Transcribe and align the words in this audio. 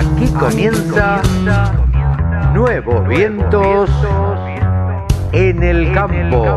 Aquí 0.00 0.28
comienza 0.28 1.20
Nuevos 2.54 3.06
Vientos 3.06 3.90
en 5.32 5.62
el 5.62 5.92
Campo. 5.92 6.54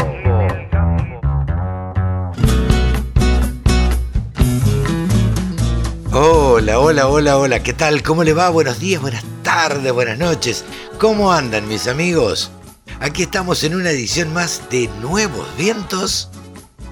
Hola, 6.13 6.79
hola, 6.79 7.09
hola, 7.09 7.37
hola, 7.37 7.61
¿qué 7.61 7.73
tal? 7.73 8.01
¿Cómo 8.01 8.23
le 8.23 8.31
va? 8.31 8.49
Buenos 8.49 8.79
días, 8.79 9.01
buenas 9.01 9.25
tardes, 9.43 9.91
buenas 9.91 10.17
noches. 10.17 10.63
¿Cómo 10.97 11.33
andan 11.33 11.67
mis 11.67 11.89
amigos? 11.89 12.49
Aquí 13.01 13.23
estamos 13.23 13.61
en 13.65 13.75
una 13.75 13.89
edición 13.89 14.33
más 14.33 14.61
de 14.69 14.89
Nuevos 15.01 15.49
Vientos 15.57 16.29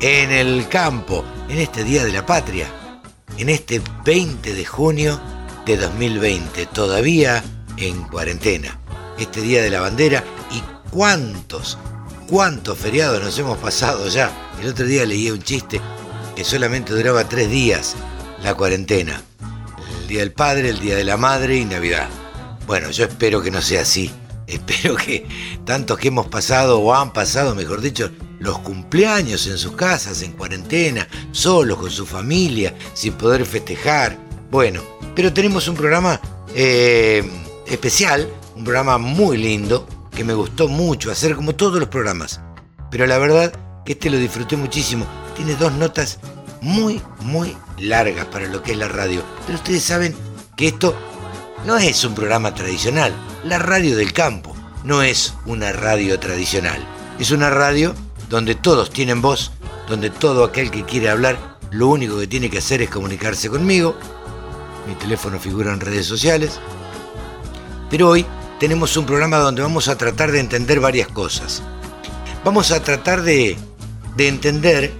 en 0.01 0.31
el 0.31 0.67
Campo, 0.67 1.23
en 1.47 1.59
este 1.59 1.85
Día 1.85 2.03
de 2.03 2.11
la 2.11 2.25
Patria, 2.25 2.67
en 3.37 3.47
este 3.47 3.81
20 4.03 4.53
de 4.53 4.65
junio 4.65 5.17
de 5.65 5.77
2020, 5.77 6.65
todavía 6.67 7.43
en 7.77 8.03
cuarentena. 8.03 8.79
Este 9.17 9.41
Día 9.41 9.61
de 9.61 9.69
la 9.69 9.81
Bandera 9.81 10.23
y 10.51 10.61
cuántos, 10.89 11.77
cuántos 12.27 12.77
feriados 12.77 13.21
nos 13.21 13.37
hemos 13.37 13.57
pasado 13.57 14.07
ya. 14.07 14.31
El 14.61 14.69
otro 14.69 14.85
día 14.85 15.05
leí 15.05 15.29
un 15.29 15.41
chiste 15.41 15.79
que 16.35 16.43
solamente 16.43 16.93
duraba 16.93 17.27
tres 17.27 17.49
días 17.49 17.95
la 18.43 18.55
cuarentena. 18.55 19.21
El 20.01 20.07
Día 20.07 20.19
del 20.21 20.33
Padre, 20.33 20.69
el 20.69 20.79
Día 20.79 20.95
de 20.95 21.03
la 21.03 21.17
Madre 21.17 21.57
y 21.57 21.65
Navidad. 21.65 22.07
Bueno, 22.65 22.89
yo 22.89 23.05
espero 23.05 23.41
que 23.41 23.51
no 23.51 23.61
sea 23.61 23.81
así. 23.81 24.11
Espero 24.47 24.97
que 24.97 25.25
tantos 25.63 25.97
que 25.97 26.09
hemos 26.09 26.27
pasado 26.27 26.79
o 26.79 26.93
han 26.93 27.13
pasado, 27.13 27.55
mejor 27.55 27.79
dicho, 27.79 28.11
los 28.39 28.59
cumpleaños 28.59 29.47
en 29.47 29.57
sus 29.57 29.73
casas, 29.77 30.21
en 30.23 30.33
cuarentena, 30.33 31.07
solos 31.31 31.77
con 31.77 31.89
su 31.89 32.05
familia, 32.05 32.75
sin 32.93 33.13
poder 33.13 33.45
festejar. 33.45 34.30
Bueno, 34.51 34.81
pero 35.15 35.31
tenemos 35.31 35.69
un 35.69 35.75
programa 35.75 36.19
eh, 36.53 37.23
especial, 37.65 38.27
un 38.57 38.65
programa 38.65 38.97
muy 38.97 39.37
lindo, 39.37 39.87
que 40.13 40.25
me 40.25 40.33
gustó 40.33 40.67
mucho 40.67 41.09
hacer 41.09 41.37
como 41.37 41.55
todos 41.55 41.79
los 41.79 41.87
programas. 41.87 42.41
Pero 42.91 43.07
la 43.07 43.17
verdad 43.17 43.53
que 43.85 43.93
este 43.93 44.09
lo 44.09 44.17
disfruté 44.17 44.57
muchísimo. 44.57 45.05
Tiene 45.37 45.55
dos 45.55 45.71
notas 45.71 46.19
muy, 46.59 47.01
muy 47.21 47.55
largas 47.79 48.25
para 48.25 48.47
lo 48.47 48.61
que 48.61 48.73
es 48.73 48.77
la 48.77 48.89
radio. 48.89 49.23
Pero 49.45 49.57
ustedes 49.57 49.83
saben 49.83 50.13
que 50.57 50.67
esto 50.67 50.97
no 51.65 51.77
es 51.77 52.03
un 52.03 52.13
programa 52.13 52.53
tradicional. 52.53 53.13
La 53.45 53.57
radio 53.57 53.95
del 53.95 54.11
campo 54.11 54.53
no 54.83 55.01
es 55.01 55.33
una 55.45 55.71
radio 55.71 56.19
tradicional. 56.19 56.85
Es 57.19 57.31
una 57.31 57.49
radio 57.49 57.95
donde 58.29 58.55
todos 58.55 58.91
tienen 58.91 59.21
voz, 59.21 59.53
donde 59.87 60.09
todo 60.09 60.43
aquel 60.43 60.71
que 60.71 60.83
quiere 60.83 61.09
hablar, 61.09 61.57
lo 61.71 61.87
único 61.87 62.19
que 62.19 62.27
tiene 62.27 62.49
que 62.49 62.57
hacer 62.57 62.81
es 62.81 62.89
comunicarse 62.89 63.49
conmigo. 63.49 63.95
Mi 64.87 64.95
teléfono 64.95 65.39
figura 65.39 65.73
en 65.73 65.79
redes 65.79 66.05
sociales. 66.05 66.59
Pero 67.89 68.09
hoy 68.09 68.25
tenemos 68.59 68.95
un 68.97 69.05
programa 69.05 69.37
donde 69.37 69.61
vamos 69.61 69.87
a 69.87 69.97
tratar 69.97 70.31
de 70.31 70.39
entender 70.39 70.79
varias 70.79 71.07
cosas. 71.07 71.61
Vamos 72.43 72.71
a 72.71 72.81
tratar 72.81 73.21
de, 73.21 73.57
de 74.15 74.27
entender 74.27 74.91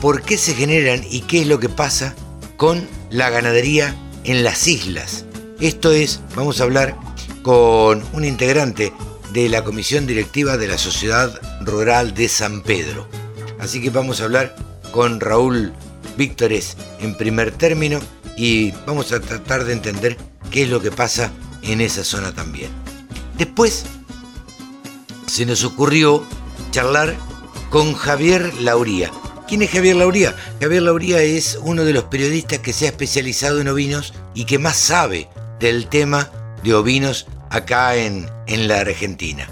por 0.00 0.22
qué 0.22 0.36
se 0.36 0.54
generan 0.54 1.02
y 1.10 1.22
qué 1.22 1.42
es 1.42 1.46
lo 1.46 1.58
que 1.58 1.68
pasa 1.68 2.14
con 2.56 2.86
la 3.10 3.30
ganadería 3.30 3.96
en 4.24 4.44
las 4.44 4.66
islas. 4.66 5.24
Esto 5.60 5.92
es, 5.92 6.20
vamos 6.36 6.60
a 6.60 6.64
hablar 6.64 6.96
con 7.42 8.04
un 8.12 8.24
integrante 8.24 8.92
de 9.32 9.48
la 9.48 9.64
comisión 9.64 10.06
directiva 10.06 10.56
de 10.56 10.68
la 10.68 10.78
Sociedad 10.78 11.40
Rural 11.60 12.14
de 12.14 12.28
San 12.28 12.62
Pedro. 12.62 13.08
Así 13.58 13.82
que 13.82 13.90
vamos 13.90 14.20
a 14.20 14.24
hablar 14.24 14.54
con 14.92 15.20
Raúl 15.20 15.72
Víctores 16.16 16.76
en 17.00 17.16
primer 17.16 17.50
término 17.50 18.00
y 18.36 18.72
vamos 18.86 19.12
a 19.12 19.20
tratar 19.20 19.64
de 19.64 19.72
entender 19.72 20.16
qué 20.50 20.64
es 20.64 20.68
lo 20.68 20.80
que 20.80 20.90
pasa 20.90 21.32
en 21.62 21.80
esa 21.80 22.04
zona 22.04 22.34
también. 22.34 22.70
Después 23.38 23.84
se 25.26 25.46
nos 25.46 25.64
ocurrió 25.64 26.24
charlar 26.70 27.14
con 27.70 27.94
Javier 27.94 28.54
Lauría, 28.60 29.10
¿Quién 29.46 29.60
es 29.60 29.70
Javier 29.70 29.96
Lauría? 29.96 30.34
Javier 30.58 30.82
Lauría 30.82 31.22
es 31.22 31.58
uno 31.62 31.84
de 31.84 31.92
los 31.92 32.04
periodistas 32.04 32.60
que 32.60 32.72
se 32.72 32.86
ha 32.86 32.88
especializado 32.88 33.60
en 33.60 33.68
ovinos 33.68 34.14
y 34.32 34.46
que 34.46 34.58
más 34.58 34.76
sabe 34.76 35.28
del 35.60 35.88
tema 35.88 36.30
de 36.62 36.72
ovinos 36.72 37.26
acá 37.50 37.94
en, 37.94 38.26
en 38.46 38.68
la 38.68 38.80
Argentina. 38.80 39.46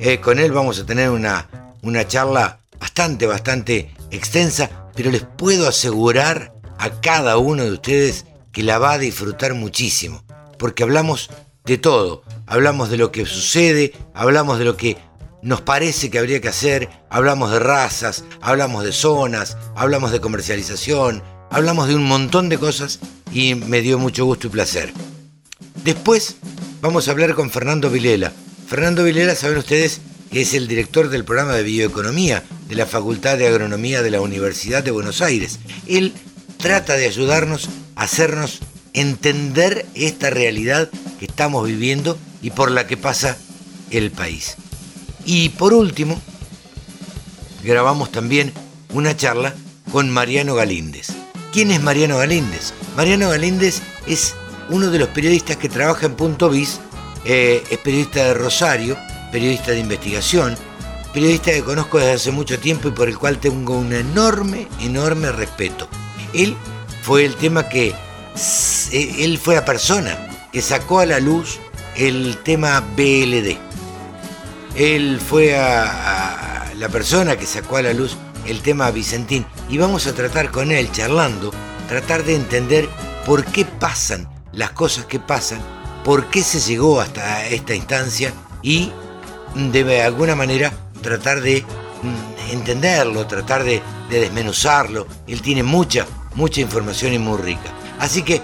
Eh, 0.00 0.20
con 0.20 0.40
él 0.40 0.50
vamos 0.50 0.80
a 0.80 0.86
tener 0.86 1.10
una, 1.10 1.48
una 1.82 2.08
charla 2.08 2.58
bastante, 2.80 3.26
bastante 3.26 3.94
extensa, 4.10 4.90
pero 4.96 5.12
les 5.12 5.22
puedo 5.22 5.68
asegurar 5.68 6.52
a 6.78 7.00
cada 7.00 7.38
uno 7.38 7.64
de 7.64 7.72
ustedes 7.72 8.24
que 8.52 8.62
la 8.62 8.78
va 8.78 8.92
a 8.92 8.98
disfrutar 8.98 9.54
muchísimo, 9.54 10.24
porque 10.58 10.82
hablamos 10.82 11.30
de 11.64 11.78
todo, 11.78 12.22
hablamos 12.46 12.90
de 12.90 12.96
lo 12.96 13.12
que 13.12 13.26
sucede, 13.26 13.92
hablamos 14.14 14.58
de 14.58 14.64
lo 14.64 14.76
que 14.76 14.96
nos 15.42 15.60
parece 15.60 16.10
que 16.10 16.18
habría 16.18 16.40
que 16.40 16.48
hacer, 16.48 16.88
hablamos 17.10 17.52
de 17.52 17.58
razas, 17.58 18.24
hablamos 18.40 18.84
de 18.84 18.92
zonas, 18.92 19.56
hablamos 19.74 20.10
de 20.12 20.20
comercialización, 20.20 21.22
hablamos 21.50 21.88
de 21.88 21.94
un 21.94 22.04
montón 22.04 22.48
de 22.48 22.58
cosas 22.58 23.00
y 23.32 23.54
me 23.54 23.80
dio 23.80 23.98
mucho 23.98 24.24
gusto 24.24 24.46
y 24.46 24.50
placer. 24.50 24.92
Después 25.84 26.36
vamos 26.80 27.06
a 27.06 27.10
hablar 27.12 27.34
con 27.34 27.50
Fernando 27.50 27.90
Vilela. 27.90 28.32
Fernando 28.66 29.04
Vilela, 29.04 29.34
saben 29.34 29.58
ustedes 29.58 30.00
que 30.30 30.42
es 30.42 30.54
el 30.54 30.66
director 30.66 31.08
del 31.08 31.24
programa 31.24 31.52
de 31.52 31.62
bioeconomía 31.62 32.42
de 32.68 32.74
la 32.74 32.86
Facultad 32.86 33.38
de 33.38 33.46
Agronomía 33.46 34.02
de 34.02 34.10
la 34.10 34.20
Universidad 34.20 34.82
de 34.82 34.90
Buenos 34.90 35.22
Aires. 35.22 35.60
Él 35.86 36.12
trata 36.58 36.94
de 36.94 37.06
ayudarnos 37.06 37.68
a 37.94 38.04
hacernos 38.04 38.60
entender 38.92 39.86
esta 39.94 40.30
realidad 40.30 40.88
que 41.18 41.26
estamos 41.26 41.66
viviendo 41.66 42.18
y 42.42 42.50
por 42.50 42.70
la 42.70 42.86
que 42.86 42.96
pasa 42.96 43.36
el 43.90 44.10
país. 44.10 44.56
Y 45.24 45.50
por 45.50 45.72
último, 45.74 46.20
grabamos 47.62 48.10
también 48.10 48.52
una 48.92 49.16
charla 49.16 49.54
con 49.92 50.10
Mariano 50.10 50.54
Galíndez. 50.54 51.08
¿Quién 51.52 51.70
es 51.70 51.82
Mariano 51.82 52.18
Galíndez? 52.18 52.72
Mariano 52.96 53.28
Galíndez 53.30 53.82
es 54.06 54.34
uno 54.68 54.90
de 54.90 54.98
los 54.98 55.08
periodistas 55.08 55.56
que 55.56 55.68
trabaja 55.68 56.06
en 56.06 56.14
Punto 56.14 56.48
Bis, 56.48 56.80
eh, 57.24 57.62
es 57.70 57.78
periodista 57.78 58.24
de 58.24 58.34
Rosario, 58.34 58.96
periodista 59.32 59.72
de 59.72 59.80
investigación, 59.80 60.56
periodista 61.12 61.50
que 61.50 61.62
conozco 61.62 61.98
desde 61.98 62.12
hace 62.12 62.30
mucho 62.30 62.58
tiempo 62.58 62.88
y 62.88 62.92
por 62.92 63.08
el 63.08 63.18
cual 63.18 63.38
tengo 63.38 63.76
un 63.76 63.92
enorme, 63.92 64.68
enorme 64.80 65.32
respeto. 65.32 65.88
Él 66.32 66.56
fue 67.02 67.24
el 67.24 67.34
tema 67.36 67.68
que, 67.68 67.94
eh, 68.92 69.14
él 69.18 69.38
fue 69.38 69.54
la 69.54 69.64
persona 69.64 70.16
que 70.52 70.62
sacó 70.62 71.00
a 71.00 71.06
la 71.06 71.20
luz 71.20 71.58
el 71.96 72.36
tema 72.38 72.80
BLD. 72.96 73.58
Él 74.74 75.20
fue 75.26 75.52
la 75.52 76.88
persona 76.90 77.36
que 77.36 77.46
sacó 77.46 77.78
a 77.78 77.82
la 77.82 77.92
luz 77.92 78.16
el 78.46 78.60
tema 78.60 78.90
Vicentín 78.90 79.46
y 79.68 79.78
vamos 79.78 80.06
a 80.06 80.14
tratar 80.14 80.50
con 80.50 80.70
él, 80.70 80.90
charlando, 80.92 81.52
tratar 81.88 82.24
de 82.24 82.36
entender 82.36 82.88
por 83.24 83.44
qué 83.44 83.64
pasan 83.64 84.28
las 84.52 84.70
cosas 84.70 85.04
que 85.06 85.18
pasan, 85.18 85.60
por 86.04 86.30
qué 86.30 86.42
se 86.42 86.60
llegó 86.60 87.00
hasta 87.00 87.46
esta 87.48 87.74
instancia 87.74 88.32
y 88.62 88.92
de 89.54 90.02
alguna 90.02 90.34
manera 90.34 90.72
tratar 91.02 91.40
de 91.40 91.62
mm, 92.02 92.35
entenderlo, 92.50 93.26
tratar 93.26 93.64
de, 93.64 93.82
de 94.10 94.20
desmenuzarlo. 94.20 95.06
Él 95.26 95.42
tiene 95.42 95.62
mucha, 95.62 96.06
mucha 96.34 96.60
información 96.60 97.12
y 97.12 97.18
muy 97.18 97.38
rica. 97.38 97.72
Así 97.98 98.22
que 98.22 98.42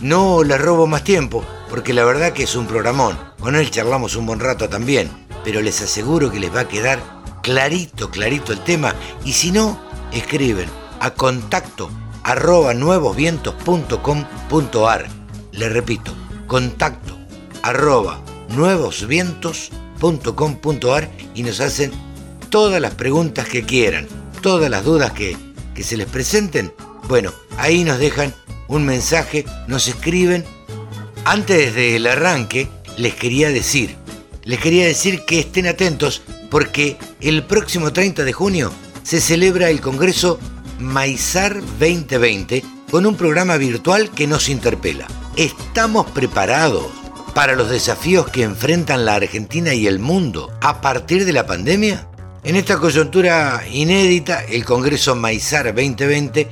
no 0.00 0.42
le 0.42 0.58
robo 0.58 0.86
más 0.86 1.04
tiempo, 1.04 1.44
porque 1.68 1.94
la 1.94 2.04
verdad 2.04 2.32
que 2.32 2.44
es 2.44 2.56
un 2.56 2.66
programón. 2.66 3.18
Con 3.38 3.56
él 3.56 3.70
charlamos 3.70 4.16
un 4.16 4.26
buen 4.26 4.40
rato 4.40 4.68
también 4.68 5.10
pero 5.44 5.60
les 5.62 5.80
aseguro 5.82 6.30
que 6.30 6.40
les 6.40 6.54
va 6.54 6.60
a 6.60 6.68
quedar 6.68 7.00
clarito, 7.42 8.10
clarito 8.10 8.52
el 8.52 8.60
tema. 8.60 8.94
Y 9.24 9.32
si 9.32 9.50
no, 9.52 9.80
escriben 10.12 10.68
a 11.00 11.12
contacto 11.12 11.90
arroba 12.22 12.74
nuevosvientos.com.ar. 12.74 15.08
Les 15.52 15.72
repito, 15.72 16.12
contacto 16.46 17.16
arroba 17.62 18.20
nuevosvientos.com.ar 18.50 21.10
y 21.34 21.42
nos 21.42 21.60
hacen 21.60 21.90
todas 22.50 22.80
las 22.80 22.94
preguntas 22.94 23.48
que 23.48 23.64
quieran, 23.64 24.06
todas 24.42 24.68
las 24.68 24.84
dudas 24.84 25.12
que, 25.12 25.36
que 25.74 25.82
se 25.82 25.96
les 25.96 26.06
presenten. 26.06 26.72
Bueno, 27.08 27.32
ahí 27.56 27.84
nos 27.84 27.98
dejan 27.98 28.34
un 28.68 28.84
mensaje, 28.84 29.44
nos 29.66 29.88
escriben. 29.88 30.44
Antes 31.24 31.74
del 31.74 32.06
arranque, 32.06 32.68
les 32.96 33.14
quería 33.14 33.50
decir, 33.50 33.96
les 34.44 34.58
quería 34.58 34.86
decir 34.86 35.24
que 35.26 35.40
estén 35.40 35.66
atentos 35.66 36.22
porque 36.50 36.96
el 37.20 37.44
próximo 37.44 37.92
30 37.92 38.24
de 38.24 38.32
junio 38.32 38.72
se 39.02 39.20
celebra 39.20 39.70
el 39.70 39.80
Congreso 39.80 40.38
Maizar 40.78 41.60
2020 41.60 42.64
con 42.90 43.06
un 43.06 43.14
programa 43.14 43.56
virtual 43.56 44.10
que 44.10 44.26
nos 44.26 44.48
interpela. 44.48 45.06
¿Estamos 45.36 46.10
preparados 46.10 46.86
para 47.34 47.54
los 47.54 47.70
desafíos 47.70 48.28
que 48.28 48.42
enfrentan 48.42 49.04
la 49.04 49.14
Argentina 49.14 49.74
y 49.74 49.86
el 49.86 49.98
mundo 49.98 50.50
a 50.60 50.80
partir 50.80 51.24
de 51.24 51.32
la 51.32 51.46
pandemia? 51.46 52.09
En 52.42 52.56
esta 52.56 52.78
coyuntura 52.78 53.62
inédita, 53.70 54.42
el 54.44 54.64
Congreso 54.64 55.14
Maizar 55.14 55.66
2020 55.66 56.48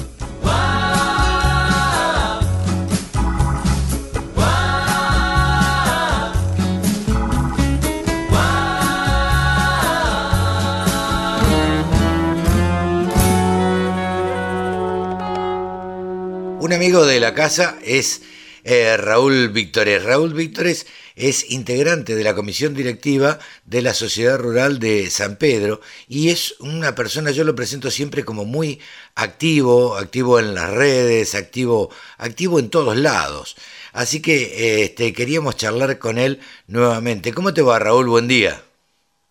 Un 16.59 16.73
amigo 16.73 17.05
de 17.05 17.19
la 17.19 17.33
casa 17.33 17.77
es 17.83 18.21
eh, 18.63 18.95
Raúl 18.97 19.49
Víctores. 19.49 20.03
Raúl 20.03 20.33
Víctores 20.33 20.85
es 21.21 21.51
integrante 21.51 22.15
de 22.15 22.23
la 22.23 22.33
comisión 22.33 22.73
directiva 22.73 23.37
de 23.65 23.83
la 23.83 23.93
Sociedad 23.93 24.39
Rural 24.39 24.79
de 24.79 25.07
San 25.11 25.35
Pedro 25.35 25.79
y 26.07 26.31
es 26.31 26.55
una 26.59 26.95
persona, 26.95 27.29
yo 27.29 27.43
lo 27.43 27.53
presento 27.53 27.91
siempre 27.91 28.25
como 28.25 28.43
muy 28.43 28.81
activo, 29.13 29.97
activo 29.97 30.39
en 30.39 30.55
las 30.55 30.71
redes, 30.71 31.35
activo, 31.35 31.91
activo 32.17 32.57
en 32.57 32.71
todos 32.71 32.97
lados. 32.97 33.55
Así 33.93 34.19
que 34.19 34.83
este, 34.83 35.13
queríamos 35.13 35.57
charlar 35.57 35.99
con 35.99 36.17
él 36.17 36.39
nuevamente. 36.65 37.33
¿Cómo 37.33 37.53
te 37.53 37.61
va, 37.61 37.77
Raúl? 37.77 38.07
Buen 38.07 38.27
día. 38.27 38.59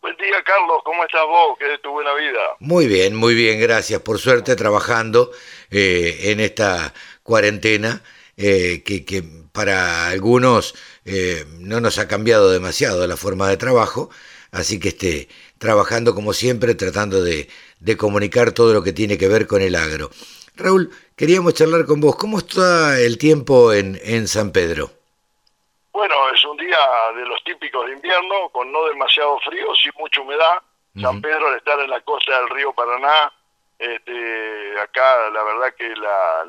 Buen 0.00 0.16
día, 0.16 0.40
Carlos. 0.44 0.82
¿Cómo 0.84 1.02
estás 1.04 1.26
vos? 1.26 1.58
¿Qué 1.58 1.74
es 1.74 1.82
tu 1.82 1.90
buena 1.90 2.14
vida? 2.14 2.38
Muy 2.60 2.86
bien, 2.86 3.16
muy 3.16 3.34
bien, 3.34 3.58
gracias. 3.58 4.00
Por 4.02 4.20
suerte, 4.20 4.54
trabajando 4.54 5.32
eh, 5.72 6.20
en 6.30 6.38
esta 6.38 6.94
cuarentena 7.24 8.00
eh, 8.42 8.82
que, 8.82 9.22
para 9.52 10.08
algunos 10.08 10.74
eh, 11.04 11.44
no 11.58 11.80
nos 11.80 11.98
ha 11.98 12.08
cambiado 12.08 12.50
demasiado 12.50 13.06
la 13.06 13.18
forma 13.18 13.48
de 13.48 13.58
trabajo, 13.58 14.08
así 14.50 14.80
que 14.80 14.88
esté 14.88 15.28
trabajando 15.58 16.14
como 16.14 16.32
siempre, 16.32 16.74
tratando 16.74 17.22
de, 17.22 17.48
comunicar 17.98 18.52
todo 18.52 18.72
lo 18.72 18.82
que 18.82 18.94
tiene 18.94 19.18
que 19.18 19.28
ver 19.28 19.46
con 19.46 19.60
el 19.60 19.74
agro. 19.74 20.10
Raúl, 20.56 20.90
queríamos 21.16 21.52
charlar 21.52 21.84
con 21.84 22.00
vos. 22.00 22.16
¿Cómo 22.16 22.38
está 22.38 22.98
el 22.98 23.18
tiempo 23.18 23.74
en, 23.74 24.00
en 24.02 24.26
San 24.26 24.52
Pedro? 24.52 24.90
Bueno, 25.92 26.14
es 26.34 26.42
un 26.46 26.56
día 26.56 26.78
de 27.14 27.26
los 27.26 27.44
típicos 27.44 27.86
de 27.86 27.92
invierno, 27.92 28.48
con 28.52 28.72
no 28.72 28.86
demasiado 28.86 29.38
frío, 29.40 29.66
sin 29.74 29.92
mucha 29.98 30.20
humedad. 30.22 30.62
San 30.98 31.20
Pedro, 31.20 31.48
al 31.48 31.58
estar 31.58 31.78
en 31.78 31.90
la 31.90 32.00
costa 32.00 32.40
del 32.40 32.48
río 32.48 32.72
Paraná, 32.72 33.30
este, 33.80 34.78
acá 34.78 35.30
la 35.30 35.42
verdad 35.42 35.74
que 35.74 35.88
la, 35.96 36.44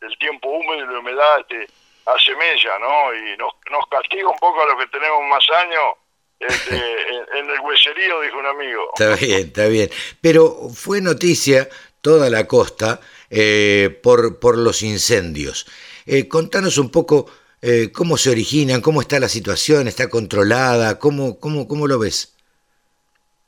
el, 0.00 0.18
tiempo 0.18 0.48
húmedo 0.48 0.90
y 0.90 0.92
la 0.92 0.98
humedad 0.98 1.40
este, 1.40 1.68
hace 2.06 2.34
mella, 2.36 2.78
¿no? 2.78 3.14
Y 3.14 3.36
nos, 3.36 3.52
nos 3.70 3.86
castiga 3.90 4.28
un 4.30 4.38
poco 4.38 4.62
a 4.62 4.66
los 4.66 4.76
que 4.76 4.86
tenemos 4.86 5.20
más 5.28 5.44
años 5.50 5.94
este, 6.40 6.74
en, 7.38 7.50
el 7.50 7.60
hueserío, 7.60 8.20
dijo 8.22 8.38
un 8.38 8.46
amigo. 8.46 8.90
Está 8.94 9.14
bien, 9.16 9.48
está 9.48 9.66
bien. 9.66 9.90
Pero 10.22 10.70
fue 10.74 11.02
noticia 11.02 11.68
toda 12.00 12.30
la 12.30 12.46
costa 12.46 12.98
eh, 13.28 14.00
por, 14.02 14.40
por 14.40 14.56
los 14.56 14.82
incendios. 14.82 15.66
Eh, 16.06 16.28
contanos 16.28 16.78
un 16.78 16.90
poco 16.90 17.30
eh, 17.60 17.90
cómo 17.92 18.16
se 18.16 18.30
originan, 18.30 18.80
cómo 18.80 19.02
está 19.02 19.20
la 19.20 19.28
situación, 19.28 19.86
está 19.86 20.08
controlada, 20.08 20.98
cómo, 20.98 21.38
cómo, 21.38 21.68
cómo 21.68 21.86
lo 21.86 21.98
ves. 21.98 22.36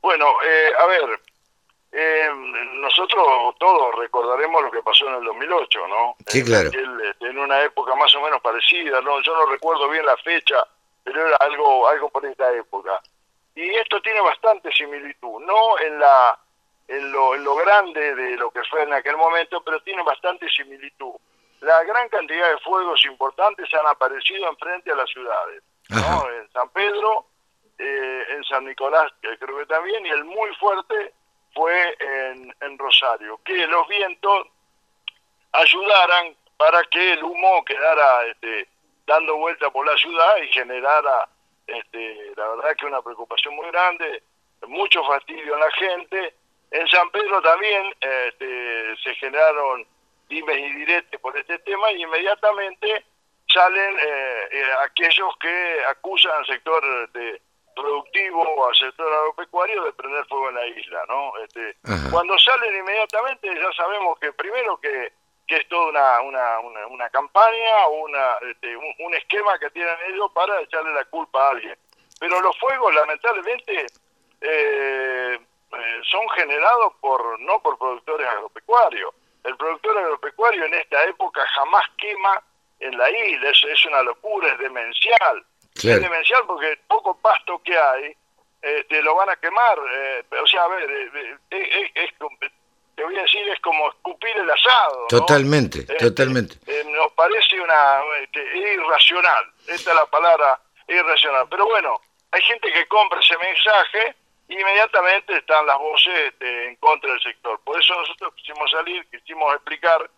Bueno, 0.01 0.27
a 0.79 0.85
ver, 0.85 1.19
eh, 1.97 2.29
nosotros 2.73 3.55
todos 3.57 3.95
recordaremos 3.95 4.61
lo 4.63 4.69
que 4.69 4.83
pasó 4.83 5.07
en 5.07 5.15
el 5.15 5.23
2008, 5.23 5.87
¿no? 5.87 6.15
Sí, 6.27 6.43
claro. 6.43 6.67
Este, 6.67 7.25
en 7.25 7.37
una 7.37 7.63
época 7.63 7.95
más 7.95 8.13
o 8.15 8.21
menos 8.21 8.41
parecida, 8.41 8.99
¿no? 8.99 9.21
Yo 9.21 9.33
no 9.33 9.45
recuerdo 9.45 9.87
bien 9.87 10.05
la 10.05 10.17
fecha, 10.17 10.57
pero 11.05 11.25
era 11.25 11.37
algo, 11.37 11.87
algo 11.87 12.09
por 12.09 12.25
esta 12.25 12.51
época. 12.51 12.99
Y 13.55 13.69
esto 13.75 14.01
tiene 14.01 14.19
bastante 14.19 14.73
similitud, 14.73 15.39
no 15.45 15.79
en 15.79 15.97
la 15.97 16.37
en 16.89 17.11
lo, 17.13 17.33
en 17.33 17.45
lo 17.45 17.55
grande 17.55 18.13
de 18.13 18.35
lo 18.35 18.51
que 18.51 18.61
fue 18.69 18.83
en 18.83 18.93
aquel 18.93 19.15
momento, 19.15 19.63
pero 19.63 19.79
tiene 19.79 20.03
bastante 20.03 20.49
similitud. 20.49 21.13
La 21.61 21.81
gran 21.83 22.09
cantidad 22.09 22.51
de 22.51 22.57
fuegos 22.59 23.05
importantes 23.05 23.73
han 23.73 23.87
aparecido 23.87 24.49
enfrente 24.49 24.91
a 24.91 24.95
las 24.95 25.09
ciudades, 25.09 25.63
¿no? 25.89 26.29
En 26.29 26.51
San 26.51 26.69
Pedro, 26.69 27.27
eh, 27.79 28.25
en 28.31 28.43
San 28.43 28.65
Nicolás, 28.65 29.11
que 29.21 29.37
creo 29.39 29.57
que 29.59 29.65
también, 29.65 30.05
y 30.05 30.09
el 30.09 30.25
muy 30.25 30.53
fuerte 30.55 31.13
fue 31.55 31.97
en, 32.59 32.77
Rosario, 32.77 33.39
que 33.45 33.65
los 33.65 33.87
vientos 33.87 34.47
ayudaran 35.53 36.35
para 36.57 36.83
que 36.83 37.13
el 37.13 37.23
humo 37.23 37.63
quedara 37.63 38.25
este, 38.25 38.67
dando 39.07 39.37
vuelta 39.37 39.71
por 39.71 39.87
la 39.87 39.97
ciudad 39.97 40.37
y 40.43 40.47
generara, 40.51 41.27
este, 41.65 42.33
la 42.35 42.49
verdad 42.49 42.75
que 42.77 42.85
una 42.85 43.01
preocupación 43.01 43.55
muy 43.55 43.67
grande, 43.67 44.21
mucho 44.67 45.03
fastidio 45.05 45.53
en 45.53 45.59
la 45.59 45.71
gente. 45.71 46.33
En 46.71 46.87
San 46.87 47.09
Pedro 47.11 47.41
también 47.41 47.95
este, 48.01 48.95
se 49.03 49.15
generaron 49.15 49.87
dimes 50.27 50.57
y 50.57 50.73
diretes 50.73 51.19
por 51.19 51.37
este 51.37 51.57
tema 51.59 51.91
y 51.91 52.03
inmediatamente 52.03 53.05
salen 53.47 53.95
eh, 53.97 54.49
eh, 54.51 54.63
aquellos 54.83 55.37
que 55.39 55.83
acusan 55.89 56.31
al 56.37 56.45
sector 56.47 57.11
de 57.11 57.41
productivo 57.75 58.67
al 58.67 58.75
sector 58.75 59.13
agropecuario 59.13 59.83
de 59.83 59.93
prender 59.93 60.25
fuego 60.25 60.49
en 60.49 60.55
la 60.55 60.67
isla, 60.67 61.03
¿no? 61.07 61.33
Este, 61.43 61.77
cuando 62.09 62.37
salen 62.39 62.75
inmediatamente 62.75 63.47
ya 63.53 63.71
sabemos 63.73 64.17
que 64.19 64.31
primero 64.33 64.77
que, 64.77 65.13
que 65.45 65.57
es 65.57 65.67
toda 65.67 66.21
una, 66.21 66.59
una, 66.59 66.87
una, 66.87 67.09
campaña 67.09 67.87
o 67.87 68.05
una, 68.05 68.35
este, 68.49 68.75
un, 68.75 69.13
esquema 69.13 69.59
que 69.59 69.69
tienen 69.71 69.95
ellos 70.09 70.31
para 70.33 70.61
echarle 70.61 70.93
la 70.93 71.05
culpa 71.05 71.47
a 71.47 71.51
alguien. 71.51 71.77
Pero 72.19 72.39
los 72.41 72.57
fuegos 72.57 72.95
lamentablemente 72.95 73.85
eh, 74.41 75.39
eh, 75.39 76.01
son 76.09 76.29
generados 76.29 76.93
por 77.01 77.39
no 77.41 77.61
por 77.61 77.77
productores 77.77 78.27
agropecuarios. 78.27 79.13
El 79.43 79.55
productor 79.57 79.97
agropecuario 79.97 80.65
en 80.65 80.73
esta 80.73 81.03
época 81.03 81.45
jamás 81.53 81.83
quema 81.97 82.41
en 82.79 82.97
la 82.97 83.09
isla, 83.09 83.49
es, 83.49 83.63
es 83.69 83.85
una 83.85 84.01
locura, 84.01 84.51
es 84.51 84.59
demencial 84.59 85.45
es 85.75 86.01
demencial 86.01 86.43
porque 86.47 86.79
poco 86.87 87.17
pasto 87.17 87.61
que 87.63 87.77
hay 87.77 88.15
te 88.89 89.01
lo 89.01 89.15
van 89.15 89.29
a 89.29 89.35
quemar. 89.35 89.77
Eh, 89.93 90.23
o 90.41 90.47
sea, 90.47 90.63
a 90.63 90.67
ver, 90.67 90.89
eh, 90.89 91.37
eh, 91.51 91.91
es, 91.93 92.13
te 92.95 93.03
voy 93.03 93.17
a 93.17 93.21
decir, 93.21 93.47
es 93.49 93.59
como 93.59 93.89
escupir 93.89 94.35
el 94.37 94.49
asado. 94.49 95.07
Totalmente, 95.07 95.79
este, 95.79 95.97
totalmente. 95.97 96.55
nos 96.85 97.11
parece 97.13 97.59
una 97.59 98.01
este, 98.21 98.57
irracional, 98.57 99.51
esta 99.67 99.91
es 99.91 99.95
la 99.95 100.05
palabra 100.05 100.59
irracional. 100.87 101.47
Pero 101.49 101.65
bueno, 101.65 102.01
hay 102.31 102.41
gente 102.43 102.71
que 102.71 102.87
compra 102.87 103.19
ese 103.19 103.37
mensaje 103.37 104.15
y 104.47 104.59
inmediatamente 104.59 105.37
están 105.37 105.65
las 105.65 105.77
voces 105.77 106.13
este, 106.27 106.67
en 106.67 106.75
contra 106.77 107.11
del 107.11 107.21
sector. 107.21 107.59
Por 107.63 107.79
eso 107.79 107.95
nosotros 107.95 108.33
quisimos 108.35 108.71
salir, 108.71 109.05
quisimos 109.09 109.53
explicar 109.55 110.09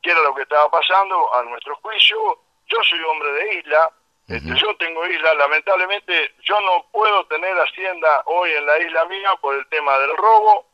qué 0.00 0.10
era 0.10 0.22
lo 0.22 0.34
que 0.34 0.42
estaba 0.42 0.70
pasando 0.70 1.34
a 1.34 1.42
nuestro 1.44 1.76
juicio. 1.76 2.38
Yo 2.66 2.78
soy 2.88 3.00
hombre 3.00 3.32
de 3.32 3.54
isla, 3.56 3.90
este, 4.28 4.54
yo 4.56 4.76
tengo 4.76 5.04
isla, 5.06 5.34
lamentablemente 5.34 6.34
yo 6.42 6.60
no 6.60 6.86
puedo 6.92 7.26
tener 7.26 7.54
hacienda 7.58 8.22
hoy 8.26 8.50
en 8.52 8.66
la 8.66 8.78
isla 8.78 9.04
mía 9.06 9.30
por 9.40 9.56
el 9.56 9.66
tema 9.66 9.98
del 9.98 10.16
robo, 10.16 10.66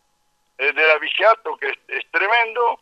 eh, 0.59 0.73
del 0.73 0.91
abigeato 0.91 1.57
que 1.57 1.69
es, 1.89 2.11
tremendo, 2.11 2.81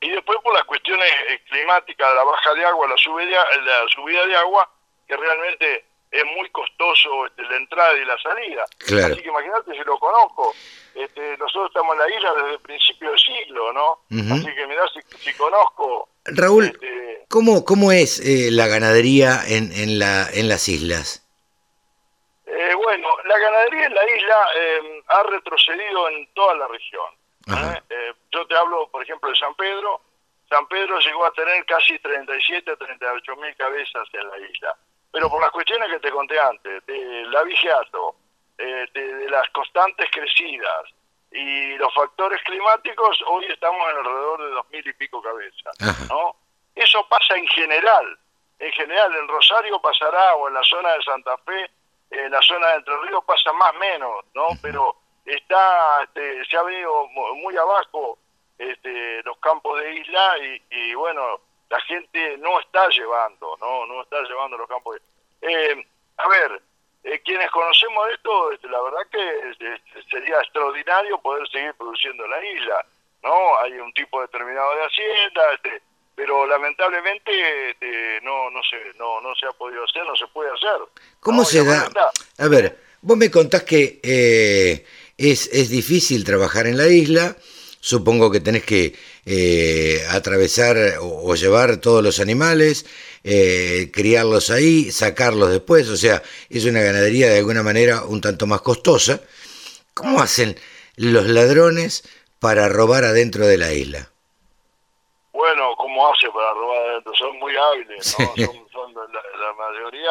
y 0.00 0.10
después 0.10 0.38
por 0.42 0.52
las 0.52 0.64
cuestiones 0.64 1.10
eh, 1.28 1.40
climáticas, 1.48 2.14
la 2.14 2.24
baja 2.24 2.54
de 2.54 2.64
agua, 2.66 2.88
la 2.88 2.96
subida, 2.98 3.44
la 3.62 3.88
subida 3.88 4.26
de 4.26 4.36
agua, 4.36 4.70
que 5.08 5.16
realmente 5.16 5.84
es 6.10 6.24
muy 6.36 6.48
costoso 6.50 7.26
este, 7.26 7.42
la 7.42 7.56
entrada 7.56 7.96
y 7.98 8.04
la 8.04 8.18
salida. 8.18 8.64
Así 8.64 9.22
que 9.22 9.28
imagínate 9.28 9.72
si 9.72 9.84
lo 9.84 9.98
conozco. 9.98 10.54
Este, 10.94 11.36
nosotros 11.36 11.66
estamos 11.68 11.94
en 11.94 12.00
la 12.00 12.16
isla 12.16 12.34
desde 12.34 12.52
el 12.52 12.60
principio 12.60 13.10
del 13.10 13.18
siglo, 13.18 13.72
¿no? 13.72 14.00
Así 14.34 14.54
que 14.54 14.66
mirá 14.66 14.82
si, 15.18 15.32
conozco... 15.34 16.08
Raúl, 16.24 16.64
este, 16.64 17.24
¿cómo, 17.28 17.64
¿cómo 17.64 17.92
es 17.92 18.18
eh, 18.20 18.50
la 18.50 18.66
ganadería 18.66 19.42
en, 19.46 19.72
en, 19.72 19.98
la, 19.98 20.28
en 20.32 20.48
las 20.48 20.68
islas? 20.68 21.22
Eh, 22.46 22.74
bueno, 22.74 23.08
la 23.24 23.38
ganadería 23.38 23.86
en 23.86 23.94
la 23.94 24.16
isla 24.16 24.46
eh, 24.56 25.02
ha 25.08 25.22
retrocedido 25.24 26.08
en 26.08 26.26
toda 26.32 26.54
la 26.54 26.68
región. 26.68 27.06
yo 28.32 28.46
te 28.46 28.56
hablo, 28.56 28.88
por 28.90 29.02
ejemplo, 29.02 29.28
de 29.28 29.36
San 29.36 29.54
Pedro. 29.54 30.00
San 30.48 30.66
Pedro 30.68 30.98
llegó 31.00 31.26
a 31.26 31.32
tener 31.32 31.64
casi 31.66 31.98
37 31.98 32.70
o 32.70 32.76
38 32.76 33.36
mil 33.36 33.54
cabezas 33.56 34.08
en 34.12 34.28
la 34.28 34.38
isla 34.38 34.76
pero 35.16 35.30
por 35.30 35.40
las 35.40 35.50
cuestiones 35.50 35.88
que 35.88 35.98
te 35.98 36.10
conté 36.10 36.38
antes, 36.38 36.84
del 36.84 37.34
abigeato, 37.34 38.16
eh, 38.58 38.84
de, 38.92 39.30
las 39.30 39.48
constantes 39.48 40.10
crecidas 40.12 40.92
y 41.32 41.74
los 41.78 41.94
factores 41.94 42.38
climáticos, 42.42 43.24
hoy 43.26 43.46
estamos 43.46 43.80
alrededor 43.88 44.42
de 44.44 44.50
dos 44.50 44.68
mil 44.68 44.86
y 44.86 44.92
pico 44.92 45.22
cabezas, 45.22 46.10
¿no? 46.10 46.36
Eso 46.74 47.08
pasa 47.08 47.34
en 47.34 47.46
general, 47.46 48.18
en 48.58 48.70
general 48.72 49.10
en 49.16 49.26
Rosario 49.26 49.80
pasará, 49.80 50.34
o 50.34 50.48
en 50.48 50.54
la 50.54 50.62
zona 50.64 50.92
de 50.92 51.02
Santa 51.04 51.38
Fe, 51.38 51.70
en 52.10 52.30
la 52.30 52.42
zona 52.42 52.66
de 52.66 52.74
Entre 52.74 52.96
Ríos 52.98 53.24
pasa 53.24 53.54
más 53.54 53.74
o 53.74 53.78
menos, 53.78 54.22
¿no? 54.34 54.48
Pero 54.60 54.96
está, 55.24 56.02
este, 56.02 56.44
se 56.44 56.58
ha 56.58 56.62
venido 56.62 57.08
muy 57.08 57.56
abajo 57.56 58.18
este, 58.58 59.22
los 59.22 59.38
campos 59.38 59.80
de 59.80 59.94
isla 59.94 60.36
y, 60.42 60.62
y, 60.76 60.94
bueno, 60.94 61.40
la 61.68 61.80
gente 61.82 62.36
no 62.38 62.60
está 62.60 62.88
llevando, 62.88 63.56
no, 63.60 63.86
no 63.86 64.02
está 64.02 64.22
llevando 64.22 64.56
los 64.56 64.68
campos. 64.68 65.00
Eh, 65.42 65.86
a 66.16 66.28
ver, 66.28 66.62
eh, 67.04 67.20
quienes 67.24 67.50
conocemos 67.50 68.08
esto, 68.12 68.52
este, 68.52 68.68
la 68.68 68.82
verdad 68.82 68.98
que 69.10 69.50
este, 69.50 69.82
sería 70.10 70.40
extraordinario 70.40 71.18
poder 71.18 71.46
seguir 71.48 71.72
produciendo 71.74 72.24
en 72.24 72.30
la 72.30 72.44
isla, 72.44 72.86
¿no? 73.22 73.58
Hay 73.60 73.72
un 73.74 73.92
tipo 73.92 74.20
determinado 74.20 74.74
de 74.74 74.84
hacienda, 74.84 75.52
este, 75.54 75.82
pero 76.16 76.46
lamentablemente 76.46 77.70
este, 77.70 78.20
no 78.22 78.50
no 78.50 78.60
se 78.68 78.98
no 78.98 79.20
no 79.20 79.34
se 79.34 79.46
ha 79.46 79.52
podido 79.52 79.84
hacer, 79.84 80.04
no 80.04 80.16
se 80.16 80.26
puede 80.28 80.50
hacer. 80.50 80.80
¿Cómo 81.20 81.44
se 81.44 81.64
da? 81.64 81.88
A 82.38 82.48
ver, 82.48 82.76
vos 83.02 83.16
me 83.16 83.30
contás 83.30 83.62
que 83.64 84.00
eh, 84.02 84.84
es 85.16 85.48
es 85.52 85.70
difícil 85.70 86.24
trabajar 86.24 86.66
en 86.66 86.76
la 86.76 86.88
isla. 86.88 87.36
Supongo 87.80 88.32
que 88.32 88.40
tenés 88.40 88.64
que 88.64 88.94
eh, 89.28 90.06
atravesar 90.10 90.76
o, 91.00 91.34
llevar 91.34 91.78
todos 91.78 92.00
los 92.00 92.20
animales, 92.20 92.86
eh, 93.24 93.90
criarlos 93.92 94.50
ahí, 94.50 94.92
sacarlos 94.92 95.50
después, 95.50 95.88
o 95.88 95.96
sea, 95.96 96.22
es 96.48 96.64
una 96.64 96.80
ganadería 96.80 97.28
de 97.28 97.38
alguna 97.38 97.64
manera 97.64 98.04
un 98.04 98.20
tanto 98.20 98.46
más 98.46 98.60
costosa. 98.60 99.20
¿Cómo 99.94 100.20
hacen 100.20 100.54
los 100.94 101.26
ladrones 101.26 102.08
para 102.38 102.68
robar 102.68 103.02
adentro 103.02 103.46
de 103.46 103.58
la 103.58 103.72
isla? 103.72 104.08
Bueno, 105.32 105.74
¿cómo 105.76 106.08
hace 106.12 106.30
para 106.30 106.52
robar 106.52 106.88
adentro? 106.90 107.12
Son 107.14 107.36
muy 107.38 107.56
hábiles, 107.56 108.16
¿no? 108.18 108.34
Son, 108.72 108.94
la, 108.94 109.52
mayoría 109.58 110.10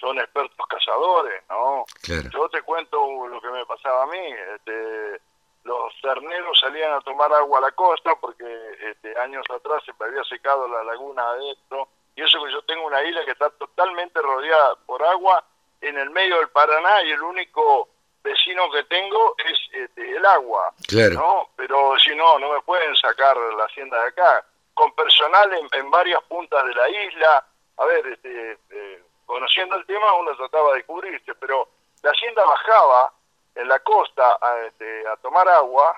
son 0.00 0.18
expertos 0.18 0.66
cazadores, 0.68 1.42
¿no? 1.48 1.84
Yo 2.32 2.48
te 2.48 2.60
cuento 2.62 3.28
lo 3.28 3.40
que 3.40 3.50
me 3.50 3.64
pasaba 3.66 4.02
a 4.02 4.06
mí. 4.06 4.34
Este, 4.56 5.20
los 5.64 5.92
terneros 6.00 6.58
salían 6.58 6.92
a 6.92 7.00
tomar 7.00 7.32
agua 7.32 7.58
a 7.58 7.62
la 7.62 7.72
costa 7.72 8.14
porque 8.20 8.44
este, 8.80 9.18
años 9.20 9.44
atrás 9.50 9.82
se 9.84 9.92
me 9.98 10.06
había 10.06 10.24
secado 10.24 10.66
la 10.68 10.82
laguna 10.84 11.22
adentro 11.30 11.88
y 12.16 12.22
eso 12.22 12.42
que 12.44 12.52
yo 12.52 12.62
tengo 12.62 12.86
una 12.86 13.02
isla 13.04 13.24
que 13.24 13.30
está 13.30 13.50
totalmente 13.50 14.20
rodeada 14.20 14.76
por 14.86 15.02
agua 15.04 15.44
en 15.80 15.98
el 15.98 16.10
medio 16.10 16.38
del 16.38 16.48
Paraná 16.48 17.02
y 17.04 17.10
el 17.10 17.22
único 17.22 17.88
vecino 18.22 18.70
que 18.70 18.84
tengo 18.84 19.34
es 19.38 19.58
este, 19.72 20.16
el 20.16 20.24
agua, 20.24 20.72
claro. 20.86 21.14
¿no? 21.14 21.48
Pero 21.56 21.98
si 21.98 22.14
no, 22.14 22.38
no 22.38 22.52
me 22.52 22.60
pueden 22.62 22.94
sacar 22.96 23.36
la 23.36 23.64
hacienda 23.64 24.00
de 24.02 24.08
acá. 24.08 24.46
Con 24.74 24.94
personal 24.94 25.50
en, 25.72 25.90
varias 25.90 26.22
puntas 26.24 26.64
de 26.64 26.74
la 26.74 26.88
isla, 26.88 27.46
a 27.76 27.84
ver, 27.84 28.06
este, 28.06 28.58
eh, 28.70 29.02
conociendo 29.26 29.76
el 29.76 29.84
tema 29.86 30.14
uno 30.14 30.34
trataba 30.36 30.74
de 30.74 30.84
cubrirse, 30.84 31.34
pero 31.34 31.68
la 32.02 32.10
hacienda 32.10 32.44
bajaba 32.44 33.12
en 33.54 33.68
la 33.68 33.78
costa 33.80 34.38
a, 34.40 34.58
este, 34.66 35.06
a 35.06 35.16
tomar 35.16 35.48
agua 35.48 35.96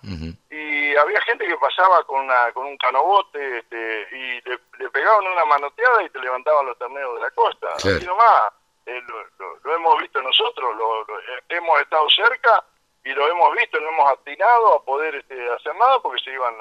y 0.51 0.97
había 0.97 1.21
gente 1.23 1.47
que 1.47 1.57
pasaba 1.57 2.03
con, 2.05 2.25
una, 2.25 2.53
con 2.53 2.67
un 2.67 2.77
canobote 2.77 3.59
este, 3.59 4.09
y 4.13 4.41
le, 4.49 4.91
pegaban 4.91 5.27
una 5.27 5.45
manoteada 5.45 6.03
y 6.03 6.11
te 6.11 6.19
levantaban 6.19 6.67
los 6.67 6.79
terneros 6.79 7.17
de 7.17 7.21
la 7.23 7.31
costa. 7.31 7.69
Así 7.77 8.07
nomás, 8.07 8.53
eh, 8.87 9.01
lo, 9.65 9.75
hemos 9.75 10.01
visto 10.01 10.21
nosotros, 10.23 10.77
lo, 10.77 11.07
hemos 11.49 11.81
estado 11.81 12.09
cerca 12.11 12.65
y 13.05 13.13
lo 13.13 13.29
hemos 13.29 13.55
visto, 13.57 13.81
no 13.81 13.89
hemos 13.89 14.13
atinado 14.13 14.77
a 14.77 14.85
poder 14.85 15.15
este, 15.17 15.51
hacer 15.53 15.75
nada 15.77 16.01
porque 16.01 16.23
se 16.23 16.33
iban 16.33 16.55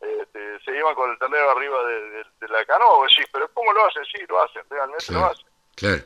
este, 0.00 0.60
se 0.60 0.76
iban 0.76 0.94
con 0.94 1.10
el 1.10 1.18
ternero 1.18 1.50
arriba 1.50 1.82
de, 1.84 2.48
la 2.48 2.64
canoa. 2.64 3.06
Sí, 3.08 3.22
pero 3.32 3.48
¿cómo 3.52 3.72
lo 3.72 3.86
hacen? 3.86 4.04
Sí, 4.04 4.18
lo 4.28 4.42
hacen, 4.42 4.62
realmente 4.68 5.12
lo 5.12 5.24
hacen. 5.24 5.46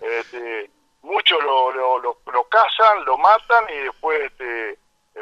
Este, 0.01 0.71
muchos 1.03 1.43
lo, 1.43 1.71
lo, 1.73 1.99
lo, 1.99 2.45
cazan, 2.45 3.05
lo 3.05 3.17
matan 3.19 3.65
y 3.71 3.79
después 3.79 4.21
este, 4.23 4.79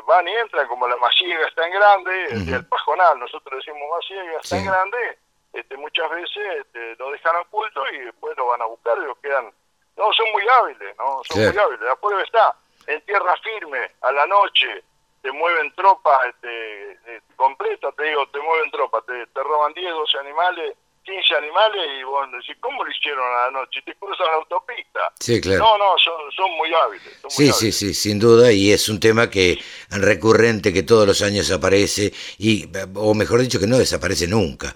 van 0.07 0.27
y 0.27 0.35
entran, 0.35 0.67
como 0.69 0.89
la 0.89 0.97
masiega 0.97 1.47
es 1.47 1.55
tan 1.55 1.71
grande, 1.71 2.27
el 2.27 2.67
pajonal, 2.67 3.19
nosotros 3.19 3.65
decimos 3.65 3.89
masiega 3.91 4.41
es 4.41 4.49
tan 4.49 4.65
grande, 4.65 5.19
este, 5.53 5.77
muchas 5.77 6.11
veces 6.11 6.61
este, 6.61 6.97
lo 6.97 7.11
dejan 7.11 7.37
oculto 7.37 7.83
y 7.93 7.99
después 7.99 8.37
lo 8.37 8.47
van 8.47 8.63
a 8.63 8.67
buscar 8.67 8.99
y 8.99 9.07
lo 9.07 9.15
quedan. 9.21 9.53
No, 9.97 10.13
son 10.13 10.31
muy 10.33 10.45
hábiles, 10.49 10.97
¿no? 10.97 11.21
Son 11.25 11.43
muy 11.43 11.59
hábiles. 11.59 11.81
La 11.81 11.97
prueba 11.97 12.23
está 12.23 12.55
en 12.87 13.01
tierra 13.03 13.35
firme, 13.43 13.91
a 14.03 14.13
la 14.13 14.27
noche, 14.27 14.85
te 15.23 15.33
mueven 15.33 15.75
tropas 15.75 16.21
este, 16.29 16.93
eh, 16.93 17.21
completas, 17.35 17.95
te 17.97 18.05
digo, 18.05 18.27
te 18.29 18.39
mueven 18.39 18.71
tropas, 18.71 19.05
te, 19.07 19.27
te 19.27 19.43
roban 19.43 19.73
10, 19.75 19.91
12 19.91 20.19
animales 20.19 20.77
15 21.09 21.35
animales 21.37 21.81
y 21.99 22.05
vos 22.05 22.29
decís, 22.31 22.57
¿cómo 22.61 22.85
lo 22.85 22.91
hicieron 22.91 23.25
a 23.25 23.47
la 23.47 23.51
noche? 23.51 23.81
Te 23.85 23.95
cruzan 23.95 24.27
la 24.27 24.35
autopista. 24.35 25.01
Sí, 25.19 25.41
claro. 25.41 25.61
No, 25.61 25.79
no, 25.79 25.95
son, 25.99 26.51
muy 26.57 26.69
hábiles. 26.75 27.09
sí, 27.29 27.51
sí, 27.53 27.73
sí, 27.73 27.95
sin 27.95 28.19
duda, 28.19 28.53
y 28.53 28.71
es 28.71 28.89
un 28.91 29.01
tema 29.01 29.31
que 29.31 29.59
recurrente 29.91 30.73
que 30.73 30.83
todos 30.83 31.07
los 31.07 31.23
años 31.23 31.51
aparece, 31.51 32.13
y 32.39 32.69
o 32.95 33.15
mejor 33.15 33.41
dicho, 33.41 33.59
que 33.59 33.67
no 33.67 33.79
desaparece 33.79 34.27
nunca. 34.27 34.75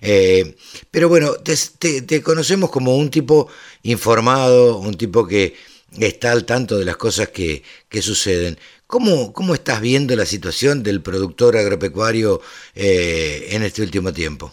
Eh, 0.00 0.56
pero 0.90 1.08
bueno, 1.08 1.34
te, 1.34 1.54
te, 2.02 2.22
conocemos 2.22 2.70
como 2.70 2.96
un 2.96 3.10
tipo 3.10 3.48
informado, 3.82 4.78
un 4.78 4.96
tipo 4.96 5.26
que 5.26 5.54
está 6.00 6.32
al 6.32 6.46
tanto 6.46 6.78
de 6.78 6.84
las 6.84 6.96
cosas 6.96 7.28
que, 7.28 7.62
que 7.88 8.00
suceden. 8.00 8.58
¿Cómo, 8.86 9.32
¿Cómo 9.32 9.54
estás 9.54 9.80
viendo 9.80 10.14
la 10.16 10.26
situación 10.26 10.82
del 10.82 11.02
productor 11.02 11.56
agropecuario 11.56 12.40
eh, 12.74 13.48
en 13.50 13.62
este 13.62 13.82
último 13.82 14.12
tiempo? 14.12 14.52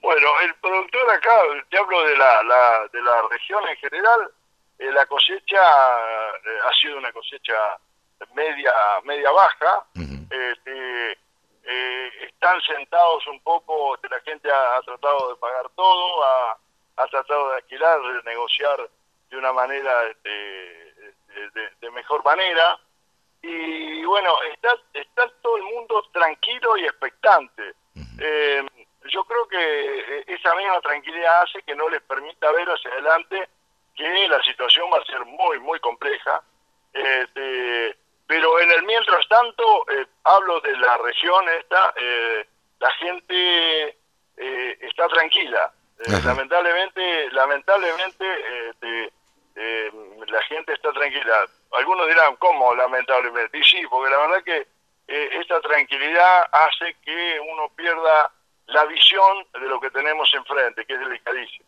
Bueno, 0.00 0.28
el 0.42 0.54
productor 0.56 1.10
acá, 1.10 1.42
te 1.70 1.78
hablo 1.78 2.02
de 2.04 2.16
la, 2.16 2.88
de 2.92 3.02
la 3.02 3.22
región 3.30 3.66
en 3.68 3.76
general, 3.76 4.32
eh, 4.78 4.92
la 4.92 5.04
cosecha 5.06 5.60
eh, 5.60 6.58
ha 6.64 6.72
sido 6.80 6.98
una 6.98 7.12
cosecha 7.12 7.78
media 8.34 8.72
media 9.04 9.30
baja. 9.30 9.84
Este, 10.30 11.12
eh, 11.64 12.10
están 12.22 12.60
sentados 12.62 13.26
un 13.26 13.40
poco, 13.40 13.96
la 14.08 14.20
gente 14.20 14.48
ha, 14.50 14.80
tratado 14.82 15.30
de 15.30 15.36
pagar 15.36 15.68
todo, 15.74 16.24
ha, 16.24 16.58
ha, 16.96 17.06
tratado 17.06 17.50
de 17.50 17.56
alquilar, 17.56 18.00
de 18.00 18.22
negociar 18.30 18.88
de 19.30 19.36
una 19.36 19.52
manera 19.52 20.04
este, 20.04 21.12
de, 21.80 21.90
mejor 21.90 22.24
manera. 22.24 22.78
Y 23.42 24.04
bueno, 24.04 24.36
está, 24.52 24.76
está 24.94 25.28
todo 25.42 25.56
el 25.56 25.64
mundo 25.64 26.02
tranquilo 26.12 26.76
y 26.76 26.84
expectante 26.84 27.74
yo 29.08 29.24
creo 29.24 29.48
que 29.48 29.58
eh, 29.58 30.24
esa 30.26 30.54
misma 30.54 30.80
tranquilidad 30.80 31.42
hace 31.42 31.62
que 31.62 31.74
no 31.74 31.88
les 31.88 32.02
permita 32.02 32.50
ver 32.52 32.68
hacia 32.68 32.90
adelante 32.92 33.48
que 33.94 34.28
la 34.28 34.42
situación 34.42 34.86
va 34.92 34.98
a 34.98 35.04
ser 35.04 35.24
muy, 35.24 35.58
muy 35.60 35.80
compleja. 35.80 36.42
Este, 36.92 37.96
pero 38.26 38.60
en 38.60 38.70
el 38.70 38.82
mientras 38.84 39.26
tanto, 39.28 39.90
eh, 39.90 40.06
hablo 40.24 40.60
de 40.60 40.76
la 40.76 40.96
región 40.98 41.48
esta, 41.60 41.92
eh, 41.96 42.46
la 42.78 42.90
gente 42.92 43.96
está 44.36 45.08
tranquila. 45.08 45.72
lamentablemente, 46.24 47.30
lamentablemente, 47.32 48.24
este, 48.68 49.12
la 50.28 50.42
gente 50.42 50.72
está 50.74 50.92
tranquila. 50.92 51.44
Algunos 51.72 52.06
dirán, 52.06 52.36
¿cómo 52.36 52.72
lamentablemente? 52.76 53.58
Y 53.58 53.64
sí, 53.64 53.82
porque 53.90 54.10
la 54.10 54.18
verdad 54.18 54.44
que 54.44 54.66
esta 55.08 55.60
tranquilidad 55.60 56.46
hace 56.52 56.94
que 57.04 57.40
uno 57.40 57.68
pierda 57.74 58.30
la 58.68 58.84
visión 58.84 59.46
de 59.54 59.68
lo 59.68 59.80
que 59.80 59.90
tenemos 59.90 60.28
enfrente, 60.34 60.84
que 60.84 60.94
es 60.94 61.00
delicadísimo. 61.00 61.64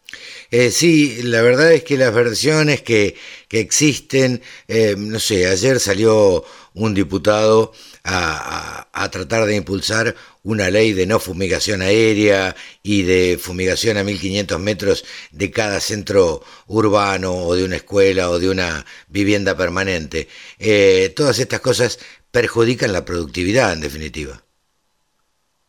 Eh, 0.51 0.71
sí, 0.71 1.23
la 1.23 1.41
verdad 1.41 1.73
es 1.73 1.83
que 1.83 1.97
las 1.97 2.13
versiones 2.15 2.83
que, 2.83 3.17
que 3.49 3.61
existen, 3.61 4.43
eh, 4.69 4.95
no 4.99 5.19
sé, 5.19 5.47
ayer 5.47 5.81
salió 5.81 6.45
un 6.75 6.95
diputado 6.95 7.73
a, 8.05 8.87
a, 8.93 9.11
tratar 9.11 9.47
de 9.47 9.57
impulsar 9.57 10.15
una 10.43 10.71
ley 10.71 10.93
de 10.93 11.07
no 11.07 11.19
fumigación 11.19 11.83
aérea 11.83 12.55
y 12.83 13.03
de 13.03 13.39
fumigación 13.39 13.97
a 13.97 14.05
1500 14.05 14.59
metros 14.61 15.05
de 15.31 15.51
cada 15.51 15.81
centro 15.81 16.43
urbano 16.67 17.33
o 17.35 17.55
de 17.55 17.65
una 17.65 17.77
escuela 17.77 18.31
o 18.31 18.39
de 18.39 18.51
una 18.51 18.85
vivienda 19.09 19.57
permanente. 19.57 20.29
Eh, 20.59 21.13
todas 21.17 21.39
estas 21.39 21.61
cosas 21.61 21.99
perjudican 22.31 22.93
la 22.93 23.05
productividad, 23.05 23.73
en 23.73 23.81
definitiva. 23.81 24.43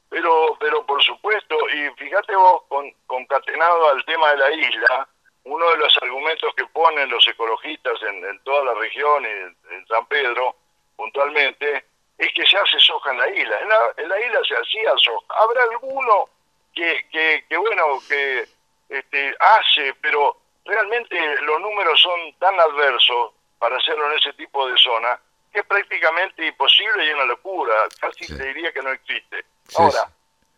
Pero, 0.09 0.57
pero 0.59 0.80
supuesto, 1.15 1.57
y 1.69 1.89
fíjate 1.97 2.35
vos, 2.35 2.63
con, 2.67 2.91
concatenado 3.07 3.89
al 3.89 4.03
tema 4.05 4.31
de 4.31 4.37
la 4.37 4.51
isla, 4.51 5.07
uno 5.43 5.71
de 5.71 5.77
los 5.77 5.97
argumentos 6.01 6.53
que 6.55 6.65
ponen 6.67 7.09
los 7.09 7.27
ecologistas 7.27 7.99
en, 8.03 8.39
toda 8.43 8.65
la 8.65 8.73
región 8.75 9.23
y 9.23 9.27
en, 9.75 9.87
San 9.87 10.05
Pedro, 10.07 10.55
puntualmente, 10.95 11.85
es 12.17 12.33
que 12.33 12.45
se 12.45 12.57
hace 12.57 12.79
soja 12.79 13.11
en 13.11 13.17
la 13.17 13.29
isla. 13.29 13.59
En 13.97 14.09
la, 14.09 14.19
isla 14.19 14.39
se 14.47 14.55
hacía 14.55 14.93
soja. 14.97 15.25
Habrá 15.35 15.63
alguno 15.63 16.29
que, 16.73 17.05
que, 17.11 17.45
que 17.49 17.57
bueno, 17.57 17.99
que 18.07 18.45
este, 18.89 19.35
hace, 19.39 19.93
pero 20.01 20.37
realmente 20.65 21.17
los 21.41 21.59
números 21.59 21.99
son 21.99 22.33
tan 22.39 22.59
adversos 22.59 23.31
para 23.57 23.77
hacerlo 23.77 24.11
en 24.11 24.19
ese 24.19 24.33
tipo 24.33 24.67
de 24.67 24.77
zona 24.77 25.19
que 25.51 25.59
es 25.59 25.65
prácticamente 25.65 26.45
imposible 26.45 27.05
y 27.05 27.11
una 27.11 27.25
locura, 27.25 27.73
casi 27.99 28.25
te 28.25 28.45
diría 28.45 28.71
que 28.71 28.81
no 28.81 28.91
existe. 28.91 29.43
Ahora, 29.77 30.09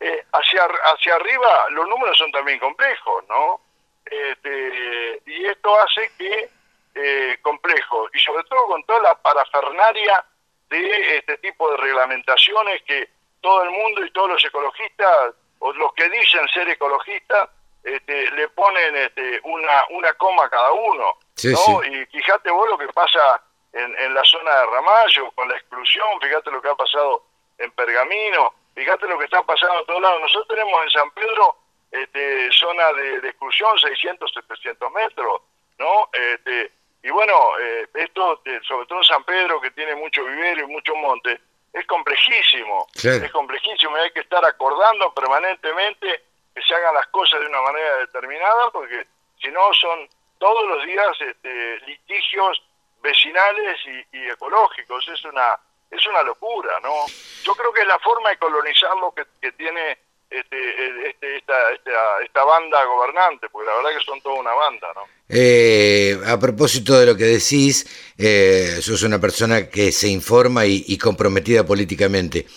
eh, 0.06 0.26
hacia, 0.34 0.66
hacia 0.66 1.16
arriba 1.16 1.66
los 1.70 1.88
números 1.88 2.18
son 2.18 2.30
también 2.34 2.60
complejos, 2.60 3.24
¿no? 3.30 3.62
Este, 4.04 5.22
y 5.26 5.46
esto 5.46 5.80
hace 5.80 6.12
que, 6.18 6.50
eh, 6.96 7.38
complejo, 7.42 8.10
y 8.14 8.20
sobre 8.20 8.44
todo 8.44 8.68
con 8.68 8.84
toda 8.84 9.00
la 9.00 9.16
parafernaria 9.16 10.26
de 10.68 11.18
este 11.20 11.38
tipo 11.38 11.72
de 11.72 11.78
reglamentaciones 11.78 12.84
que 12.84 13.10
todo 13.40 13.64
el 13.64 13.70
mundo 13.70 14.04
y 14.04 14.12
todos 14.12 14.32
los 14.32 14.44
ecologistas, 14.44 15.36
o 15.60 15.72
los 15.72 15.94
que 15.94 16.10
dicen 16.10 16.46
ser 16.50 16.68
ecologistas, 16.68 17.48
este, 17.82 18.30
le 18.32 18.50
ponen 18.50 18.98
este, 18.98 19.40
una, 19.46 19.86
una 19.92 20.12
coma 20.16 20.46
a 20.46 20.50
cada 20.50 20.74
uno. 20.74 21.18
¿no? 21.46 21.84
Y 21.86 22.06
fíjate 22.08 22.52
vos 22.52 22.70
lo 22.70 22.78
que 22.78 22.88
pasa 22.90 23.42
en, 23.72 23.98
en 23.98 24.14
la 24.14 24.24
zona 24.26 24.54
de 24.54 24.66
Ramallo 24.66 25.32
con 25.32 25.48
la 25.48 25.56
exclusión, 25.56 26.20
fíjate 26.22 26.52
lo 26.52 26.62
que 26.62 26.68
ha 26.68 26.76
pasado 26.76 27.24
en 27.58 27.72
Pergamino, 27.72 28.54
fíjate 28.74 29.08
lo 29.08 29.18
que 29.18 29.26
está 29.26 29.44
pasando 29.44 29.80
a 29.80 29.86
todos 29.86 30.02
lados. 30.02 30.22
Nosotros 30.22 30.48
tenemos 30.48 30.84
en 30.84 30.90
San 30.90 31.12
Pedro 31.12 31.56
este, 31.92 32.52
zona 32.52 32.92
de, 32.94 33.30
exclusión, 33.30 33.78
600, 33.78 34.32
700 34.34 34.92
metros, 34.92 35.42
¿no? 35.78 36.10
Este, 36.12 36.72
y 37.04 37.10
bueno, 37.10 37.34
eh, 37.60 37.88
esto, 37.94 38.42
sobre 38.68 38.86
todo 38.88 39.00
en 39.00 39.04
San 39.04 39.24
Pedro, 39.24 39.60
que 39.62 39.72
tiene 39.72 39.96
mucho 39.96 40.24
vivero 40.24 40.64
y 40.64 40.68
mucho 40.68 40.96
monte, 40.96 41.40
es 41.74 41.86
complejísimo, 41.88 42.88
es 42.96 43.32
complejísimo 43.32 43.98
y 43.98 44.02
hay 44.02 44.12
que 44.12 44.22
estar 44.22 44.46
acordando 44.46 45.12
permanentemente 45.14 46.24
que 46.54 46.62
se 46.62 46.76
hagan 46.76 46.94
las 46.94 47.08
cosas 47.08 47.40
de 47.40 47.48
una 47.48 47.62
manera 47.62 47.98
determinada, 47.98 48.70
porque 48.72 49.08
si 49.42 49.50
no 49.50 49.74
son 49.74 50.08
todos 50.38 50.68
los 50.68 50.86
días 50.86 51.08
este, 51.20 51.80
litigios 51.88 52.62
vecinales 53.04 53.78
y, 54.12 54.30
ecológicos. 54.30 55.08
Es 55.10 55.24
una 55.26 55.60
es 55.96 56.06
una 56.08 56.24
locura, 56.24 56.80
¿no? 56.82 57.06
Yo 57.44 57.54
creo 57.56 57.72
que 57.74 57.82
es 57.82 57.88
la 57.88 58.00
forma 58.00 58.30
de 58.30 58.38
colonizarlo 58.38 59.14
que, 59.14 59.24
que 59.42 59.52
tiene 59.54 59.98
este, 60.34 61.10
este, 61.10 61.38
esta, 61.38 61.72
esta, 61.74 62.22
esta, 62.24 62.44
banda 62.44 62.84
gobernante, 62.86 63.50
porque 63.50 63.68
la 63.68 63.76
verdad 63.76 63.92
que 63.92 64.04
son 64.04 64.20
toda 64.22 64.40
una 64.40 64.54
banda, 64.54 64.92
¿no? 64.96 65.04
Eh, 65.30 66.20
a 66.26 66.40
propósito 66.40 67.00
de 67.00 67.06
lo 67.06 67.16
que 67.16 67.26
decís, 67.26 67.86
eh, 68.18 68.80
sos 68.82 69.04
una 69.04 69.20
persona 69.20 69.70
que 69.70 69.92
se 69.92 70.08
informa 70.08 70.66
y, 70.66 70.98
comprometida 70.98 71.64
políticamente. 71.64 72.48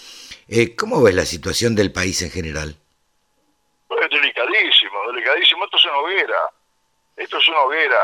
Eh, 0.49 0.75
¿Cómo 0.75 1.03
ves 1.03 1.15
la 1.15 1.27
situación 1.27 1.75
del 1.75 1.93
país 1.93 2.23
en 2.23 2.31
general? 2.31 2.77
Pues 3.89 4.09
delicadísimo, 4.11 5.13
delicadísimo. 5.13 5.65
Esto 5.67 5.77
es 5.77 5.85
una 5.85 5.99
hoguera. 5.99 6.51
Esto 7.17 7.39
es 7.39 7.49
una 7.49 7.61
hoguera. 7.61 8.01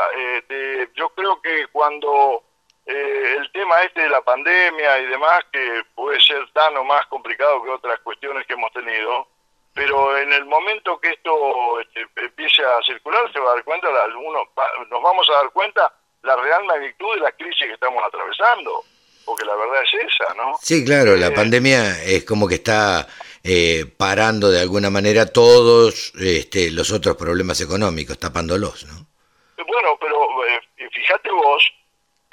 Eh, 0.49 0.87
yo 0.95 1.09
creo 1.09 1.41
que 1.41 1.67
cuando 1.71 2.43
eh, 2.85 3.35
el 3.39 3.51
tema 3.51 3.81
este 3.83 4.01
de 4.01 4.09
la 4.09 4.21
pandemia 4.21 4.99
y 4.99 5.05
demás, 5.07 5.41
que 5.51 5.83
puede 5.95 6.19
ser 6.21 6.49
tan 6.53 6.75
o 6.77 6.83
más 6.83 7.05
complicado 7.07 7.63
que 7.63 7.69
otras 7.69 7.99
cuestiones 7.99 8.45
que 8.45 8.53
hemos 8.53 8.71
tenido, 8.73 9.27
pero 9.73 10.17
en 10.17 10.31
el 10.31 10.45
momento 10.45 10.99
que 10.99 11.09
esto 11.09 11.79
este, 11.79 12.05
empiece 12.17 12.63
a 12.63 12.81
circular 12.85 13.31
se 13.31 13.39
va 13.39 13.51
a 13.51 13.55
dar 13.55 13.63
cuenta, 13.63 13.87
algunos, 14.03 14.47
nos 14.89 15.01
vamos 15.01 15.27
a 15.29 15.33
dar 15.33 15.49
cuenta 15.51 15.93
la 16.21 16.35
real 16.35 16.63
magnitud 16.65 17.15
de 17.15 17.21
la 17.21 17.31
crisis 17.31 17.67
que 17.67 17.73
estamos 17.73 18.03
atravesando, 18.03 18.83
porque 19.25 19.45
la 19.45 19.55
verdad 19.55 19.81
es 19.83 20.05
esa, 20.05 20.33
¿no? 20.35 20.53
Sí, 20.61 20.85
claro, 20.85 21.15
la 21.15 21.27
eh, 21.27 21.31
pandemia 21.31 22.03
es 22.03 22.23
como 22.23 22.47
que 22.47 22.55
está 22.55 23.07
eh, 23.43 23.85
parando 23.97 24.51
de 24.51 24.61
alguna 24.61 24.89
manera 24.89 25.25
todos 25.25 26.13
este, 26.19 26.71
los 26.71 26.91
otros 26.91 27.15
problemas 27.15 27.59
económicos, 27.61 28.19
tapándolos, 28.19 28.85
¿no? 28.85 29.07
Bueno, 29.65 29.97
pero 29.99 30.45
eh, 30.47 30.89
fíjate 30.93 31.31
vos, 31.31 31.73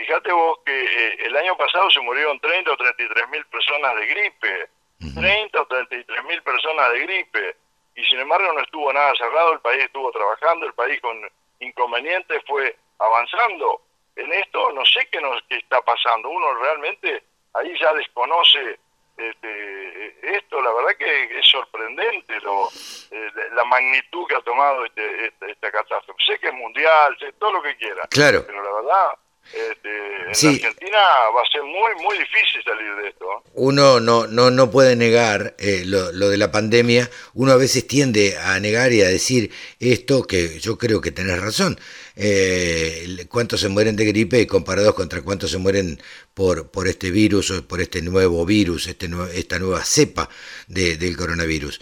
fíjate 0.01 0.33
vos 0.33 0.59
que 0.65 0.73
eh, 0.73 1.17
el 1.27 1.37
año 1.37 1.57
pasado 1.57 1.91
se 1.91 2.01
murieron 2.01 2.41
30 2.41 2.73
o 2.73 2.77
33 2.77 3.29
mil 3.29 3.45
personas 3.47 3.97
de 3.97 4.07
gripe, 4.07 4.69
30 5.15 5.61
o 5.61 5.67
33 5.67 6.25
mil 6.25 6.43
personas 6.43 6.93
de 6.93 7.01
gripe, 7.01 7.57
y 7.95 8.05
sin 8.05 8.19
embargo 8.21 8.53
no 8.53 8.61
estuvo 8.61 8.93
nada 8.93 9.13
cerrado, 9.17 9.53
el 9.53 9.61
país 9.61 9.85
estuvo 9.85 10.11
trabajando, 10.11 10.67
el 10.67 10.75
país 10.75 11.01
con 11.01 11.21
inconvenientes 11.61 12.43
fue 12.47 12.77
avanzando. 12.99 13.83
En 14.17 14.33
esto 14.33 14.73
no 14.73 14.85
sé 14.85 15.07
qué 15.11 15.21
nos 15.21 15.43
qué 15.49 15.57
está 15.57 15.81
pasando, 15.83 16.29
uno 16.29 16.55
realmente 16.55 17.23
ahí 17.55 17.75
ya 17.79 17.93
desconoce 17.95 18.79
este, 19.17 20.37
esto 20.37 20.63
la 20.63 20.73
verdad 20.73 20.97
que 20.99 21.39
es 21.39 21.47
sorprendente 21.47 22.41
lo, 22.41 22.69
eh, 23.11 23.31
la 23.53 23.65
magnitud 23.65 24.27
que 24.27 24.37
ha 24.37 24.41
tomado 24.41 24.85
este, 24.87 25.27
este, 25.27 25.51
esta 25.51 25.71
catástrofe. 25.71 26.23
Sé 26.25 26.39
que 26.39 26.49
es 26.49 26.55
mundial, 26.55 27.17
sé 27.19 27.33
todo 27.35 27.53
lo 27.53 27.63
que 27.63 27.77
quiera, 27.77 28.03
claro. 28.11 28.45
pero 28.47 28.63
la 28.63 28.73
verdad 28.73 29.19
este, 29.53 30.49
en 30.49 30.55
Argentina 30.55 30.99
va 31.35 31.43
a 31.43 31.51
ser 31.51 31.63
muy 31.63 32.03
muy 32.03 32.17
difícil 32.19 32.63
salir 32.65 32.95
de 33.03 33.09
esto. 33.09 33.25
¿eh? 33.25 33.51
Uno 33.55 33.99
no 33.99 34.27
no 34.27 34.51
no 34.51 34.71
puede 34.71 34.95
negar 34.95 35.55
eh, 35.59 35.83
lo, 35.85 36.13
lo, 36.13 36.29
de 36.29 36.37
la 36.37 36.53
pandemia. 36.53 37.11
Uno 37.35 37.53
a 37.53 37.57
veces 37.57 37.87
tiende 37.87 38.37
a 38.39 38.61
negar 38.61 38.93
y 38.93 39.03
a 39.03 39.09
decir 39.09 39.51
esto 39.81 40.23
que 40.27 40.61
yo 40.61 40.79
creo 40.79 41.01
que 41.01 41.11
tenés 41.11 41.41
razón 41.41 41.81
eh, 42.15 43.27
cuántos 43.29 43.61
se 43.61 43.69
mueren 43.69 43.97
de 43.97 44.05
gripe 44.05 44.47
comparados 44.47 44.95
contra 44.95 45.23
cuántos 45.23 45.51
se 45.51 45.59
mueren 45.59 46.01
por, 46.33 46.71
por 46.71 46.87
este 46.87 47.11
virus 47.11 47.51
o 47.51 47.67
por 47.67 47.81
este 47.81 48.03
nuevo 48.03 48.47
virus, 48.47 48.87
este, 48.87 49.11
esta 49.35 49.59
nueva 49.59 49.85
cepa 49.85 50.29
de, 50.69 50.97
del 50.97 51.17
coronavirus. 51.17 51.81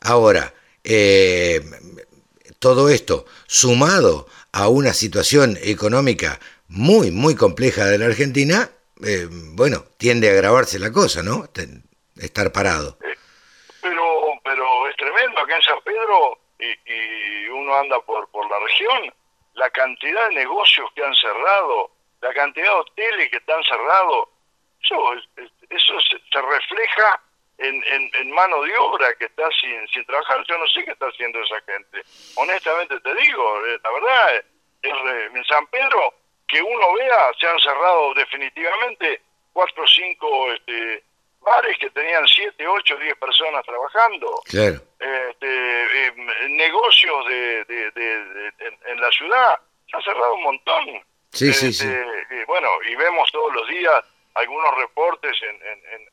Ahora, 0.00 0.54
todo 2.58 2.88
esto 2.88 3.26
sumado 3.46 4.26
a 4.52 4.68
una 4.68 4.94
situación 4.94 5.58
económica 5.62 6.40
muy, 6.68 7.10
muy 7.10 7.34
compleja 7.34 7.86
de 7.86 7.98
la 7.98 8.06
Argentina, 8.06 8.70
eh, 9.04 9.26
bueno, 9.30 9.84
tiende 9.96 10.28
a 10.28 10.32
agravarse 10.32 10.78
la 10.78 10.92
cosa, 10.92 11.22
¿no? 11.22 11.44
Estar 12.16 12.52
parado. 12.52 12.98
Pero, 13.82 14.40
pero 14.44 14.88
es 14.88 14.96
tremendo 14.96 15.40
acá 15.40 15.56
en 15.56 15.62
San 15.62 15.80
Pedro 15.84 16.38
y, 16.58 16.92
y 16.92 17.48
uno 17.48 17.74
anda 17.74 18.00
por, 18.00 18.28
por 18.28 18.48
la 18.50 18.58
región 18.60 19.12
la 19.58 19.70
cantidad 19.70 20.28
de 20.28 20.36
negocios 20.36 20.90
que 20.94 21.04
han 21.04 21.14
cerrado, 21.14 21.90
la 22.20 22.32
cantidad 22.32 22.66
de 22.66 22.80
hoteles 22.80 23.30
que 23.30 23.36
están 23.38 23.62
cerrados, 23.64 24.28
eso, 24.82 25.14
eso 25.68 25.94
se, 26.00 26.40
refleja 26.40 27.20
en, 27.58 27.82
en, 28.14 28.30
mano 28.30 28.62
de 28.62 28.76
obra 28.78 29.12
que 29.18 29.24
está 29.26 29.48
sin, 29.60 29.86
sin 29.88 30.04
trabajar. 30.06 30.44
Yo 30.48 30.56
no 30.58 30.66
sé 30.68 30.84
qué 30.84 30.92
está 30.92 31.06
haciendo 31.06 31.40
esa 31.40 31.60
gente. 31.62 32.02
Honestamente 32.36 33.00
te 33.00 33.14
digo, 33.16 33.66
eh, 33.66 33.80
la 33.82 33.90
verdad, 33.90 34.36
es, 34.36 34.92
en 35.34 35.44
San 35.44 35.66
Pedro, 35.66 36.14
que 36.48 36.62
uno 36.62 36.94
vea, 36.94 37.30
se 37.38 37.46
han 37.46 37.58
cerrado 37.60 38.14
definitivamente 38.14 39.20
cuatro 39.52 39.84
o 39.84 39.86
cinco 39.86 40.52
este, 40.52 41.04
bares 41.40 41.78
que 41.78 41.90
tenían 41.90 42.26
siete, 42.26 42.66
ocho, 42.66 42.96
diez 42.96 43.16
personas 43.18 43.64
trabajando. 43.64 44.42
Claro. 44.46 44.80
Este, 44.98 46.06
em, 46.06 46.56
negocios 46.56 47.26
de, 47.26 47.92
en, 48.86 49.00
la 49.00 49.10
ciudad, 49.10 49.60
se 49.90 49.96
ha 49.96 50.02
cerrado 50.02 50.34
un 50.34 50.42
montón. 50.42 50.86
Sí, 51.32 51.52
sí, 51.52 51.72
sí. 51.72 51.86
Este, 51.86 52.34
y 52.40 52.44
bueno, 52.44 52.68
y 52.88 52.94
vemos 52.96 53.30
todos 53.30 53.52
los 53.54 53.68
días 53.68 54.04
algunos 54.34 54.74
reportes 54.76 55.36
en, 55.42 55.60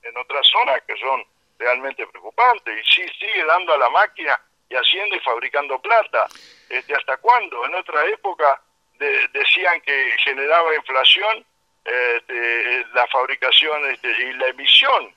en, 0.03 0.17
otras 0.17 0.47
zonas 0.47 0.81
que 0.87 0.97
son 0.97 1.23
realmente 1.59 2.05
preocupantes. 2.07 2.77
Y 2.77 2.83
sí, 2.93 3.07
sigue 3.19 3.45
dando 3.45 3.73
a 3.73 3.77
la 3.77 3.89
máquina 3.89 4.39
y 4.69 4.75
haciendo 4.75 5.15
y 5.15 5.19
fabricando 5.19 5.79
plata. 5.79 6.27
Este, 6.69 6.95
¿Hasta 6.95 7.17
cuándo? 7.17 7.65
En 7.65 7.75
otra 7.75 8.05
época 8.05 8.61
decían 9.33 9.81
que 9.81 10.11
generaba 10.23 10.75
inflación 10.75 11.45
este, 11.83 12.85
la 12.93 13.05
fabricación 13.07 13.91
este, 13.91 14.09
y 14.09 14.33
la 14.33 14.47
emisión 14.47 15.13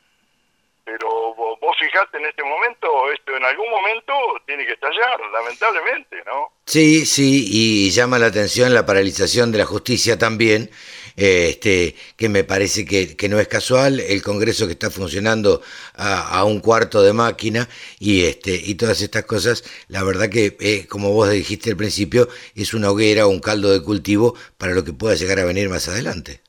pero 0.89 1.35
vos, 1.35 1.77
fijate 1.79 2.17
en 2.17 2.25
este 2.25 2.43
momento, 2.43 3.13
esto 3.13 3.37
en 3.37 3.45
algún 3.45 3.71
momento 3.71 4.15
tiene 4.47 4.65
que 4.65 4.73
estallar, 4.73 5.21
lamentablemente, 5.33 6.17
¿no? 6.25 6.51
Sí, 6.65 7.05
sí, 7.05 7.45
y 7.47 7.91
llama 7.91 8.19
la 8.19 8.27
atención 8.27 8.73
la 8.73 8.87
paralización 8.87 9.53
de 9.53 9.59
la 9.59 9.67
justicia 9.67 10.17
también, 10.17 10.71
este, 11.19 11.97
que 12.17 12.29
me 12.29 12.45
parece 12.45 12.87
que, 12.87 13.29
no 13.29 13.41
es 13.41 13.49
casual, 13.49 13.99
el 13.99 14.23
Congreso 14.23 14.67
que 14.67 14.75
está 14.75 14.89
funcionando 14.89 15.61
a, 15.97 16.45
un 16.45 16.61
cuarto 16.61 17.03
de 17.03 17.13
máquina 17.13 17.69
y, 17.99 18.25
este, 18.25 18.53
y 18.55 18.77
todas 18.77 19.03
estas 19.03 19.25
cosas, 19.25 19.65
la 19.89 20.05
verdad 20.05 20.31
que, 20.31 20.57
eh, 20.61 20.87
como 20.89 21.13
vos 21.13 21.29
dijiste 21.31 21.71
al 21.71 21.77
principio, 21.77 22.29
es 22.55 22.73
una 22.73 22.91
hoguera, 22.91 23.27
un 23.27 23.41
caldo 23.41 23.73
de 23.73 23.83
cultivo 23.83 24.35
para 24.57 24.75
lo 24.75 24.85
que 24.85 24.93
pueda 24.93 25.17
llegar 25.17 25.41
a 25.41 25.45
venir 25.45 25.69
más 25.69 25.89
adelante. 25.89 26.41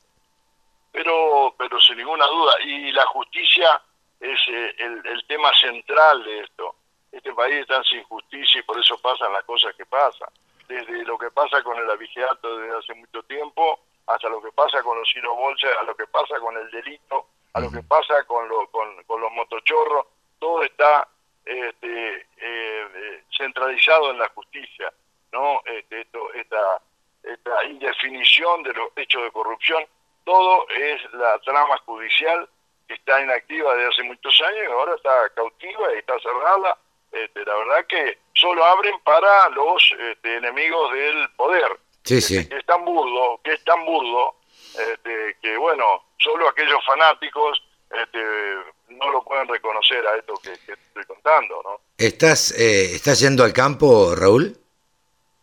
Pero, 0.92 1.56
pero 1.58 1.82
sin 1.82 1.98
ninguna 1.98 2.28
duda, 2.28 2.54
y 2.64 2.92
la 2.92 3.06
justicia 3.08 3.82
es 4.20 4.40
eh, 4.50 4.76
el, 4.78 5.02
el, 5.08 5.26
tema 5.26 5.52
central 5.60 6.24
de 6.24 6.42
esto. 6.42 6.76
Este 7.12 7.34
país 7.34 7.56
está 7.62 7.82
sin 7.86 8.04
justicia 8.04 8.60
y 8.60 8.64
por 8.64 8.80
eso 8.80 9.00
pasan 9.00 9.34
las 9.34 9.44
cosas 9.46 9.74
que 9.76 9.86
pasan. 9.88 10.30
Desde 10.68 11.04
lo 11.06 11.18
que 11.18 11.32
pasa 11.32 11.64
con 11.64 11.76
el 11.76 11.90
abigeato 11.90 12.60
desde 12.60 12.78
hace 12.78 12.94
mucho 12.94 13.24
tiempo, 13.24 13.80
hasta 14.10 14.28
lo 14.28 14.42
que 14.42 14.52
pasa 14.52 14.82
con 14.82 14.98
los 14.98 15.10
Ciro 15.12 15.36
Bolsa, 15.36 15.68
a 15.80 15.84
lo 15.84 15.96
que 15.96 16.08
pasa 16.08 16.40
con 16.40 16.58
el 16.58 16.70
delito, 16.72 17.28
a 17.54 17.60
lo 17.60 17.72
que 17.72 17.84
pasa 17.84 18.24
con, 18.26 18.48
lo, 18.50 18.68
con, 18.68 19.04
con 19.04 19.22
los 19.22 19.32
motochorros, 19.32 20.08
todo 20.40 20.64
está 20.64 21.08
este, 21.46 22.16
eh, 22.16 22.26
eh, 22.38 23.24
centralizado 23.38 24.12
en 24.12 24.20
la 24.20 24.30
justicia, 24.30 24.92
¿no? 25.32 25.62
Este, 25.66 26.02
esto, 26.02 26.34
esta, 26.34 26.82
esta 27.24 27.66
indefinición 27.66 28.64
de 28.64 28.74
los 28.74 28.90
hechos 28.96 29.24
de 29.24 29.32
corrupción 29.32 29.86
todo 30.26 30.68
es 30.70 31.14
la 31.14 31.40
trama 31.40 31.78
judicial 31.86 32.48
que 32.88 32.96
está 32.96 33.22
inactiva 33.22 33.76
desde 33.76 33.90
hace 33.90 34.04
muchos 34.04 34.42
años 34.42 34.64
y 34.68 34.72
ahora 34.72 34.96
está 34.96 35.30
cautiva 35.36 35.94
y 35.94 35.98
está 36.00 36.20
cerrada. 36.20 36.78
Este, 37.12 37.46
la 37.46 37.56
verdad 37.56 37.86
que 37.88 38.20
solo 38.34 38.64
abren 38.64 39.00
para 39.00 39.50
los 39.50 39.96
este, 40.00 40.36
enemigos 40.36 40.94
del 40.94 41.30
poder. 41.32 41.80
Sí, 42.04 42.22
sí. 42.22 42.48
Que 42.48 42.58
es 42.60 42.66
tan 42.66 42.84
burdo, 42.86 43.40
que 43.44 43.54
es 43.54 43.64
tan 43.64 43.86
burdo, 43.86 44.36
este, 44.74 45.38
que 45.42 45.58
bueno, 45.58 46.04
solo 46.18 46.48
aquellos 46.48 46.84
fanáticos 46.86 47.62
este, 47.92 48.20
no 48.90 49.12
lo 49.12 49.24
pueden 49.24 49.48
reconocer 49.48 50.06
a 50.06 50.16
esto 50.16 50.34
que, 50.44 50.52
estoy 50.54 51.06
contando, 51.08 51.62
¿no? 51.64 51.82
¿Estás, 51.98 52.52
eh, 52.52 52.96
¿Estás 52.96 53.20
yendo 53.20 53.44
al 53.44 53.54
campo, 53.54 54.16
Raúl? 54.16 54.56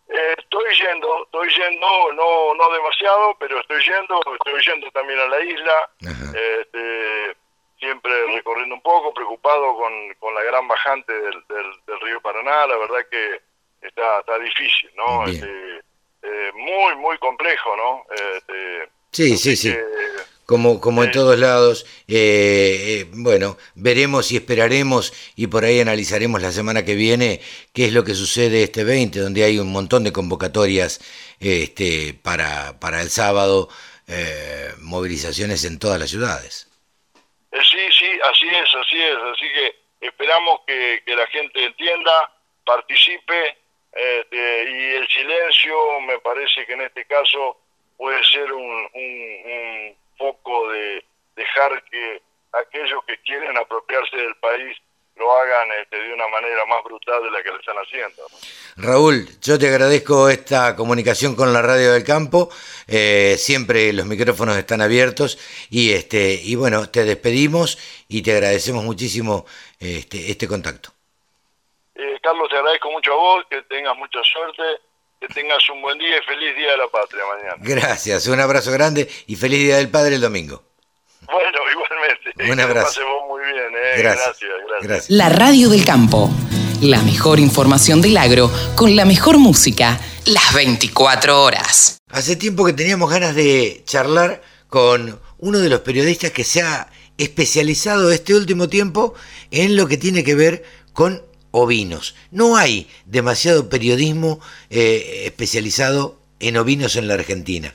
Eh, 0.09 0.35
estoy 0.37 0.65
yendo, 0.75 1.23
estoy 1.25 1.49
yendo, 1.49 2.13
no 2.13 2.53
no 2.55 2.73
demasiado, 2.73 3.35
pero 3.39 3.59
estoy 3.59 3.83
yendo, 3.83 4.19
estoy 4.33 4.61
yendo 4.65 4.89
también 4.91 5.19
a 5.19 5.27
la 5.27 5.41
isla, 5.41 5.89
este, 5.99 7.35
siempre 7.79 8.11
recorriendo 8.33 8.75
un 8.75 8.81
poco, 8.81 9.13
preocupado 9.13 9.75
con, 9.75 10.13
con 10.19 10.33
la 10.33 10.43
gran 10.43 10.67
bajante 10.67 11.11
del, 11.13 11.43
del, 11.47 11.99
río 12.01 12.21
Paraná, 12.21 12.67
la 12.67 12.77
verdad 12.77 13.05
que 13.11 13.41
está, 13.81 14.19
está 14.19 14.39
difícil, 14.39 14.89
¿no? 14.95 15.25
Este, 15.25 15.81
eh, 16.21 16.51
muy, 16.53 16.95
muy 16.95 17.17
complejo, 17.17 17.75
¿no? 17.75 18.05
Este, 18.13 18.89
sí, 19.11 19.37
sí, 19.37 19.55
sí 19.55 19.73
como, 20.47 20.79
como 20.79 21.03
en 21.03 21.11
todos 21.11 21.37
lados. 21.37 21.85
Eh, 22.07 23.01
eh, 23.01 23.05
bueno, 23.13 23.57
veremos 23.75 24.31
y 24.31 24.37
esperaremos 24.37 25.13
y 25.35 25.47
por 25.47 25.65
ahí 25.65 25.79
analizaremos 25.79 26.41
la 26.41 26.51
semana 26.51 26.85
que 26.85 26.95
viene 26.95 27.41
qué 27.73 27.85
es 27.85 27.93
lo 27.93 28.03
que 28.03 28.15
sucede 28.15 28.63
este 28.63 28.83
20, 28.83 29.19
donde 29.19 29.43
hay 29.43 29.59
un 29.59 29.71
montón 29.71 30.03
de 30.05 30.13
convocatorias 30.13 31.01
este, 31.39 32.15
para, 32.23 32.79
para 32.79 33.01
el 33.01 33.09
sábado, 33.09 33.67
eh, 34.07 34.71
movilizaciones 34.79 35.65
en 35.65 35.79
todas 35.79 35.99
las 35.99 36.09
ciudades. 36.09 36.71
Sí, 37.51 37.85
sí, 37.91 38.09
así 38.23 38.47
es, 38.47 38.75
así 38.75 39.01
es. 39.01 39.17
Así 39.33 39.45
que 39.53 40.07
esperamos 40.07 40.61
que, 40.65 41.01
la 41.07 41.27
gente 41.27 41.65
entienda, 41.65 42.31
participe 42.65 43.57
este, 43.97 44.69
y 44.69 44.95
el 44.95 45.07
silencio 45.07 45.99
me 46.01 46.19
parece 46.19 46.65
que 46.65 46.73
en 46.73 46.81
este 46.81 47.05
caso 47.05 47.57
puede 47.97 48.23
ser 48.25 48.51
un 48.53 49.95
poco 50.17 50.69
de 50.71 51.03
dejar 51.35 51.83
que 51.89 52.21
aquellos 52.53 53.03
que 53.05 53.17
quieren 53.21 53.57
apropiarse 53.57 54.17
del 54.17 54.35
país 54.35 54.77
lo 55.15 55.31
hagan 55.35 55.67
este, 55.81 55.97
de 55.97 56.13
una 56.13 56.27
manera 56.27 56.65
más 56.65 56.83
brutal 56.83 57.23
de 57.23 57.31
la 57.31 57.41
que 57.41 57.49
lo 57.49 57.59
están 57.59 57.75
haciendo. 57.77 58.27
Raúl, 58.75 59.27
yo 59.41 59.57
te 59.57 59.67
agradezco 59.67 60.29
esta 60.29 60.75
comunicación 60.75 61.35
con 61.35 61.51
la 61.53 61.61
radio 61.61 61.93
del 61.93 62.03
campo. 62.03 62.49
Eh, 62.87 63.35
siempre 63.39 63.91
los 63.93 64.05
micrófonos 64.05 64.57
están 64.57 64.81
abiertos 64.81 65.39
y 65.69 65.91
este 65.93 66.39
y 66.43 66.55
bueno 66.55 66.89
te 66.89 67.03
despedimos 67.03 67.79
y 68.07 68.21
te 68.21 68.33
agradecemos 68.33 68.83
muchísimo 68.83 69.45
este, 69.79 70.29
este 70.29 70.47
contacto. 70.47 70.96
Agradezco 72.67 72.91
mucho 72.91 73.13
a 73.13 73.15
vos, 73.15 73.45
que 73.49 73.61
tengas 73.61 73.95
mucha 73.97 74.19
suerte 74.23 74.61
que 75.21 75.27
tengas 75.29 75.57
un 75.69 75.81
buen 75.81 75.97
día 75.97 76.17
y 76.17 76.21
feliz 76.25 76.53
Día 76.53 76.71
de 76.71 76.77
la 76.77 76.87
Patria 76.89 77.23
mañana. 77.25 77.55
Gracias, 77.59 78.27
un 78.27 78.41
abrazo 78.41 78.73
grande 78.73 79.07
y 79.25 79.37
feliz 79.37 79.59
Día 79.59 79.77
del 79.77 79.89
Padre 79.89 80.15
el 80.15 80.21
domingo. 80.21 80.63
Bueno, 81.21 81.59
igualmente. 81.71 82.51
Un 82.51 82.59
abrazo. 82.59 82.99
muy 83.29 83.41
bien, 83.41 83.73
¿eh? 83.73 83.99
gracias, 83.99 84.37
gracias, 84.81 85.09
La 85.09 85.29
radio 85.29 85.69
del 85.69 85.85
campo. 85.85 86.29
La 86.81 87.01
mejor 87.03 87.39
información 87.39 88.01
del 88.01 88.17
agro 88.17 88.51
con 88.75 88.97
la 88.97 89.05
mejor 89.05 89.37
música 89.37 89.97
las 90.25 90.53
24 90.53 91.41
horas. 91.41 91.99
Hace 92.11 92.35
tiempo 92.35 92.65
que 92.65 92.73
teníamos 92.73 93.09
ganas 93.09 93.33
de 93.33 93.81
charlar 93.85 94.41
con 94.67 95.21
uno 95.37 95.59
de 95.59 95.69
los 95.69 95.79
periodistas 95.79 96.31
que 96.31 96.43
se 96.43 96.63
ha 96.63 96.89
especializado 97.17 98.11
este 98.11 98.35
último 98.35 98.67
tiempo 98.67 99.13
en 99.51 99.77
lo 99.77 99.87
que 99.87 99.95
tiene 99.95 100.25
que 100.25 100.35
ver 100.35 100.65
con 100.91 101.26
ovinos. 101.57 102.15
No 102.31 102.55
hay 102.55 102.89
demasiado 103.05 103.69
periodismo 103.69 104.39
eh, 104.69 105.23
especializado 105.25 106.19
en 106.39 106.57
ovinos 106.57 106.95
en 106.95 107.07
la 107.07 107.15
Argentina. 107.15 107.73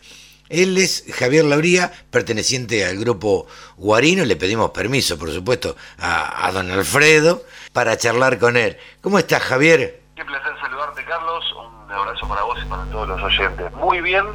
Él 0.48 0.76
es 0.76 1.04
Javier 1.18 1.44
Lauría, 1.44 1.90
perteneciente 2.10 2.84
al 2.84 2.98
grupo 2.98 3.46
Guarino. 3.76 4.24
Le 4.24 4.36
pedimos 4.36 4.70
permiso, 4.70 5.18
por 5.18 5.30
supuesto, 5.30 5.76
a, 5.98 6.50
don 6.52 6.70
Alfredo 6.70 7.42
para 7.72 7.96
charlar 7.96 8.38
con 8.38 8.56
él. 8.56 8.76
¿Cómo 9.00 9.18
estás, 9.18 9.42
Javier? 9.42 10.02
Qué 10.14 10.24
placer 10.24 10.52
saludarte, 10.60 11.04
Carlos. 11.04 11.44
Un 11.56 11.90
abrazo 11.90 12.28
para 12.28 12.42
vos 12.42 12.58
y 12.62 12.68
para 12.68 12.84
todos 12.84 13.08
los 13.08 13.22
oyentes. 13.22 13.72
Muy 13.72 14.02
bien, 14.02 14.26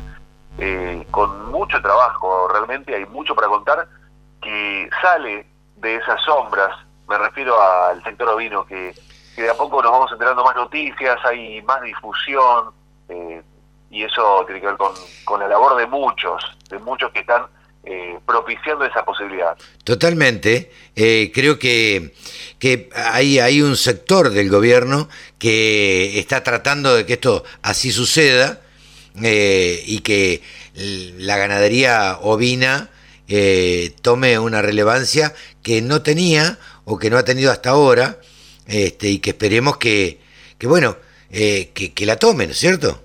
eh, 0.57 1.05
con 1.11 1.51
mucho 1.51 1.79
trabajo, 1.81 2.47
realmente 2.51 2.95
hay 2.95 3.05
mucho 3.05 3.35
para 3.35 3.47
contar 3.47 3.87
que 4.41 4.89
sale 5.01 5.45
de 5.77 5.95
esas 5.95 6.19
sombras. 6.23 6.75
Me 7.07 7.17
refiero 7.19 7.55
al 7.61 8.03
sector 8.03 8.27
ovino 8.29 8.65
que 8.65 8.95
que 9.37 9.43
de 9.43 9.51
a 9.51 9.53
poco 9.53 9.83
nos 9.83 9.91
vamos 9.91 10.11
enterando 10.11 10.43
más 10.43 10.55
noticias, 10.55 11.15
hay 11.23 11.61
más 11.61 11.79
difusión, 11.83 12.71
eh, 13.07 13.43
y 13.91 14.01
eso 14.01 14.43
tiene 14.47 14.59
que 14.59 14.65
ver 14.65 14.77
con, 14.77 15.39
la 15.39 15.47
labor 15.47 15.77
de 15.77 15.85
muchos, 15.85 16.43
de 16.67 16.79
muchos 16.79 17.11
que 17.11 17.19
están 17.19 17.43
eh, 17.83 18.17
propiciando 18.25 18.83
esa 18.83 19.05
posibilidad. 19.05 19.55
Totalmente. 19.83 20.71
Eh, 20.95 21.31
creo 21.31 21.59
que, 21.59 22.15
que 22.57 22.89
hay, 22.95 23.37
hay 23.37 23.61
un 23.61 23.77
sector 23.77 24.31
del 24.31 24.49
gobierno 24.49 25.07
que 25.37 26.17
está 26.17 26.41
tratando 26.41 26.95
de 26.95 27.05
que 27.05 27.13
esto 27.13 27.43
así 27.61 27.91
suceda 27.91 28.61
y 29.19 29.99
que 29.99 30.41
la 31.19 31.37
ganadería 31.37 32.17
ovina 32.21 32.89
tome 34.01 34.39
una 34.39 34.61
relevancia 34.63 35.33
que 35.61 35.81
no 35.81 36.01
tenía 36.01 36.57
o 36.85 36.97
que 36.97 37.09
no 37.09 37.17
ha 37.17 37.23
tenido 37.23 37.51
hasta 37.51 37.71
ahora 37.71 38.19
este, 38.67 39.07
y 39.07 39.19
que 39.19 39.31
esperemos 39.31 39.77
que, 39.77 40.21
que 40.57 40.67
bueno, 40.67 40.95
eh, 41.29 41.71
que, 41.73 42.05
la 42.05 42.17
tomen, 42.17 42.53
¿cierto? 42.53 43.01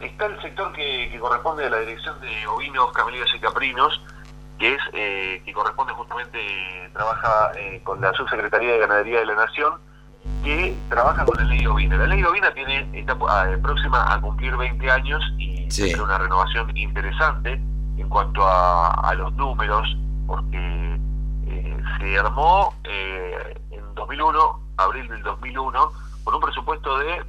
Está 0.00 0.26
el 0.26 0.40
sector 0.42 0.72
que, 0.72 1.16
corresponde 1.20 1.66
a 1.66 1.70
la 1.70 1.80
Dirección 1.80 2.20
de 2.20 2.46
Ovinos, 2.46 2.92
Camelías 2.92 3.28
y 3.34 3.40
Caprinos, 3.40 4.00
que 4.58 4.74
es 4.74 4.80
eh, 4.92 5.42
que 5.44 5.52
corresponde 5.52 5.92
justamente, 5.92 6.38
trabaja 6.92 7.52
eh, 7.56 7.80
con 7.82 8.00
la 8.00 8.12
Subsecretaría 8.12 8.72
de 8.72 8.78
Ganadería 8.78 9.20
de 9.20 9.26
la 9.26 9.34
Nación, 9.34 9.74
que 10.44 10.74
trabaja 10.88 11.24
con 11.24 11.36
la 11.36 11.44
ley 11.44 11.66
ovina. 11.66 11.96
La 11.96 12.06
ley 12.06 12.22
ovina 12.22 12.52
tiene, 12.54 12.88
está 12.92 13.16
próxima 13.60 14.12
a 14.12 14.20
cumplir 14.20 14.56
20 14.56 14.90
años 14.90 15.22
y 15.36 15.68
tiene 15.68 16.00
una 16.00 16.18
renovación 16.18 16.76
interesante 16.76 17.52
en 17.96 18.08
cuanto 18.08 18.46
a, 18.46 18.92
a 18.92 19.14
los 19.14 19.32
números, 19.34 19.96
porque 20.26 20.98
se 22.00 22.18
armó 22.18 22.74
en 22.84 23.94
2001 23.94 24.67
abril 24.78 25.08
del 25.08 25.22
2001, 25.22 25.92
con 26.24 26.34
un 26.34 26.40
presupuesto 26.40 26.98
de 26.98 27.24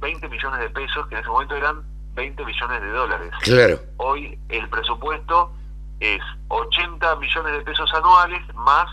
20 0.00 0.28
millones 0.28 0.60
de 0.60 0.70
pesos, 0.70 1.06
que 1.08 1.14
en 1.14 1.20
ese 1.20 1.30
momento 1.30 1.56
eran 1.56 1.82
20 2.14 2.44
millones 2.44 2.82
de 2.82 2.90
dólares. 2.90 3.30
Claro. 3.40 3.80
Hoy 3.96 4.38
el 4.48 4.68
presupuesto 4.68 5.52
es 5.98 6.20
80 6.48 7.16
millones 7.16 7.52
de 7.52 7.60
pesos 7.60 7.90
anuales 7.94 8.42
más 8.54 8.88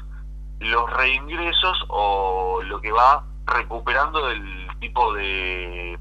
los 0.60 0.92
reingresos 0.92 1.78
o 1.90 2.62
lo 2.64 2.82
que 2.82 2.92
va 2.92 3.24
recuperando 3.46 4.28
del 4.28 4.68
tipo 4.80 5.14
de... 5.14 5.98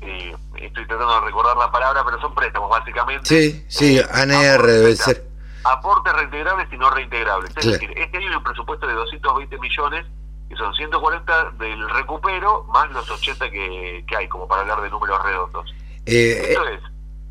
Eh, 0.00 0.36
estoy 0.56 0.86
tratando 0.86 1.14
de 1.14 1.26
recordar 1.26 1.56
la 1.56 1.70
palabra, 1.72 2.04
pero 2.04 2.20
son 2.20 2.34
préstamos 2.34 2.70
básicamente. 2.70 3.28
Sí, 3.28 3.64
sí, 3.68 4.00
ANR 4.12 4.62
debe 4.64 4.94
ser. 4.94 5.26
Aportes 5.64 6.12
reintegrables 6.12 6.72
y 6.72 6.76
no 6.76 6.88
reintegrables. 6.90 7.50
Es 7.56 7.66
decir, 7.66 7.92
este 7.96 8.16
año 8.16 8.28
hay 8.28 8.36
un 8.36 8.44
presupuesto 8.44 8.86
de 8.86 8.94
220 8.94 9.58
millones 9.58 10.06
que 10.48 10.56
son 10.56 10.74
140 10.74 11.50
del 11.58 11.88
recupero 11.90 12.64
más 12.72 12.90
los 12.92 13.10
80 13.10 13.50
que, 13.50 14.04
hay, 14.16 14.28
como 14.28 14.48
para 14.48 14.62
hablar 14.62 14.80
de 14.80 14.90
números 14.90 15.22
redondos. 15.22 15.74
Eh, 16.06 16.40
Esto 16.50 16.66
es, 16.68 16.80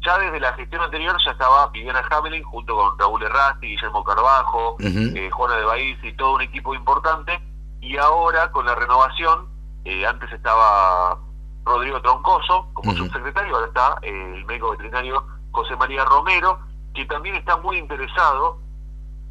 ya 0.06 0.18
desde 0.20 0.40
la 0.40 0.54
gestión 0.54 0.82
anterior 0.82 1.18
ya 1.26 1.32
estaba 1.32 1.68
Viviana 1.70 2.04
Hamelin 2.10 2.44
junto 2.44 2.76
con 2.76 2.98
Raúl 2.98 3.24
Errasti, 3.24 3.68
Guillermo 3.68 4.04
Carbajo, 4.04 4.78
eh, 4.80 5.30
Juana 5.32 5.56
de 5.56 5.66
Baís 5.66 5.98
y 6.04 6.14
todo 6.14 6.36
un 6.36 6.42
equipo 6.42 6.76
importante, 6.76 7.42
y 7.82 7.98
ahora 7.98 8.52
con 8.52 8.66
la 8.66 8.76
renovación, 8.76 9.48
eh, 9.84 10.06
antes 10.06 10.32
estaba 10.32 11.18
Rodrigo 11.66 12.02
Troncoso 12.02 12.70
como 12.74 12.94
subsecretario, 12.94 13.56
ahora 13.56 13.68
está 13.68 13.98
el 14.04 14.46
médico 14.46 14.72
veterinario 14.72 15.26
José 15.52 15.76
María 15.76 16.06
Romero, 16.06 16.60
que 16.94 17.06
también 17.06 17.36
está 17.36 17.58
muy 17.58 17.78
interesado 17.78 18.60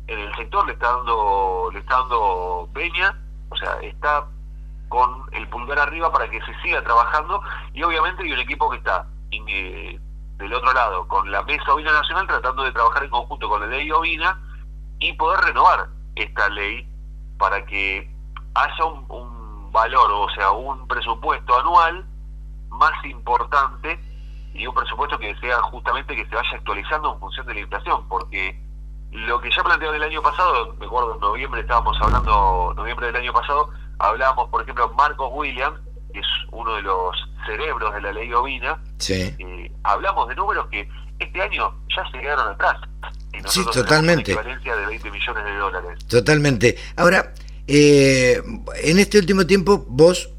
en 0.08 0.18
el 0.18 0.34
sector, 0.36 0.66
le 0.66 0.72
está 0.72 0.92
dando, 0.92 1.70
le 1.72 1.78
está 1.78 1.98
dando 1.98 2.68
veña 2.72 3.16
o 3.48 3.56
sea, 3.56 3.78
está 3.82 4.26
con 4.88 5.24
el 5.32 5.48
pulgar 5.48 5.78
arriba 5.78 6.12
para 6.12 6.28
que 6.28 6.40
se 6.42 6.54
siga 6.62 6.82
trabajando 6.82 7.42
y 7.72 7.82
obviamente 7.82 8.22
hay 8.22 8.32
un 8.32 8.38
equipo 8.38 8.70
que 8.70 8.76
está 8.78 9.06
eh, 9.30 9.98
del 10.38 10.54
otro 10.54 10.72
lado 10.72 11.08
con 11.08 11.30
la 11.30 11.42
Mesa 11.42 11.74
Ovina 11.74 11.92
Nacional 11.92 12.26
tratando 12.26 12.62
de 12.62 12.72
trabajar 12.72 13.04
en 13.04 13.10
conjunto 13.10 13.48
con 13.48 13.60
la 13.60 13.66
ley 13.66 13.90
Ovina 13.90 14.40
y 14.98 15.12
poder 15.14 15.40
renovar 15.40 15.88
esta 16.14 16.48
ley 16.50 16.88
para 17.38 17.64
que 17.66 18.10
haya 18.54 18.84
un, 18.84 19.70
valor, 19.72 20.10
o 20.10 20.30
sea, 20.30 20.52
un 20.52 20.88
presupuesto 20.88 21.58
anual 21.58 22.06
más 22.70 23.04
importante 23.04 24.00
y 24.54 24.66
un 24.66 24.74
presupuesto 24.74 25.18
que 25.18 25.36
sea 25.36 25.60
justamente 25.62 26.16
que 26.16 26.24
se 26.26 26.34
vaya 26.34 26.50
actualizando 26.54 27.12
en 27.12 27.20
función 27.20 27.46
de 27.46 27.54
la 27.54 27.60
inflación, 27.60 28.08
porque 28.08 28.58
lo 29.16 29.40
que 29.40 29.50
ya 29.50 29.62
plantearon 29.62 29.96
el 29.96 30.02
año 30.02 30.22
pasado, 30.22 30.74
me 30.78 30.86
acuerdo 30.86 31.14
en 31.14 31.20
noviembre 31.20 31.60
estábamos 31.62 31.96
hablando, 32.00 32.74
noviembre 32.76 33.06
del 33.06 33.16
año 33.16 33.32
pasado, 33.32 33.70
hablábamos, 33.98 34.50
por 34.50 34.62
ejemplo, 34.62 34.92
Marcos 34.92 35.30
Williams, 35.32 35.80
que 36.12 36.20
es 36.20 36.26
uno 36.52 36.74
de 36.74 36.82
los 36.82 37.16
cerebros 37.46 37.94
de 37.94 38.00
la 38.02 38.12
ley 38.12 38.32
ovina, 38.32 38.78
sí. 38.98 39.34
Eh, 39.38 39.72
hablamos 39.84 40.28
de 40.28 40.34
números 40.34 40.66
que 40.70 40.88
este 41.18 41.40
año 41.40 41.74
ya 41.94 42.04
se 42.10 42.18
quedaron 42.18 42.52
atrás. 42.52 42.76
sí, 43.46 43.64
totalmente. 43.72 44.34
Una 44.34 44.42
de 44.42 44.86
20 44.86 45.10
millones 45.10 45.44
de 45.44 45.56
dólares. 45.56 46.06
Totalmente. 46.06 46.76
Ahora, 46.96 47.32
eh, 47.66 48.42
en 48.82 48.98
este 48.98 49.18
último 49.18 49.46
tiempo 49.46 49.84
vos 49.88 50.30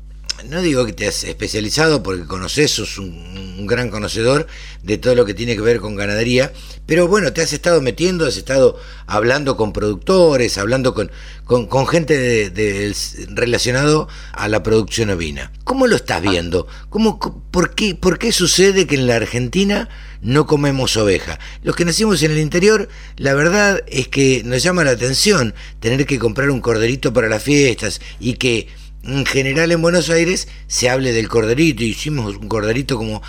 no 0.45 0.62
digo 0.62 0.86
que 0.86 0.93
te 0.93 1.08
has 1.08 1.23
especializado 1.23 2.04
porque 2.04 2.26
conoces, 2.26 2.71
sos 2.71 2.97
un, 2.97 3.65
gran 3.67 3.89
conocedor 3.89 4.47
de 4.84 4.97
todo 4.97 5.13
lo 5.13 5.26
que 5.26 5.34
tiene 5.34 5.56
que 5.56 5.62
ver 5.62 5.80
con 5.80 5.95
ganadería, 5.95 6.54
pero 6.86 7.08
bueno, 7.08 7.34
te 7.34 7.41
has 7.41 7.52
estado 7.52 7.82
metiendo, 7.82 8.26
has 8.26 8.38
estado 8.38 8.80
hablando 9.08 9.58
con 9.58 9.73
productores, 9.73 10.58
hablando 10.58 10.93
con, 10.93 11.12
con, 11.45 11.88
gente 11.88 12.50
de, 12.50 12.95
relacionado 13.30 14.08
a 14.32 14.47
la 14.47 14.63
producción 14.63 15.10
ovina. 15.10 15.52
¿Cómo 15.65 15.88
lo 15.88 15.97
estás 15.97 16.21
viendo? 16.21 16.67
¿Cómo, 16.89 17.19
por, 17.52 17.76
qué, 17.76 17.95
¿Por 17.95 18.19
qué 18.19 18.32
sucede 18.32 18.88
que 18.88 18.95
en 18.95 19.08
la 19.08 19.17
Argentina 19.17 19.89
no 20.21 20.45
comemos 20.45 20.95
oveja? 20.95 21.39
Los 21.63 21.76
que 21.76 21.84
nacimos 21.84 22.23
en 22.23 22.32
el 22.32 22.39
interior, 22.39 22.88
la 23.17 23.34
verdad 23.34 23.84
es 23.88 24.08
que 24.08 24.43
nos 24.45 24.63
llama 24.63 24.86
la 24.86 24.91
atención 24.91 25.54
tener 25.82 26.06
que 26.06 26.19
comprar 26.19 26.52
un 26.52 26.62
corderito 26.62 27.12
para 27.12 27.28
las 27.28 27.43
fiestas 27.43 28.00
y 28.19 28.36
que 28.36 28.69
en 29.08 29.26
general 29.26 29.72
en 29.72 29.82
Buenos 29.82 30.10
Aires 30.10 30.48
se 30.67 30.89
hable 30.89 31.13
del 31.13 31.30
corderito, 31.30 31.84
hicimos 31.84 32.36
un 32.36 32.50
corderito 32.50 32.98
como 32.98 33.22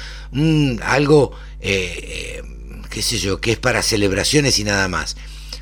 algo, 0.83 1.33
eh, 1.61 2.43
eh, 2.43 2.83
qué 2.91 3.01
sé 3.01 3.19
yo, 3.19 3.41
que 3.41 3.53
es 3.53 3.59
para 3.59 3.83
celebraciones 3.83 4.59
y 4.59 4.65
nada 4.65 4.89
más. 4.89 5.17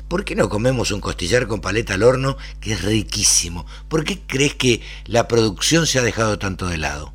¿Por 0.09 0.25
qué 0.25 0.35
no 0.35 0.49
comemos 0.49 0.91
un 0.91 1.01
costillar 1.01 1.47
con 1.47 1.61
paleta 1.61 1.93
al 1.93 2.03
horno, 2.03 2.37
que 2.61 2.73
es 2.73 2.83
riquísimo? 2.83 3.65
¿Por 3.89 4.05
qué 4.05 4.19
crees 4.25 4.55
que 4.55 4.81
la 5.05 5.27
producción 5.27 5.85
se 5.85 5.99
ha 5.99 6.01
dejado 6.01 6.39
tanto 6.39 6.65
de 6.65 6.77
lado? 6.77 7.13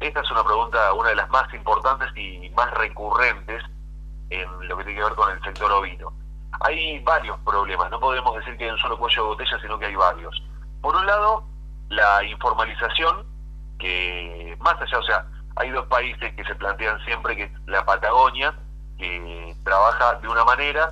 Esta 0.00 0.20
es 0.20 0.30
una 0.32 0.42
pregunta, 0.42 0.92
una 0.94 1.10
de 1.10 1.16
las 1.16 1.28
más 1.30 1.52
importantes 1.54 2.08
y 2.16 2.50
más 2.50 2.72
recurrentes 2.74 3.62
en 4.30 4.48
lo 4.66 4.76
que 4.76 4.84
tiene 4.84 4.98
que 4.98 5.04
ver 5.04 5.14
con 5.14 5.30
el 5.30 5.40
sector 5.44 5.70
ovino. 5.70 6.12
Hay 6.64 6.98
varios 7.00 7.38
problemas, 7.44 7.90
no 7.90 8.00
podemos 8.00 8.34
decir 8.36 8.56
que 8.56 8.64
hay 8.64 8.70
un 8.70 8.78
solo 8.78 8.98
cuello 8.98 9.22
de 9.22 9.28
botella, 9.28 9.58
sino 9.60 9.78
que 9.78 9.86
hay 9.86 9.94
varios. 9.94 10.42
Por 10.80 10.96
un 10.96 11.06
lado, 11.06 11.51
la 11.92 12.24
informalización, 12.24 13.24
que 13.78 14.56
más 14.60 14.80
allá, 14.80 14.98
o 14.98 15.02
sea, 15.02 15.26
hay 15.56 15.70
dos 15.70 15.86
países 15.86 16.34
que 16.34 16.44
se 16.44 16.54
plantean 16.54 16.98
siempre, 17.04 17.36
que 17.36 17.44
es 17.44 17.52
la 17.66 17.84
Patagonia, 17.84 18.54
que 18.98 19.54
trabaja 19.64 20.14
de 20.14 20.28
una 20.28 20.44
manera 20.44 20.90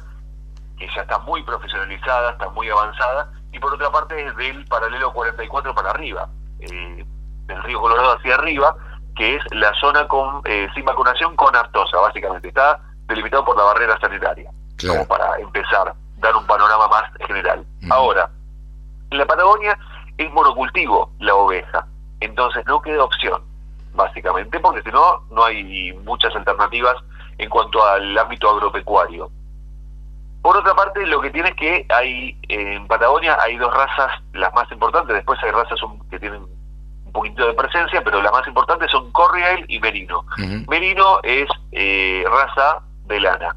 que 0.78 0.88
ya 0.94 1.02
está 1.02 1.18
muy 1.20 1.42
profesionalizada, 1.42 2.32
está 2.32 2.48
muy 2.50 2.68
avanzada, 2.68 3.32
y 3.52 3.58
por 3.58 3.72
otra 3.74 3.90
parte 3.90 4.26
es 4.26 4.36
del 4.36 4.64
paralelo 4.66 5.12
44 5.12 5.74
para 5.74 5.90
arriba, 5.90 6.28
eh, 6.60 7.04
del 7.46 7.62
río 7.62 7.80
Colorado 7.80 8.16
hacia 8.16 8.34
arriba, 8.34 8.76
que 9.16 9.36
es 9.36 9.42
la 9.52 9.72
zona 9.80 10.06
con 10.06 10.42
eh, 10.44 10.68
sin 10.74 10.84
vacunación 10.84 11.34
con 11.36 11.54
aftosa, 11.56 11.98
básicamente. 11.98 12.48
Está 12.48 12.80
delimitado 13.06 13.44
por 13.44 13.56
la 13.56 13.64
barrera 13.64 13.98
sanitaria, 14.00 14.50
como 14.86 15.06
para 15.06 15.38
empezar, 15.38 15.94
dar 16.16 16.36
un 16.36 16.46
panorama 16.46 16.88
más 16.88 17.04
general. 17.26 17.64
Ahora, 17.90 18.30
en 19.10 19.18
la 19.18 19.26
Patagonia 19.26 19.78
es 20.24 20.32
monocultivo 20.32 21.10
la 21.18 21.34
oveja, 21.34 21.86
entonces 22.20 22.64
no 22.66 22.80
queda 22.80 23.04
opción, 23.04 23.42
básicamente, 23.94 24.60
porque 24.60 24.82
si 24.82 24.90
no, 24.90 25.22
no 25.30 25.44
hay 25.44 25.92
muchas 26.04 26.34
alternativas 26.34 26.96
en 27.38 27.48
cuanto 27.48 27.84
al 27.84 28.16
ámbito 28.16 28.50
agropecuario. 28.50 29.30
Por 30.42 30.56
otra 30.56 30.74
parte, 30.74 31.06
lo 31.06 31.20
que 31.20 31.30
tiene 31.30 31.50
es 31.50 31.56
que 31.56 31.86
hay 31.90 32.36
en 32.48 32.86
Patagonia 32.86 33.36
hay 33.42 33.56
dos 33.58 33.72
razas, 33.74 34.10
las 34.32 34.52
más 34.54 34.70
importantes, 34.72 35.14
después 35.14 35.38
hay 35.42 35.50
razas 35.50 35.78
que 36.10 36.18
tienen 36.18 36.42
un 37.04 37.12
poquito 37.12 37.46
de 37.46 37.54
presencia, 37.54 38.02
pero 38.02 38.22
las 38.22 38.32
más 38.32 38.46
importantes 38.46 38.90
son 38.90 39.10
Corriel 39.12 39.64
y 39.68 39.80
Merino. 39.80 40.24
Merino 40.68 41.18
es 41.22 41.48
eh, 41.72 42.24
raza 42.30 42.82
de 43.06 43.20
lana, 43.20 43.56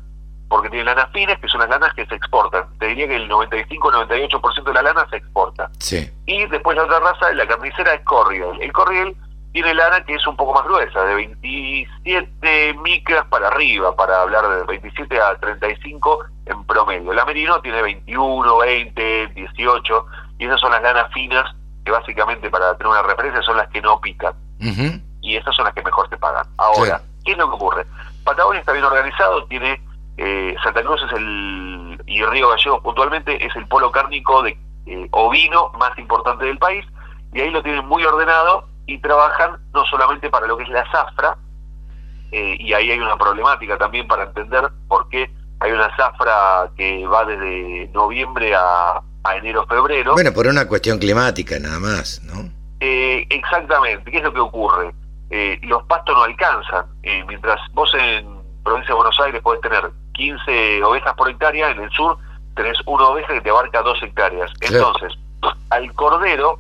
porque 0.54 0.70
tiene 0.70 0.86
lanas 0.86 1.10
finas, 1.12 1.40
que 1.40 1.48
son 1.48 1.62
las 1.62 1.70
lanas 1.72 1.96
que 1.96 2.06
se 2.06 2.14
exportan. 2.14 2.66
Te 2.78 2.86
diría 2.86 3.08
que 3.08 3.16
el 3.16 3.28
95-98% 3.28 4.64
de 4.66 4.74
la 4.74 4.84
lana 4.84 5.08
se 5.10 5.18
exporta. 5.18 5.72
Sí. 5.80 6.08
Y 6.28 6.46
después 6.46 6.78
la 6.78 6.84
otra 6.84 7.00
raza, 7.00 7.34
la 7.34 7.48
carnicera, 7.48 7.96
es 7.96 8.02
Corriel. 8.02 8.62
El 8.62 8.72
Corriel 8.72 9.18
tiene 9.52 9.74
lana 9.74 10.06
que 10.06 10.14
es 10.14 10.28
un 10.28 10.36
poco 10.36 10.54
más 10.54 10.64
gruesa, 10.66 11.06
de 11.06 11.16
27 11.16 12.76
micras 12.84 13.26
para 13.32 13.48
arriba, 13.48 13.96
para 13.96 14.22
hablar 14.22 14.48
de 14.48 14.64
27 14.66 15.20
a 15.20 15.36
35 15.40 16.20
en 16.46 16.64
promedio. 16.66 17.14
La 17.14 17.26
Merino 17.26 17.60
tiene 17.62 17.82
21, 17.82 18.56
20, 18.56 19.28
18, 19.34 20.06
y 20.38 20.46
esas 20.46 20.62
son 20.62 20.72
las 20.72 20.84
lanas 20.84 21.12
finas 21.14 21.52
que 21.84 21.92
básicamente, 21.92 22.52
para 22.52 22.78
tener 22.78 22.92
una 22.92 23.02
referencia, 23.02 23.42
son 23.42 23.58
las 23.58 23.70
que 23.70 23.82
no 23.82 24.00
pican. 24.00 24.36
Y 25.20 25.36
esas 25.36 25.56
son 25.56 25.66
las 25.66 25.74
que 25.74 25.82
mejor 25.82 26.08
se 26.10 26.18
pagan. 26.18 26.46
Ahora, 26.58 27.02
¿qué 27.26 27.32
es 27.32 27.38
lo 27.40 27.50
que 27.50 27.56
ocurre? 27.56 27.88
Patagonia 28.24 28.60
está 28.60 28.72
bien 28.72 28.86
organizado, 28.86 29.46
tiene 29.46 29.82
eh, 30.18 30.56
Santa 30.64 30.84
Cruz 30.84 31.02
es 31.04 31.18
el, 31.18 32.02
y 32.06 32.24
Río 32.24 32.50
Gallegos 32.50 32.82
puntualmente, 32.82 33.44
es 33.44 33.56
el 33.56 33.68
polo 33.68 33.92
cárnico 33.92 34.44
de 34.44 34.58
eh, 34.86 35.08
ovino 35.12 35.72
más 35.80 35.98
importante 35.98 36.46
del 36.46 36.58
país, 36.58 36.86
y 37.34 37.42
ahí 37.42 37.50
lo 37.50 37.64
tienen 37.64 37.86
muy 37.88 38.04
ordenado 38.04 38.68
y 38.86 39.00
trabajan 39.00 39.58
no 39.74 39.84
solamente 39.86 40.30
para 40.30 40.46
lo 40.46 40.58
que 40.58 40.64
es 40.64 40.70
la 40.70 40.90
zafra, 40.92 41.38
eh, 42.32 42.58
y 42.60 42.74
ahí 42.74 42.92
hay 42.92 43.00
una 43.00 43.18
problemática 43.18 43.78
también 43.78 44.08
para 44.08 44.24
entender 44.24 44.70
por 44.88 45.10
qué 45.10 45.32
hay 45.60 45.72
una 45.72 45.96
zafra 45.96 46.70
que 46.76 47.08
va 47.08 47.26
desde 47.26 47.90
noviembre 47.94 48.54
a, 48.54 49.02
a 49.24 49.36
enero, 49.38 49.66
febrero. 49.68 50.14
Bueno, 50.14 50.34
por 50.34 50.46
una 50.46 50.68
cuestión 50.68 51.00
climática 51.00 51.58
nada 51.60 51.80
más, 51.80 52.22
¿no? 52.24 52.52
exactamente, 52.86 54.12
¿qué 54.12 54.18
es 54.18 54.24
lo 54.24 54.34
que 54.34 54.42
ocurre? 54.42 54.94
los 55.62 55.82
pastos 55.86 56.16
no 56.16 56.24
alcanzan, 56.24 56.86
mientras 57.28 57.60
vos 57.72 57.92
en 57.96 58.28
provincia 58.64 58.90
de 58.90 58.94
Buenos 58.94 59.20
Aires 59.20 59.42
podés 59.42 59.62
tener 59.62 59.90
15 60.14 60.84
ovejas 60.84 61.14
por 61.16 61.30
hectárea, 61.30 61.72
en 61.72 61.82
el 61.82 61.90
sur 61.92 62.18
tenés 62.56 62.78
una 62.86 63.06
oveja 63.06 63.34
que 63.34 63.42
te 63.42 63.50
abarca 63.50 63.82
dos 63.82 64.02
hectáreas. 64.02 64.52
Entonces, 64.62 65.14
al 65.70 65.94
cordero, 65.94 66.60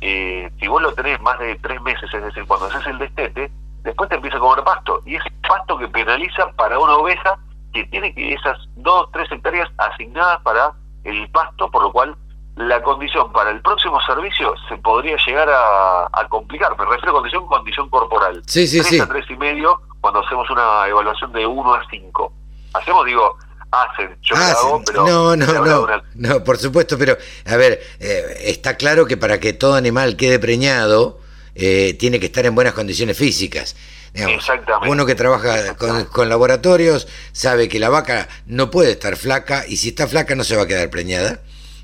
eh, 0.00 0.50
si 0.60 0.68
vos 0.68 0.82
lo 0.82 0.92
tenés 0.92 1.20
más 1.20 1.38
de 1.38 1.56
tres 1.56 1.80
meses, 1.82 2.12
es 2.12 2.22
decir, 2.22 2.44
cuando 2.46 2.66
haces 2.66 2.86
el 2.86 2.98
destete, 2.98 3.50
después 3.82 4.08
te 4.08 4.16
empieza 4.16 4.36
a 4.36 4.40
comer 4.40 4.64
pasto. 4.64 5.00
Y 5.06 5.16
es 5.16 5.22
pasto 5.46 5.78
que 5.78 5.88
penaliza 5.88 6.50
para 6.52 6.78
una 6.78 6.96
oveja 6.96 7.38
que 7.72 7.84
tiene 7.86 8.14
que 8.14 8.34
esas 8.34 8.58
dos, 8.76 9.08
tres 9.12 9.30
hectáreas 9.30 9.68
asignadas 9.78 10.40
para 10.42 10.72
el 11.04 11.28
pasto, 11.30 11.70
por 11.70 11.82
lo 11.82 11.92
cual 11.92 12.16
la 12.56 12.82
condición 12.82 13.32
para 13.32 13.50
el 13.50 13.62
próximo 13.62 14.00
servicio 14.02 14.54
se 14.68 14.76
podría 14.76 15.16
llegar 15.24 15.48
a, 15.50 16.26
complicar. 16.28 16.76
Me 16.78 16.84
refiero 16.84 17.12
a 17.12 17.14
condición, 17.14 17.46
condición 17.46 17.88
corporal. 17.88 18.42
Sí, 18.46 18.66
sí, 18.66 18.78
3 18.78 18.86
sí. 18.86 19.00
a 19.00 19.08
tres 19.08 19.24
y 19.30 19.36
medio 19.36 19.80
cuando 20.00 20.20
hacemos 20.20 20.48
una 20.50 20.86
evaluación 20.86 21.32
de 21.32 21.46
1 21.46 21.74
a 21.74 21.82
5 21.90 22.32
hacemos, 22.72 23.06
digo, 23.06 23.36
hacen, 23.70 24.16
yo 24.22 24.36
hago, 24.36 24.82
pero... 24.84 25.06
No, 25.06 25.36
no, 25.36 25.46
no, 25.64 25.86
no, 26.14 26.44
por 26.44 26.58
supuesto, 26.58 26.98
pero, 26.98 27.16
a 27.46 27.56
ver, 27.56 27.80
eh, 28.00 28.42
está 28.46 28.76
claro 28.76 29.06
que 29.06 29.16
para 29.16 29.40
que 29.40 29.52
todo 29.52 29.74
animal 29.74 30.16
quede 30.16 30.38
preñado, 30.38 31.20
eh, 31.54 31.94
tiene 31.98 32.20
que 32.20 32.26
estar 32.26 32.46
en 32.46 32.54
buenas 32.54 32.74
condiciones 32.74 33.16
físicas. 33.16 33.76
Exactamente. 34.12 34.90
Uno 34.90 35.06
que 35.06 35.14
trabaja 35.14 35.76
con, 35.76 36.28
laboratorios 36.28 37.06
sabe 37.30 37.68
que 37.68 37.78
la 37.78 37.90
vaca 37.90 38.28
no 38.46 38.68
puede 38.70 38.92
estar 38.92 39.16
flaca 39.16 39.64
y 39.68 39.76
si 39.76 39.90
está 39.90 40.08
flaca 40.08 40.34
no 40.34 40.42
se 40.42 40.56
va 40.56 40.62
a 40.62 40.66
quedar 40.66 40.90
preñada. 40.90 41.40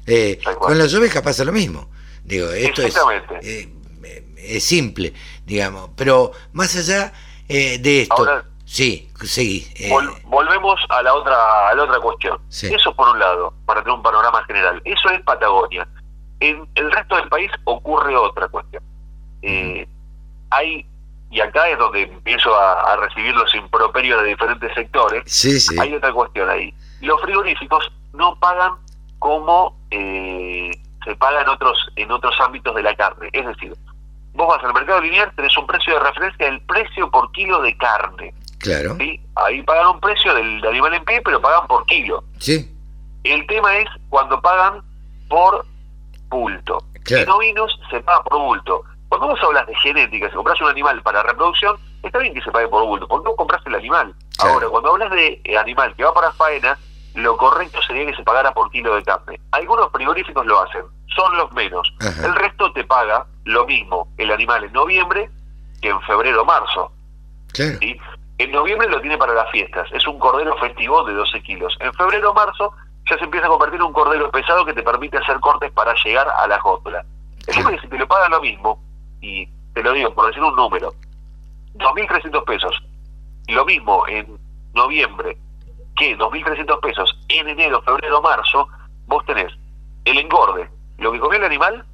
Eh, 0.09 0.41
con 0.59 0.77
las 0.77 0.93
ovejas 0.95 1.23
pasa 1.23 1.45
lo 1.45 1.53
mismo. 1.53 1.89
Digo, 2.25 2.51
esto 2.51 2.83
es, 2.83 2.97
es 4.37 4.65
simple, 4.65 5.13
digamos. 5.45 5.91
Pero 5.95 6.33
más 6.53 6.75
allá 6.75 7.13
de 7.49 8.03
esto... 8.03 8.45
Sí, 8.77 9.09
sí. 9.25 9.67
Eh. 9.77 9.91
volvemos 10.25 10.79
a 10.91 11.03
la 11.03 11.15
otra 11.15 11.71
a 11.71 11.75
la 11.75 11.85
otra 11.85 11.99
cuestión. 11.99 12.39
Eso 12.51 12.95
por 12.95 13.09
un 13.09 13.19
lado, 13.19 13.55
para 13.65 13.81
tener 13.81 13.97
un 13.97 14.03
panorama 14.03 14.45
general. 14.45 14.83
Eso 14.85 15.09
es 15.09 15.23
Patagonia. 15.23 15.89
En 16.41 16.69
el 16.75 16.93
resto 16.93 17.17
del 17.17 17.27
país 17.31 17.51
ocurre 17.65 18.15
otra 18.15 18.49
cuestión. 18.49 18.83
Eh, 19.41 19.89
hay, 20.51 20.85
y 21.31 21.41
acá 21.41 21.71
es 21.71 21.79
donde 21.79 22.03
empiezo 22.03 22.55
a, 22.55 22.97
recibir 22.97 23.35
los 23.35 23.55
improperios 23.55 24.23
de 24.23 24.29
diferentes 24.29 24.75
sectores, 24.75 25.23
sí, 25.25 25.59
sí. 25.59 25.75
hay 25.81 25.95
otra 25.95 26.13
cuestión 26.13 26.51
ahí. 26.51 26.75
Los 27.01 27.19
frigoríficos 27.23 27.91
no 28.13 28.39
pagan 28.39 28.75
como 29.19 29.75
eh, 29.91 30.71
se 31.03 31.17
paga 31.17 31.41
en 31.41 31.49
otros, 31.49 31.79
en 31.97 32.13
otros 32.13 32.39
ámbitos 32.41 32.75
de 32.75 32.83
la 32.83 32.95
carne. 32.95 33.31
Es 33.33 33.47
decir, 33.47 33.75
vos 34.35 34.49
vas 34.49 34.63
al 34.63 34.75
mercado 34.75 35.01
lineal, 35.01 35.33
tenés 35.35 35.57
un 35.57 35.67
precio 35.67 35.95
de 35.95 36.01
referencia 36.01 36.45
del 36.45 36.61
precio 36.61 37.11
por 37.11 37.33
kilo 37.33 37.63
de 37.63 37.75
carne. 37.79 38.35
Claro. 38.59 38.97
¿sí? 38.99 39.21
Ahí 39.35 39.63
pagan 39.63 39.89
un 39.89 40.01
precio 40.01 40.35
del, 40.35 40.65
animal 40.67 40.95
en 40.95 41.05
pie, 41.05 41.21
pero 41.23 41.41
pagan 41.41 41.67
por 41.67 41.85
kilo. 41.87 42.25
Sí. 42.39 42.73
El 43.25 43.47
tema 43.47 43.77
es 43.77 43.89
cuando 44.09 44.41
pagan 44.41 44.83
por 45.29 45.65
bulto. 46.29 46.79
En 47.09 47.31
ovinos 47.31 47.79
se 47.91 48.01
paga 48.01 48.23
por 48.25 48.39
bulto. 48.41 48.83
Cuando 49.09 49.29
vos 49.29 49.39
hablas 49.43 49.67
de 49.67 49.75
genética, 49.77 50.29
si 50.29 50.35
compras 50.35 50.61
un 50.61 50.69
animal 50.69 51.01
para 51.03 51.23
reproducción, 51.23 51.77
está 52.03 52.19
bien 52.19 52.35
que 52.35 52.43
se 52.43 52.51
pague 52.51 52.69
por 52.69 52.85
bulto, 52.85 53.07
porque 53.07 53.29
no 53.29 53.37
compras 53.37 53.63
el 53.67 53.75
animal. 53.75 54.15
Ahora, 54.39 54.69
cuando 54.69 54.91
hablas 54.91 55.11
de 55.13 55.41
eh, 55.45 55.57
animal 55.57 55.95
que 55.95 56.05
va 56.05 56.13
para 56.13 56.33
faena, 56.33 56.77
lo 57.15 57.37
correcto 57.37 57.81
sería 57.83 58.07
que 58.07 58.15
se 58.15 58.23
pagara 58.23 58.53
por 58.53 58.71
kilo 58.71 58.95
de 58.95 59.03
carne. 59.03 59.41
Algunos 59.53 59.91
frigoríficos 59.93 60.45
lo 60.45 60.61
hacen, 60.61 60.83
son 61.15 61.37
los 61.37 61.51
menos. 61.53 61.93
El 62.23 62.35
resto 62.35 62.73
te 62.73 62.85
paga 62.85 63.27
lo 63.45 63.67
mismo 63.67 64.09
el 64.19 64.31
animal 64.31 64.65
en 64.65 64.73
noviembre 64.73 65.31
que 65.81 65.89
en 65.89 66.01
febrero 66.03 66.43
o 66.43 66.45
marzo. 66.45 66.93
En 68.39 68.53
noviembre 68.53 68.89
lo 68.89 69.01
tiene 69.01 69.17
para 69.17 69.33
las 69.33 69.51
fiestas, 69.51 69.89
es 69.93 70.07
un 70.07 70.19
cordero 70.19 70.57
festivo 70.59 71.05
de 71.05 71.15
12 71.15 71.43
kilos. 71.43 71.77
En 71.81 71.93
febrero 71.95 72.31
o 72.31 72.35
marzo 72.35 72.73
ya 73.09 73.17
se 73.17 73.25
empieza 73.25 73.47
a 73.47 73.51
convertir 73.51 73.81
en 73.81 73.87
un 73.87 73.93
cordero 73.93 74.31
pesado 74.31 74.65
que 74.65 74.75
te 74.75 74.83
permite 74.83 75.17
hacer 75.17 75.41
cortes 75.41 75.71
para 75.73 75.95
llegar 76.05 76.27
a 76.29 76.47
la 76.47 76.59
góndola. 76.59 77.05
El 77.47 77.59
es 77.59 77.67
que 77.67 77.79
si 77.81 77.89
te 77.89 77.99
lo 77.99 78.07
pagan 78.07 78.33
lo 78.33 78.41
mismo, 78.41 78.81
y 79.21 79.47
te 79.73 79.83
lo 79.83 79.93
digo 79.93 80.13
por 80.13 80.27
decir 80.27 80.43
un 80.43 80.55
número, 80.55 80.93
2.300 81.75 82.45
pesos, 82.45 82.83
lo 83.49 83.65
mismo 83.65 84.07
en 84.09 84.39
noviembre 84.75 85.39
que 85.97 86.17
2.300 86.19 86.81
pesos 86.81 87.19
en 87.29 87.49
enero, 87.49 87.81
febrero, 87.83 88.21
marzo, 88.21 88.69
vos 89.07 89.25
tenés 89.25 89.53
el 90.05 90.19
engorde, 90.19 90.69
lo 90.99 91.13
que 91.13 91.21
comió 91.21 91.39
el 91.39 91.45
animal, 91.45 91.85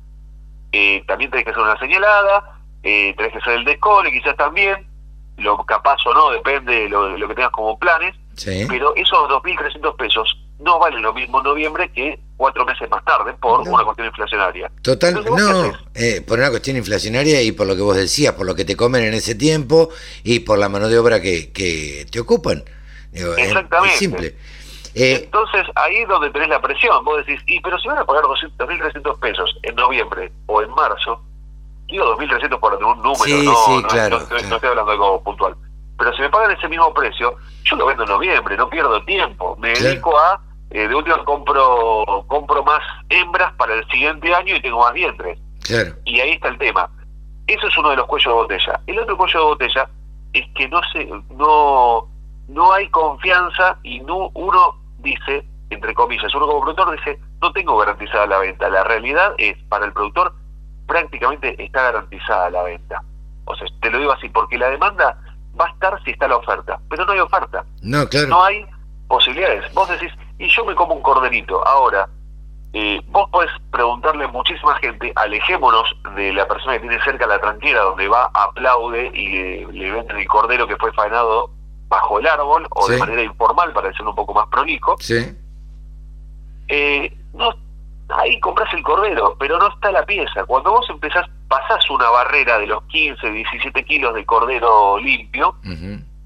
eh, 0.73 1.05
también 1.07 1.31
tenés 1.31 1.45
que 1.45 1.51
hacer 1.53 1.63
una 1.63 1.79
señalada, 1.79 2.59
eh, 2.83 3.15
tenés 3.17 3.33
que 3.33 3.39
hacer 3.39 3.55
el 3.55 3.65
descole 3.65 4.11
quizás 4.11 4.37
también, 4.37 4.87
lo 5.39 5.65
capaz 5.65 5.99
o 6.07 6.15
no, 6.15 6.31
depende 6.31 6.73
de 6.73 6.89
lo, 6.89 7.17
lo 7.17 7.29
que 7.29 7.35
tengas 7.35 7.53
como 7.53 7.79
planes, 7.79 8.15
pero 8.69 8.95
esos 8.97 9.19
2.300 9.29 9.97
pesos 9.97 10.39
no 10.59 10.79
vale 10.79 11.01
lo 11.01 11.13
mismo 11.13 11.39
en 11.39 11.45
noviembre 11.45 11.91
que 11.93 12.19
cuatro 12.37 12.65
meses 12.65 12.89
más 12.89 13.05
tarde 13.05 13.35
por 13.35 13.61
una 13.61 13.85
cuestión 13.85 14.07
inflacionaria. 14.07 14.71
Total, 14.83 15.25
no, 15.25 15.73
eh, 15.95 16.23
por 16.27 16.39
una 16.39 16.51
cuestión 16.51 16.77
inflacionaria 16.77 17.43
y 17.43 17.53
por 17.53 17.67
lo 17.67 17.77
que 17.77 17.83
vos 17.83 17.97
decías, 17.97 18.35
por 18.35 18.47
lo 18.47 18.55
que 18.55 18.65
te 18.65 18.77
comen 18.77 19.05
en 19.05 19.15
ese 19.15 19.35
tiempo 19.35 19.91
y 20.23 20.41
por 20.41 20.59
la 20.59 20.69
mano 20.69 20.89
de 20.89 20.99
obra 20.99 21.21
que, 21.21 21.53
que 21.53 22.07
te 22.11 22.21
ocupan. 22.21 22.65
Exactamente. 23.13 23.97
simple. 23.97 24.37
Eh, 24.95 25.23
Entonces 25.25 25.67
ahí 25.75 25.97
es 25.97 26.09
donde 26.09 26.31
tenés 26.31 26.49
la 26.49 26.61
presión. 26.61 27.05
Vos 27.05 27.25
decís, 27.25 27.41
y 27.47 27.61
pero 27.61 27.79
si 27.79 27.89
van 27.89 27.99
a 27.99 28.05
pagar 28.05 28.25
2.300 28.25 29.19
pesos 29.21 29.59
en 29.63 29.75
noviembre 29.75 30.33
o 30.47 30.63
en 30.63 30.71
marzo, 30.71 31.23
digo 31.93 32.17
2.300 32.17 32.59
por 32.59 32.75
un 32.75 33.03
número, 33.03 33.43
no, 33.43 33.81
no, 33.81 33.89
claro, 33.89 34.19
no, 34.19 34.37
estoy 34.37 34.69
hablando 34.69 34.87
de 34.87 34.93
algo 34.93 35.23
puntual. 35.23 35.55
Pero 35.99 36.13
si 36.15 36.23
me 36.23 36.31
pagan 36.31 36.51
ese 36.51 36.69
mismo 36.69 36.93
precio, 36.93 37.37
yo 37.65 37.77
lo 37.77 37.87
vendo 37.87 38.03
en 38.03 38.09
noviembre, 38.09 38.57
no 38.57 38.69
pierdo 38.69 39.05
tiempo. 39.05 39.57
Me 39.61 39.73
dedico 39.75 40.19
a 40.19 40.41
eh, 40.71 40.89
de 40.89 40.95
última 40.95 41.23
compro 41.25 42.25
compro 42.27 42.65
más 42.65 42.83
hembras 43.11 43.53
para 43.55 43.75
el 43.75 43.87
siguiente 43.89 44.35
año 44.35 44.57
y 44.57 44.63
tengo 44.63 44.81
más 44.81 44.95
vientres. 44.95 45.39
Y 46.05 46.19
ahí 46.19 46.33
está 46.33 46.49
el 46.49 46.59
tema. 46.59 46.91
Eso 47.47 47.69
es 47.69 47.79
uno 47.79 47.91
de 47.91 47.97
los 47.97 48.07
cuellos 48.07 48.33
de 48.33 48.33
botella. 48.33 48.81
El 48.87 48.99
otro 48.99 49.17
cuello 49.17 49.39
de 49.39 49.45
botella 49.45 49.91
es 50.33 50.47
que 50.55 50.69
no 50.69 50.81
se 50.93 51.09
no 51.31 52.09
no 52.49 52.73
hay 52.73 52.89
confianza 52.89 53.79
y 53.83 54.01
no 54.01 54.31
uno 54.35 54.75
dice 54.99 55.45
entre 55.73 55.95
comillas, 55.95 56.35
uno 56.35 56.47
como 56.47 56.61
productor 56.61 56.97
dice, 56.97 57.19
no 57.41 57.53
tengo 57.53 57.77
garantizada 57.79 58.27
la 58.27 58.39
venta. 58.39 58.69
La 58.69 58.85
realidad 58.85 59.35
es, 59.39 59.57
para 59.69 59.87
el 59.87 59.93
productor, 59.93 60.35
prácticamente 60.87 61.63
está 61.63 61.83
garantizada 61.83 62.51
la 62.51 62.63
venta. 62.63 63.03
O 63.45 63.55
sea, 63.57 63.67
te 63.81 63.91
lo 63.91 63.99
digo 63.99 64.13
así, 64.13 64.29
porque 64.29 64.59
la 64.59 64.71
demanda 64.71 65.19
va 65.59 65.67
a 65.67 65.71
estar 65.71 66.03
si 66.05 66.11
está 66.11 66.29
la 66.29 66.37
oferta, 66.37 66.79
pero 66.89 67.05
no 67.05 67.13
hay 67.13 67.21
oferta. 67.21 67.65
No, 67.83 68.09
claro. 68.09 68.29
No 68.29 68.45
hay 68.45 68.65
posibilidades. 69.09 69.73
Vos 69.75 69.89
decís, 69.89 70.13
y 70.39 70.49
yo 70.49 70.65
me 70.65 70.75
como 70.75 70.95
un 70.95 71.03
corderito. 71.03 71.67
Ahora, 71.67 72.09
eh, 72.75 73.01
vos 73.09 73.29
podés 73.31 73.51
preguntarle 73.71 74.25
a 74.25 74.29
muchísima 74.29 74.75
gente, 74.77 75.13
alejémonos 75.15 75.95
de 76.17 76.33
la 76.33 76.47
persona 76.49 76.75
que 76.75 76.81
tiene 76.81 77.05
cerca 77.05 77.27
la 77.27 77.39
tranquera, 77.39 77.83
donde 77.83 78.09
va, 78.09 78.31
aplaude 78.33 79.11
y 79.15 79.67
le, 79.67 79.91
venden 79.91 80.17
el 80.17 80.27
cordero 80.27 80.67
que 80.67 80.77
fue 80.77 80.93
faenado 80.93 81.51
bajo 81.89 82.19
el 82.19 82.27
árbol 82.27 82.67
o 82.71 82.89
de 82.89 82.97
manera 82.97 83.23
informal 83.23 83.73
para 83.75 83.93
ser 83.93 84.07
un 84.07 84.15
poco 84.15 84.33
más 84.33 84.47
prolijo. 84.49 84.97
Sí. 84.99 85.37
Eh, 86.69 87.15
no, 87.35 87.51
ahí 88.09 88.39
compras 88.41 88.73
el 88.75 88.83
cordero, 88.83 89.37
pero 89.39 89.59
no 89.59 89.69
está 89.69 89.91
la 89.93 90.05
pieza. 90.05 90.45
Cuando 90.45 90.73
vos 90.73 90.89
empezás, 90.91 91.27
pasás 91.49 91.89
una 91.91 92.11
barrera 92.11 92.59
de 92.59 92.67
los 92.67 92.83
15, 92.85 93.31
17 93.31 93.85
kilos 93.85 94.15
de 94.15 94.25
cordero 94.25 94.99
limpio, 94.99 95.57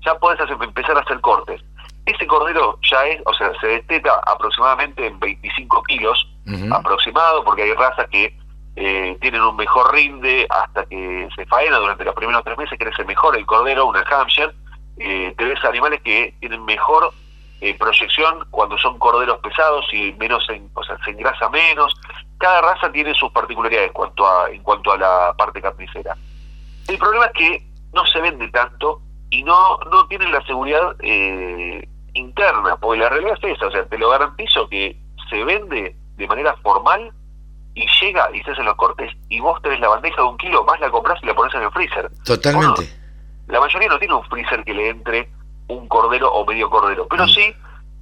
ya 0.04 0.14
podés 0.18 0.40
empezar 0.50 0.96
a 0.96 1.00
hacer 1.00 1.20
cortes. 1.20 1.62
Ese 2.04 2.26
cordero 2.26 2.78
ya 2.88 3.04
es, 3.06 3.20
o 3.26 3.34
sea, 3.34 3.50
se 3.60 3.66
desteta 3.66 4.20
aproximadamente 4.26 5.06
en 5.06 5.18
25 5.18 5.82
kilos 5.84 6.28
aproximado, 6.70 7.44
porque 7.44 7.62
hay 7.62 7.72
razas 7.72 8.06
que 8.08 8.36
eh, 8.76 9.16
tienen 9.20 9.40
un 9.40 9.56
mejor 9.56 9.92
rinde 9.92 10.46
hasta 10.50 10.84
que 10.84 11.28
se 11.34 11.46
faena 11.46 11.78
durante 11.78 12.04
los 12.04 12.14
primeros 12.14 12.44
tres 12.44 12.58
meses, 12.58 12.78
crece 12.78 13.04
mejor 13.04 13.36
el 13.36 13.46
cordero, 13.46 13.86
una 13.86 14.02
Hampshire. 14.02 14.52
Eh, 14.98 15.34
te 15.36 15.44
ves 15.44 15.62
animales 15.64 16.00
que 16.02 16.34
tienen 16.40 16.64
mejor 16.64 17.12
eh, 17.60 17.74
proyección 17.78 18.44
cuando 18.50 18.76
son 18.78 18.98
corderos 18.98 19.38
pesados 19.38 19.86
y 19.92 20.12
menos, 20.14 20.46
o 20.74 20.84
sea, 20.84 20.98
se 21.04 21.10
engrasa 21.10 21.48
menos. 21.48 21.94
Cada 22.38 22.60
raza 22.60 22.92
tiene 22.92 23.14
sus 23.14 23.30
particularidades 23.32 23.88
en 23.88 23.94
cuanto 23.94 24.26
a, 24.26 24.50
en 24.50 24.62
cuanto 24.62 24.92
a 24.92 24.98
la 24.98 25.34
parte 25.36 25.62
carnicera. 25.62 26.16
El 26.86 26.98
problema 26.98 27.26
es 27.26 27.32
que 27.32 27.66
no 27.94 28.04
se 28.06 28.20
vende 28.20 28.48
tanto 28.48 29.00
y 29.30 29.42
no, 29.42 29.78
no 29.90 30.06
tienen 30.06 30.32
la 30.32 30.44
seguridad 30.44 30.94
eh, 31.00 31.88
interna, 32.12 32.76
porque 32.76 33.00
la 33.00 33.08
realidad 33.08 33.38
es 33.42 33.56
esa, 33.56 33.66
o 33.66 33.70
sea, 33.70 33.84
te 33.86 33.98
lo 33.98 34.10
garantizo 34.10 34.68
que 34.68 34.96
se 35.30 35.44
vende 35.44 35.96
de 36.16 36.26
manera 36.26 36.54
formal 36.62 37.12
y 37.74 37.86
llega 38.00 38.28
y 38.34 38.42
se 38.42 38.50
hacen 38.50 38.64
los 38.64 38.76
cortes 38.76 39.12
y 39.28 39.40
vos 39.40 39.60
tenés 39.62 39.80
la 39.80 39.88
bandeja 39.88 40.22
de 40.22 40.28
un 40.28 40.36
kilo, 40.38 40.64
más 40.64 40.80
la 40.80 40.90
compras 40.90 41.18
y 41.22 41.26
la 41.26 41.34
pones 41.34 41.54
en 41.54 41.62
el 41.62 41.70
freezer. 41.70 42.10
Totalmente. 42.24 42.88
la 43.48 43.60
mayoría 43.60 43.88
no 43.88 43.98
tiene 43.98 44.14
un 44.14 44.24
freezer 44.24 44.64
que 44.64 44.74
le 44.74 44.88
entre 44.88 45.28
un 45.68 45.88
cordero 45.88 46.32
o 46.32 46.46
medio 46.46 46.70
cordero, 46.70 47.06
pero 47.08 47.24
mm. 47.24 47.28
sí 47.28 47.54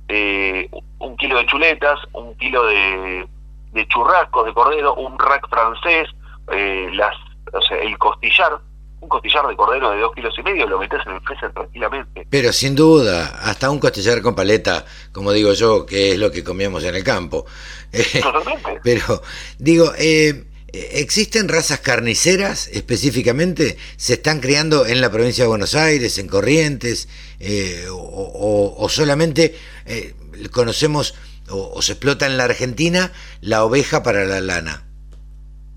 eh, 0.09 0.69
un 0.99 1.17
kilo 1.17 1.39
de 1.39 1.47
chuletas, 1.47 1.99
un 2.13 2.35
kilo 2.37 2.67
de, 2.67 3.27
de 3.73 3.89
churrascos 3.89 4.47
de 4.47 4.53
cordero, 4.53 4.95
un 4.95 5.19
rack 5.19 5.49
francés, 5.49 6.09
eh, 6.53 6.89
las, 6.93 7.15
o 7.53 7.63
sea, 7.63 7.79
el 7.79 7.97
costillar, 7.97 8.59
un 9.01 9.09
costillar 9.09 9.47
de 9.47 9.57
cordero 9.57 9.91
de 9.91 10.01
dos 10.01 10.15
kilos 10.15 10.35
y 10.39 10.43
medio 10.43 10.67
lo 10.67 10.79
metes 10.79 11.01
en 11.07 11.13
el 11.13 11.21
freezer 11.23 11.53
tranquilamente. 11.53 12.27
Pero 12.29 12.53
sin 12.53 12.75
duda, 12.75 13.39
hasta 13.43 13.71
un 13.71 13.79
costillar 13.79 14.21
con 14.21 14.35
paleta, 14.35 14.85
como 15.13 15.33
digo 15.33 15.53
yo, 15.55 15.87
que 15.87 16.13
es 16.13 16.19
lo 16.19 16.31
que 16.31 16.45
comíamos 16.45 16.85
en 16.85 16.97
el 16.97 17.05
campo. 17.05 17.47
Totalmente. 18.23 18.81
Pero, 18.83 19.23
digo, 19.59 19.93
eh, 19.99 20.45
¿existen 20.93 21.49
razas 21.49 21.81
carniceras 21.81 22.69
específicamente? 22.69 23.77
¿Se 23.97 24.15
están 24.15 24.41
criando 24.41 24.87
en 24.87 25.01
la 25.01 25.11
provincia 25.11 25.45
de 25.45 25.49
Buenos 25.49 25.75
Aires, 25.75 26.19
en 26.19 26.29
Corrientes? 26.29 27.09
Eh, 27.41 27.87
o, 27.91 28.87
solamente 28.89 29.57
eh, 29.87 30.15
conocemos 30.53 31.15
o 31.51 31.83
se 31.83 31.93
explota 31.93 32.27
en 32.27 32.37
la 32.37 32.45
Argentina 32.45 33.13
la 33.41 33.65
oveja 33.65 34.03
para 34.03 34.25
la 34.25 34.41
lana? 34.41 34.85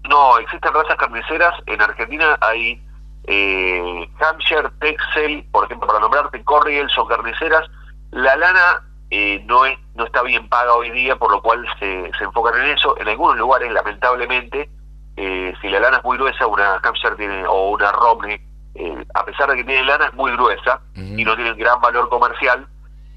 No, 0.08 0.38
existen 0.38 0.74
razas 0.74 0.96
carniceras. 0.96 1.54
En 1.66 1.82
Argentina 1.82 2.38
hay 2.42 2.82
eh, 3.26 4.10
Hampshire, 4.20 4.70
Texel, 4.80 5.46
por 5.52 5.66
ejemplo, 5.66 5.88
para 5.88 6.00
nombrarte, 6.00 6.44
Corriel, 6.44 6.90
son 6.90 7.08
carniceras. 7.08 7.70
La 8.12 8.36
lana 8.38 8.84
eh, 9.10 9.44
no 9.46 9.66
es 9.66 9.78
no 9.96 10.06
está 10.06 10.22
bien 10.22 10.48
paga 10.48 10.76
hoy 10.76 10.92
día, 10.92 11.16
por 11.16 11.32
lo 11.32 11.42
cual 11.42 11.66
se, 11.80 12.12
se 12.18 12.24
enfocan 12.24 12.62
en 12.62 12.78
eso. 12.78 12.98
En 13.00 13.08
algunos 13.08 13.38
lugares, 13.38 13.72
lamentablemente, 13.72 14.70
eh, 15.18 15.54
si 15.62 15.68
la 15.68 15.80
lana 15.80 15.98
es 15.98 16.04
muy 16.04 16.18
gruesa, 16.18 16.46
una 16.46 16.76
Hampshire 16.76 17.16
tiene, 17.16 17.46
o 17.48 17.72
una 17.72 17.92
Romney, 17.92 18.40
eh, 18.76 19.06
a 19.16 19.26
pesar 19.26 19.50
de 19.50 19.58
que 19.58 19.64
tiene 19.64 19.84
lana, 19.84 20.06
es 20.06 20.14
muy 20.14 20.32
gruesa 20.32 20.80
y 20.96 21.26
no 21.26 21.36
tiene 21.36 21.54
gran 21.56 21.82
valor 21.82 22.08
comercial. 22.10 22.68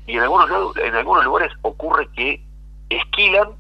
Y 0.07 0.17
en 0.17 0.23
algunos, 0.23 0.77
en 0.77 0.95
algunos 0.95 1.25
lugares 1.25 1.53
ocurre 1.63 2.09
que 2.17 2.43
esquilan 2.89 3.51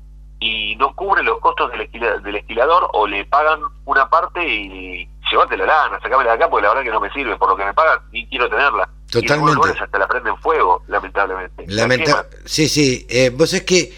y 0.40 0.74
no 0.76 0.96
cubren 0.96 1.26
los 1.26 1.38
costos 1.40 1.70
del, 1.70 1.88
del 2.22 2.37
esquilador 2.37 2.88
o 2.94 3.07
le 3.07 3.26
pagan 3.26 3.61
una 3.85 4.09
parte 4.09 4.42
y 4.42 5.07
llévate 5.31 5.59
la 5.59 5.66
lana, 5.66 6.01
sacámela 6.01 6.30
de 6.30 6.36
acá 6.36 6.49
porque 6.49 6.62
la 6.62 6.70
verdad 6.70 6.84
que 6.84 6.91
no 6.91 7.01
me 7.01 7.12
sirve, 7.12 7.36
por 7.36 7.51
lo 7.51 7.57
que 7.57 7.64
me 7.66 7.74
pagan 7.74 8.01
y 8.11 8.26
quiero 8.26 8.49
tenerla. 8.49 8.88
Totalmente. 9.11 9.68
Y 9.68 9.82
hasta 9.82 9.99
la 9.99 10.09
prenden 10.09 10.36
fuego, 10.38 10.82
lamentablemente. 10.88 11.64
Lamenta 11.68 12.26
sí, 12.47 12.68
sí. 12.68 13.07
Eh, 13.11 13.30
vos 13.30 13.53
es 13.53 13.64
que, 13.64 13.93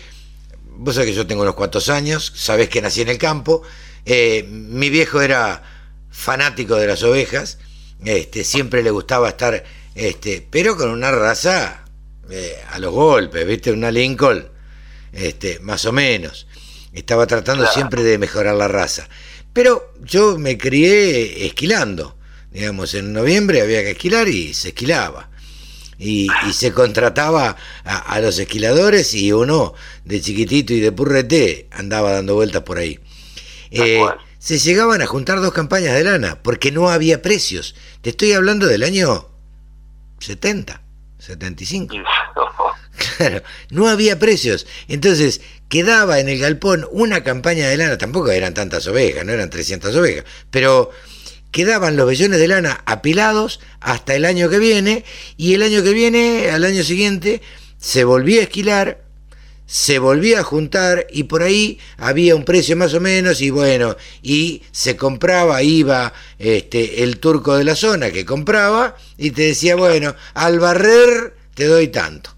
vos 0.67 0.95
sabés 0.95 1.11
que 1.11 1.17
yo 1.17 1.27
tengo 1.27 1.43
unos 1.43 1.55
cuantos 1.55 1.89
años, 1.89 2.33
sabés 2.35 2.69
que 2.69 2.83
nací 2.83 3.03
en 3.03 3.09
el 3.09 3.19
campo. 3.19 3.63
Eh, 4.05 4.45
mi 4.49 4.91
viejo 4.91 5.21
era 5.21 5.63
fanático 6.11 6.77
de 6.77 6.87
las 6.87 7.03
ovejas, 7.03 7.59
este, 8.05 8.45
siempre 8.45 8.83
le 8.83 8.91
gustaba 8.91 9.29
estar, 9.29 9.65
este, 9.95 10.47
pero 10.51 10.77
con 10.77 10.91
una 10.91 11.11
raza 11.11 11.85
eh, 12.31 12.57
a 12.71 12.79
los 12.79 12.93
golpes, 12.93 13.47
¿viste? 13.47 13.73
Una 13.73 13.91
Lincoln, 13.91 14.49
este, 15.13 15.59
más 15.61 15.85
o 15.85 15.93
menos. 15.93 16.47
Estaba 16.93 17.27
tratando 17.27 17.67
siempre 17.67 18.03
de 18.03 18.19
mejorar 18.19 18.55
la 18.55 18.69
raza. 18.69 19.09
Pero 19.53 19.93
yo 20.03 20.39
me 20.39 20.59
crié 20.59 21.47
esquilando. 21.47 22.17
Digamos, 22.51 22.95
en 22.95 23.13
noviembre 23.13 23.63
había 23.63 23.83
que 23.83 23.93
esquilar 23.93 24.29
y 24.29 24.53
se 24.55 24.69
esquilaba. 24.69 25.31
Y, 25.99 26.29
se 26.53 26.73
contrataba 26.73 27.57
a, 27.85 28.21
los 28.21 28.39
esquiladores 28.39 29.15
y 29.15 29.33
uno 29.33 29.75
de 30.05 30.21
chiquitito 30.21 30.73
y 30.73 30.81
de 30.81 30.91
purrete 30.91 31.69
andaba 31.71 32.13
dando 32.13 32.35
vueltas 32.35 32.63
por 32.63 32.79
ahí. 32.79 32.99
Eh, 33.73 34.05
se 34.39 34.59
llegaban 34.59 35.01
a 35.03 35.07
juntar 35.07 35.41
dos 35.41 35.53
campañas 35.53 35.95
de 35.95 36.05
lana, 36.05 36.43
porque 36.43 36.73
no 36.73 36.91
había 36.91 37.23
precios. 37.23 37.75
Te 38.01 38.11
estoy 38.11 38.33
hablando 38.33 38.67
del 38.67 38.83
año 38.83 39.29
70, 40.21 40.83
75. 41.19 41.97
Claro, 43.17 43.43
no 43.71 43.89
había 43.89 44.19
precios. 44.19 44.67
Entonces, 44.87 45.41
quedaba 45.69 46.21
en 46.21 46.29
el 46.29 46.39
galpón 46.39 46.87
una 46.91 47.25
campaña 47.25 47.69
de 47.69 47.79
lana, 47.79 47.97
tampoco 47.97 48.31
eran 48.31 48.53
tantas 48.53 48.87
ovejas, 48.87 49.25
no 49.25 49.33
eran 49.33 49.49
300 49.49 49.97
ovejas, 49.97 50.25
pero 50.51 50.91
quedaban 51.51 51.97
los 51.97 52.07
vellones 52.07 52.39
de 52.39 52.49
lana 52.49 52.83
apilados 52.85 53.61
hasta 53.81 54.15
el 54.15 54.27
año 54.27 54.51
que 54.51 54.59
viene, 54.59 55.05
y 55.39 55.55
el 55.55 55.63
año 55.63 55.83
que 55.83 55.93
viene, 55.93 56.51
al 56.51 56.65
año 56.65 56.83
siguiente, 56.83 57.41
se 57.79 58.05
volvía 58.05 58.41
a 58.41 58.45
esquilar, 58.45 59.03
se 59.73 59.99
volvía 59.99 60.41
a 60.41 60.45
juntar 60.45 61.07
y 61.09 61.23
por 61.23 61.43
ahí 61.43 61.81
había 61.97 62.37
un 62.37 62.45
precio 62.45 62.77
más 62.77 62.93
o 62.93 63.01
menos 63.01 63.41
y 63.41 63.49
bueno, 63.49 63.97
y 64.21 64.63
se 64.71 64.99
compraba, 64.99 65.63
iba 65.63 66.13
este, 66.39 67.03
el 67.03 67.19
turco 67.19 67.57
de 67.57 67.65
la 67.65 67.75
zona 67.75 68.11
que 68.11 68.27
compraba 68.27 68.97
y 69.17 69.31
te 69.31 69.45
decía, 69.45 69.75
bueno, 69.75 70.15
al 70.35 70.61
barrer 70.61 71.35
te 71.55 71.65
doy 71.65 71.89
tanto. 71.89 72.35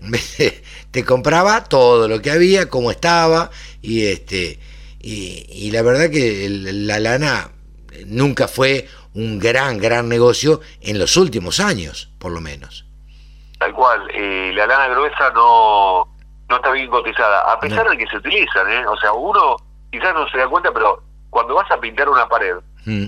te 0.90 1.04
compraba 1.04 1.62
todo 1.62 2.08
lo 2.08 2.20
que 2.20 2.32
había, 2.32 2.68
como 2.68 2.90
estaba, 2.90 3.52
y 3.80 4.06
este, 4.06 4.58
y, 4.98 5.70
la 5.70 5.82
verdad 5.82 6.10
que 6.10 6.48
la 6.50 6.98
lana 6.98 7.52
nunca 8.06 8.48
fue 8.48 8.88
un 9.14 9.38
gran, 9.38 9.78
gran 9.78 10.08
negocio 10.08 10.62
en 10.80 10.98
los 10.98 11.16
últimos 11.16 11.60
años, 11.60 12.10
por 12.18 12.32
lo 12.32 12.40
menos. 12.40 12.86
Tal 13.56 13.72
cual, 13.72 14.10
eh, 14.12 14.50
la 14.52 14.66
lana 14.66 14.88
gruesa 14.88 15.30
no, 15.30 16.15
no 16.48 16.56
está 16.56 16.70
bien 16.72 16.88
cotizada, 16.90 17.52
a 17.52 17.58
pesar 17.58 17.88
de 17.88 17.96
que 17.96 18.06
se 18.06 18.16
utilizan, 18.16 18.70
¿eh? 18.70 18.86
O 18.86 18.96
sea, 18.96 19.12
uno 19.12 19.56
quizás 19.90 20.14
no 20.14 20.28
se 20.28 20.38
da 20.38 20.48
cuenta, 20.48 20.72
pero 20.72 21.02
cuando 21.30 21.54
vas 21.54 21.70
a 21.70 21.80
pintar 21.80 22.08
una 22.08 22.28
pared, 22.28 22.56
mm. 22.84 23.06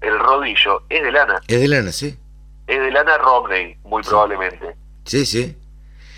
el 0.00 0.18
rodillo 0.18 0.82
es 0.88 1.02
de 1.02 1.12
lana. 1.12 1.40
Es 1.46 1.60
de 1.60 1.68
lana, 1.68 1.92
sí. 1.92 2.18
Es 2.66 2.80
de 2.80 2.90
lana 2.90 3.18
Romney, 3.18 3.76
muy 3.84 4.02
probablemente. 4.02 4.74
Sí, 5.04 5.24
sí. 5.24 5.56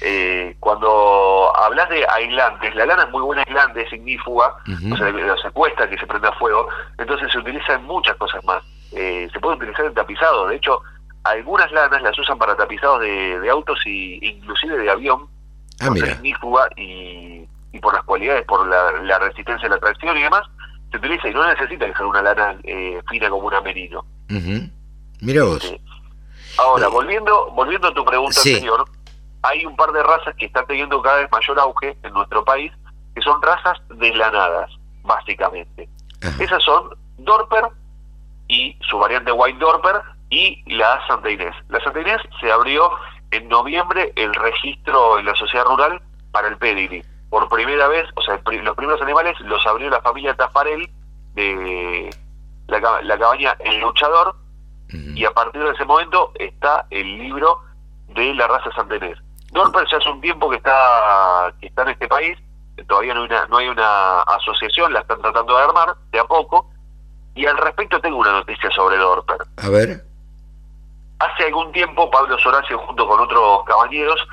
Eh, 0.00 0.56
cuando 0.60 1.52
hablas 1.56 1.88
de 1.88 2.06
aislantes, 2.08 2.74
la 2.76 2.86
lana 2.86 3.02
es 3.04 3.10
muy 3.10 3.22
buena 3.22 3.42
aislante, 3.42 3.82
es 3.82 3.92
ignífuga, 3.92 4.54
o 4.92 4.96
sea, 4.96 5.12
se 5.42 5.50
cuesta 5.50 5.90
que 5.90 5.98
se 5.98 6.06
prenda 6.06 6.32
fuego, 6.32 6.68
entonces 6.98 7.32
se 7.32 7.38
utiliza 7.38 7.74
en 7.74 7.84
muchas 7.84 8.16
cosas 8.16 8.44
más. 8.44 8.62
Eh, 8.92 9.28
se 9.32 9.40
puede 9.40 9.56
utilizar 9.56 9.84
en 9.86 9.94
tapizado, 9.94 10.46
de 10.46 10.56
hecho, 10.56 10.80
algunas 11.24 11.70
lanas 11.72 12.00
las 12.00 12.18
usan 12.18 12.38
para 12.38 12.56
tapizados 12.56 13.00
de, 13.00 13.48
autos 13.50 13.80
y 13.86 14.18
inclusive 14.24 14.78
de 14.78 14.90
avión, 14.90 15.26
ah, 15.80 15.90
ignífuga 15.94 16.68
y, 16.76 17.46
por 17.80 17.94
las 17.94 18.04
cualidades, 18.04 18.44
por 18.44 18.66
la, 18.66 19.18
resistencia 19.18 19.68
a 19.68 19.70
la 19.70 19.78
tracción 19.78 20.16
y 20.16 20.22
demás, 20.22 20.42
se 20.90 20.96
utiliza 20.96 21.28
y 21.28 21.34
no 21.34 21.46
necesita 21.46 21.86
que 21.86 21.94
sea 21.94 22.06
una 22.06 22.22
lana 22.22 22.56
eh, 22.64 23.00
fina 23.08 23.30
como 23.30 23.46
una 23.46 23.60
merino. 23.60 24.04
Mira 25.20 25.44
vos. 25.44 25.64
Este, 25.64 25.80
ahora, 26.58 26.88
volviendo, 26.88 27.50
volviendo 27.52 27.88
a 27.88 27.94
tu 27.94 28.04
pregunta 28.04 28.40
anterior, 28.40 28.84
hay 29.42 29.64
un 29.64 29.76
par 29.76 29.92
de 29.92 30.02
razas 30.02 30.34
que 30.36 30.46
están 30.46 30.66
teniendo 30.66 31.00
cada 31.02 31.18
vez 31.18 31.30
mayor 31.30 31.58
auge 31.60 31.96
en 32.02 32.12
nuestro 32.12 32.44
país, 32.44 32.72
que 33.14 33.22
son 33.22 33.40
razas 33.42 33.78
deslanadas, 33.94 34.70
básicamente. 35.02 35.88
Esas 36.40 36.62
son 36.64 36.90
Dorper 37.18 37.68
y 38.48 38.76
su 38.88 38.98
variante 38.98 39.30
White 39.32 39.58
Dorper 39.58 40.02
y 40.30 40.62
la 40.74 41.00
Santa 41.06 41.30
Inés. 41.30 41.54
La 41.68 41.80
Santa 41.80 42.00
Inés 42.00 42.20
se 42.40 42.50
abrió 42.50 42.90
en 43.30 43.48
noviembre 43.48 44.12
el 44.16 44.34
registro 44.34 45.18
en 45.18 45.26
la 45.26 45.34
sociedad 45.34 45.64
rural 45.64 46.00
para 46.30 46.48
el 46.48 46.56
pedigree. 46.56 47.04
Por 47.30 47.48
primera 47.48 47.88
vez, 47.88 48.06
o 48.14 48.22
sea, 48.22 48.40
los 48.44 48.76
primeros 48.76 49.02
animales 49.02 49.38
los 49.40 49.66
abrió 49.66 49.90
la 49.90 50.00
familia 50.00 50.34
Tafarel 50.34 50.88
de 51.34 52.10
la, 52.68 53.02
la 53.02 53.18
cabaña 53.18 53.56
El 53.60 53.80
Luchador 53.80 54.34
y 54.90 55.24
a 55.24 55.30
partir 55.32 55.62
de 55.62 55.70
ese 55.70 55.84
momento 55.84 56.32
está 56.36 56.86
el 56.90 57.18
libro 57.18 57.60
de 58.08 58.32
la 58.34 58.46
raza 58.46 58.70
Santa 58.72 58.96
Inés. 58.96 59.18
Dorper 59.52 59.86
ya 59.90 59.98
hace 59.98 60.08
un 60.08 60.20
tiempo 60.20 60.48
que 60.48 60.56
está 60.56 61.52
que 61.60 61.66
está 61.66 61.82
en 61.82 61.88
este 61.88 62.08
país, 62.08 62.38
todavía 62.86 63.14
no 63.14 63.20
hay, 63.20 63.26
una, 63.26 63.46
no 63.46 63.58
hay 63.58 63.68
una 63.68 64.20
asociación, 64.22 64.92
la 64.92 65.00
están 65.00 65.20
tratando 65.20 65.56
de 65.56 65.62
armar 65.62 65.94
de 66.10 66.20
a 66.20 66.24
poco, 66.24 66.70
y 67.34 67.46
al 67.46 67.56
respecto 67.58 68.00
tengo 68.00 68.16
una 68.16 68.32
noticia 68.32 68.70
sobre 68.70 68.96
Dorper. 68.96 69.38
A 69.58 69.68
ver. 69.68 70.07
Hace 71.18 71.44
algún 71.44 71.72
tiempo 71.72 72.10
Pablo 72.10 72.38
Soracio 72.38 72.78
junto 72.78 73.06
con 73.06 73.20
otros 73.20 73.64
caballeros 73.64 74.26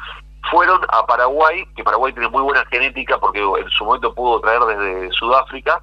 fueron 0.52 0.80
a 0.90 1.06
Paraguay, 1.06 1.66
que 1.76 1.84
Paraguay 1.84 2.14
tiene 2.14 2.30
muy 2.30 2.44
buena 2.44 2.64
genética 2.66 3.18
porque 3.20 3.40
en 3.40 3.70
su 3.70 3.86
momento 3.86 4.14
pudo 4.14 4.40
traer 4.42 4.62
desde 4.62 5.12
Sudáfrica, 5.12 5.82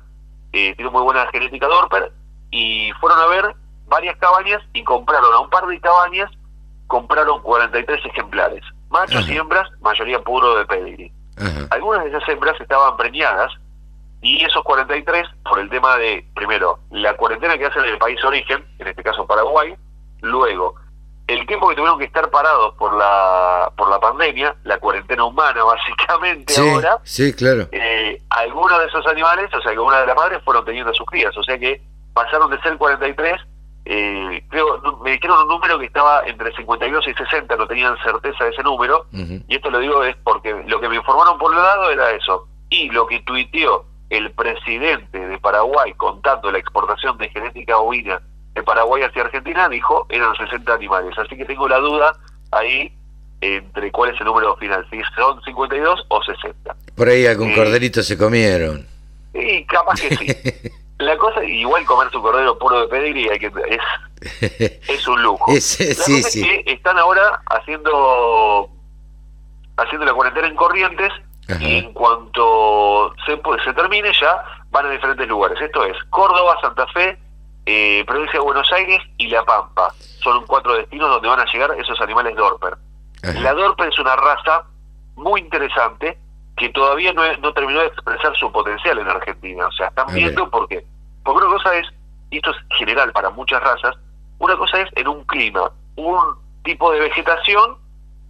eh, 0.52 0.74
tiene 0.76 0.90
muy 0.90 1.02
buena 1.02 1.26
genética 1.28 1.66
Dorper, 1.66 2.12
y 2.50 2.92
fueron 3.00 3.18
a 3.18 3.26
ver 3.26 3.56
varias 3.86 4.16
cabañas 4.18 4.62
y 4.72 4.84
compraron 4.84 5.32
a 5.34 5.40
un 5.40 5.50
par 5.50 5.66
de 5.66 5.80
cabañas, 5.80 6.30
compraron 6.86 7.42
43 7.42 8.06
ejemplares 8.06 8.62
machos 8.92 9.28
y 9.28 9.36
hembras, 9.36 9.68
mayoría 9.80 10.20
puro 10.20 10.58
de 10.58 10.66
pedigree. 10.66 11.12
Algunas 11.70 12.04
de 12.04 12.10
esas 12.10 12.28
hembras 12.28 12.60
estaban 12.60 12.96
preñadas 12.96 13.50
y 14.20 14.44
esos 14.44 14.62
43, 14.62 15.26
por 15.42 15.58
el 15.58 15.68
tema 15.70 15.96
de, 15.96 16.24
primero, 16.34 16.78
la 16.90 17.16
cuarentena 17.16 17.58
que 17.58 17.66
hacen 17.66 17.82
en 17.84 17.94
el 17.94 17.98
país 17.98 18.22
origen, 18.22 18.64
en 18.78 18.86
este 18.86 19.02
caso 19.02 19.26
Paraguay, 19.26 19.74
luego, 20.20 20.74
el 21.32 21.46
tiempo 21.46 21.68
que 21.68 21.76
tuvieron 21.76 21.98
que 21.98 22.04
estar 22.04 22.30
parados 22.30 22.74
por 22.74 22.94
la 22.94 23.72
por 23.76 23.88
la 23.88 23.98
pandemia, 24.00 24.54
la 24.64 24.78
cuarentena 24.78 25.24
humana 25.24 25.64
básicamente 25.64 26.54
ahora, 26.58 26.98
sí, 27.04 27.32
claro. 27.32 27.68
Eh, 27.72 28.20
algunos 28.30 28.78
de 28.78 28.86
esos 28.86 29.06
animales, 29.06 29.52
o 29.54 29.60
sea, 29.60 29.72
que 29.72 29.78
una 29.78 30.00
de 30.00 30.06
las 30.06 30.16
madres 30.16 30.42
fueron 30.44 30.64
teniendo 30.64 30.92
sus 30.94 31.06
crías, 31.06 31.36
o 31.36 31.42
sea 31.42 31.58
que 31.58 31.80
pasaron 32.14 32.50
de 32.50 32.60
ser 32.60 32.76
43 32.76 33.40
eh, 33.84 34.44
creo, 34.48 34.80
me 35.02 35.12
dijeron 35.12 35.42
un 35.42 35.48
número 35.48 35.78
que 35.78 35.86
estaba 35.86 36.22
entre 36.26 36.54
52 36.54 37.08
y 37.08 37.14
60, 37.14 37.56
no 37.56 37.66
tenían 37.66 37.96
certeza 38.04 38.44
de 38.44 38.50
ese 38.50 38.62
número, 38.62 39.06
y 39.12 39.56
esto 39.56 39.70
lo 39.70 39.80
digo 39.80 40.04
es 40.04 40.14
porque 40.22 40.54
lo 40.68 40.80
que 40.80 40.88
me 40.88 40.96
informaron 40.96 41.36
por 41.36 41.50
un 41.50 41.56
lado 41.56 41.90
era 41.90 42.12
eso, 42.12 42.46
y 42.68 42.90
lo 42.90 43.06
que 43.06 43.20
tuiteó 43.20 43.84
el 44.08 44.30
presidente 44.32 45.18
de 45.18 45.38
Paraguay 45.38 45.94
contando 45.94 46.50
la 46.50 46.58
exportación 46.58 47.18
de 47.18 47.28
genética 47.30 47.76
bovina 47.76 48.20
de 48.54 48.62
Paraguay 48.62 49.02
hacia 49.02 49.22
Argentina, 49.22 49.68
dijo 49.68 50.06
eran 50.10 50.34
60 50.36 50.72
animales, 50.72 51.16
así 51.18 51.36
que 51.36 51.44
tengo 51.44 51.68
la 51.68 51.78
duda 51.78 52.16
ahí 52.50 52.92
entre 53.40 53.90
cuál 53.90 54.14
es 54.14 54.20
el 54.20 54.26
número 54.26 54.56
final, 54.56 54.86
si 54.90 55.00
son 55.16 55.42
52 55.42 56.06
o 56.08 56.22
60. 56.22 56.76
Por 56.94 57.08
ahí 57.08 57.26
algún 57.26 57.50
eh, 57.50 57.54
corderito 57.56 58.02
se 58.02 58.16
comieron. 58.16 58.86
Y 59.34 59.64
capaz 59.64 60.00
que 60.00 60.16
sí. 60.16 60.26
La 60.98 61.16
cosa, 61.16 61.42
igual 61.44 61.84
comer 61.84 62.08
su 62.12 62.22
cordero 62.22 62.56
puro 62.58 62.82
de 62.82 62.86
pedigrí 62.86 63.28
hay 63.28 63.38
que, 63.40 63.50
es, 63.68 64.80
es 64.88 65.08
un 65.08 65.20
lujo. 65.20 65.50
Es, 65.50 65.80
la 65.80 66.04
cosa 66.04 66.28
es 66.28 66.32
que 66.32 66.62
están 66.66 66.96
ahora 66.96 67.42
haciendo 67.46 68.70
haciendo 69.76 70.06
la 70.06 70.14
cuarentena 70.14 70.46
en 70.46 70.54
Corrientes 70.54 71.12
y 71.58 71.78
en 71.78 71.92
cuanto 71.92 73.14
se, 73.26 73.40
se 73.64 73.72
termine 73.74 74.12
ya 74.20 74.44
van 74.70 74.86
a 74.86 74.90
diferentes 74.90 75.26
lugares. 75.26 75.60
Esto 75.60 75.84
es 75.84 75.96
Córdoba, 76.10 76.56
Santa 76.60 76.86
Fe, 76.88 77.18
eh, 77.66 78.04
provincia 78.06 78.38
de 78.38 78.44
Buenos 78.44 78.70
Aires 78.72 79.00
y 79.18 79.28
La 79.28 79.44
Pampa. 79.44 79.92
Son 80.22 80.44
cuatro 80.46 80.74
destinos 80.74 81.08
donde 81.08 81.28
van 81.28 81.40
a 81.40 81.46
llegar 81.52 81.70
esos 81.78 82.00
animales 82.00 82.36
Dorper. 82.36 82.76
La 83.40 83.54
Dorper 83.54 83.88
es 83.88 83.98
una 83.98 84.16
raza 84.16 84.64
muy 85.14 85.40
interesante 85.40 86.18
que 86.56 86.68
todavía 86.70 87.12
no, 87.12 87.22
no 87.38 87.52
terminó 87.52 87.80
de 87.80 87.86
expresar 87.86 88.36
su 88.36 88.50
potencial 88.50 88.98
en 88.98 89.08
Argentina. 89.08 89.66
O 89.66 89.72
sea, 89.72 89.88
están 89.88 90.12
viendo 90.12 90.48
por 90.50 90.68
qué. 90.68 90.84
Porque 91.24 91.44
una 91.44 91.56
cosa 91.56 91.74
es, 91.76 91.86
y 92.30 92.36
esto 92.36 92.50
es 92.50 92.56
general 92.78 93.12
para 93.12 93.30
muchas 93.30 93.62
razas, 93.62 93.96
una 94.38 94.56
cosa 94.56 94.80
es 94.80 94.88
en 94.96 95.08
un 95.08 95.24
clima, 95.24 95.70
un 95.96 96.18
tipo 96.64 96.90
de 96.92 97.00
vegetación 97.00 97.76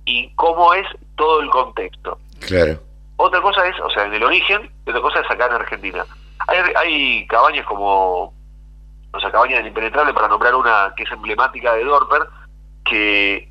y 0.05 0.30
cómo 0.35 0.74
es 0.74 0.87
todo 1.16 1.41
el 1.41 1.51
contexto. 1.51 2.18
Claro. 2.41 2.78
Otra 3.16 3.41
cosa 3.41 3.66
es, 3.66 3.78
o 3.80 3.91
sea, 3.91 4.05
en 4.05 4.14
el 4.14 4.24
origen, 4.24 4.70
y 4.87 4.91
otra 4.91 5.03
cosa 5.03 5.20
es 5.20 5.30
acá 5.30 5.47
en 5.47 5.53
Argentina. 5.53 6.05
Hay, 6.49 6.59
hay 6.76 7.26
cabañas 7.28 7.64
como, 7.66 8.35
o 9.12 9.20
sea, 9.20 9.30
cabaña 9.30 9.56
del 9.56 9.66
Impenetrable, 9.66 10.14
para 10.14 10.28
nombrar 10.28 10.54
una 10.54 10.92
que 10.96 11.02
es 11.02 11.12
emblemática 11.12 11.74
de 11.74 11.84
Dorper, 11.84 12.22
que 12.84 13.48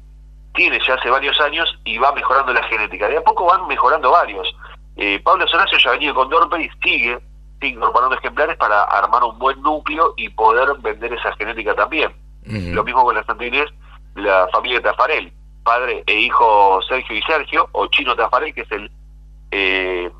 tiene 0.53 0.80
ya 0.86 0.95
hace 0.95 1.09
varios 1.09 1.39
años 1.39 1.80
y 1.86 1.97
va 1.97 2.12
mejorando 2.14 2.53
la 2.53 2.64
genética. 2.64 3.07
De 3.07 3.18
a 3.18 3.24
poco 3.24 3.45
van 3.45 3.68
mejorando 3.68 4.12
varios. 4.12 4.47
Eh, 4.97 5.20
Pablo 5.24 5.47
Sonacio 5.47 5.78
ya 5.78 5.91
ha 5.91 5.93
venido 5.93 6.14
con 6.14 6.30
Dorper 6.30 6.62
y 6.62 6.70
sigue 6.84 7.20
incorporando 7.62 8.16
ejemplares 8.16 8.57
para 8.57 8.84
armar 8.84 9.24
un 9.24 9.38
buen 9.38 9.62
núcleo 9.62 10.14
y 10.18 10.30
poder 10.30 10.70
vender 10.80 11.14
esa 11.14 11.34
genética 11.36 11.76
también. 11.76 12.12
Lo 12.43 12.84
mismo 12.84 13.03
con 13.03 13.16
las 13.16 13.26
Santines, 13.28 13.70
la 14.16 14.47
familia 14.51 14.82
Tafarel, 14.82 15.32
padre 15.64 16.03
e 16.07 16.14
hijo 16.22 16.80
Sergio 16.89 17.16
y 17.16 17.22
Sergio, 17.22 17.70
o 17.72 17.86
Chino 17.86 18.16
Tafarel, 18.16 18.53
que 18.55 18.62
es 18.62 18.72
el 18.72 18.91
eh, 19.51 20.12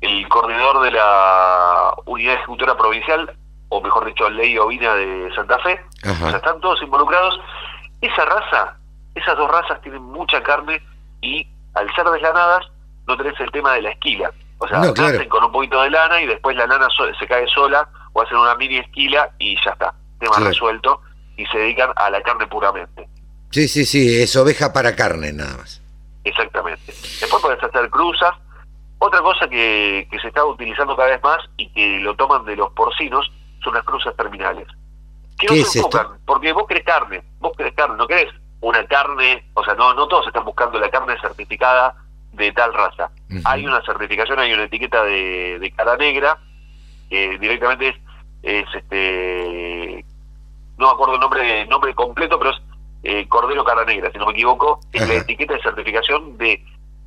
el 0.00 0.28
coordinador 0.28 0.82
de 0.82 0.92
la 0.92 1.94
unidad 2.06 2.34
ejecutora 2.34 2.76
provincial, 2.76 3.36
o 3.68 3.80
mejor 3.80 4.06
dicho, 4.06 4.28
ley 4.30 4.56
ovina 4.58 4.94
de 4.94 5.32
Santa 5.34 5.58
Fe. 5.58 5.80
O 6.04 6.14
sea, 6.14 6.36
están 6.36 6.60
todos 6.60 6.80
involucrados. 6.82 7.38
Esa 8.00 8.24
raza, 8.24 8.76
esas 9.14 9.36
dos 9.36 9.50
razas 9.50 9.80
tienen 9.82 10.02
mucha 10.02 10.42
carne 10.42 10.82
y 11.20 11.46
al 11.74 11.92
ser 11.94 12.06
deslanadas 12.06 12.66
no 13.06 13.16
tenés 13.16 13.38
el 13.40 13.50
tema 13.50 13.74
de 13.74 13.82
la 13.82 13.90
esquila. 13.90 14.30
O 14.58 14.68
sea, 14.68 14.78
nacen 14.78 15.28
con 15.28 15.44
un 15.44 15.52
poquito 15.52 15.82
de 15.82 15.90
lana 15.90 16.20
y 16.20 16.26
después 16.26 16.56
la 16.56 16.66
lana 16.66 16.88
se 17.18 17.26
cae 17.26 17.46
sola 17.48 17.88
o 18.12 18.22
hacen 18.22 18.38
una 18.38 18.54
mini 18.54 18.78
esquila 18.78 19.30
y 19.38 19.56
ya 19.62 19.72
está, 19.72 19.94
tema 20.18 20.38
resuelto, 20.38 21.02
y 21.36 21.44
se 21.46 21.58
dedican 21.58 21.90
a 21.96 22.08
la 22.08 22.22
carne 22.22 22.46
puramente. 22.46 23.06
Sí, 23.50 23.68
sí, 23.68 23.84
sí, 23.84 24.22
es 24.22 24.34
oveja 24.36 24.72
para 24.72 24.96
carne 24.96 25.32
nada 25.32 25.58
más. 25.58 25.82
Exactamente. 26.24 26.86
Después 26.86 27.42
puedes 27.42 27.62
hacer 27.62 27.90
cruzas. 27.90 28.32
Otra 28.98 29.20
cosa 29.20 29.46
que, 29.48 30.08
se 30.20 30.28
está 30.28 30.44
utilizando 30.44 30.96
cada 30.96 31.10
vez 31.10 31.22
más 31.22 31.38
y 31.58 31.68
que 31.68 32.00
lo 32.00 32.16
toman 32.16 32.44
de 32.46 32.56
los 32.56 32.72
porcinos 32.72 33.30
son 33.62 33.74
las 33.74 33.84
cruzas 33.84 34.14
terminales. 34.16 34.66
¿Qué, 35.38 35.46
no 35.48 35.64
se 35.64 35.78
enfocan? 35.78 36.18
Porque 36.24 36.52
vos 36.52 36.66
querés 36.66 36.84
carne, 36.84 37.22
vos 37.40 37.52
querés 37.56 37.74
carne, 37.74 37.96
no 37.96 38.06
querés 38.06 38.32
una 38.60 38.86
carne, 38.86 39.44
o 39.54 39.64
sea, 39.64 39.74
no, 39.74 39.94
no 39.94 40.08
todos 40.08 40.26
están 40.26 40.44
buscando 40.44 40.78
la 40.78 40.90
carne 40.90 41.14
certificada 41.20 41.94
de 42.32 42.52
tal 42.52 42.72
raza. 42.72 43.10
Hay 43.44 43.66
una 43.66 43.82
certificación, 43.82 44.38
hay 44.38 44.52
una 44.52 44.64
etiqueta 44.64 45.02
de, 45.04 45.58
de 45.58 45.70
cara 45.72 45.96
negra, 45.96 46.38
que 47.08 47.38
directamente 47.38 47.88
es, 47.88 47.96
es 48.42 48.74
este 48.74 50.04
no 50.78 50.88
me 50.88 50.92
acuerdo 50.92 51.14
el 51.14 51.20
nombre, 51.20 51.66
nombre 51.66 51.94
completo, 51.94 52.38
pero 52.38 52.50
es 52.50 52.62
eh, 53.02 53.26
Cordero 53.28 53.64
Cara 53.64 53.84
Negra, 53.84 54.10
si 54.12 54.18
no 54.18 54.26
me 54.26 54.32
equivoco, 54.32 54.80
es 54.92 55.08
la 55.08 55.14
etiqueta 55.14 55.54
de 55.54 55.62
certificación 55.62 56.36
de 56.38 56.62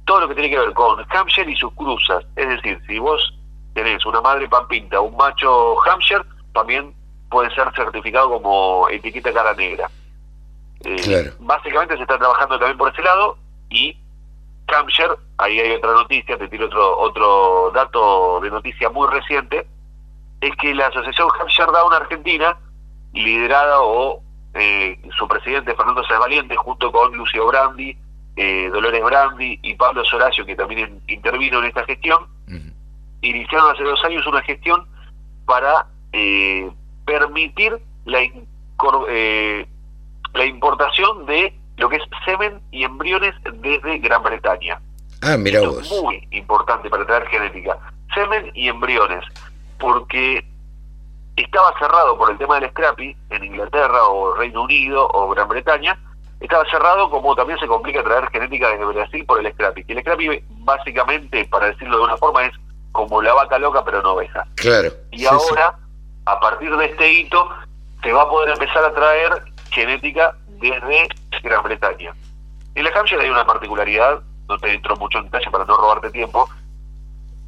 todo 0.06 0.22
lo 0.22 0.28
que 0.30 0.36
tiene 0.36 0.50
que 0.50 0.60
ver 0.60 0.74
con 0.74 1.06
Hampshire 1.10 1.52
y 1.52 1.56
sus 1.56 1.74
cruzas. 1.74 2.26
Es 2.36 2.48
decir, 2.48 2.82
si 2.88 2.98
vos 3.00 3.34
tenés 3.74 4.06
una 4.06 4.22
madre 4.22 4.48
pampinta, 4.48 5.00
un 5.02 5.16
macho 5.16 5.76
Hampshire, 5.88 6.24
también 6.60 6.94
puede 7.30 7.54
ser 7.56 7.72
certificado 7.76 8.30
como 8.30 8.88
etiqueta 8.90 9.34
cara 9.34 9.54
negra. 9.54 9.90
Eh, 10.82 11.34
básicamente 11.40 11.96
se 11.96 12.04
está 12.04 12.18
trabajando 12.18 12.58
también 12.58 12.78
por 12.78 12.92
ese 12.92 13.02
lado 13.02 13.38
y 13.70 13.98
Hampshire, 14.68 15.16
ahí 15.38 15.60
hay 15.60 15.72
otra 15.76 15.94
noticia, 15.94 16.38
te 16.38 16.48
tiro 16.48 16.68
otro, 16.68 17.00
otro 17.00 17.72
dato 17.74 18.40
de 18.42 18.50
noticia 18.50 18.90
muy 18.90 19.08
reciente, 19.08 19.68
es 20.42 20.56
que 20.58 20.74
la 20.74 20.88
Asociación 20.88 21.28
Hampshire 21.40 21.72
Down 21.72 21.94
Argentina, 21.94 22.58
liderada 23.14 23.82
o 23.82 24.22
eh, 24.54 25.00
su 25.18 25.28
presidente 25.28 25.76
Fernando 25.76 26.04
Sáenz 26.04 26.22
Valiente, 26.22 26.56
junto 26.56 26.92
con 26.92 27.16
Lucio 27.16 27.48
Brandi, 27.48 27.98
eh, 28.36 28.70
Dolores 28.72 29.04
Brandi 29.04 29.60
y 29.64 29.76
Pablo 29.76 30.06
Soracio, 30.06 30.46
que 30.46 30.56
también 30.56 31.02
intervino 31.08 31.60
en 31.60 31.66
esta 31.66 31.84
gestión, 31.86 32.28
iniciaron 33.22 33.72
hace 33.72 33.84
dos 33.84 34.04
años 34.06 34.26
una 34.28 34.42
gestión 34.44 34.88
para 35.46 35.88
eh, 36.14 36.70
permitir 37.06 37.80
la, 38.06 38.20
la 40.34 40.46
importación 40.46 41.26
de 41.26 41.54
lo 41.78 41.90
que 41.90 41.98
es 41.98 42.04
semen 42.26 42.62
y 42.72 42.84
embriones 42.84 43.34
desde 43.62 44.00
Gran 44.00 44.24
Bretaña. 44.24 44.80
Ah, 45.22 45.38
mira 45.38 45.62
vos. 45.62 45.90
muy 46.02 46.28
importante 46.32 46.90
para 46.90 47.06
traer 47.06 47.28
genética. 47.28 47.78
Semen 48.14 48.52
y 48.54 48.70
embriones, 48.70 49.24
porque 49.80 50.46
estaba 51.36 51.74
cerrado 51.80 52.18
por 52.18 52.32
el 52.32 52.38
tema 52.38 52.60
del 52.60 52.70
scrappy 52.70 53.16
en 53.30 53.44
Inglaterra 53.44 54.04
o 54.08 54.34
Reino 54.36 54.64
Unido 54.64 55.08
o 55.14 55.30
Gran 55.30 55.48
Bretaña, 55.48 55.98
estaba 56.40 56.64
cerrado 56.70 57.10
como 57.10 57.36
también 57.36 57.60
se 57.60 57.68
complica 57.68 58.04
traer 58.04 58.30
genética 58.30 58.70
desde 58.70 58.86
Brasil 58.86 59.26
por 59.26 59.46
el 59.46 59.52
scrappy. 59.54 59.84
Que 59.84 59.94
el 59.94 60.02
scrappy 60.02 60.44
básicamente, 60.50 61.46
para 61.46 61.68
decirlo 61.68 61.98
de 61.98 62.04
una 62.04 62.18
forma, 62.18 62.46
es 62.46 62.54
como 62.92 63.22
la 63.22 63.34
vaca 63.34 63.60
loca 63.60 63.84
pero 63.84 64.02
no 64.02 64.14
oveja. 64.14 64.46
Claro. 64.56 64.90
Y 65.12 65.26
ahora, 65.26 65.78
a 66.32 66.40
partir 66.40 66.76
de 66.76 66.86
este 66.86 67.12
hito, 67.12 67.50
se 68.04 68.12
va 68.12 68.24
a 68.24 68.30
poder 68.30 68.50
empezar 68.50 68.84
a 68.84 68.94
traer 68.94 69.44
genética 69.72 70.36
desde 70.60 71.10
Gran 71.44 71.64
Bretaña. 71.64 72.14
En 72.76 72.84
la 72.84 72.92
Hampshire 72.92 73.24
hay 73.24 73.30
una 73.30 73.46
particularidad, 73.46 74.22
no 74.48 74.58
te 74.58 74.74
entro 74.74 74.96
mucho 74.98 75.18
en 75.18 75.26
detalle 75.26 75.50
para 75.52 75.66
no 75.66 75.78
robarte 75.78 76.12
tiempo, 76.12 76.50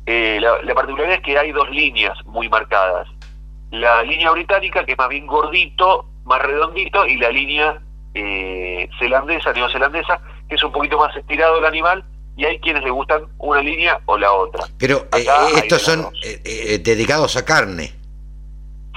eh, 0.05 0.39
la, 0.41 0.73
particularidad 0.73 1.17
es 1.17 1.23
que 1.23 1.37
hay 1.37 1.51
dos 1.51 1.69
líneas 1.69 2.17
muy 2.25 2.49
marcadas 2.49 3.07
la 3.71 4.03
línea 4.03 4.29
británica, 4.31 4.85
que 4.85 4.91
es 4.93 4.97
más 4.97 5.07
bien 5.07 5.25
gordito, 5.25 6.05
más 6.25 6.41
redondito, 6.41 7.07
y 7.07 7.15
la 7.15 7.29
línea 7.29 7.81
eh, 8.13 8.89
zelandesa, 8.99 9.53
neozelandesa, 9.53 10.19
que 10.49 10.55
es 10.55 10.63
un 10.63 10.73
poquito 10.73 10.97
más 10.97 11.15
estirado 11.15 11.57
el 11.57 11.65
animal, 11.65 12.03
y 12.35 12.43
hay 12.43 12.59
quienes 12.59 12.83
le 12.83 12.89
gustan 12.89 13.23
una 13.37 13.61
línea 13.61 14.01
o 14.05 14.17
la 14.17 14.33
otra. 14.33 14.65
Pero 14.77 15.07
eh, 15.17 15.25
estos 15.55 15.81
son 15.81 16.09
eh, 16.21 16.79
dedicados 16.83 17.37
a 17.37 17.45
carne. 17.45 18.00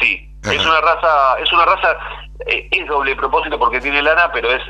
Sí, 0.05 0.52
es 0.52 0.66
una 0.66 0.80
raza, 0.80 1.38
es 1.42 1.52
una 1.52 1.64
raza, 1.64 1.96
es 2.46 2.86
doble 2.86 3.16
propósito 3.16 3.59
porque 3.59 3.80
tiene 3.80 4.02
lana, 4.02 4.30
pero 4.32 4.50
es, 4.50 4.62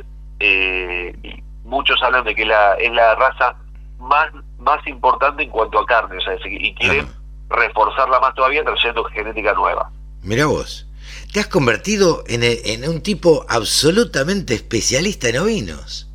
muchos 1.65 2.01
hablan 2.03 2.25
de 2.25 2.35
que 2.35 2.45
la, 2.45 2.75
es 2.75 2.93
la 2.93 3.15
raza 3.17 3.57
más, 3.99 4.31
más 4.59 4.87
importante 4.87 5.43
en 5.43 5.51
cuanto 5.51 5.81
a 5.81 5.87
carne, 5.87 6.17
o 6.19 6.21
sea, 6.21 6.35
y 6.45 6.75
quieren 6.75 7.09
reforzarla 7.49 8.21
más 8.21 8.35
todavía 8.35 8.65
trayendo 8.65 9.05
genética 9.05 9.53
nueva. 9.55 9.91
Mira 10.23 10.47
vos, 10.47 10.87
te 11.33 11.41
has 11.41 11.49
convertido 11.49 12.25
en, 12.27 12.43
en, 12.43 12.89
un 12.89 13.03
tipo 13.03 13.45
absolutamente 13.49 14.55
especialista 14.55 15.29
en 15.29 15.39
ovinos. 15.39 16.09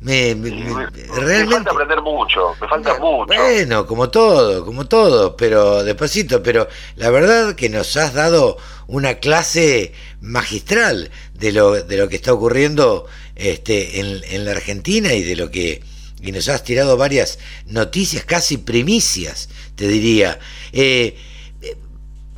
Me, 0.00 0.32
realmente... 0.34 1.54
falta 1.54 1.70
aprender 1.72 2.02
mucho, 2.02 2.54
me 2.60 2.68
falta 2.68 2.98
mucho. 3.00 3.34
Bueno, 3.34 3.84
como 3.84 4.08
todo, 4.10 4.64
como 4.64 4.86
todo, 4.86 5.36
pero 5.36 5.82
despacito, 5.82 6.40
pero 6.42 6.68
la 6.96 7.10
verdad 7.10 7.56
que 7.56 7.68
nos 7.68 7.96
has 7.96 8.14
dado 8.14 8.58
una 8.86 9.14
clase 9.14 9.92
magistral 10.20 11.10
de 11.34 11.52
lo, 11.52 11.82
de 11.82 11.96
lo 11.96 12.08
que 12.08 12.16
está 12.16 12.32
ocurriendo 12.32 13.06
este, 13.34 13.98
en, 13.98 14.22
en 14.30 14.44
la 14.44 14.52
Argentina 14.52 15.12
y 15.14 15.22
de 15.24 15.34
lo 15.34 15.50
que 15.50 15.82
y 16.20 16.32
nos 16.32 16.48
has 16.48 16.64
tirado 16.64 16.96
varias 16.96 17.38
noticias, 17.66 18.24
casi 18.24 18.58
primicias, 18.58 19.48
te 19.76 19.86
diría. 19.86 20.38
Eh, 20.72 21.16
eh, 21.62 21.76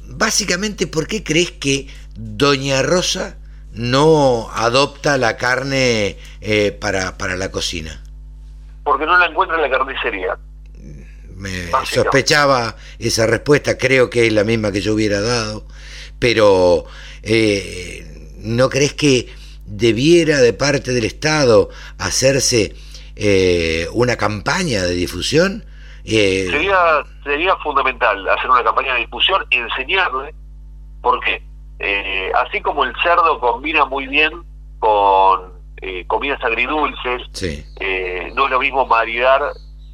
básicamente, 0.07 0.87
¿por 0.87 1.07
qué 1.07 1.25
crees 1.25 1.53
que 1.53 1.89
Doña 2.15 2.83
Rosa 2.83 3.39
no 3.73 4.51
adopta 4.53 5.17
la 5.17 5.37
carne 5.37 6.17
eh, 6.41 6.73
para, 6.73 7.17
para 7.19 7.37
la 7.37 7.51
cocina? 7.51 8.03
Porque 8.85 9.07
no 9.07 9.17
la 9.19 9.27
encuentra 9.27 9.57
en 9.57 9.63
la 9.63 9.71
carnicería. 9.71 10.39
Me 11.37 11.71
sospechaba 11.87 12.77
esa 12.99 13.27
respuesta, 13.27 13.79
creo 13.79 14.11
que 14.11 14.27
es 14.27 14.33
la 14.33 14.45
misma 14.45 14.73
que 14.73 14.83
yo 14.83 14.93
hubiera 14.95 15.21
dado, 15.23 15.65
pero 16.19 16.85
¿no 18.39 18.69
crees 18.69 18.93
que 18.93 19.33
debiera 19.71 20.41
de 20.41 20.53
parte 20.53 20.93
del 20.93 21.05
Estado 21.05 21.71
hacerse 21.99 22.75
eh, 23.17 23.87
una 23.93 24.17
campaña 24.17 24.83
de 24.83 24.95
difusión. 24.95 25.65
Eh, 26.05 26.49
sería, 26.51 27.05
sería 27.23 27.57
fundamental 27.57 28.29
hacer 28.29 28.51
una 28.51 28.65
campaña 28.65 28.95
de 28.95 29.01
difusión, 29.01 29.45
enseñarle, 29.51 30.35
porque 31.03 31.43
eh, 31.81 32.31
así 32.35 32.61
como 32.61 32.85
el 32.85 32.95
cerdo 33.03 33.41
combina 33.41 33.85
muy 33.85 34.07
bien 34.07 34.31
con 34.79 35.59
comidas 36.07 36.43
agridulces, 36.45 37.23
no 38.35 38.45
es 38.45 38.51
lo 38.51 38.61
mismo 38.61 38.87
maridar 38.87 39.43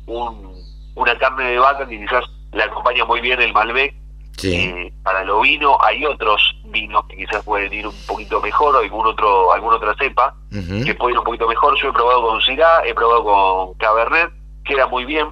un, 0.07 0.53
una 0.97 1.17
carne 1.17 1.45
de 1.45 1.59
vaca 1.59 1.87
que 1.87 1.99
quizás 1.99 2.25
le 2.53 2.63
acompaña 2.63 3.05
muy 3.05 3.21
bien 3.21 3.41
el 3.41 3.53
Malbec. 3.53 3.95
para 5.03 5.25
lo 5.25 5.41
vino 5.41 5.79
hay 5.83 6.05
otros 6.05 6.57
vinos 6.65 7.05
que 7.09 7.17
quizás 7.17 7.43
pueden 7.45 7.73
ir 7.73 7.87
un 7.87 7.95
poquito 8.07 8.41
mejor 8.41 8.77
o 8.77 8.79
algún 8.81 9.07
otro, 9.07 9.53
alguna 9.53 9.77
otra 9.77 9.95
cepa 9.99 10.35
que 10.51 10.95
puede 10.95 11.13
ir 11.13 11.19
un 11.19 11.25
poquito 11.25 11.47
mejor. 11.49 11.79
Yo 11.81 11.89
he 11.89 11.93
probado 11.93 12.23
con 12.23 12.41
Syrah, 12.41 12.83
he 12.85 12.95
probado 12.95 13.25
con 13.25 13.75
Cabernet, 13.75 14.31
queda 14.65 14.87
muy 14.87 15.05
bien. 15.05 15.29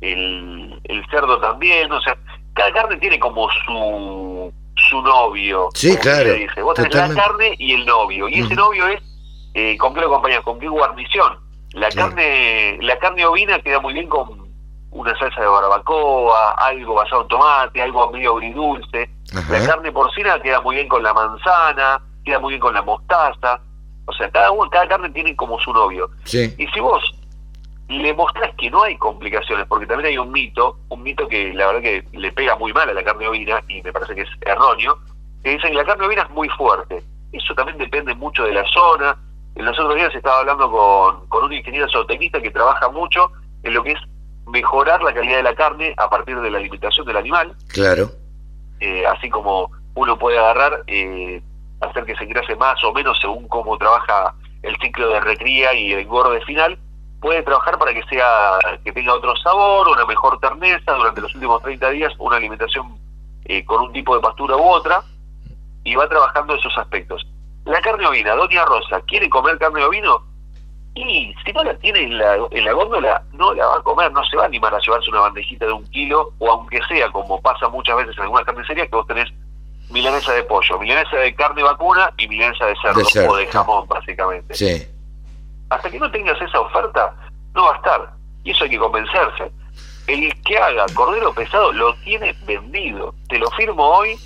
El, 0.00 0.80
el 0.84 1.06
cerdo 1.10 1.38
también, 1.40 1.92
o 1.92 2.00
sea, 2.00 2.16
cada 2.54 2.72
carne 2.72 2.96
tiene 2.96 3.18
como 3.18 3.48
su 3.66 4.29
su 4.88 5.02
novio. 5.02 5.68
Sí, 5.74 5.96
claro. 5.96 6.32
Dice. 6.32 6.62
Vos 6.62 6.74
tenés 6.74 6.94
la 6.94 7.14
carne 7.14 7.54
y 7.58 7.74
el 7.74 7.86
novio. 7.86 8.28
Y 8.28 8.40
ese 8.40 8.54
novio 8.54 8.86
es 8.88 9.00
eh, 9.54 9.76
con 9.78 9.94
qué 9.94 10.00
lo 10.00 10.06
acompañas, 10.06 10.42
con 10.42 10.58
qué 10.58 10.68
guarnición. 10.68 11.38
La 11.72 11.88
carne 11.90 12.78
la 12.80 12.98
carne 12.98 13.24
ovina 13.24 13.60
queda 13.60 13.80
muy 13.80 13.94
bien 13.94 14.08
con 14.08 14.50
una 14.90 15.16
salsa 15.18 15.40
de 15.40 15.46
barbacoa, 15.46 16.52
algo 16.54 16.94
basado 16.94 17.22
en 17.22 17.28
tomate, 17.28 17.82
algo 17.82 18.10
medio 18.10 18.32
agridulce. 18.32 19.08
La 19.32 19.64
carne 19.64 19.92
porcina 19.92 20.40
queda 20.40 20.60
muy 20.60 20.76
bien 20.76 20.88
con 20.88 21.02
la 21.02 21.14
manzana, 21.14 22.00
queda 22.24 22.40
muy 22.40 22.52
bien 22.52 22.60
con 22.60 22.74
la 22.74 22.82
mostaza. 22.82 23.60
O 24.06 24.12
sea, 24.12 24.28
cada, 24.30 24.50
cada 24.70 24.88
carne 24.88 25.10
tiene 25.10 25.36
como 25.36 25.60
su 25.60 25.72
novio. 25.72 26.10
Y 26.26 26.66
si 26.66 26.80
vos 26.80 27.14
le 27.98 28.14
mostrás 28.14 28.54
que 28.56 28.70
no 28.70 28.82
hay 28.82 28.96
complicaciones, 28.96 29.66
porque 29.66 29.86
también 29.86 30.10
hay 30.10 30.18
un 30.18 30.30
mito, 30.30 30.78
un 30.88 31.02
mito 31.02 31.26
que 31.26 31.52
la 31.52 31.66
verdad 31.66 31.82
que 31.82 32.04
le 32.12 32.32
pega 32.32 32.56
muy 32.56 32.72
mal 32.72 32.88
a 32.88 32.94
la 32.94 33.02
carne 33.02 33.26
ovina, 33.26 33.62
y 33.68 33.82
me 33.82 33.92
parece 33.92 34.14
que 34.14 34.22
es 34.22 34.28
erróneo, 34.42 34.98
que 35.42 35.50
dicen 35.50 35.70
que 35.70 35.76
la 35.76 35.84
carne 35.84 36.06
ovina 36.06 36.22
es 36.22 36.30
muy 36.30 36.48
fuerte. 36.50 37.02
Eso 37.32 37.54
también 37.54 37.78
depende 37.78 38.14
mucho 38.14 38.44
de 38.44 38.52
la 38.52 38.64
zona. 38.72 39.16
En 39.54 39.64
los 39.64 39.78
otros 39.78 39.96
días 39.96 40.14
estaba 40.14 40.40
hablando 40.40 40.70
con, 40.70 41.28
con 41.28 41.44
un 41.44 41.52
ingeniero 41.52 41.88
zootecnista 41.90 42.40
que 42.40 42.50
trabaja 42.50 42.88
mucho 42.90 43.32
en 43.62 43.74
lo 43.74 43.82
que 43.82 43.92
es 43.92 44.00
mejorar 44.46 45.02
la 45.02 45.14
calidad 45.14 45.38
de 45.38 45.42
la 45.42 45.54
carne 45.54 45.94
a 45.96 46.08
partir 46.08 46.40
de 46.40 46.50
la 46.50 46.58
alimentación 46.58 47.06
del 47.06 47.16
animal. 47.16 47.54
Claro. 47.68 48.10
Eh, 48.80 49.04
así 49.06 49.28
como 49.28 49.70
uno 49.94 50.18
puede 50.18 50.38
agarrar, 50.38 50.82
eh, 50.86 51.42
hacer 51.80 52.04
que 52.04 52.16
se 52.16 52.24
engrase 52.24 52.56
más 52.56 52.82
o 52.84 52.92
menos 52.92 53.18
según 53.20 53.48
cómo 53.48 53.76
trabaja 53.78 54.34
el 54.62 54.76
ciclo 54.78 55.08
de 55.08 55.20
recría 55.20 55.72
y 55.74 55.92
el 55.92 56.00
engorde 56.00 56.40
final, 56.42 56.78
puede 57.20 57.42
trabajar 57.42 57.78
para 57.78 57.92
que 57.92 58.02
sea 58.04 58.58
que 58.82 58.92
tenga 58.92 59.14
otro 59.14 59.36
sabor, 59.36 59.88
una 59.88 60.04
mejor 60.06 60.38
terneza 60.40 60.92
durante 60.94 61.20
los 61.20 61.34
últimos 61.34 61.62
30 61.62 61.90
días, 61.90 62.12
una 62.18 62.36
alimentación 62.36 62.98
eh, 63.44 63.64
con 63.64 63.82
un 63.82 63.92
tipo 63.92 64.14
de 64.14 64.22
pastura 64.22 64.56
u 64.56 64.62
otra 64.62 65.02
y 65.84 65.94
va 65.94 66.08
trabajando 66.08 66.54
esos 66.54 66.76
aspectos. 66.78 67.26
La 67.64 67.80
carne 67.80 68.06
ovina, 68.06 68.34
Doña 68.34 68.64
Rosa, 68.64 69.00
¿quiere 69.06 69.28
comer 69.28 69.58
carne 69.58 69.84
ovino? 69.84 70.24
Y 70.94 71.32
si 71.44 71.52
no 71.52 71.62
la 71.62 71.74
tiene 71.76 72.02
en 72.02 72.18
la, 72.18 72.36
en 72.50 72.64
la 72.64 72.72
góndola, 72.72 73.22
no 73.32 73.54
la 73.54 73.66
va 73.66 73.76
a 73.76 73.82
comer, 73.82 74.10
no 74.12 74.24
se 74.24 74.36
va 74.36 74.44
a 74.44 74.46
animar 74.46 74.74
a 74.74 74.80
llevarse 74.80 75.10
una 75.10 75.20
bandejita 75.20 75.66
de 75.66 75.72
un 75.72 75.84
kilo, 75.90 76.32
o 76.38 76.50
aunque 76.50 76.80
sea, 76.88 77.10
como 77.12 77.40
pasa 77.40 77.68
muchas 77.68 77.96
veces 77.96 78.16
en 78.16 78.24
algunas 78.24 78.44
carnicerías, 78.44 78.88
que 78.88 78.96
vos 78.96 79.06
tenés 79.06 79.28
milanesa 79.90 80.32
de 80.32 80.42
pollo, 80.44 80.78
milanesa 80.78 81.16
de 81.16 81.34
carne 81.34 81.62
vacuna 81.62 82.12
y 82.16 82.26
milanesa 82.28 82.66
de 82.66 82.74
cerdo, 82.82 83.30
o 83.30 83.36
de 83.36 83.46
jamón, 83.46 83.86
básicamente. 83.86 84.54
Sí. 84.54 84.86
Hasta 85.70 85.90
que 85.90 85.98
no 85.98 86.10
tengas 86.10 86.40
esa 86.40 86.60
oferta, 86.60 87.14
no 87.54 87.64
va 87.64 87.72
a 87.72 87.76
estar. 87.76 88.12
Y 88.44 88.50
eso 88.50 88.64
hay 88.64 88.70
que 88.70 88.78
convencerse. 88.78 89.50
El 90.06 90.42
que 90.42 90.58
haga 90.58 90.86
cordero 90.94 91.32
pesado 91.32 91.72
lo 91.72 91.94
tiene 91.96 92.34
vendido. 92.44 93.14
Te 93.28 93.38
lo 93.38 93.50
firmo 93.52 93.82
hoy 93.84 94.18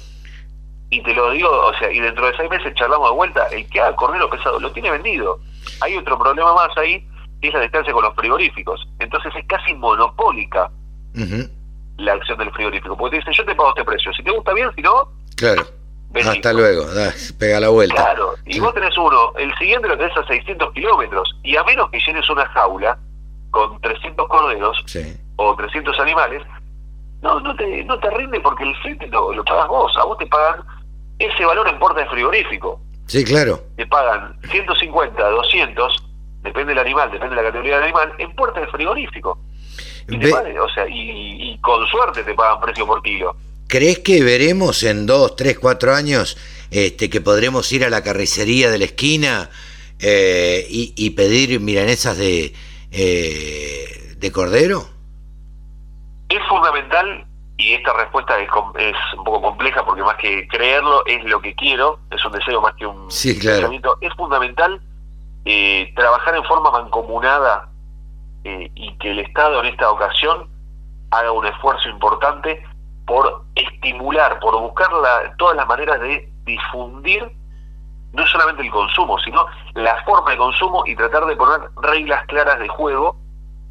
y 0.91 1.03
te 1.03 1.15
lo 1.15 1.31
digo, 1.31 1.51
o 1.51 1.75
sea, 1.75 1.91
y 1.91 2.01
dentro 2.01 2.27
de 2.27 2.37
seis 2.37 2.51
meses 2.51 2.75
charlamos 2.75 3.11
de 3.11 3.17
vuelta. 3.17 3.47
El 3.49 3.69
que 3.69 3.81
haga 3.81 3.95
cordero 3.97 4.31
pesado 4.31 4.59
lo 4.59 4.73
tiene 4.73 4.91
vendido. 4.91 5.39
Hay 5.81 5.97
otro 5.97 6.19
problema 6.19 6.55
más 6.55 6.77
ahí, 6.77 7.07
que 7.41 7.49
es 7.49 7.55
la 7.55 7.61
distancia 7.61 7.93
con 7.93 8.05
los 8.05 8.15
frigoríficos. 8.15 8.87
Entonces 8.99 9.33
es 9.37 9.47
casi 9.47 9.75
monopólica 9.75 10.71
la 11.99 12.13
acción 12.15 12.39
del 12.39 12.51
frigorífico. 12.53 12.97
Porque 12.97 13.19
te 13.19 13.25
dice, 13.25 13.39
yo 13.39 13.45
te 13.45 13.55
pago 13.55 13.71
este 13.71 13.85
precio. 13.85 14.13
Si 14.13 14.23
te 14.23 14.31
gusta 14.31 14.53
bien, 14.55 14.71
si 14.75 14.83
no, 14.83 15.09
Claro. 15.37 15.67
Hasta 16.23 16.53
luego, 16.53 16.87
pega 17.39 17.61
la 17.61 17.69
vuelta. 17.69 17.97
Claro, 17.97 18.35
y 18.47 18.61
vos 18.61 18.73
tenés 18.75 18.97
uno, 18.97 19.33
el 19.37 19.53
siguiente 19.57 19.89
lo 19.89 19.99
tenés 19.99 20.17
a 20.17 20.27
600 20.27 20.73
kilómetros, 20.73 21.37
y 21.43 21.57
a 21.57 21.65
menos 21.65 21.91
que 21.91 21.99
llenes 21.99 22.29
una 22.31 22.47
jaula 22.47 22.99
con 23.51 23.81
300 23.81 24.29
corderos 24.29 24.85
o 25.37 25.57
300 25.57 25.99
animales, 26.01 26.43
no 27.23 27.41
no 27.41 27.55
te 27.57 27.85
no 27.85 27.99
te 27.99 28.11
rinde 28.11 28.39
porque 28.41 28.65
el 28.65 28.75
flete 28.77 29.07
lo, 29.09 29.33
lo 29.33 29.45
pagas 29.45 29.69
vos, 29.69 29.97
a 29.97 30.05
vos 30.05 30.19
te 30.19 30.27
pagan 30.27 30.63
ese 31.19 31.45
valor 31.45 31.67
en 31.69 31.79
puerta 31.79 32.01
de 32.01 32.07
frigorífico. 32.09 32.81
Sí, 33.07 33.25
claro. 33.25 33.61
Te 33.77 33.87
pagan 33.87 34.39
150, 34.51 35.23
200, 35.23 36.05
depende 36.43 36.75
del 36.75 36.79
animal, 36.79 37.11
depende 37.11 37.37
de 37.37 37.43
la 37.43 37.49
categoría 37.49 37.77
del 37.77 37.85
animal, 37.85 38.13
en 38.19 38.35
puerta 38.35 38.61
de 38.61 38.67
frigorífico. 38.69 39.39
Y, 40.09 40.17
o 40.27 40.69
sea, 40.69 40.87
y, 40.89 41.53
y 41.53 41.59
con 41.59 41.87
suerte 41.87 42.23
te 42.25 42.35
pagan 42.35 42.61
precio 42.61 42.87
por 42.87 43.03
kilo. 43.03 43.35
¿Crees 43.75 43.99
que 43.99 44.23
veremos 44.23 44.85
en 44.85 45.05
dos, 45.05 45.35
tres, 45.35 45.59
cuatro 45.59 45.97
años 45.97 46.37
este, 46.71 47.11
que 47.11 47.21
podremos 47.21 47.73
ir 47.73 47.85
a 47.85 47.91
la 47.91 48.05
carnicería 48.05 48.71
de 48.71 48.79
la 48.79 48.85
esquina 48.85 49.51
eh, 49.99 50.65
y, 50.69 51.11
pedir 51.11 51.59
milanesas 51.59 52.17
de, 52.17 52.55
eh, 52.93 54.15
de 54.17 54.31
cordero? 54.31 54.85
Es 56.29 56.39
fundamental 56.49 57.27
y 57.57 57.73
esta 57.73 57.95
respuesta 57.95 58.39
es, 58.39 58.49
es, 58.79 58.95
un 59.19 59.25
poco 59.25 59.43
compleja 59.43 59.85
porque 59.85 60.03
más 60.03 60.19
que 60.19 60.47
creerlo 60.47 61.05
es 61.07 61.25
lo 61.25 61.43
que 61.43 61.53
quiero, 61.57 61.99
es 62.13 62.25
un 62.25 62.31
deseo 62.31 62.61
más 62.61 62.75
que 62.75 62.87
un 62.87 63.11
sí, 63.11 63.37
claro. 63.37 63.73
Es 64.01 64.15
fundamental 64.15 64.81
eh, 65.47 65.93
trabajar 65.97 66.37
en 66.37 66.45
forma 66.45 66.71
mancomunada 66.71 67.71
y 68.45 68.97
que 68.99 69.11
el 69.11 69.19
Estado 69.19 69.65
en 69.65 69.67
esta 69.67 69.91
ocasión 69.91 70.49
haga 71.11 71.33
un 71.33 71.45
esfuerzo 71.45 71.89
importante 71.89 72.63
por 73.07 73.45
estimular, 73.55 74.39
por 74.41 74.59
buscar 74.61 74.89
todas 75.37 75.57
las 75.57 75.67
maneras 75.67 76.01
de 76.01 76.31
difundir 76.45 77.31
no 78.13 78.27
solamente 78.27 78.63
el 78.63 78.71
consumo, 78.71 79.19
sino 79.19 79.45
la 79.75 80.03
forma 80.05 80.31
de 80.31 80.37
consumo 80.37 80.85
y 80.87 80.95
tratar 80.95 81.27
de 81.27 81.37
poner 81.37 81.69
reglas 81.83 82.25
claras 82.27 82.59
de 82.61 82.69
juego 82.69 83.17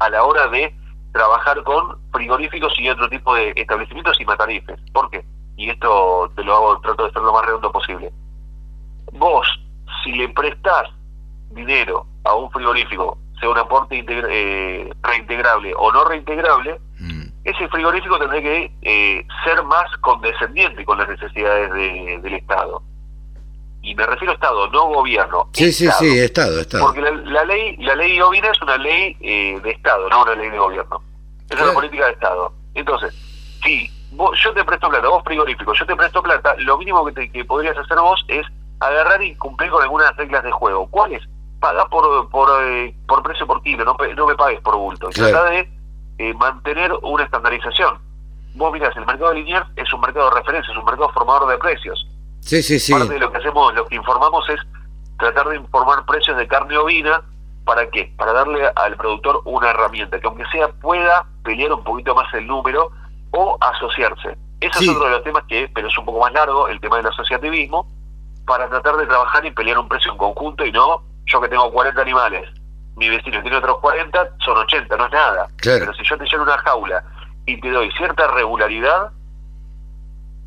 a 0.00 0.10
la 0.10 0.22
hora 0.24 0.48
de 0.48 0.74
trabajar 1.12 1.62
con 1.62 1.98
frigoríficos 2.12 2.78
y 2.78 2.88
otro 2.88 3.08
tipo 3.08 3.34
de 3.34 3.52
establecimientos 3.56 4.20
y 4.20 4.24
matarifes. 4.24 4.78
¿Por 4.92 5.08
qué? 5.10 5.24
Y 5.56 5.70
esto 5.70 6.30
te 6.34 6.44
lo 6.44 6.56
hago, 6.56 6.80
trato 6.80 7.06
de 7.06 7.12
ser 7.12 7.22
lo 7.22 7.32
más 7.32 7.46
redondo 7.46 7.72
posible. 7.72 8.12
Vos, 9.12 9.46
si 10.02 10.12
le 10.12 10.28
prestás 10.30 10.90
dinero 11.50 12.06
a 12.24 12.34
un 12.34 12.50
frigorífico, 12.50 13.16
sea 13.38 13.48
un 13.48 13.58
aporte 13.58 14.04
eh, 14.08 14.90
reintegrable 15.02 15.72
o 15.76 15.92
no 15.92 16.04
reintegrable, 16.04 16.80
ese 17.44 17.68
frigorífico 17.68 18.18
tendría 18.18 18.42
que 18.42 18.72
eh, 18.82 19.26
ser 19.44 19.62
más 19.64 19.84
condescendiente 20.00 20.84
con 20.84 20.98
las 20.98 21.08
necesidades 21.08 21.70
del 22.22 22.34
Estado. 22.34 22.82
Y 23.82 23.94
me 23.94 24.06
refiero 24.06 24.32
a 24.32 24.34
Estado, 24.34 24.66
no 24.70 24.86
gobierno. 24.86 25.48
Sí, 25.52 25.70
sí, 25.70 25.88
sí, 25.98 26.18
Estado, 26.18 26.58
Estado. 26.58 26.86
Porque 26.86 27.02
la, 27.02 27.44
ley 27.44 27.76
la 27.76 27.94
ley 27.94 28.18
ovina 28.18 28.48
es 28.48 28.62
una 28.62 28.78
ley 28.78 29.14
eh, 29.20 29.60
de 29.62 29.70
Estado, 29.72 30.08
no 30.08 30.22
una 30.22 30.34
ley 30.34 30.48
de 30.48 30.58
gobierno. 30.58 31.02
Es 31.50 31.60
una 31.60 31.72
política 31.72 32.06
de 32.06 32.12
Estado. 32.12 32.50
Entonces, 32.72 33.14
si 33.62 33.90
vos, 34.12 34.38
yo 34.42 34.54
te 34.54 34.64
presto 34.64 34.88
plata, 34.88 35.06
vos 35.08 35.22
frigorífico, 35.22 35.74
yo 35.74 35.84
te 35.84 35.96
presto 35.96 36.22
plata, 36.22 36.54
lo 36.58 36.78
mínimo 36.78 37.04
que, 37.04 37.30
que 37.30 37.44
podrías 37.44 37.76
hacer 37.76 37.98
vos 37.98 38.24
es 38.28 38.46
agarrar 38.80 39.22
y 39.22 39.34
cumplir 39.36 39.70
con 39.70 39.82
algunas 39.82 40.16
reglas 40.16 40.44
de 40.44 40.50
juego. 40.50 40.86
¿Cuáles? 40.86 41.22
Paga 41.60 41.86
por 41.88 42.30
por, 42.30 42.48
eh, 42.64 42.94
por 43.06 43.22
precio 43.22 43.46
por 43.46 43.62
kilo, 43.62 43.84
no, 43.84 43.96
no 44.16 44.26
me 44.26 44.34
pagues 44.34 44.60
por 44.60 44.76
bulto. 44.76 45.10
Trata 45.10 45.50
de 45.50 45.73
eh, 46.18 46.34
mantener 46.34 46.92
una 47.02 47.24
estandarización. 47.24 47.98
Vos 48.54 48.72
mirás, 48.72 48.96
el 48.96 49.06
mercado 49.06 49.32
lineal 49.32 49.66
es 49.76 49.92
un 49.92 50.00
mercado 50.00 50.30
de 50.30 50.36
referencia, 50.36 50.72
es 50.72 50.78
un 50.78 50.84
mercado 50.84 51.10
formador 51.10 51.48
de 51.48 51.58
precios. 51.58 52.06
Sí, 52.40 52.62
sí, 52.62 52.78
sí. 52.78 52.92
Parte 52.92 53.14
de 53.14 53.18
lo 53.18 53.32
que 53.32 53.38
hacemos, 53.38 53.74
lo 53.74 53.86
que 53.86 53.96
informamos 53.96 54.48
es 54.48 54.60
tratar 55.18 55.48
de 55.48 55.56
informar 55.56 56.04
precios 56.06 56.36
de 56.36 56.46
carne 56.46 56.76
ovina. 56.76 57.22
¿Para 57.64 57.88
qué? 57.90 58.12
Para 58.16 58.32
darle 58.32 58.70
al 58.76 58.96
productor 58.96 59.40
una 59.44 59.70
herramienta 59.70 60.20
que 60.20 60.26
aunque 60.26 60.44
sea 60.52 60.68
pueda 60.68 61.26
pelear 61.42 61.72
un 61.72 61.82
poquito 61.82 62.14
más 62.14 62.32
el 62.34 62.46
número 62.46 62.90
o 63.30 63.56
asociarse. 63.60 64.36
Ese 64.60 64.84
es 64.84 64.88
otro 64.88 65.04
de 65.04 65.10
los 65.10 65.24
temas 65.24 65.44
que, 65.48 65.68
pero 65.74 65.88
es 65.88 65.98
un 65.98 66.04
poco 66.04 66.20
más 66.20 66.32
largo, 66.32 66.68
el 66.68 66.80
tema 66.80 66.98
del 66.98 67.06
asociativismo, 67.06 67.88
para 68.46 68.68
tratar 68.68 68.96
de 68.96 69.06
trabajar 69.06 69.44
y 69.46 69.50
pelear 69.50 69.78
un 69.78 69.88
precio 69.88 70.12
en 70.12 70.18
conjunto 70.18 70.64
y 70.64 70.72
no 70.72 71.02
yo 71.26 71.40
que 71.40 71.48
tengo 71.48 71.72
40 71.72 72.00
animales 72.00 72.48
mi 72.96 73.08
vecino 73.08 73.42
tiene 73.42 73.56
otros 73.56 73.78
40, 73.80 74.28
son 74.44 74.56
80, 74.58 74.96
no 74.96 75.06
es 75.06 75.12
nada. 75.12 75.48
Pero 75.62 75.92
si 75.94 76.04
yo 76.04 76.16
te 76.16 76.24
lleno 76.24 76.44
una 76.44 76.58
jaula 76.58 77.02
y 77.46 77.60
te 77.60 77.70
doy 77.70 77.90
cierta 77.92 78.28
regularidad, 78.28 79.10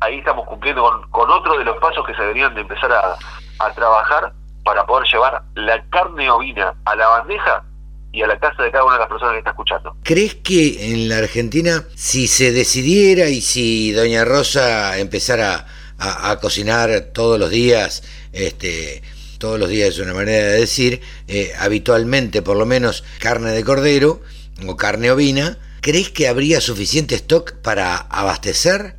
ahí 0.00 0.18
estamos 0.18 0.46
cumpliendo 0.46 0.82
con, 1.10 1.30
otro 1.30 1.58
de 1.58 1.64
los 1.64 1.76
pasos 1.78 2.06
que 2.06 2.14
se 2.14 2.22
deberían 2.22 2.54
de 2.54 2.62
empezar 2.62 2.92
a, 2.92 3.16
a 3.58 3.72
trabajar 3.74 4.32
para 4.64 4.86
poder 4.86 5.06
llevar 5.10 5.42
la 5.54 5.82
carne 5.90 6.30
ovina 6.30 6.74
a 6.84 6.96
la 6.96 7.08
bandeja 7.08 7.64
y 8.12 8.22
a 8.22 8.26
la 8.26 8.38
casa 8.38 8.62
de 8.62 8.70
cada 8.70 8.84
una 8.84 8.94
de 8.94 9.00
las 9.00 9.08
personas 9.08 9.32
que 9.32 9.38
está 9.38 9.50
escuchando. 9.50 9.96
¿Crees 10.02 10.36
que 10.36 10.92
en 10.92 11.08
la 11.08 11.18
Argentina, 11.18 11.84
si 11.94 12.26
se 12.26 12.52
decidiera 12.52 13.28
y 13.28 13.40
si 13.40 13.92
Doña 13.92 14.24
Rosa 14.24 14.98
empezara 14.98 15.66
a, 15.98 16.30
a 16.30 16.40
cocinar 16.40 17.10
todos 17.12 17.38
los 17.38 17.50
días, 17.50 18.02
este, 18.32 19.02
todos 19.38 19.58
los 19.58 19.68
días 19.68 19.90
es 19.90 19.98
una 20.00 20.14
manera 20.14 20.46
de 20.46 20.60
decir, 20.60 21.00
eh, 21.28 21.52
habitualmente 21.58 22.42
por 22.42 22.56
lo 22.56 22.66
menos 22.66 23.04
carne 23.20 23.50
de 23.50 23.64
cordero 23.64 24.20
o 24.66 24.76
carne 24.76 25.10
ovina, 25.10 25.56
¿crees 25.80 26.10
que 26.10 26.28
habría 26.28 26.60
suficiente 26.60 27.14
stock 27.14 27.54
para 27.62 27.96
abastecer? 27.96 28.96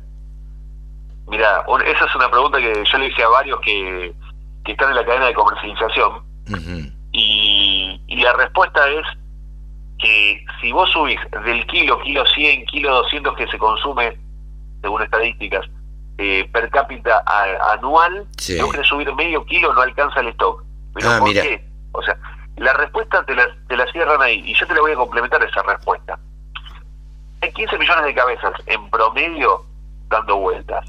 Mira, 1.28 1.64
esa 1.86 2.04
es 2.06 2.14
una 2.14 2.30
pregunta 2.30 2.58
que 2.58 2.84
yo 2.90 2.98
le 2.98 3.06
hice 3.06 3.22
a 3.22 3.28
varios 3.28 3.60
que, 3.60 4.12
están 4.64 4.90
en 4.90 4.96
la 4.96 5.04
cadena 5.04 5.26
de 5.26 5.34
comercialización 5.34 6.22
y, 7.10 8.00
y 8.06 8.16
la 8.16 8.32
respuesta 8.34 8.88
es 8.88 9.04
que 9.98 10.44
si 10.60 10.70
vos 10.72 10.88
subís 10.90 11.18
del 11.44 11.66
kilo, 11.66 12.00
kilo 12.02 12.24
100, 12.24 12.66
kilo 12.66 12.94
200 12.94 13.36
que 13.36 13.48
se 13.48 13.58
consume, 13.58 14.16
según 14.80 15.02
estadísticas, 15.02 15.66
eh, 16.22 16.46
per 16.52 16.68
cápita 16.68 17.24
anual, 17.72 18.26
si 18.36 18.58
no 18.58 18.68
querés 18.68 18.86
subir 18.86 19.10
medio 19.14 19.42
kilo, 19.46 19.72
no 19.72 19.80
alcanza 19.80 20.20
el 20.20 20.28
stock. 20.28 20.62
¿Pero 20.92 21.08
ah, 21.08 21.18
por 21.18 21.32
qué? 21.32 21.64
O 21.92 22.02
sea, 22.02 22.14
la 22.56 22.74
respuesta 22.74 23.24
te 23.24 23.34
la, 23.34 23.48
te 23.68 23.74
la 23.74 23.90
cierran 23.90 24.20
ahí, 24.20 24.42
y 24.44 24.54
yo 24.54 24.66
te 24.66 24.74
la 24.74 24.82
voy 24.82 24.92
a 24.92 24.96
complementar 24.96 25.42
esa 25.42 25.62
respuesta. 25.62 26.18
Hay 27.40 27.50
15 27.52 27.78
millones 27.78 28.04
de 28.04 28.14
cabezas 28.14 28.52
en 28.66 28.90
promedio 28.90 29.64
dando 30.10 30.36
vueltas. 30.36 30.84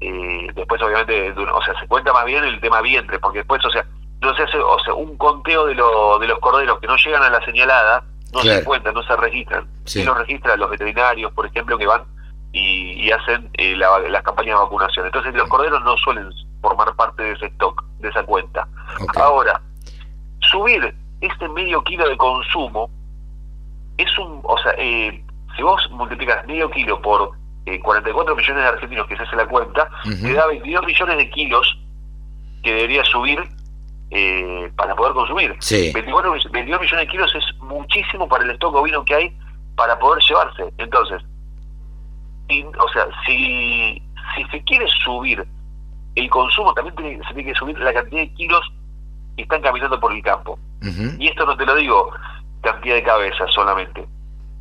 Eh, 0.00 0.48
después, 0.54 0.82
obviamente, 0.82 1.32
o 1.32 1.62
sea, 1.62 1.80
se 1.80 1.86
cuenta 1.88 2.12
más 2.12 2.26
bien 2.26 2.44
el 2.44 2.60
tema 2.60 2.82
vientre, 2.82 3.18
porque 3.18 3.38
después, 3.38 3.64
o 3.64 3.70
sea, 3.70 3.86
no 4.20 4.36
se 4.36 4.42
hace, 4.42 4.58
o 4.58 4.78
sea, 4.80 4.92
un 4.92 5.16
conteo 5.16 5.64
de, 5.64 5.74
lo, 5.74 6.18
de 6.18 6.28
los 6.28 6.38
corderos 6.40 6.78
que 6.80 6.86
no 6.86 6.96
llegan 6.96 7.22
a 7.22 7.30
la 7.30 7.42
señalada, 7.46 8.04
no 8.34 8.40
se 8.42 8.62
cuentan, 8.62 8.92
no 8.92 9.02
se 9.04 9.16
registran. 9.16 9.66
Sí. 9.86 10.02
lo 10.02 10.12
registran 10.12 10.60
los 10.60 10.68
veterinarios, 10.68 11.32
por 11.32 11.46
ejemplo, 11.46 11.78
que 11.78 11.86
van 11.86 12.04
y, 12.54 13.10
hacen 13.10 13.50
eh, 13.54 13.76
las 13.76 14.22
campañas 14.22 14.56
de 14.56 14.64
vacunación. 14.64 15.06
Entonces 15.06 15.34
los 15.34 15.48
corderos 15.48 15.82
no 15.82 15.96
suelen 15.96 16.30
formar 16.62 16.94
parte 16.94 17.22
de 17.22 17.32
ese 17.32 17.46
stock, 17.46 17.84
de 17.98 18.08
esa 18.08 18.22
cuenta. 18.22 18.66
Ahora, 19.16 19.60
subir 20.52 20.94
este 21.20 21.48
medio 21.48 21.82
kilo 21.82 22.08
de 22.08 22.16
consumo 22.16 22.88
es 23.98 24.18
un, 24.18 24.40
o 24.44 24.56
sea, 24.58 24.72
eh, 24.78 25.22
si 25.56 25.62
vos 25.62 25.90
multiplicas 25.90 26.46
medio 26.46 26.70
kilo 26.70 27.02
por 27.02 27.32
44 27.82 28.32
eh, 28.32 28.36
millones 28.36 28.62
de 28.62 28.68
argentinos, 28.68 29.06
que 29.08 29.16
se 29.16 29.22
hace 29.24 29.36
la 29.36 29.46
cuenta, 29.46 29.90
te 30.04 30.32
da 30.32 30.46
22 30.46 30.86
millones 30.86 31.16
de 31.16 31.30
kilos 31.30 31.78
que 32.62 32.72
debería 32.72 33.04
subir 33.04 33.42
para 34.76 34.94
poder 34.94 35.12
consumir. 35.12 35.56
22 35.92 36.52
millones 36.52 36.90
de 36.98 37.06
kilos 37.08 37.34
es 37.34 37.44
muchísimo 37.58 38.28
para 38.28 38.44
el 38.44 38.50
stock 38.52 38.76
ovino 38.76 39.04
que 39.04 39.14
hay 39.14 39.36
para 39.74 39.98
poder 39.98 40.22
llevarse. 40.22 40.72
Entonces, 40.78 41.20
o 42.78 42.88
sea, 42.92 43.06
si, 43.26 44.02
si 44.34 44.44
se 44.50 44.62
quiere 44.64 44.86
subir 45.04 45.46
el 46.14 46.30
consumo, 46.30 46.72
también 46.74 47.22
se 47.24 47.34
tiene 47.34 47.52
que 47.52 47.58
subir 47.58 47.78
la 47.78 47.92
cantidad 47.92 48.22
de 48.22 48.32
kilos 48.34 48.72
que 49.36 49.42
están 49.42 49.62
caminando 49.62 49.98
por 49.98 50.12
el 50.12 50.22
campo. 50.22 50.58
Y 51.18 51.28
esto 51.28 51.46
no 51.46 51.56
te 51.56 51.64
lo 51.64 51.74
digo 51.76 52.10
cantidad 52.60 52.96
de 52.96 53.02
cabezas 53.02 53.52
solamente. 53.52 54.06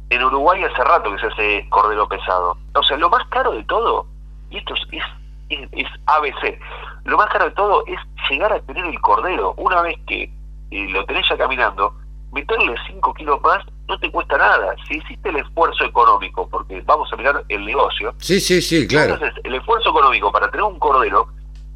En 0.09 0.23
Uruguay 0.23 0.63
hace 0.63 0.83
rato 0.83 1.11
que 1.11 1.19
se 1.19 1.27
hace 1.27 1.67
cordero 1.69 2.07
pesado. 2.07 2.57
O 2.75 2.83
sea, 2.83 2.97
lo 2.97 3.09
más 3.09 3.25
caro 3.27 3.51
de 3.51 3.63
todo, 3.63 4.05
y 4.49 4.57
esto 4.57 4.73
es, 4.75 5.03
es, 5.49 5.69
es 5.71 5.87
ABC, 6.05 6.59
lo 7.05 7.17
más 7.17 7.29
caro 7.29 7.45
de 7.45 7.51
todo 7.51 7.83
es 7.87 7.99
llegar 8.29 8.53
a 8.53 8.59
tener 8.61 8.85
el 8.85 8.99
cordero. 9.01 9.53
Una 9.57 9.81
vez 9.81 9.97
que 10.05 10.23
eh, 10.71 10.89
lo 10.89 11.05
tenés 11.05 11.27
ya 11.27 11.37
caminando, 11.37 11.95
meterle 12.33 12.75
5 12.87 13.13
kilos 13.13 13.41
más 13.41 13.63
no 13.87 13.99
te 13.99 14.09
cuesta 14.09 14.37
nada. 14.37 14.75
Si 14.87 14.97
hiciste 14.97 15.29
el 15.29 15.37
esfuerzo 15.37 15.83
económico, 15.85 16.47
porque 16.49 16.81
vamos 16.81 17.11
a 17.11 17.17
mirar 17.17 17.43
el 17.49 17.65
negocio. 17.65 18.15
Sí, 18.17 18.39
sí, 18.39 18.61
sí, 18.61 18.87
claro. 18.87 19.15
Entonces, 19.15 19.41
el 19.43 19.55
esfuerzo 19.55 19.89
económico 19.89 20.31
para 20.31 20.49
tener 20.49 20.63
un 20.63 20.79
cordero, 20.79 21.27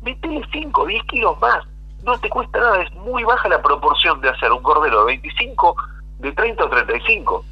metele 0.04 0.42
5 0.52 0.82
o 0.82 0.86
10 0.86 1.04
kilos 1.06 1.40
más. 1.40 1.66
No 2.04 2.18
te 2.20 2.30
cuesta 2.30 2.60
nada, 2.60 2.82
es 2.82 2.94
muy 2.94 3.24
baja 3.24 3.50
la 3.50 3.62
proporción 3.62 4.22
de 4.22 4.30
hacer 4.30 4.52
un 4.52 4.64
cordero 4.64 5.02
de 5.02 5.08
25 5.08 5.76
de 6.20 6.32
30 6.32 6.64
o 6.64 6.70
35. 6.70 7.46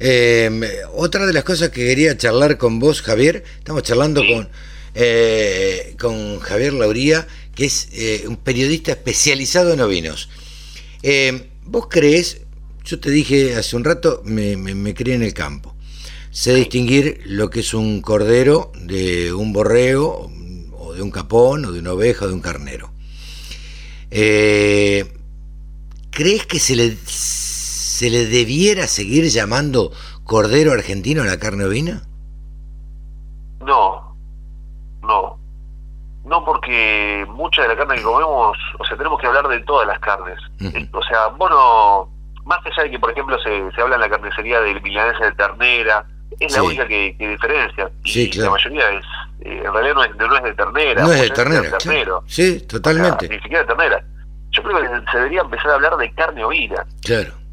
Eh, 0.00 0.50
otra 0.96 1.24
de 1.24 1.32
las 1.32 1.44
cosas 1.44 1.68
que 1.68 1.86
quería 1.86 2.16
charlar 2.16 2.58
con 2.58 2.80
vos, 2.80 3.00
Javier, 3.00 3.44
estamos 3.58 3.84
charlando 3.84 4.22
con, 4.26 4.48
eh, 4.94 5.94
con 6.00 6.40
Javier 6.40 6.72
Lauría, 6.72 7.26
que 7.54 7.66
es 7.66 7.88
eh, 7.92 8.24
un 8.26 8.36
periodista 8.36 8.90
especializado 8.90 9.72
en 9.72 9.80
ovinos. 9.80 10.28
Eh, 11.02 11.50
¿Vos 11.64 11.88
crees, 11.88 12.42
yo 12.84 13.00
te 13.00 13.10
dije 13.10 13.56
hace 13.56 13.76
un 13.76 13.84
rato, 13.84 14.22
me, 14.24 14.56
me, 14.56 14.94
crié 14.94 15.14
en 15.14 15.22
el 15.22 15.34
campo, 15.34 15.74
sé 16.30 16.54
distinguir 16.54 17.22
lo 17.26 17.50
que 17.50 17.60
es 17.60 17.74
un 17.74 18.00
cordero 18.00 18.72
de 18.80 19.32
un 19.32 19.52
borrego, 19.52 20.30
o 20.72 20.92
de 20.92 21.02
un 21.02 21.10
capón, 21.10 21.64
o 21.64 21.72
de 21.72 21.80
una 21.80 21.92
oveja, 21.92 22.26
o 22.26 22.28
de 22.28 22.34
un 22.34 22.40
carnero. 22.40 22.90
¿Crees 26.10 26.46
que 26.46 26.58
se 26.60 26.76
le 26.76 26.96
¿se 27.94 28.10
le 28.10 28.26
debiera 28.26 28.88
seguir 28.88 29.28
llamando 29.28 29.92
cordero 30.24 30.72
argentino 30.72 31.22
a 31.22 31.26
la 31.26 31.38
carne 31.38 31.64
ovina? 31.64 32.08
No, 33.60 34.16
no. 35.00 35.38
No 36.24 36.44
porque 36.44 37.26
mucha 37.28 37.62
de 37.62 37.68
la 37.68 37.76
carne 37.76 37.96
que 37.96 38.02
comemos, 38.02 38.56
o 38.78 38.84
sea, 38.84 38.96
tenemos 38.96 39.20
que 39.20 39.26
hablar 39.26 39.46
de 39.48 39.60
todas 39.60 39.86
las 39.86 39.98
carnes. 39.98 40.38
O 40.92 41.02
sea, 41.02 41.28
bueno, 41.36 42.08
más 42.44 42.58
allá 42.64 42.84
de 42.84 42.90
que, 42.90 42.98
por 42.98 43.10
ejemplo, 43.10 43.38
se, 43.38 43.70
se 43.72 43.80
habla 43.80 43.96
en 43.96 44.00
la 44.00 44.08
carnicería 44.08 44.60
de 44.60 44.80
milanesa 44.80 45.26
de 45.26 45.32
ternera, 45.32 46.06
es 46.40 46.56
la 46.56 46.62
única 46.62 46.88
que, 46.88 47.14
diferencia. 47.18 47.90
Sí, 48.04 48.30
y 48.32 48.38
la 48.38 48.50
mayoría 48.50 48.88
es, 48.90 49.04
eh, 49.40 49.62
en 49.64 49.72
realidad 49.72 49.94
no 49.94 50.04
es, 50.04 50.16
no 50.16 50.36
es 50.36 50.42
de 50.42 50.54
ternera. 50.54 51.02
No 51.02 51.12
es 51.12 51.20
de 51.20 51.30
ternera. 51.30 52.20
Sí, 52.26 52.60
totalmente. 52.66 53.28
ni 53.28 53.36
siquiera 53.36 53.60
de 53.60 53.66
ternera. 53.66 54.04
Yo 54.50 54.62
creo 54.62 54.80
que 54.80 55.10
se 55.10 55.18
debería 55.18 55.42
empezar 55.42 55.72
a 55.72 55.74
hablar 55.74 55.96
de 55.96 56.12
carne 56.14 56.44
ovina. 56.44 56.86
Claro 57.02 57.44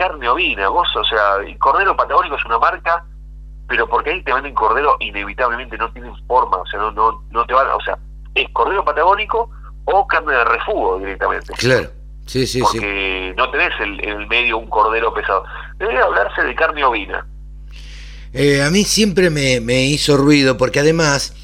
carne 0.00 0.28
ovina, 0.30 0.68
vos, 0.70 0.88
o 0.96 1.04
sea, 1.04 1.36
Cordero 1.58 1.94
Patagónico 1.94 2.36
es 2.36 2.44
una 2.46 2.58
marca, 2.58 3.04
pero 3.68 3.86
porque 3.86 4.10
ahí 4.10 4.22
te 4.22 4.32
venden 4.32 4.54
cordero, 4.54 4.96
inevitablemente 4.98 5.76
no 5.76 5.92
tienen 5.92 6.14
forma, 6.26 6.56
o 6.56 6.66
sea, 6.66 6.80
no, 6.80 6.90
no, 6.92 7.22
no 7.30 7.44
te 7.44 7.52
van, 7.52 7.68
o 7.68 7.80
sea, 7.82 7.98
es 8.34 8.48
cordero 8.52 8.84
patagónico 8.84 9.50
o 9.84 10.06
carne 10.06 10.32
de 10.32 10.44
refugo 10.44 10.98
directamente. 10.98 11.52
Claro, 11.54 11.90
sí, 12.26 12.46
sí, 12.46 12.60
porque 12.60 13.34
no 13.36 13.50
tenés 13.50 13.72
en 13.80 14.00
el, 14.08 14.26
medio 14.26 14.58
un 14.58 14.68
cordero 14.68 15.12
pesado. 15.12 15.44
Debe 15.78 15.98
hablarse 15.98 16.42
de 16.42 16.54
carne 16.54 16.84
ovina. 16.84 17.26
Eh, 18.32 18.62
a 18.62 18.70
mí 18.70 18.84
siempre 18.84 19.30
me, 19.30 19.60
me 19.60 19.84
hizo 19.86 20.16
ruido, 20.16 20.56
porque 20.56 20.80
además, 20.80 21.34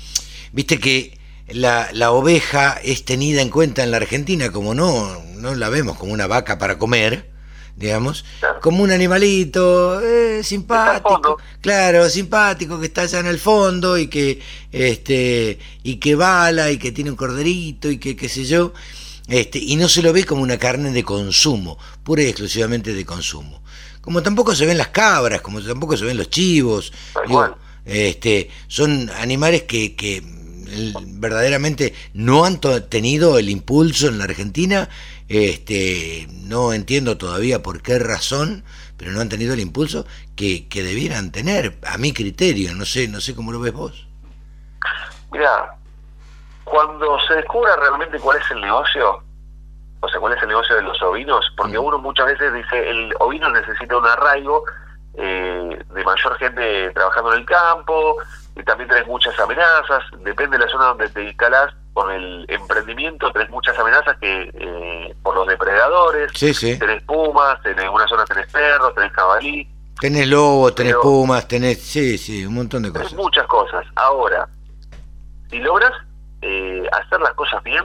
viste 0.53 0.78
que 0.78 1.18
la, 1.49 1.89
la, 1.93 2.12
oveja 2.12 2.78
es 2.82 3.05
tenida 3.05 3.43
en 3.43 3.51
cuenta 3.51 3.82
en 3.82 3.91
la 3.91 3.97
Argentina 3.97 4.53
como 4.53 4.74
no, 4.74 5.20
no 5.37 5.55
la 5.55 5.68
vemos 5.68 5.97
como 5.97 6.12
una 6.12 6.26
vaca 6.26 6.59
para 6.59 6.78
comer, 6.78 7.30
digamos, 7.77 8.24
como 8.62 8.83
un 8.83 8.91
animalito 8.91 10.01
eh, 10.01 10.43
simpático, 10.43 11.39
claro, 11.61 12.09
simpático 12.09 12.81
que 12.81 12.87
está 12.87 13.03
allá 13.03 13.20
en 13.20 13.27
el 13.27 13.39
fondo 13.39 13.99
y 13.99 14.09
que 14.09 14.41
este 14.72 15.59
y 15.83 15.97
que 15.97 16.14
bala 16.14 16.70
y 16.70 16.79
que 16.79 16.93
tiene 16.93 17.11
un 17.11 17.16
corderito 17.16 17.91
y 17.91 17.99
que 17.99 18.16
qué 18.16 18.31
sé 18.31 18.47
yo, 18.47 18.72
este 19.29 19.59
y 19.59 19.77
no 19.77 19.89
se 19.91 20.01
lo 20.01 20.12
ve 20.14 20.24
como 20.24 20.43
una 20.43 20.57
carne 20.59 20.91
de 20.91 21.05
consumo, 21.05 21.79
pura 22.03 22.22
y 22.22 22.27
exclusivamente 22.27 22.95
de 22.95 23.05
consumo. 23.05 23.62
Como 24.01 24.22
tampoco 24.22 24.55
se 24.55 24.64
ven 24.64 24.79
las 24.79 24.89
cabras, 24.89 25.43
como 25.43 25.61
tampoco 25.61 25.97
se 25.97 26.07
ven 26.07 26.16
los 26.16 26.31
chivos, 26.31 26.93
este 27.85 28.49
son 28.68 29.11
animales 29.11 29.64
que, 29.64 29.95
que 29.95 30.22
verdaderamente 31.09 31.93
no 32.14 32.45
han 32.45 32.59
tenido 32.89 33.39
el 33.39 33.51
impulso 33.51 34.09
en 34.09 34.18
la 34.18 34.24
Argentina 34.24 34.89
este, 35.29 36.27
no 36.31 36.72
entiendo 36.72 37.16
todavía 37.16 37.62
por 37.62 37.83
qué 37.83 37.99
razón, 37.99 38.64
pero 38.97 39.12
no 39.12 39.20
han 39.20 39.29
tenido 39.29 39.55
el 39.55 39.61
impulso 39.61 40.07
que, 40.37 40.68
que 40.68 40.83
debieran 40.83 41.33
tener, 41.33 41.79
a 41.87 41.99
mi 41.99 42.12
criterio, 42.12 42.74
no 42.74 42.85
sé, 42.85 43.09
no 43.09 43.20
sé 43.20 43.35
cómo 43.35 43.53
lo 43.53 43.61
ves 43.61 43.72
vos. 43.72 44.07
Mira, 45.33 45.74
cuando 46.64 47.18
se 47.27 47.35
descubra 47.35 47.77
realmente 47.77 48.18
cuál 48.18 48.39
es 48.39 48.51
el 48.51 48.61
negocio, 48.61 49.22
o 50.01 50.09
sea, 50.09 50.20
cuál 50.20 50.35
es 50.35 50.43
el 50.43 50.49
negocio 50.49 50.77
de 50.77 50.83
los 50.83 51.01
ovinos, 51.03 51.45
porque 51.57 51.79
mm. 51.79 51.85
uno 51.85 51.99
muchas 51.99 52.27
veces 52.27 52.53
dice, 52.53 52.91
el 52.91 53.12
ovino 53.18 53.51
necesita 53.51 53.97
un 53.97 54.07
arraigo 54.07 54.64
eh, 55.14 55.85
de 55.95 56.05
mayor 56.05 56.37
gente 56.39 56.91
trabajando 56.93 57.33
en 57.33 57.41
el 57.41 57.47
campo, 57.47 58.16
y 58.55 58.62
también 58.62 58.89
tenés 58.89 59.07
muchas 59.07 59.39
amenazas, 59.39 60.05
depende 60.20 60.59
de 60.59 60.64
la 60.64 60.70
zona 60.70 60.87
donde 60.87 61.09
te 61.09 61.24
instalás, 61.24 61.74
con 61.97 62.12
el 62.12 62.44
emprendimiento 62.49 63.32
tenés 63.32 63.49
muchas 63.49 63.78
amenazas 63.78 64.18
que 64.18 64.51
eh, 64.53 65.14
por 65.22 65.34
los 65.34 65.49
depredadores, 65.49 66.30
sí, 66.34 66.53
sí. 66.53 66.78
tenés 66.78 67.03
pumas, 67.05 67.57
en 67.64 67.80
algunas 67.80 68.07
zonas 68.11 68.28
tenés 68.28 68.53
perros, 68.53 68.94
tenés 68.94 69.12
cabalí. 69.12 69.66
Tenés 69.99 70.28
lobos, 70.28 70.74
tenés 70.74 70.94
pumas, 70.97 71.49
tenés, 71.49 71.82
sí, 71.82 72.18
sí, 72.18 72.44
un 72.44 72.53
montón 72.53 72.82
de 72.82 72.92
cosas. 72.92 73.14
muchas 73.14 73.47
cosas. 73.47 73.86
Ahora, 73.94 74.47
si 75.49 75.59
logras 75.59 75.90
eh, 76.42 76.86
hacer 76.92 77.18
las 77.18 77.32
cosas 77.32 77.62
bien, 77.62 77.84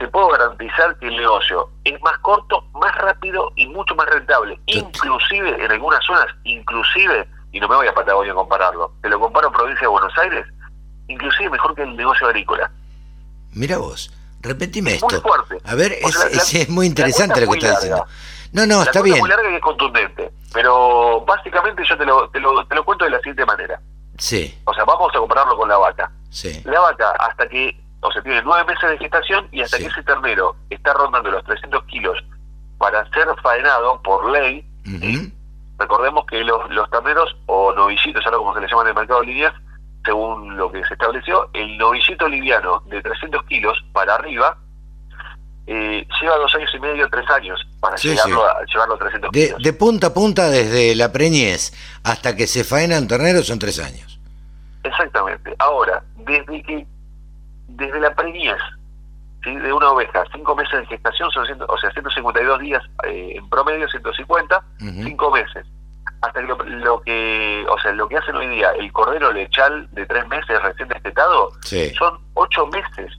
te 0.00 0.08
puedo 0.08 0.30
garantizar 0.30 0.98
que 0.98 1.06
el 1.06 1.16
negocio 1.16 1.70
es 1.84 2.02
más 2.02 2.18
corto, 2.18 2.64
más 2.72 2.92
rápido 2.96 3.52
y 3.54 3.64
mucho 3.68 3.94
más 3.94 4.06
rentable. 4.08 4.58
Inclusive, 4.66 5.64
en 5.64 5.70
algunas 5.70 6.04
zonas, 6.04 6.26
inclusive, 6.42 7.28
y 7.52 7.60
no 7.60 7.68
me 7.68 7.76
voy 7.76 7.86
a 7.86 7.94
Patagonia 7.94 8.32
a 8.32 8.34
compararlo, 8.34 8.92
te 9.02 9.08
lo 9.08 9.20
comparo 9.20 9.50
a 9.50 9.52
provincia 9.52 9.82
de 9.82 9.86
Buenos 9.86 10.18
Aires, 10.18 10.44
inclusive 11.06 11.50
mejor 11.50 11.76
que 11.76 11.84
el 11.84 11.94
negocio 11.94 12.26
agrícola. 12.26 12.68
Mira 13.52 13.78
vos, 13.78 14.12
repetime 14.40 14.94
esto. 14.94 15.22
A 15.64 15.74
ver, 15.74 15.92
es, 15.92 16.68
muy 16.68 16.86
interesante 16.86 17.40
lo 17.40 17.50
que 17.52 17.58
estás 17.58 17.80
diciendo. 17.80 18.06
No, 18.52 18.66
no, 18.66 18.82
está 18.82 19.02
bien. 19.02 19.16
Es 19.16 19.20
muy 19.20 19.30
larga 19.30 19.50
y 19.50 19.54
es 19.54 19.62
contundente. 19.62 20.30
Pero 20.52 21.24
básicamente 21.24 21.82
yo 21.88 21.96
te 21.96 22.04
lo, 22.04 22.28
te, 22.30 22.40
lo, 22.40 22.66
te 22.66 22.74
lo 22.74 22.84
cuento 22.84 23.04
de 23.04 23.12
la 23.12 23.18
siguiente 23.18 23.46
manera. 23.46 23.80
Sí. 24.18 24.58
O 24.64 24.74
sea, 24.74 24.84
vamos 24.84 25.10
a 25.14 25.18
compararlo 25.18 25.56
con 25.56 25.68
la 25.68 25.78
vaca. 25.78 26.10
Sí. 26.30 26.60
La 26.64 26.80
vaca, 26.80 27.10
hasta 27.12 27.48
que, 27.48 27.80
o 28.00 28.12
sea, 28.12 28.22
tiene 28.22 28.42
nueve 28.42 28.64
meses 28.72 28.90
de 28.90 28.98
gestación 28.98 29.48
y 29.52 29.62
hasta 29.62 29.78
que 29.78 29.86
ese 29.86 30.02
ternero 30.02 30.56
está 30.68 30.92
rondando 30.92 31.30
los 31.30 31.44
300 31.44 31.84
kilos 31.84 32.18
para 32.78 33.08
ser 33.10 33.28
faenado 33.42 34.00
por 34.02 34.30
ley, 34.30 34.66
recordemos 35.78 36.24
que 36.26 36.42
los, 36.42 36.70
los 36.70 36.90
terneros 36.90 37.36
o 37.46 37.72
novicitos, 37.72 38.24
ahora 38.24 38.38
como 38.38 38.54
se 38.54 38.60
les 38.60 38.70
llama 38.70 38.82
en 38.82 38.88
el 38.88 38.94
mercado 38.94 39.20
de 39.20 39.26
líneas, 39.26 39.54
según 40.04 40.56
lo 40.56 40.70
que 40.70 40.84
se 40.84 40.94
estableció, 40.94 41.50
el 41.52 41.76
novillito 41.76 42.28
liviano 42.28 42.82
de 42.86 43.02
300 43.02 43.44
kilos 43.44 43.84
para 43.92 44.14
arriba 44.14 44.56
eh, 45.66 46.06
lleva 46.20 46.36
dos 46.36 46.54
años 46.54 46.70
y 46.74 46.80
medio, 46.80 47.08
tres 47.10 47.28
años 47.30 47.60
para 47.80 47.96
llevarlo 47.96 48.44
A, 48.44 48.98
300 48.98 49.30
de, 49.30 49.46
kilos. 49.46 49.62
De 49.62 49.72
punta 49.72 50.08
a 50.08 50.14
punta, 50.14 50.48
desde 50.48 50.94
la 50.94 51.12
preñez 51.12 51.72
hasta 52.02 52.34
que 52.34 52.46
se 52.46 52.64
faena 52.64 52.98
un 52.98 53.06
ternero, 53.06 53.42
son 53.42 53.58
tres 53.58 53.78
años. 53.78 54.18
Exactamente. 54.82 55.54
Ahora, 55.58 56.02
desde 56.16 56.62
que 56.62 56.86
desde 57.68 58.00
la 58.00 58.14
preñez 58.14 58.58
de 59.44 59.72
una 59.72 59.90
oveja, 59.90 60.24
cinco 60.32 60.54
meses 60.54 60.80
de 60.80 60.86
gestación, 60.86 61.30
son 61.30 61.46
o 61.66 61.78
sea, 61.78 61.90
152 61.92 62.60
días 62.60 62.82
eh, 63.06 63.34
en 63.36 63.48
promedio, 63.48 63.88
150, 63.88 64.62
cinco 64.78 65.30
meses 65.30 65.66
hasta 66.22 66.40
que 66.40 66.46
lo, 66.46 67.00
que, 67.00 67.66
o 67.68 67.78
sea, 67.78 67.92
lo 67.92 68.08
que 68.08 68.16
hacen 68.16 68.36
hoy 68.36 68.48
día 68.48 68.70
el 68.78 68.92
cordero 68.92 69.32
lechal 69.32 69.88
de 69.92 70.04
tres 70.06 70.26
meses 70.28 70.62
recién 70.62 70.88
destetado, 70.88 71.52
son 71.62 72.18
ocho 72.34 72.66
meses. 72.66 73.18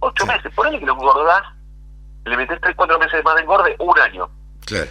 Ocho 0.00 0.26
meses. 0.26 0.52
Por 0.54 0.66
ahí 0.66 0.78
que 0.78 0.84
lo 0.84 0.92
engordás, 0.92 1.42
le 2.26 2.36
metes 2.36 2.60
tres, 2.60 2.74
cuatro 2.76 2.98
meses 2.98 3.24
más 3.24 3.34
de 3.36 3.42
engorde, 3.42 3.76
un 3.78 3.98
año. 3.98 4.28
Claro. 4.66 4.90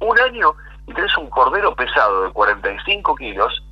Un 0.00 0.20
año 0.20 0.54
y 0.86 0.92
tenés 0.92 1.16
un 1.16 1.30
cordero 1.30 1.74
pesado 1.74 2.24
de 2.24 2.32
45 2.32 3.14
kilos 3.14 3.62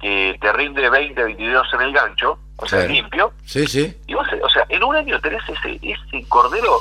que 0.00 0.36
te 0.40 0.52
rinde 0.52 0.90
20, 0.90 1.22
22 1.22 1.66
en 1.74 1.80
el 1.80 1.92
gancho, 1.92 2.38
o 2.56 2.66
sea, 2.66 2.86
limpio. 2.86 3.32
Sí, 3.44 3.66
sí. 3.66 3.96
Y 4.06 4.14
vos, 4.14 4.26
o 4.42 4.48
sea, 4.48 4.66
en 4.68 4.82
un 4.82 4.96
año 4.96 5.20
tenés 5.20 5.42
ese, 5.48 5.78
ese 5.80 6.28
cordero 6.28 6.80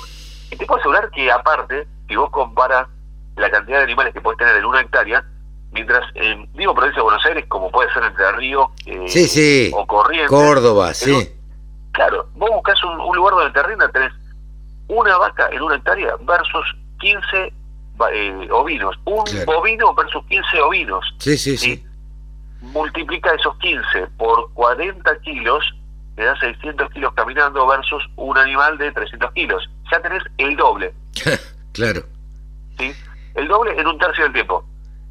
y 0.50 0.56
te 0.56 0.66
puedo 0.66 0.80
asegurar 0.80 1.10
que 1.12 1.32
aparte, 1.32 1.88
si 2.08 2.16
vos 2.16 2.30
comparas 2.32 2.88
la 3.36 3.50
cantidad 3.52 3.78
de 3.78 3.84
animales 3.84 4.14
que 4.14 4.22
puedes 4.22 4.38
tener 4.38 4.56
en 4.56 4.66
una 4.66 4.82
hectárea, 4.82 5.24
Mientras, 5.76 6.06
eh, 6.16 6.48
digo 6.54 6.74
provincia 6.74 7.02
de 7.02 7.04
Buenos 7.04 7.26
Aires, 7.26 7.46
como 7.50 7.70
puede 7.70 7.92
ser 7.92 8.02
Entre 8.06 8.32
Ríos 8.32 8.70
eh, 8.86 9.72
o 9.74 9.86
Corrientes. 9.86 10.30
Córdoba, 10.30 10.94
sí. 10.94 11.30
claro, 11.92 12.30
vos 12.34 12.50
buscas 12.50 12.82
un, 12.86 13.14
lugar 13.14 13.34
donde 13.36 13.52
te 13.52 13.62
rinda, 13.68 13.90
tenés 13.90 14.14
una 14.88 15.18
vaca 15.18 15.50
en 15.52 15.62
una 15.62 15.76
hectárea 15.76 16.16
versus 16.22 16.66
15 17.02 17.54
eh, 18.14 18.48
ovinos. 18.52 18.96
Un 19.04 19.26
bovino 19.46 19.94
versus 19.94 20.26
15 20.28 20.62
ovinos. 20.62 21.14
Sí, 21.20 21.38
sí, 21.38 21.58
sí, 21.58 21.86
Multiplica 22.62 23.34
esos 23.34 23.58
15 23.58 24.08
por 24.18 24.50
40 24.54 25.20
kilos, 25.20 25.76
te 26.16 26.24
da 26.24 26.40
600 26.40 26.90
kilos 26.92 27.14
caminando 27.16 27.68
versus 27.68 28.02
un 28.16 28.38
animal 28.38 28.78
de 28.78 28.94
300 28.94 29.30
kilos. 29.34 29.70
Ya 29.92 30.02
tenés 30.02 30.24
el 30.38 30.56
doble. 30.56 30.94
claro. 31.74 32.04
¿Sí? 32.80 32.94
El 33.36 33.50
doble 33.50 33.78
en 33.78 33.88
un 33.88 33.98
tercio 33.98 34.24
del 34.24 34.32
tiempo. 34.32 34.66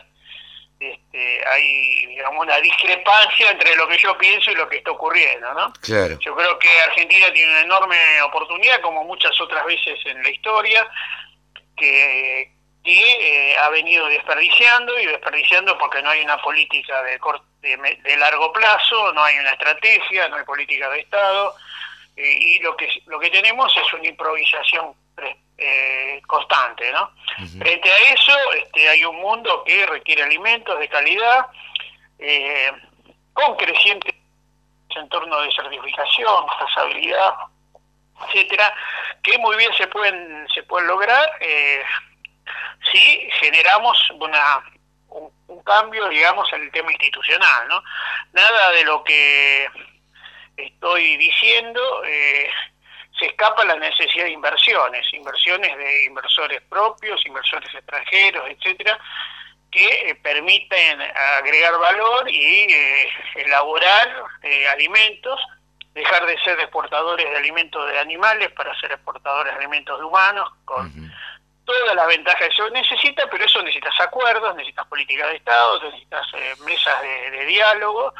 este, 0.80 1.46
hay 1.46 2.06
digamos 2.06 2.46
una 2.46 2.58
discrepancia 2.62 3.52
entre 3.52 3.76
lo 3.76 3.90
que 3.90 3.98
yo 3.98 4.18
pienso 4.18 4.52
y 4.52 4.56
lo 4.56 4.70
que 4.70 4.78
está 4.78 4.92
ocurriendo, 4.92 5.54
¿no? 5.54 5.74
Claro. 5.82 6.18
Yo 6.22 6.34
creo 6.34 6.58
que 6.58 6.70
Argentina 6.80 7.30
tiene 7.34 7.52
una 7.52 7.62
enorme 7.64 8.22
oportunidad, 8.22 8.80
como 8.80 9.04
muchas 9.04 9.40
otras 9.42 9.66
veces 9.66 10.00
en 10.06 10.24
la 10.24 10.30
historia, 10.30 10.88
que, 11.80 12.52
eh, 12.84 13.58
ha 13.58 13.70
venido 13.70 14.08
desperdiciando 14.08 14.98
y 15.00 15.06
desperdiciando 15.06 15.78
porque 15.78 16.02
no 16.02 16.10
hay 16.10 16.22
una 16.22 16.42
política 16.42 17.02
de, 17.04 17.20
de 17.62 18.18
largo 18.18 18.52
plazo, 18.52 19.14
no 19.14 19.24
hay 19.24 19.38
una 19.38 19.52
estrategia, 19.52 20.28
no 20.30 20.38
hay 20.38 20.44
política 20.44 20.90
de 20.90 21.00
Estado 21.02 21.56
eh, 22.16 22.38
y 22.40 22.60
lo 22.60 22.76
que 22.76 22.88
lo 23.06 23.20
que 23.20 23.30
tenemos 23.30 23.72
es 23.78 23.94
una 23.94 24.08
improvisación 24.08 24.94
eh, 25.58 26.22
constante, 26.26 26.92
¿no? 26.92 27.12
Frente 27.60 27.92
a 27.92 27.98
eso, 28.14 28.54
este, 28.54 28.90
hay 28.90 29.04
un 29.04 29.18
mundo 29.18 29.64
que 29.66 29.86
requiere 29.86 30.24
alimentos 30.24 30.80
de 30.80 30.88
calidad, 30.88 31.48
con 33.34 33.56
creciente 33.56 34.20
entorno 34.96 35.40
de 35.42 35.52
certificación, 35.52 36.46
trazabilidad, 36.58 37.34
etcétera, 38.28 38.74
que 39.24 39.38
muy 39.38 39.56
bien 39.58 39.72
se 39.78 39.88
pueden 39.88 40.48
se 40.54 40.64
pueden 40.64 40.88
lograr 40.88 41.30
eh, 41.40 41.84
si 42.92 43.30
generamos 43.40 43.98
una 44.12 44.64
un, 45.10 45.64
cambio, 45.64 46.08
digamos, 46.10 46.52
en 46.54 46.64
el 46.64 46.72
tema 46.72 46.92
institucional, 46.92 47.68
¿no? 47.68 47.84
Nada 48.34 48.72
de 48.72 48.84
lo 48.86 49.04
que 49.04 49.68
estoy 50.58 51.18
diciendo, 51.18 52.04
eh, 52.06 52.50
se 53.18 53.26
escapa 53.28 53.66
la 53.66 53.76
necesidad 53.76 54.26
de 54.26 54.32
inversiones, 54.32 55.06
inversiones 55.14 55.78
de 55.78 56.06
inversores 56.06 56.62
propios, 56.70 57.24
inversores 57.26 57.74
extranjeros, 57.74 58.50
etcétera, 58.50 59.00
que 59.70 60.10
eh, 60.10 60.16
permiten 60.16 61.02
agregar 61.38 61.78
valor 61.78 62.30
y 62.30 62.74
eh, 62.74 63.10
elaborar 63.36 64.24
alimentos, 64.72 65.40
dejar 65.94 66.26
de 66.26 66.38
ser 66.40 66.60
exportadores 66.60 67.30
de 67.30 67.38
alimentos 67.38 67.88
de 67.90 68.00
animales 68.00 68.52
para 68.52 68.78
ser 68.80 68.92
exportadores 68.92 69.54
de 69.54 69.60
alimentos 69.60 70.00
de 70.00 70.06
humanos, 70.06 70.50
con 70.66 71.12
todas 71.66 71.96
las 71.96 72.08
ventajas 72.08 72.40
que 72.40 72.54
eso 72.54 72.70
necesita, 72.70 73.28
pero 73.30 73.46
eso 73.46 73.62
necesitas 73.62 74.00
acuerdos, 74.00 74.56
necesitas 74.56 74.88
políticas 74.88 75.30
de 75.30 75.36
Estado, 75.36 75.84
necesitas 75.84 76.28
mesas 76.66 77.02
de 77.32 77.46
diálogo, 77.46 78.14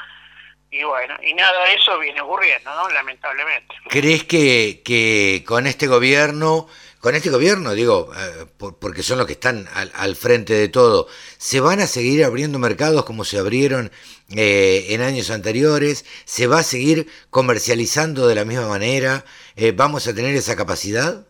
y 0.72 0.84
bueno, 0.84 1.16
y 1.24 1.34
nada 1.34 1.66
de 1.66 1.74
eso 1.74 1.98
viene 1.98 2.22
ocurriendo, 2.22 2.74
¿no? 2.76 2.90
Lamentablemente. 2.90 3.76
¿Crees 3.90 4.24
que, 4.26 4.82
que 4.86 5.44
con 5.48 5.66
este 5.66 5.88
gobierno, 5.88 6.68
con 7.00 7.16
este 7.16 7.32
gobierno, 7.32 7.74
digo, 7.74 8.12
eh, 8.16 8.46
porque 8.80 9.02
son 9.02 9.18
los 9.18 9.26
que 9.26 9.34
están 9.34 9.68
al, 9.74 10.16
frente 10.16 10.54
de 10.54 10.70
todo, 10.70 11.08
¿se 11.38 11.60
van 11.60 11.80
a 11.80 11.88
seguir 11.88 12.24
abriendo 12.24 12.60
mercados 12.60 13.04
como 13.04 13.24
se 13.24 13.40
abrieron 13.40 13.92
eh, 14.36 14.88
en 14.90 15.02
años 15.02 15.30
anteriores? 15.32 16.06
¿Se 16.26 16.48
va 16.48 16.60
a 16.60 16.64
seguir 16.64 17.08
comercializando 17.30 18.28
de 18.28 18.36
la 18.36 18.46
misma 18.46 18.68
manera? 18.68 19.24
Eh, 19.56 19.72
¿Vamos 19.76 20.08
a 20.08 20.14
tener 20.14 20.36
esa 20.36 20.56
capacidad? 20.56 21.26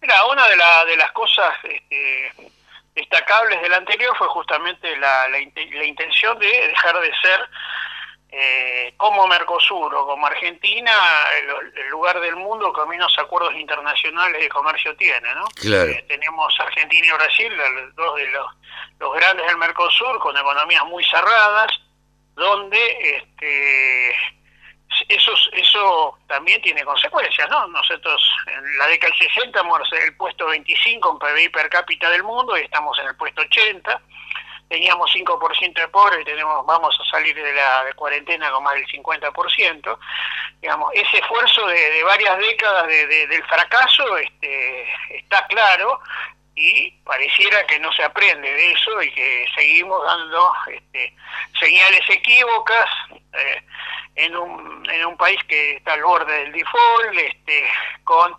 Mira, 0.00 0.24
una 0.26 0.46
de, 0.46 0.56
de 0.90 0.96
las 0.96 1.12
cosas 1.12 1.52
este, 1.64 2.32
destacables 2.94 3.60
del 3.62 3.74
anterior 3.74 4.16
fue 4.16 4.28
justamente 4.28 4.96
la, 4.96 5.28
la, 5.28 5.38
la 5.38 5.84
intención 5.84 6.38
de 6.38 6.46
dejar 6.46 7.00
de 7.00 7.12
ser 7.22 7.40
eh, 8.38 8.92
como 8.98 9.26
Mercosur 9.26 9.94
o 9.94 10.06
como 10.06 10.26
Argentina, 10.26 10.92
el, 11.74 11.88
lugar 11.88 12.20
del 12.20 12.36
mundo 12.36 12.70
que 12.70 12.84
menos 12.84 13.16
acuerdos 13.18 13.54
internacionales 13.54 14.40
de 14.42 14.48
comercio 14.50 14.94
tiene, 14.96 15.34
¿no? 15.34 15.46
Eh, 15.64 16.04
tenemos 16.06 16.54
Argentina 16.60 17.06
y 17.06 17.10
Brasil, 17.12 17.52
dos 17.94 18.16
de 18.16 18.26
los, 18.32 18.46
los 18.98 19.14
grandes 19.14 19.46
del 19.46 19.56
Mercosur, 19.56 20.18
con 20.18 20.36
economías 20.36 20.84
muy 20.84 21.02
cerradas, 21.04 21.68
donde 22.36 22.78
este, 23.16 24.10
eso, 25.08 25.32
eso 25.52 26.18
también 26.28 26.62
tiene 26.62 26.84
consecuencias, 26.84 27.48
¿no? 27.50 27.66
Nosotros 27.68 28.22
en 28.46 28.78
la 28.78 28.86
década 28.86 29.12
del 29.18 29.28
60 29.28 29.60
hemos 29.60 29.92
en 29.92 30.02
el 30.04 30.16
puesto 30.16 30.46
25 30.46 31.12
en 31.12 31.18
PBI 31.18 31.48
per 31.48 31.68
cápita 31.68 32.10
del 32.10 32.22
mundo 32.22 32.56
y 32.56 32.62
estamos 32.62 32.98
en 33.00 33.08
el 33.08 33.16
puesto 33.16 33.42
80 33.42 34.00
teníamos 34.68 35.10
5% 35.14 35.74
de 35.74 35.88
pobres 35.88 36.20
y 36.20 36.24
tenemos, 36.24 36.66
vamos 36.66 36.98
a 37.00 37.10
salir 37.10 37.34
de 37.34 37.52
la 37.52 37.84
cuarentena 37.94 38.50
con 38.50 38.64
más 38.64 38.74
del 38.74 38.86
50%. 38.86 39.98
Digamos, 40.60 40.90
ese 40.94 41.18
esfuerzo 41.18 41.66
de, 41.66 42.02
varias 42.02 42.38
décadas 42.38 42.86
de, 42.88 43.26
del 43.28 43.44
fracaso 43.44 44.16
este, 44.18 44.86
está 45.10 45.46
claro 45.46 46.00
y 46.56 46.90
pareciera 47.04 47.64
que 47.66 47.78
no 47.78 47.92
se 47.92 48.02
aprende 48.02 48.50
de 48.50 48.72
eso 48.72 49.02
y 49.02 49.12
que 49.12 49.46
seguimos 49.54 50.02
dando 50.04 50.52
este, 50.72 51.14
señales 51.60 52.00
equívocas 52.08 52.88
eh, 53.34 53.62
en, 54.16 54.34
un, 54.34 54.90
en 54.90 55.06
un 55.06 55.16
país 55.18 55.38
que 55.46 55.76
está 55.76 55.92
al 55.92 56.02
borde 56.02 56.32
del 56.32 56.52
default, 56.52 57.14
este, 57.14 57.68
con 58.04 58.34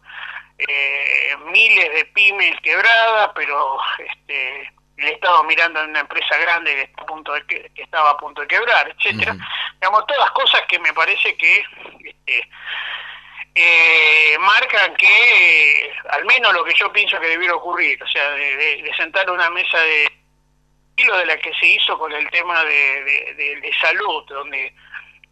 eh, 0.58 1.38
miles 1.52 1.94
de 1.94 2.06
pymes 2.06 2.60
quebradas, 2.62 3.30
pero 3.36 3.78
este, 4.00 4.72
le 4.98 5.12
estaba 5.12 5.44
mirando 5.44 5.84
en 5.84 5.92
una 5.92 6.00
empresa 6.00 6.38
grande 6.38 6.74
que, 6.74 6.82
está 6.82 7.04
a 7.04 7.06
punto 7.06 7.34
de 7.34 7.46
que, 7.46 7.72
estaba 7.76 8.10
a 8.10 8.18
punto 8.18 8.42
de 8.42 8.48
quebrar, 8.48 8.96
etcétera. 8.98 9.36
Digamos, 9.80 10.08
todas 10.08 10.32
cosas 10.32 10.64
que 10.68 10.80
me 10.80 10.92
parece 10.94 11.38
que 11.38 11.64
este, 12.04 12.50
eh, 13.60 14.38
marcan 14.40 14.96
que, 14.96 15.92
al 16.10 16.26
menos 16.26 16.54
lo 16.54 16.64
que 16.64 16.74
yo 16.76 16.92
pienso 16.92 17.20
que 17.20 17.28
debiera 17.28 17.56
ocurrir, 17.56 18.02
o 18.02 18.08
sea, 18.08 18.30
de, 18.32 18.92
sentar 18.96 19.30
una 19.32 19.50
mesa 19.50 19.80
de 19.80 20.12
lo 21.06 21.18
de 21.18 21.26
la 21.26 21.38
que 21.38 21.54
se 21.60 21.66
hizo 21.68 21.98
con 21.98 22.12
el 22.12 22.30
tema 22.32 22.64
de, 22.64 23.34
de 23.36 23.72
salud, 23.80 24.24
donde 24.28 24.74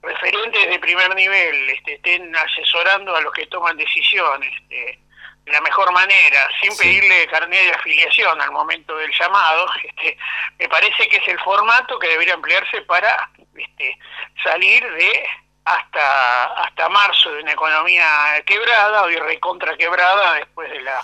referentes 0.06 0.70
de 0.70 0.80
primer 0.80 1.14
nivel 1.16 1.70
este, 1.70 1.96
estén 1.96 2.36
asesorando 2.36 3.16
a 3.16 3.22
los 3.22 3.34
que 3.34 3.48
toman 3.48 3.76
decisiones 3.78 4.52
este, 4.62 5.00
de 5.46 5.52
la 5.52 5.62
mejor 5.62 5.92
manera, 5.92 6.48
sin 6.62 6.76
pedirle 6.76 7.28
carnet 7.28 7.66
de 7.66 7.74
afiliación 7.74 8.42
al 8.42 8.52
momento 8.52 8.96
del 8.98 9.12
llamado, 9.12 9.68
este, 9.84 10.18
me 10.58 10.68
parece 10.70 11.08
que 11.10 11.18
es 11.18 11.28
el 11.28 11.40
formato 11.40 12.00
que 12.00 12.08
debería 12.08 12.34
emplearse 12.34 12.82
para 12.82 13.30
este, 13.56 13.98
salir 14.44 14.84
de 14.94 15.28
hasta 15.66 16.45
hasta 16.63 16.89
marzo 16.89 17.32
de 17.32 17.41
una 17.41 17.51
economía 17.51 18.07
quebrada 18.45 19.03
o 19.03 19.07
recontra 19.07 19.76
quebrada 19.76 20.36
después 20.36 20.70
de 20.72 20.82
la 20.82 21.01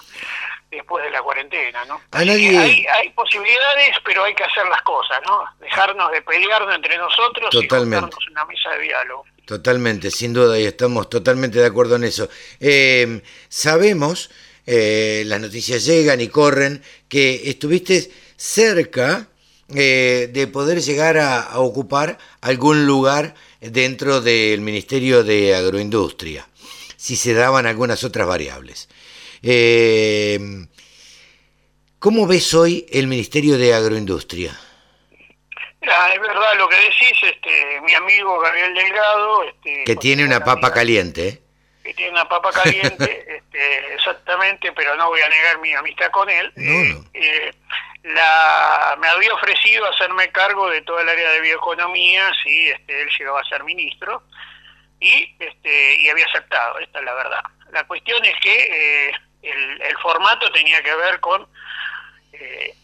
después 0.70 1.04
de 1.04 1.12
la 1.12 1.22
cuarentena, 1.22 1.84
¿no? 1.84 2.02
hay, 2.12 2.32
hay, 2.88 3.10
posibilidades, 3.10 3.98
pero 4.06 4.24
hay 4.24 4.34
que 4.34 4.46
hacer 4.46 4.66
las 4.70 4.82
cosas, 4.84 5.20
¿no? 5.28 5.44
Dejarnos 5.60 6.10
de 6.12 6.22
pelearnos 6.22 6.74
entre 6.74 6.98
nosotros 6.98 7.50
totalmente. 7.50 8.10
y 8.18 8.26
en 8.28 8.32
una 8.32 8.46
mesa 8.46 8.70
de 8.70 8.84
diálogo. 8.84 9.26
Totalmente, 9.44 10.10
sin 10.10 10.32
duda, 10.32 10.58
y 10.58 10.66
estamos 10.66 11.10
totalmente 11.10 11.60
de 11.60 11.66
acuerdo 11.66 11.98
en 11.98 12.06
eso. 12.06 12.30
Eh, 12.62 13.22
sabemos, 13.50 14.32
eh, 14.66 15.24
las 15.26 15.42
noticias 15.42 15.84
llegan 15.84 16.22
y 16.22 16.30
corren, 16.30 16.82
que 17.10 17.50
estuviste 17.50 18.10
cerca 18.38 19.28
eh, 19.76 20.30
de 20.32 20.48
poder 20.48 20.82
llegar 20.82 21.18
a, 21.18 21.60
ocupar 21.60 22.18
algún 22.42 22.86
lugar 22.86 23.36
dentro 23.62 24.22
del 24.22 24.62
Ministerio 24.62 25.24
de 25.24 25.56
Agroindustria, 25.56 26.48
si 26.98 27.16
se 27.16 27.34
daban 27.34 27.66
algunas 27.66 28.04
otras 28.04 28.28
variables. 28.28 28.90
Eh, 29.44 30.40
¿Cómo 32.00 32.26
ves 32.26 32.54
hoy 32.56 32.86
el 32.92 33.08
Ministerio 33.08 33.58
de 33.58 33.74
Agroindustria? 33.74 34.60
es 35.82 36.22
verdad 36.22 36.58
lo 36.58 36.68
que 36.68 36.76
decís, 36.76 37.18
este, 37.24 37.82
mi 37.82 37.94
amigo 37.94 38.40
Gabriel 38.40 38.74
Delgado... 38.74 39.44
Este, 39.44 39.84
que 39.84 39.96
tiene 39.96 40.26
una 40.26 40.44
papa 40.44 40.72
caliente, 40.72 41.28
¿eh? 41.28 41.42
Que 41.84 41.94
tiene 41.94 42.12
una 42.12 42.30
papa 42.30 42.52
caliente, 42.52 43.26
este, 43.38 43.94
exactamente, 43.94 44.72
pero 44.74 44.96
no 44.96 45.08
voy 45.08 45.22
a 45.22 45.30
negar 45.30 45.60
mi 45.60 45.74
amistad 45.74 46.12
con 46.12 46.30
él. 46.30 46.52
Eh, 46.56 47.04
eh, 47.14 47.52
la, 48.04 48.98
me 49.00 49.08
había 49.08 49.34
ofrecido 49.34 49.86
hacerme 49.88 50.32
cargo 50.32 50.70
de 50.70 50.82
toda 50.82 51.02
el 51.04 51.10
área 51.10 51.32
de 51.32 51.42
bioeconomía 51.42 52.32
si 52.44 52.70
este, 52.70 53.02
él 53.02 53.10
llegaba 53.18 53.42
a 53.42 53.46
ser 53.46 53.64
ministro 53.64 54.24
y, 55.00 55.36
este, 55.40 55.96
y 55.96 56.10
había 56.10 56.26
aceptado, 56.26 56.80
esta 56.80 57.00
es 57.00 57.06
la 57.06 57.14
verdad. 57.14 57.44
La 57.72 57.84
cuestión 57.86 58.24
es 58.26 58.40
que 58.40 59.14
el, 59.42 59.82
el, 59.82 59.98
formato 59.98 60.52
tenía 60.52 60.82
que 60.84 60.94
ver 60.96 61.20
con 61.20 61.48
eh, 62.34 62.76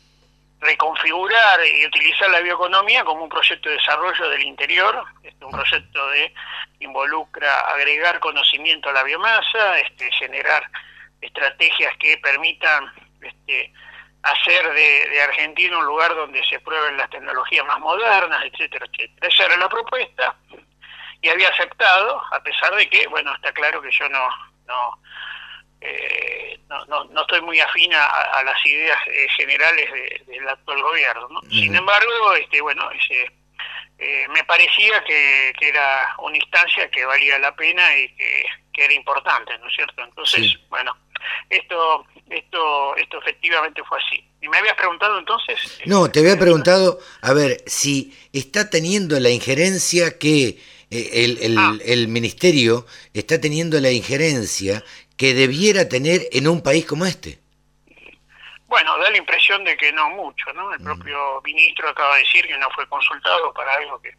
reconfigurar 0.60 1.60
y 1.66 1.86
utilizar 1.86 2.30
la 2.30 2.40
bioeconomía 2.40 3.04
como 3.04 3.24
un 3.24 3.30
proyecto 3.30 3.70
de 3.70 3.76
desarrollo 3.76 4.30
del 4.30 4.42
interior, 4.44 5.04
este, 5.24 5.46
un 5.46 5.52
proyecto 5.52 6.10
de 6.10 6.34
involucra 6.80 7.60
agregar 7.72 8.20
conocimiento 8.20 8.90
a 8.90 8.94
la 8.94 9.04
biomasa, 9.04 9.80
este, 9.80 10.12
generar 10.14 10.64
estrategias 11.22 11.96
que 11.98 12.18
permitan 12.18 12.92
este, 13.22 13.72
hacer 14.32 14.74
de, 14.74 15.10
de, 15.10 15.22
Argentina 15.22 15.78
un 15.78 15.86
lugar 15.86 16.16
donde 16.16 16.44
se 16.46 16.60
prueben 16.60 16.98
las 16.98 17.10
tecnologías 17.10 17.66
más 17.66 17.80
modernas, 17.80 18.44
etcétera, 18.46 18.86
etcétera. 18.92 19.28
Esa 19.28 19.46
era 19.46 19.58
la 19.58 19.70
propuesta 19.70 20.36
y 21.22 21.30
había 21.30 21.50
aceptado, 21.50 22.22
a 22.32 22.42
pesar 22.44 22.76
de 22.76 22.90
que, 22.90 23.08
bueno, 23.08 23.34
está 23.36 23.52
claro 23.52 23.82
que 23.82 23.92
yo 23.92 24.08
no, 24.10 24.28
no 24.68 25.00
eh, 25.82 26.60
no, 26.70 26.86
no, 26.86 27.06
no, 27.06 27.22
estoy 27.22 27.42
muy 27.42 27.60
afín 27.60 27.94
a, 27.94 28.44
las 28.44 28.66
ideas 28.66 28.98
eh, 29.08 29.28
generales 29.38 29.90
del 30.26 30.48
actual 30.48 30.82
gobierno. 30.82 31.28
¿no? 31.30 31.42
Sin 31.50 31.76
embargo, 31.76 32.34
este, 32.34 32.62
bueno, 32.62 32.90
ese, 32.92 33.32
eh, 34.00 34.28
me 34.30 34.44
parecía 34.44 35.04
que, 35.04 35.54
era 35.60 36.16
una 36.20 36.38
instancia 36.38 36.90
que 36.90 37.06
valía 37.06 37.40
la 37.40 37.56
pena 37.56 37.96
y 37.96 38.10
que, 38.16 38.46
era 38.80 38.94
importante, 38.94 39.58
¿no 39.58 39.68
es 39.68 39.76
cierto? 39.76 40.04
Entonces, 40.04 40.56
bueno, 40.70 40.96
esto, 41.50 42.06
esto, 42.30 42.96
esto 42.96 43.20
efectivamente 43.20 43.84
fue 43.84 44.00
así. 44.00 44.24
¿Y 44.42 44.48
me 44.50 44.58
habías 44.58 44.76
preguntado 44.76 45.18
entonces? 45.20 45.80
No, 45.86 46.10
te 46.12 46.20
había 46.20 46.38
preguntado, 46.38 47.00
a 47.22 47.34
ver, 47.34 47.64
si 47.66 48.16
está 48.34 48.70
teniendo 48.70 49.20
la 49.20 49.30
injerencia 49.30 50.18
que 50.18 50.60
el, 50.90 51.38
el, 51.42 51.58
ah. 51.58 51.74
el, 51.86 52.08
ministerio 52.08 52.86
está 53.14 53.42
teniendo 53.42 53.80
la 53.80 53.92
injerencia 53.92 54.84
que 55.18 55.34
debiera 55.34 55.90
tener 55.90 56.22
en 56.32 56.48
un 56.48 56.62
país 56.62 56.86
como 56.86 57.06
este? 57.06 57.40
Bueno, 58.68 58.98
da 58.98 59.10
la 59.10 59.18
impresión 59.18 59.64
de 59.64 59.76
que 59.76 59.92
no 59.92 60.10
mucho, 60.12 60.52
¿no? 60.54 60.74
El 60.74 60.80
mm. 60.80 60.84
propio 60.84 61.42
ministro 61.44 61.90
acaba 61.90 62.16
de 62.16 62.22
decir 62.22 62.46
que 62.46 62.58
no 62.58 62.70
fue 62.72 62.88
consultado 62.88 63.54
para 63.54 63.74
algo 63.74 64.02
que, 64.02 64.14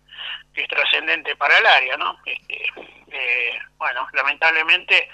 es 0.55 0.69
trascendente 0.69 1.37
para 1.37 1.57
el 1.57 1.67
área, 1.67 1.97
¿no? 1.97 2.19
Este, 2.27 2.65
eh, 3.13 3.59
bueno, 3.77 4.09
lamentablemente, 4.13 5.09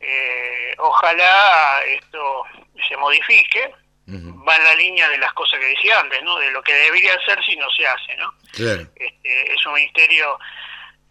eh, 0.00 0.74
ojalá 0.78 1.82
esto 1.86 2.44
se 2.88 2.96
modifique, 2.96 3.74
va 4.08 4.56
en 4.56 4.64
la 4.64 4.74
línea 4.76 5.08
de 5.10 5.18
las 5.18 5.32
cosas 5.34 5.60
que 5.60 5.66
decía 5.66 6.00
antes, 6.00 6.22
¿no? 6.22 6.38
De 6.38 6.50
lo 6.50 6.62
que 6.62 6.72
debería 6.72 7.12
hacer 7.14 7.44
si 7.44 7.56
no 7.56 7.68
se 7.70 7.86
hace, 7.86 8.16
¿no? 8.16 8.32
Claro. 8.52 8.80
Este, 8.96 9.52
es 9.52 9.66
un 9.66 9.74
ministerio 9.74 10.38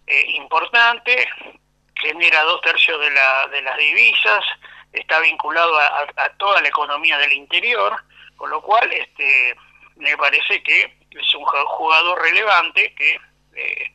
eh, 0.08 0.26
importante, 0.36 1.28
genera 1.96 2.42
dos 2.44 2.62
tercios 2.62 3.00
de, 3.00 3.12
la, 3.12 3.48
de 3.48 3.62
las 3.62 3.78
divisas, 3.78 4.44
está 4.94 5.20
vinculado 5.20 5.78
a, 5.80 6.08
toda 6.38 6.62
la 6.62 6.70
economía 6.70 7.18
del 7.18 7.34
interior, 7.34 7.96
con 8.36 8.50
lo 8.50 8.62
cual 8.62 8.92
este, 8.92 9.56
me 9.98 10.16
parece 10.18 10.64
que 10.64 10.98
es 11.12 11.36
un 11.36 11.44
jugador 11.46 12.22
relevante 12.22 12.94
que 12.96 13.20
eh, 13.56 13.92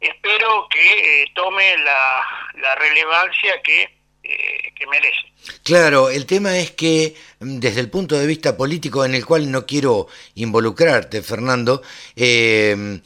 espero 0.00 0.68
que 0.68 1.22
eh, 1.22 1.26
tome 1.34 1.76
la, 1.78 2.26
la, 2.54 2.74
relevancia 2.76 3.60
que, 3.62 3.93
eh, 4.24 4.72
que 4.76 4.86
merece. 4.86 5.16
Claro, 5.62 6.10
el 6.10 6.26
tema 6.26 6.58
es 6.58 6.70
que 6.70 7.14
mm, 7.40 7.58
desde 7.58 7.80
el 7.80 7.90
punto 7.90 8.18
de 8.18 8.26
vista 8.26 8.56
político 8.56 9.04
en 9.04 9.14
el 9.14 9.24
cual 9.24 9.50
no 9.50 9.66
quiero 9.66 10.08
involucrarte, 10.34 11.22
Fernando, 11.22 11.82
este 12.16 13.02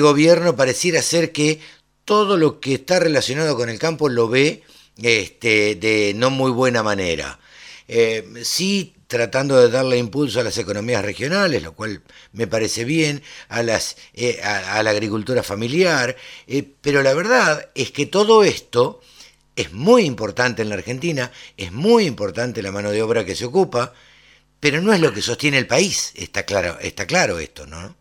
gobierno 0.00 0.56
pareciera 0.56 1.02
ser 1.02 1.32
que 1.32 1.60
todo 2.04 2.38
lo 2.38 2.60
que 2.60 2.74
está 2.74 3.00
relacionado 3.00 3.56
con 3.56 3.68
el 3.68 3.78
campo 3.78 4.08
lo 4.08 4.28
ve 4.28 4.62
este, 5.02 5.74
de 5.74 6.12
no 6.14 6.30
muy 6.30 6.50
buena 6.50 6.82
manera. 6.82 7.38
Eh, 7.86 8.24
sí 8.42 8.94
tratando 9.06 9.58
de 9.58 9.70
darle 9.70 9.96
impulso 9.96 10.40
a 10.40 10.44
las 10.44 10.58
economías 10.58 11.02
regionales, 11.02 11.62
lo 11.62 11.72
cual 11.72 12.02
me 12.32 12.46
parece 12.46 12.84
bien, 12.84 13.22
a, 13.48 13.62
las, 13.62 13.96
eh, 14.12 14.38
a, 14.42 14.82
la 14.82 14.90
agricultura 14.90 15.42
familiar, 15.42 16.14
eh, 16.46 16.62
pero 16.82 17.02
la 17.02 17.14
verdad 17.14 17.70
es 17.74 17.90
que 17.90 18.04
todo 18.04 18.44
esto 18.44 19.00
es 19.58 19.72
muy 19.72 20.04
importante 20.04 20.62
en 20.62 20.68
la 20.68 20.76
Argentina, 20.76 21.32
es 21.56 21.72
muy 21.72 22.06
importante 22.06 22.62
la 22.62 22.70
mano 22.70 22.92
de 22.92 23.02
obra 23.02 23.24
que 23.24 23.34
se 23.34 23.44
ocupa, 23.44 23.92
pero 24.60 24.80
no 24.80 24.92
es 24.92 25.00
lo 25.00 25.12
que 25.12 25.20
sostiene 25.20 25.58
el 25.58 25.66
país, 25.66 26.14
está 26.16 26.46
claro, 26.46 26.78
está 26.80 27.08
claro 27.08 27.40
esto, 27.40 27.66
¿no? 27.66 27.96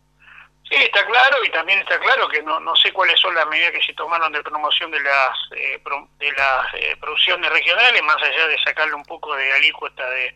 Sí, 0.70 0.76
está 0.76 1.04
claro 1.06 1.44
y 1.44 1.50
también 1.50 1.80
está 1.80 1.98
claro 2.00 2.28
que 2.28 2.44
no, 2.44 2.60
no 2.60 2.76
sé 2.76 2.92
cuáles 2.92 3.20
son 3.20 3.34
las 3.34 3.48
medidas 3.48 3.72
que 3.72 3.82
se 3.82 3.94
tomaron 3.94 4.32
de 4.34 4.44
promoción 4.44 4.92
de 4.92 5.00
las 5.00 5.32
eh, 5.56 5.82
de 6.20 6.32
las 6.34 6.74
eh, 6.76 6.96
producciones 7.00 7.50
regionales, 7.50 8.04
más 8.04 8.22
allá 8.22 8.48
de 8.48 8.60
sacarle 8.64 8.94
un 8.94 9.06
poco 9.06 9.36
de 9.36 9.52
alícuota 9.54 10.08
de, 10.10 10.36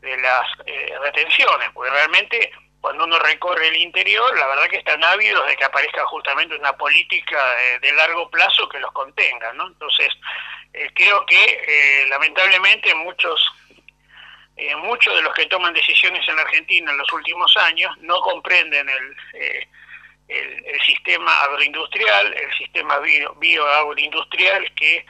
de 0.00 0.16
las 0.16 0.46
eh, 0.66 0.94
retenciones, 1.00 1.70
porque 1.74 1.90
realmente 1.90 2.50
cuando 2.86 3.02
uno 3.02 3.18
recorre 3.18 3.66
el 3.66 3.78
interior, 3.78 4.38
la 4.38 4.46
verdad 4.46 4.68
que 4.68 4.76
están 4.76 5.02
ávidos 5.02 5.44
de 5.48 5.56
que 5.56 5.64
aparezca 5.64 6.06
justamente 6.06 6.54
una 6.54 6.72
política 6.76 7.36
de, 7.82 7.92
largo 7.94 8.30
plazo 8.30 8.68
que 8.68 8.78
los 8.78 8.92
contenga, 8.92 9.52
¿no? 9.54 9.66
Entonces, 9.66 10.08
creo 10.94 11.26
que 11.26 12.06
lamentablemente 12.08 12.94
muchos 12.94 13.44
eh, 14.56 14.76
muchos 14.76 15.16
de 15.16 15.22
los 15.22 15.34
que 15.34 15.46
toman 15.46 15.74
decisiones 15.74 16.26
en 16.28 16.36
la 16.36 16.42
Argentina 16.42 16.92
en 16.92 16.96
los 16.96 17.12
últimos 17.12 17.54
años 17.56 17.90
no 18.02 18.20
comprenden 18.20 18.88
el, 18.88 19.16
eh, 19.34 19.68
el, 20.28 20.80
sistema 20.82 21.42
agroindustrial, 21.42 22.32
el 22.32 22.56
sistema 22.56 23.00
bio, 23.00 23.34
bioagroindustrial 23.34 24.72
que 24.76 25.04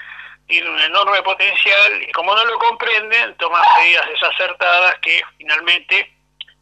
tiene 0.49 0.71
un 0.71 0.81
enorme 0.81 1.23
potencial 1.23 2.03
y 2.03 2.11
como 2.13 2.35
no 2.35 2.43
lo 2.47 2.59
comprenden, 2.59 3.37
toman 3.37 3.63
medidas 3.79 4.09
desacertadas 4.09 4.99
que 5.01 5.21
finalmente 5.37 6.16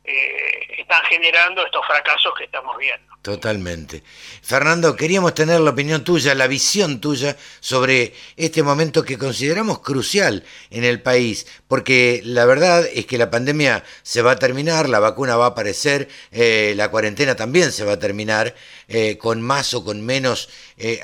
eh, 0.06 0.76
están 0.78 1.02
generando 1.04 1.64
estos 1.64 1.86
fracasos 1.86 2.34
que 2.36 2.44
estamos 2.44 2.76
viendo. 2.76 3.14
Totalmente. 3.22 4.02
Fernando, 4.42 4.94
queríamos 4.96 5.32
tener 5.32 5.58
la 5.60 5.70
opinión 5.70 6.04
tuya, 6.04 6.34
la 6.34 6.46
visión 6.46 7.00
tuya 7.00 7.38
sobre 7.60 8.12
este 8.36 8.62
momento 8.62 9.02
que 9.02 9.16
consideramos 9.16 9.78
crucial 9.78 10.44
en 10.68 10.84
el 10.84 11.00
país, 11.00 11.46
porque 11.68 12.20
la 12.22 12.44
verdad 12.44 12.86
es 12.92 13.06
que 13.06 13.16
la 13.16 13.30
pandemia 13.30 13.82
se 14.02 14.20
va 14.20 14.32
a 14.32 14.38
terminar, 14.38 14.90
la 14.90 15.00
vacuna 15.00 15.36
va 15.36 15.46
a 15.46 15.48
aparecer, 15.48 16.10
eh, 16.32 16.74
la 16.76 16.90
cuarentena 16.90 17.34
también 17.34 17.72
se 17.72 17.84
va 17.84 17.92
a 17.92 17.98
terminar, 17.98 18.54
eh, 18.88 19.16
con 19.16 19.40
más 19.40 19.72
o 19.72 19.82
con 19.82 20.04
menos 20.04 20.50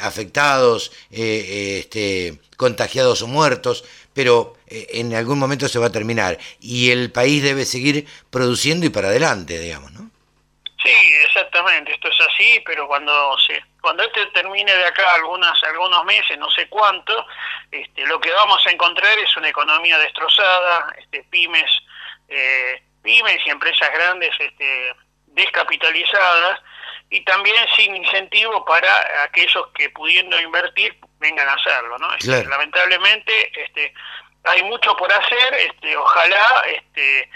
afectados, 0.00 0.92
este, 1.10 2.38
contagiados 2.58 3.22
o 3.22 3.26
muertos, 3.26 3.84
pero 4.14 4.56
eh, 4.66 4.86
en 4.94 5.14
algún 5.14 5.38
momento 5.38 5.68
se 5.68 5.78
va 5.78 5.86
a 5.86 5.92
terminar 5.92 6.38
y 6.60 6.90
el 6.90 7.12
país 7.12 7.42
debe 7.42 7.64
seguir 7.64 8.06
produciendo 8.30 8.86
y 8.86 8.90
para 8.90 9.08
adelante, 9.08 9.58
digamos, 9.58 9.92
¿no? 9.92 10.10
Sí, 10.82 10.96
exactamente, 11.26 11.92
esto 11.92 12.08
es 12.08 12.20
así, 12.20 12.62
pero 12.64 12.86
cuando 12.86 13.36
se 13.38 13.62
cuando 13.82 14.02
este 14.02 14.26
termine 14.26 14.74
de 14.74 14.86
acá 14.86 15.14
algunas 15.14 15.62
algunos 15.64 16.04
meses, 16.04 16.38
no 16.38 16.50
sé 16.50 16.68
cuánto, 16.68 17.26
este, 17.70 18.06
lo 18.06 18.20
que 18.20 18.30
vamos 18.30 18.66
a 18.66 18.70
encontrar 18.70 19.18
es 19.18 19.36
una 19.36 19.48
economía 19.48 19.98
destrozada, 19.98 20.94
este, 20.98 21.24
pymes, 21.24 21.70
eh, 22.28 22.82
pymes 23.02 23.38
y 23.46 23.50
empresas 23.50 23.90
grandes 23.92 24.32
este, 24.38 24.94
descapitalizadas 25.26 26.60
y 27.10 27.22
también 27.24 27.56
sin 27.76 27.96
incentivo 27.96 28.64
para 28.64 29.24
aquellos 29.24 29.68
que 29.74 29.90
pudiendo 29.90 30.40
invertir 30.40 30.96
vengan 31.20 31.48
a 31.48 31.52
hacerlo, 31.52 31.98
¿no? 31.98 32.12
Este, 32.14 32.44
lamentablemente, 32.46 33.52
este, 33.62 33.92
hay 34.44 34.62
mucho 34.64 34.96
por 34.96 35.12
hacer, 35.12 35.54
este, 35.54 35.96
ojalá 35.96 36.64
este, 36.66 37.30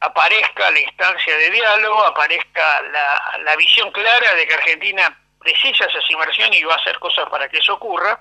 aparezca 0.00 0.70
la 0.70 0.80
instancia 0.80 1.36
de 1.36 1.50
diálogo, 1.50 2.04
aparezca 2.04 2.82
la, 2.82 3.38
la 3.44 3.56
visión 3.56 3.90
clara 3.92 4.34
de 4.34 4.46
que 4.46 4.54
Argentina 4.54 5.16
precisa 5.38 5.84
esas 5.84 6.10
inversiones 6.10 6.60
y 6.60 6.64
va 6.64 6.74
a 6.74 6.78
hacer 6.78 6.98
cosas 6.98 7.28
para 7.30 7.48
que 7.48 7.58
eso 7.58 7.74
ocurra, 7.74 8.20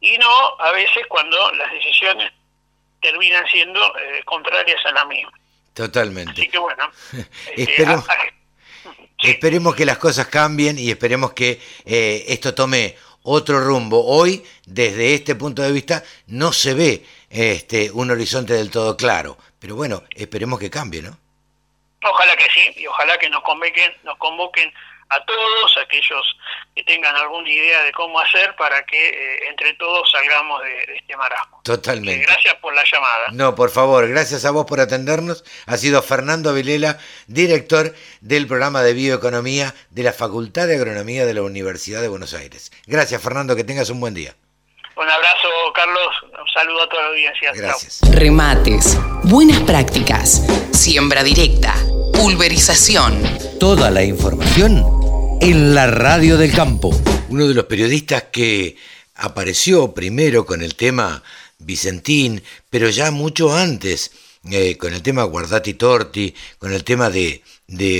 y 0.00 0.18
no 0.18 0.60
a 0.60 0.70
veces 0.72 1.06
cuando 1.08 1.52
las 1.52 1.72
decisiones 1.72 2.30
terminan 3.00 3.46
siendo 3.46 3.80
eh, 3.98 4.22
contrarias 4.24 4.84
a 4.86 4.92
la 4.92 5.04
misma. 5.06 5.32
Totalmente. 5.74 6.32
Así 6.32 6.48
que 6.48 6.58
bueno. 6.58 6.90
Este, 7.56 7.86
Esperemos 9.22 9.76
que 9.76 9.84
las 9.84 9.98
cosas 9.98 10.26
cambien 10.26 10.76
y 10.80 10.90
esperemos 10.90 11.32
que 11.32 11.60
eh, 11.84 12.24
esto 12.26 12.54
tome 12.54 12.96
otro 13.22 13.60
rumbo. 13.60 14.04
Hoy, 14.04 14.44
desde 14.66 15.14
este 15.14 15.34
punto 15.34 15.62
de 15.62 15.72
vista, 15.72 16.02
no 16.26 16.52
se 16.52 16.74
ve 16.74 17.06
este, 17.30 17.90
un 17.90 18.10
horizonte 18.10 18.54
del 18.54 18.70
todo 18.70 18.96
claro. 18.96 19.36
Pero 19.58 19.76
bueno, 19.76 20.02
esperemos 20.10 20.58
que 20.58 20.70
cambie, 20.70 21.02
¿no? 21.02 21.16
Ojalá 22.04 22.36
que 22.36 22.50
sí, 22.52 22.72
y 22.76 22.86
ojalá 22.86 23.16
que 23.18 23.30
nos 23.30 23.42
convoquen, 23.42 23.92
nos 24.02 24.18
convoquen 24.18 24.72
a 25.08 25.24
todos 25.24 25.76
aquellos 25.76 26.36
que 26.74 26.84
tengan 26.84 27.14
alguna 27.16 27.48
idea 27.48 27.82
de 27.82 27.92
cómo 27.92 28.18
hacer 28.20 28.54
para 28.56 28.82
que 28.84 29.08
eh, 29.08 29.48
entre 29.50 29.74
todos 29.74 30.10
salgamos 30.10 30.62
de, 30.62 30.96
este 30.96 31.16
marasmo. 31.16 31.60
Totalmente. 31.62 32.24
gracias 32.24 32.54
por 32.56 32.74
la 32.74 32.82
llamada. 32.90 33.28
No, 33.32 33.54
por 33.54 33.70
favor, 33.70 34.08
gracias 34.08 34.44
a 34.44 34.50
vos 34.50 34.64
por 34.64 34.80
atendernos. 34.80 35.44
Ha 35.66 35.76
sido 35.76 36.02
Fernando 36.02 36.54
Vilela, 36.54 36.98
director 37.26 37.94
del 38.20 38.46
programa 38.46 38.82
de 38.82 38.94
bioeconomía 38.94 39.74
de 39.90 40.02
la 40.02 40.12
Facultad 40.12 40.66
de 40.66 40.76
Agronomía 40.76 41.26
de 41.26 41.34
la 41.34 41.42
Universidad 41.42 42.00
de 42.00 42.08
Buenos 42.08 42.32
Aires. 42.32 42.72
Gracias, 42.86 43.22
Fernando, 43.22 43.54
que 43.54 43.64
tengas 43.64 43.90
un 43.90 44.00
buen 44.00 44.14
día. 44.14 44.34
Un 44.96 45.08
abrazo, 45.08 45.48
Carlos. 45.74 46.22
Un 46.22 46.48
saludo 46.54 46.82
a 46.82 46.88
toda 46.88 47.02
la 47.02 47.08
audiencia. 47.08 47.52
Gracias. 47.54 48.00
Remates, 48.12 48.98
buenas 49.24 49.60
prácticas, 49.60 50.42
siembra 50.72 51.22
directa, 51.22 51.74
pulverización. 52.14 53.22
Toda 53.58 53.90
la 53.90 54.02
información 54.02 55.01
en 55.42 55.74
la 55.74 55.88
radio 55.88 56.36
del 56.36 56.52
campo. 56.52 56.96
Uno 57.28 57.48
de 57.48 57.54
los 57.54 57.64
periodistas 57.64 58.26
que 58.30 58.76
apareció 59.16 59.92
primero 59.92 60.46
con 60.46 60.62
el 60.62 60.76
tema 60.76 61.24
Vicentín, 61.58 62.44
pero 62.70 62.88
ya 62.88 63.10
mucho 63.10 63.52
antes 63.52 64.12
eh, 64.52 64.78
con 64.78 64.94
el 64.94 65.02
tema 65.02 65.24
Guardati 65.24 65.74
Torti, 65.74 66.32
con 66.58 66.72
el 66.72 66.84
tema 66.84 67.10
de, 67.10 67.42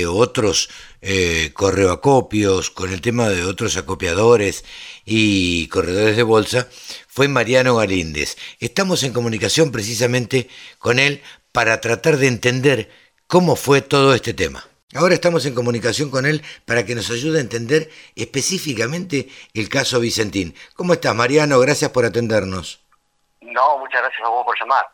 otros 0.07 0.69
eh, 1.01 1.51
correoacopios, 1.53 2.69
con 2.69 2.93
el 2.93 3.01
tema 3.01 3.27
de 3.27 3.43
otros 3.43 3.75
acopiadores 3.75 4.63
y 5.03 5.67
corredores 5.67 6.15
de 6.15 6.23
bolsa, 6.23 6.69
fue 7.09 7.27
Mariano 7.27 7.75
Galíndez. 7.75 8.37
Estamos 8.61 9.03
en 9.03 9.11
comunicación 9.11 9.69
precisamente 9.73 10.47
con 10.79 10.97
él 10.97 11.21
para 11.51 11.81
tratar 11.81 12.15
de 12.15 12.27
entender 12.27 12.89
cómo 13.27 13.57
fue 13.57 13.81
todo 13.81 14.13
este 14.13 14.33
tema. 14.33 14.65
Ahora 14.95 15.15
estamos 15.15 15.45
en 15.45 15.55
comunicación 15.55 16.11
con 16.11 16.25
él 16.25 16.43
para 16.65 16.85
que 16.85 16.93
nos 16.93 17.09
ayude 17.09 17.39
a 17.39 17.41
entender 17.41 17.89
específicamente 18.15 19.27
el 19.53 19.67
caso 19.67 19.99
Vicentín. 19.99 20.55
¿Cómo 20.75 20.93
estás, 20.93 21.15
Mariano? 21.15 21.59
Gracias 21.59 21.89
por 21.91 22.05
atendernos. 22.05 22.83
No, 23.41 23.79
muchas 23.79 24.01
gracias 24.01 24.21
a 24.23 24.29
vos 24.29 24.45
por 24.45 24.59
llamar. 24.59 24.85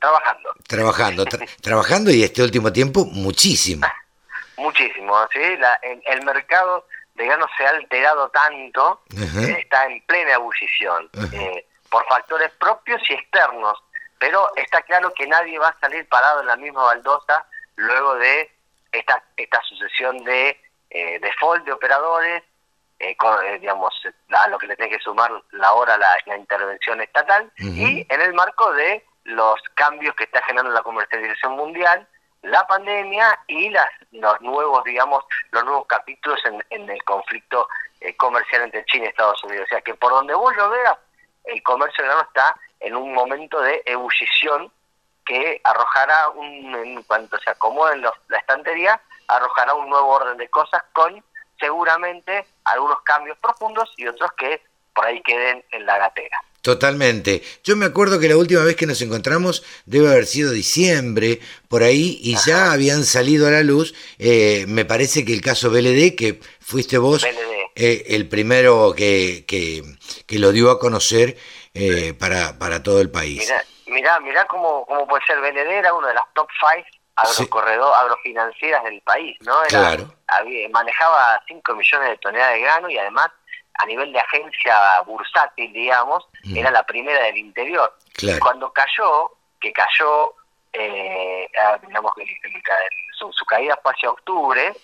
Trabajando. 0.00 0.50
Trabajando, 0.66 1.24
trabajando 1.62 2.10
y 2.10 2.22
este 2.24 2.42
último 2.42 2.72
tiempo 2.72 3.04
muchísimo. 3.04 3.86
muchísimo, 4.56 5.16
¿sí? 5.32 5.40
el, 5.40 6.24
mercado 6.24 6.86
de 7.14 7.26
no 7.26 7.46
se 7.56 7.66
ha 7.66 7.70
alterado 7.70 8.28
tanto, 8.30 9.02
está 9.10 9.86
en 9.86 10.02
plena 10.02 10.34
ebullición, 10.34 11.08
eh, 11.32 11.66
por 11.88 12.06
factores 12.08 12.50
propios 12.58 13.00
y 13.08 13.14
externos, 13.14 13.78
pero 14.18 14.50
está 14.56 14.82
claro 14.82 15.12
que 15.14 15.26
nadie 15.26 15.58
va 15.58 15.68
a 15.68 15.80
salir 15.80 16.06
parado 16.08 16.40
en 16.40 16.46
la 16.48 16.56
misma 16.56 16.82
baldosa 16.82 17.46
luego 17.76 18.16
de 18.16 18.50
esta, 18.98 19.22
esta 19.36 19.60
sucesión 19.62 20.18
de 20.24 20.60
eh, 20.90 21.18
default 21.20 21.64
de 21.64 21.72
operadores, 21.72 22.42
eh, 22.98 23.16
eh, 23.44 23.58
digamos, 23.60 23.94
a 24.30 24.48
lo 24.48 24.58
que 24.58 24.66
le 24.66 24.76
tiene 24.76 24.96
que 24.96 25.02
sumar 25.02 25.30
la 25.52 25.72
hora 25.74 25.98
la, 25.98 26.36
intervención 26.36 27.00
estatal, 27.00 27.50
y 27.58 28.06
en 28.08 28.20
el 28.20 28.32
marco 28.34 28.72
de 28.72 29.04
los 29.24 29.60
cambios 29.74 30.14
que 30.14 30.24
está 30.24 30.42
generando 30.42 30.72
la 30.72 30.82
comercialización 30.82 31.56
mundial, 31.56 32.06
la 32.42 32.66
pandemia 32.66 33.38
y 33.48 33.70
las, 33.70 33.88
los 34.12 34.40
nuevos, 34.40 34.84
digamos, 34.84 35.24
los 35.50 35.64
nuevos 35.64 35.86
capítulos 35.86 36.38
en, 36.46 36.64
en 36.70 36.88
el 36.88 37.02
conflicto 37.04 37.68
comercial 38.18 38.62
entre 38.62 38.84
China 38.84 39.06
y 39.06 39.08
Estados 39.08 39.42
Unidos. 39.44 39.66
O 39.66 39.68
sea 39.68 39.80
que 39.80 39.94
por 39.94 40.12
donde 40.12 40.34
vos 40.34 40.54
lo 40.56 40.70
veas, 40.70 40.96
el 41.44 41.62
comercio 41.62 42.04
grano 42.04 42.22
está 42.22 42.54
en 42.80 42.94
un 42.94 43.12
momento 43.12 43.60
de 43.60 43.82
ebullición 43.84 44.70
que 45.26 45.60
arrojará, 45.64 46.30
un, 46.30 46.74
en 46.74 47.02
cuanto 47.02 47.38
se 47.40 47.50
acomode 47.50 47.96
la 47.96 48.38
estantería, 48.38 49.00
arrojará 49.28 49.74
un 49.74 49.90
nuevo 49.90 50.08
orden 50.08 50.38
de 50.38 50.48
cosas 50.48 50.82
con 50.92 51.22
seguramente 51.58 52.46
algunos 52.64 53.00
cambios 53.02 53.36
profundos 53.38 53.92
y 53.96 54.06
otros 54.06 54.30
que 54.38 54.62
por 54.94 55.04
ahí 55.04 55.20
queden 55.22 55.62
en 55.72 55.84
la 55.84 55.98
gatera. 55.98 56.38
Totalmente. 56.62 57.42
Yo 57.62 57.76
me 57.76 57.86
acuerdo 57.86 58.18
que 58.18 58.28
la 58.28 58.36
última 58.36 58.64
vez 58.64 58.74
que 58.76 58.86
nos 58.86 59.00
encontramos 59.00 59.62
debe 59.84 60.08
haber 60.08 60.26
sido 60.26 60.50
diciembre, 60.50 61.38
por 61.68 61.82
ahí, 61.82 62.18
y 62.22 62.36
ya 62.44 62.72
habían 62.72 63.04
salido 63.04 63.46
a 63.46 63.50
la 63.50 63.62
luz, 63.62 63.94
eh, 64.18 64.64
me 64.66 64.84
parece 64.84 65.24
que 65.24 65.32
el 65.32 65.42
caso 65.42 65.70
BLD, 65.70 66.16
que 66.16 66.40
fuiste 66.58 66.98
vos 66.98 67.24
eh, 67.76 68.04
el 68.08 68.28
primero 68.28 68.94
que, 68.96 69.44
que, 69.46 69.84
que, 70.26 70.38
lo 70.38 70.50
dio 70.50 70.70
a 70.70 70.80
conocer 70.80 71.36
eh, 71.74 72.14
para, 72.18 72.58
para 72.58 72.82
todo 72.82 73.00
el 73.00 73.10
país 73.10 73.52
mirá, 73.86 74.20
mirá 74.20 74.44
cómo, 74.46 74.84
cómo 74.86 75.06
puede 75.06 75.24
ser 75.24 75.40
Benedera, 75.40 75.94
uno 75.94 76.08
de 76.08 76.14
las 76.14 76.24
top 76.34 76.48
five 76.60 76.86
agrocorredor, 77.16 77.94
agrofinancieras 77.94 78.84
del 78.84 79.00
país, 79.00 79.36
¿no? 79.40 79.62
claro. 79.68 80.06
manejaba 80.70 81.40
5 81.48 81.74
millones 81.74 82.10
de 82.10 82.18
toneladas 82.18 82.54
de 82.54 82.60
grano 82.60 82.90
y 82.90 82.98
además 82.98 83.30
a 83.78 83.86
nivel 83.86 84.12
de 84.12 84.20
agencia 84.20 85.00
bursátil, 85.06 85.72
digamos, 85.72 86.26
mm. 86.44 86.56
era 86.56 86.70
la 86.70 86.84
primera 86.84 87.22
del 87.24 87.38
interior. 87.38 87.92
Cuando 88.40 88.72
cayó, 88.72 89.32
que 89.60 89.72
cayó, 89.72 90.34
eh, 90.72 91.48
digamos 91.86 92.12
que 92.14 92.24
su, 93.18 93.44
caída 93.46 93.78
fue 93.82 93.92
hacia 93.92 94.10
octubre, 94.10 94.74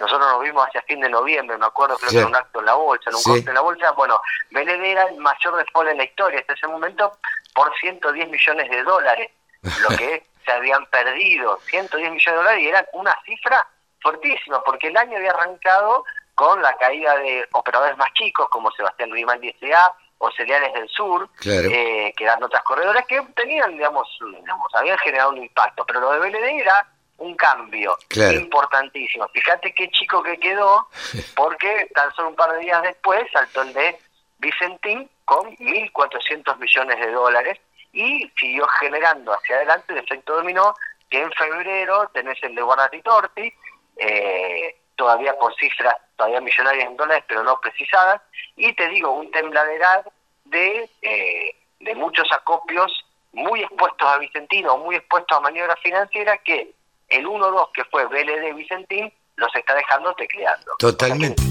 nosotros 0.00 0.32
nos 0.32 0.42
vimos 0.42 0.66
hacia 0.66 0.82
fin 0.82 1.00
de 1.00 1.08
noviembre, 1.08 1.58
me 1.58 1.66
acuerdo, 1.66 1.96
creo 1.98 2.10
que 2.10 2.18
en 2.18 2.26
un 2.26 2.36
acto 2.36 2.60
en 2.60 2.66
la 2.66 2.74
bolsa, 2.74 3.10
en 3.10 3.16
un 3.16 3.22
corte 3.22 3.48
en 3.48 3.54
la 3.54 3.60
bolsa. 3.60 3.92
Bueno, 3.92 4.20
Benedera 4.50 5.02
era 5.02 5.04
el 5.10 5.18
mayor 5.18 5.56
default 5.56 5.90
en 5.90 5.98
la 5.98 6.04
historia 6.04 6.40
hasta 6.40 6.54
ese 6.54 6.66
momento, 6.66 7.18
por 7.54 7.72
110 7.78 8.30
millones 8.30 8.70
de 8.70 8.82
dólares, 8.82 9.30
lo 9.62 9.96
que 9.96 10.26
se 10.44 10.52
habían 10.52 10.86
perdido, 10.86 11.58
110 11.66 12.12
millones 12.12 12.24
de 12.24 12.32
dólares, 12.32 12.62
y 12.62 12.68
era 12.68 12.86
una 12.94 13.16
cifra 13.24 13.66
fuertísima, 14.00 14.62
porque 14.64 14.88
el 14.88 14.96
año 14.96 15.16
había 15.18 15.32
arrancado 15.32 16.04
con 16.34 16.62
la 16.62 16.74
caída 16.76 17.16
de 17.18 17.46
operadores 17.52 17.98
más 17.98 18.12
chicos, 18.14 18.48
como 18.48 18.70
Sebastián 18.72 19.10
Grimaldi 19.10 19.50
S.A., 19.60 19.94
o 20.22 20.30
Cereales 20.32 20.74
del 20.74 20.88
Sur, 20.90 21.30
eh, 21.46 22.12
que 22.14 22.24
eran 22.24 22.42
otras 22.42 22.62
corredores 22.62 23.06
que 23.06 23.22
tenían, 23.34 23.72
digamos, 23.72 24.06
digamos, 24.20 24.74
habían 24.74 24.98
generado 24.98 25.30
un 25.30 25.38
impacto, 25.38 25.84
pero 25.86 26.00
lo 26.00 26.12
de 26.12 26.18
BLD 26.18 26.60
era 26.60 26.86
un 27.20 27.34
cambio 27.36 27.96
importantísimo. 28.32 29.28
Fíjate 29.28 29.72
qué 29.74 29.88
chico 29.90 30.22
que 30.22 30.38
quedó, 30.38 30.88
porque 31.36 31.90
tan 31.94 32.12
solo 32.14 32.30
un 32.30 32.36
par 32.36 32.52
de 32.52 32.60
días 32.60 32.82
después 32.82 33.22
saltó 33.32 33.62
el 33.62 33.72
de 33.72 33.98
Vicentín 34.38 35.08
con 35.24 35.54
1.400 35.56 36.58
millones 36.58 36.98
de 36.98 37.12
dólares 37.12 37.58
y 37.92 38.30
siguió 38.38 38.66
generando 38.80 39.32
hacia 39.32 39.56
adelante 39.56 39.92
el 39.92 39.98
efecto 39.98 40.36
dominó 40.36 40.74
que 41.10 41.20
en 41.20 41.30
febrero 41.32 42.08
tenés 42.14 42.38
el 42.42 42.54
de 42.54 42.62
Guardati 42.62 43.02
Torti, 43.02 43.52
eh, 43.96 44.76
todavía 44.96 45.36
por 45.38 45.54
cifras 45.56 45.94
todavía 46.16 46.40
millonarias 46.40 46.86
en 46.86 46.96
dólares, 46.96 47.24
pero 47.26 47.42
no 47.42 47.60
precisadas, 47.60 48.22
y 48.56 48.72
te 48.74 48.88
digo, 48.88 49.10
un 49.10 49.30
tembladeral 49.30 50.04
de, 50.44 50.88
eh, 51.02 51.56
de 51.80 51.94
muchos 51.94 52.30
acopios 52.32 52.92
muy 53.32 53.62
expuestos 53.62 54.06
a 54.06 54.18
Vicentino, 54.18 54.78
muy 54.78 54.96
expuestos 54.96 55.36
a 55.36 55.40
maniobra 55.40 55.76
financiera, 55.76 56.38
que 56.38 56.74
el 57.10 57.26
1-2 57.26 57.68
que 57.74 57.84
fue 57.84 58.06
BLD 58.06 58.54
Vicentín 58.56 59.12
los 59.36 59.54
está 59.54 59.74
dejando 59.74 60.14
tecleando. 60.14 60.72
Totalmente. 60.78 61.42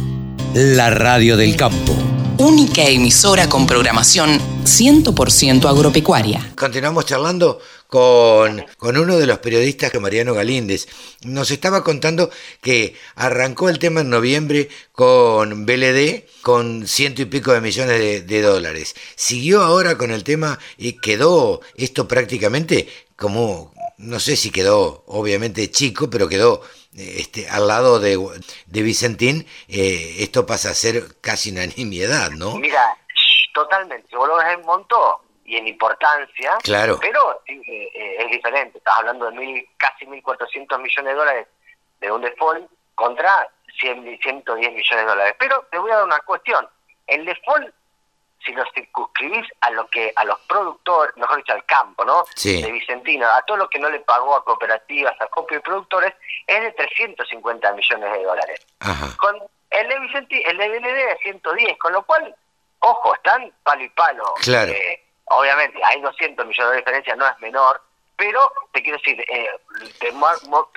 La 0.54 0.90
radio 0.90 1.38
del 1.38 1.56
campo 1.56 1.94
única 2.40 2.84
emisora 2.84 3.50
con 3.50 3.68
programación 3.68 4.40
100% 4.64 5.66
agropecuaria. 5.66 6.54
Continuamos 6.56 7.06
charlando 7.06 7.60
con, 7.88 8.66
con, 8.78 8.98
uno 8.98 9.18
de 9.18 9.28
los 9.28 9.40
periodistas, 9.40 9.94
Mariano 10.00 10.34
Galíndez. 10.34 10.88
Nos 11.24 11.52
estaba 11.52 11.84
contando 11.84 12.30
que 12.62 12.96
arrancó 13.16 13.68
el 13.68 13.78
tema 13.78 14.02
en 14.02 14.10
noviembre 14.10 14.70
con 14.94 15.66
BLD 15.66 16.24
con 16.42 16.88
ciento 16.88 17.22
y 17.22 17.26
pico 17.26 17.52
de 17.52 17.60
millones 17.60 18.00
de, 18.00 18.22
de 18.22 18.42
dólares. 18.42 18.96
Siguió 19.16 19.62
ahora 19.62 19.98
con 19.98 20.10
el 20.10 20.24
tema 20.24 20.60
y 20.78 20.94
quedó 20.94 21.60
esto 21.76 22.08
prácticamente 22.08 22.88
como, 23.18 23.74
no 24.00 24.20
sé 24.20 24.36
si 24.36 24.52
quedó 24.52 25.04
obviamente 25.08 25.70
chico, 25.70 26.10
pero 26.10 26.28
quedó 26.28 26.62
este, 26.98 27.50
al 27.50 27.68
lado 27.68 28.00
de, 28.00 28.18
de 28.66 28.82
Vicentín, 28.82 29.46
eh, 29.68 30.16
esto 30.20 30.46
pasa 30.46 30.70
a 30.70 30.74
ser 30.74 31.04
casi 31.22 31.52
una 31.52 31.66
nimiedad, 31.66 32.32
¿no? 32.32 32.56
Mira, 32.56 32.98
totalmente, 33.54 34.16
vos 34.16 34.28
lo 34.28 34.38
ves 34.38 34.48
en 34.54 34.62
monto 34.66 35.22
y 35.46 35.58
en 35.58 35.68
importancia, 35.68 36.58
claro. 36.64 36.98
pero 37.02 37.42
eh, 37.46 37.62
eh, 37.68 38.16
es 38.20 38.32
diferente, 38.32 38.78
estás 38.78 39.00
hablando 39.00 39.30
de 39.30 39.38
mil, 39.38 39.70
casi 39.78 40.06
1.400 40.06 40.80
millones 40.80 41.14
de 41.14 41.20
dólares 41.20 41.48
de 42.00 42.12
un 42.12 42.22
default 42.22 42.70
contra 42.96 43.50
100, 43.80 44.20
110 44.22 44.74
millones 44.74 45.06
de 45.06 45.10
dólares. 45.10 45.36
Pero 45.40 45.68
te 45.72 45.78
voy 45.78 45.92
a 45.92 45.96
dar 45.96 46.06
una 46.06 46.20
cuestión, 46.20 46.68
el 47.08 47.26
default 47.26 47.74
si 48.46 48.54
lo 48.54 48.64
circunscribís 48.74 49.46
a 49.62 49.72
lo 49.72 49.88
que 49.88 50.12
a 50.16 50.24
los 50.24 50.40
productores, 50.42 51.16
mejor 51.18 51.38
dicho, 51.38 51.54
al 51.54 51.66
campo, 51.66 52.06
¿no? 52.06 52.24
De 52.44 52.72
Vicentino, 52.72 53.28
a 53.28 53.42
todo 53.44 53.58
lo 53.58 53.70
que 53.70 53.80
no 53.80 53.90
le 53.90 54.00
pagó 54.00 54.36
a 54.36 54.44
cooperativas, 54.44 55.20
a 55.20 55.28
copios 55.28 55.60
y 55.60 55.64
productores, 55.64 56.14
es 56.48 56.62
de 56.62 56.72
350 56.72 57.74
millones 57.74 58.12
de 58.14 58.24
dólares. 58.24 58.66
Con 59.18 59.36
el 59.72 59.88
de 59.88 60.00
Vicentino, 60.00 60.50
el 60.50 60.58
de 60.58 60.70
BND 60.70 60.98
es 61.14 61.20
110, 61.22 61.78
con 61.78 61.94
lo 61.94 62.04
cual, 62.04 62.36
ojo, 62.80 63.14
están 63.16 63.52
palo 63.64 63.84
y 63.84 63.90
palo. 63.90 64.24
Claro. 64.42 64.72
Eh, 64.72 65.04
obviamente, 65.26 65.80
hay 65.84 66.02
200 66.02 66.46
millones 66.46 66.72
de 66.72 66.78
diferencia, 66.78 67.16
no 67.16 67.28
es 67.28 67.40
menor, 67.40 67.82
pero 68.16 68.52
te 68.74 68.82
quiero 68.82 68.98
decir, 68.98 69.20
eh, 69.30 69.50
te, 70.00 70.14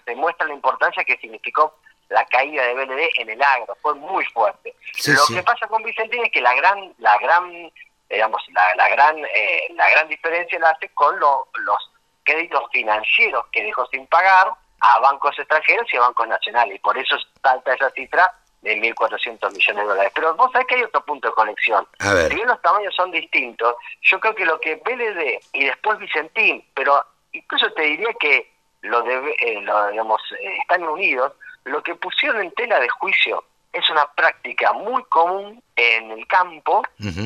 te 0.05 0.17
muestra 0.17 0.47
la 0.47 0.55
importancia 0.55 1.05
que 1.05 1.17
significó 1.19 1.77
la 2.13 2.25
caída 2.27 2.65
de 2.65 2.75
BLD 2.75 3.09
en 3.19 3.31
el 3.31 3.43
agro, 3.43 3.77
fue 3.81 3.95
muy 3.95 4.25
fuerte. 4.27 4.75
Lo 5.07 5.35
que 5.35 5.43
pasa 5.43 5.67
con 5.67 5.83
Vicentín 5.83 6.25
es 6.25 6.31
que 6.31 6.41
la 6.41 6.55
gran, 6.55 6.93
la 6.99 7.17
gran, 7.19 7.73
digamos, 8.09 8.43
la, 8.51 8.89
gran, 8.89 9.19
eh, 9.19 9.67
la 9.75 9.91
gran 9.91 10.09
diferencia 10.09 10.59
la 10.59 10.71
hace 10.71 10.89
con 10.91 11.19
los 11.19 11.91
créditos 12.25 12.63
financieros 12.73 13.47
que 13.51 13.65
dejó 13.65 13.87
sin 13.87 14.07
pagar 14.07 14.53
a 14.81 14.99
bancos 14.99 15.39
extranjeros 15.39 15.87
y 15.93 15.97
a 15.97 16.01
bancos 16.01 16.29
nacionales, 16.29 16.77
y 16.77 16.79
por 16.79 16.97
eso 16.99 17.17
salta 17.43 17.75
esa 17.75 17.91
cifra 17.91 18.33
de 18.63 18.77
1.400 18.77 19.53
millones 19.53 19.83
de 19.83 19.89
dólares. 19.89 20.13
Pero 20.15 20.35
vos 20.35 20.51
sabés 20.53 20.67
que 20.67 20.75
hay 20.77 20.83
otro 20.83 21.05
punto 21.05 21.29
de 21.29 21.35
conexión. 21.35 21.87
Si 22.01 22.35
bien 22.35 22.47
los 22.47 22.61
tamaños 22.63 22.95
son 22.95 23.11
distintos, 23.11 23.75
yo 24.03 24.21
creo 24.21 24.35
que 24.35 24.45
lo 24.45 24.61
que 24.61 24.77
BLD 24.77 25.41
y 25.53 25.65
después 25.67 25.99
Vicentín, 25.99 26.65
pero 26.75 27.05
incluso 27.33 27.73
te 27.73 27.83
diría 27.83 28.13
que 28.21 28.53
lo, 28.83 29.03
de, 29.03 29.37
eh, 29.39 29.61
lo 29.63 29.89
digamos, 29.89 30.21
eh, 30.41 30.57
están 30.61 30.83
unidos, 30.85 31.33
lo 31.65 31.83
que 31.83 31.95
pusieron 31.95 32.43
en 32.43 32.53
tela 32.53 32.81
de 32.81 32.89
juicio 32.89 33.45
es 33.73 33.89
una 33.89 34.07
práctica 34.13 34.73
muy 34.75 35.03
común 35.05 35.63
en 35.77 36.11
el 36.11 36.27
campo, 36.27 36.83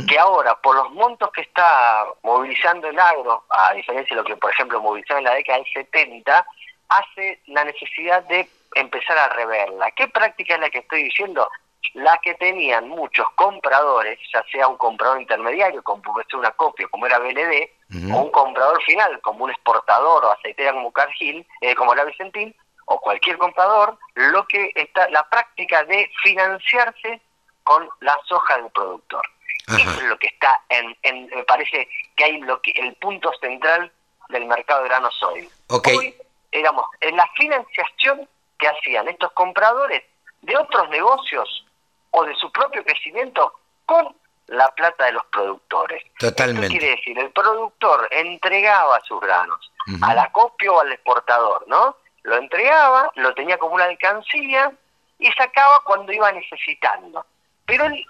que 0.08 0.18
ahora, 0.18 0.54
por 0.60 0.76
los 0.76 0.92
montos 0.92 1.30
que 1.32 1.40
está 1.40 2.06
movilizando 2.22 2.88
el 2.88 2.98
agro, 2.98 3.44
a 3.50 3.72
diferencia 3.74 4.14
de 4.14 4.22
lo 4.22 4.26
que, 4.26 4.36
por 4.36 4.52
ejemplo, 4.52 4.80
movilizaba 4.80 5.18
en 5.18 5.24
la 5.24 5.34
década 5.34 5.58
del 5.58 5.72
70, 5.72 6.46
hace 6.88 7.40
la 7.46 7.64
necesidad 7.64 8.22
de 8.24 8.48
empezar 8.76 9.18
a 9.18 9.28
reverla. 9.30 9.90
¿Qué 9.92 10.06
práctica 10.06 10.54
es 10.54 10.60
la 10.60 10.70
que 10.70 10.78
estoy 10.78 11.02
diciendo? 11.04 11.48
La 11.94 12.18
que 12.18 12.34
tenían 12.34 12.88
muchos 12.88 13.26
compradores, 13.34 14.18
ya 14.32 14.44
sea 14.52 14.68
un 14.68 14.76
comprador 14.76 15.20
intermediario, 15.20 15.82
como 15.82 16.02
puede 16.02 16.26
ser 16.26 16.38
una 16.38 16.52
copia, 16.52 16.86
como 16.88 17.06
era 17.06 17.18
BLD, 17.18 18.12
o 18.12 18.22
un 18.22 18.30
comprador 18.30 18.80
final, 18.84 19.20
como 19.20 19.44
un 19.44 19.50
exportador 19.50 20.24
o 20.24 20.30
aceitera 20.30 20.72
como 20.72 20.92
Cargill, 20.92 21.44
eh, 21.60 21.74
como 21.74 21.92
era 21.92 22.04
Vicentín, 22.04 22.54
o 22.86 23.00
cualquier 23.00 23.38
comprador 23.38 23.98
lo 24.14 24.46
que 24.46 24.72
está 24.74 25.08
la 25.10 25.28
práctica 25.28 25.84
de 25.84 26.10
financiarse 26.22 27.20
con 27.62 27.88
la 28.00 28.16
soja 28.26 28.56
del 28.56 28.70
productor. 28.70 29.22
Eso 29.66 29.90
es 29.90 30.02
lo 30.04 30.18
que 30.18 30.28
está 30.28 30.62
en, 30.68 31.28
me 31.28 31.42
parece 31.42 31.88
que 32.14 32.24
hay 32.24 32.40
lo 32.40 32.62
que 32.62 32.70
el 32.70 32.94
punto 32.94 33.32
central 33.40 33.90
del 34.28 34.46
mercado 34.46 34.82
de 34.82 34.88
granos 34.88 35.20
hoy. 35.24 35.48
Hoy, 35.68 36.14
digamos, 36.52 36.86
en 37.00 37.16
la 37.16 37.28
financiación 37.36 38.28
que 38.58 38.68
hacían 38.68 39.08
estos 39.08 39.32
compradores 39.32 40.04
de 40.42 40.56
otros 40.56 40.88
negocios 40.90 41.66
o 42.12 42.24
de 42.24 42.34
su 42.36 42.50
propio 42.52 42.84
crecimiento 42.84 43.52
con 43.84 44.14
la 44.46 44.72
plata 44.74 45.06
de 45.06 45.12
los 45.12 45.24
productores. 45.26 46.04
Totalmente. 46.18 46.66
Esto 46.66 46.78
quiere 46.78 46.96
decir, 46.96 47.18
el 47.18 47.30
productor 47.30 48.08
entregaba 48.12 49.00
sus 49.00 49.20
granos 49.20 49.72
al 50.02 50.18
acopio 50.18 50.74
o 50.74 50.80
al 50.80 50.92
exportador, 50.92 51.66
¿no? 51.66 51.96
Lo 52.26 52.36
entregaba, 52.36 53.10
lo 53.14 53.32
tenía 53.34 53.56
como 53.56 53.76
una 53.76 53.84
alcancía 53.84 54.72
y 55.18 55.30
sacaba 55.32 55.80
cuando 55.84 56.12
iba 56.12 56.30
necesitando. 56.32 57.24
Pero 57.64 57.84
el 57.86 58.04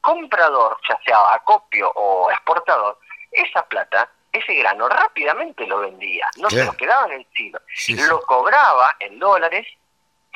comprador, 0.00 0.76
ya 0.88 0.98
sea 1.04 1.32
acopio 1.32 1.90
o 1.94 2.30
exportador, 2.32 2.98
esa 3.30 3.64
plata, 3.66 4.10
ese 4.32 4.54
grano 4.54 4.88
rápidamente 4.88 5.66
lo 5.68 5.78
vendía, 5.78 6.26
no 6.36 6.50
se 6.50 6.64
lo 6.64 6.72
quedaba 6.72 7.06
en 7.06 7.20
el 7.20 7.26
silo, 7.32 7.60
lo 8.08 8.22
cobraba 8.22 8.96
en 8.98 9.20
dólares, 9.20 9.68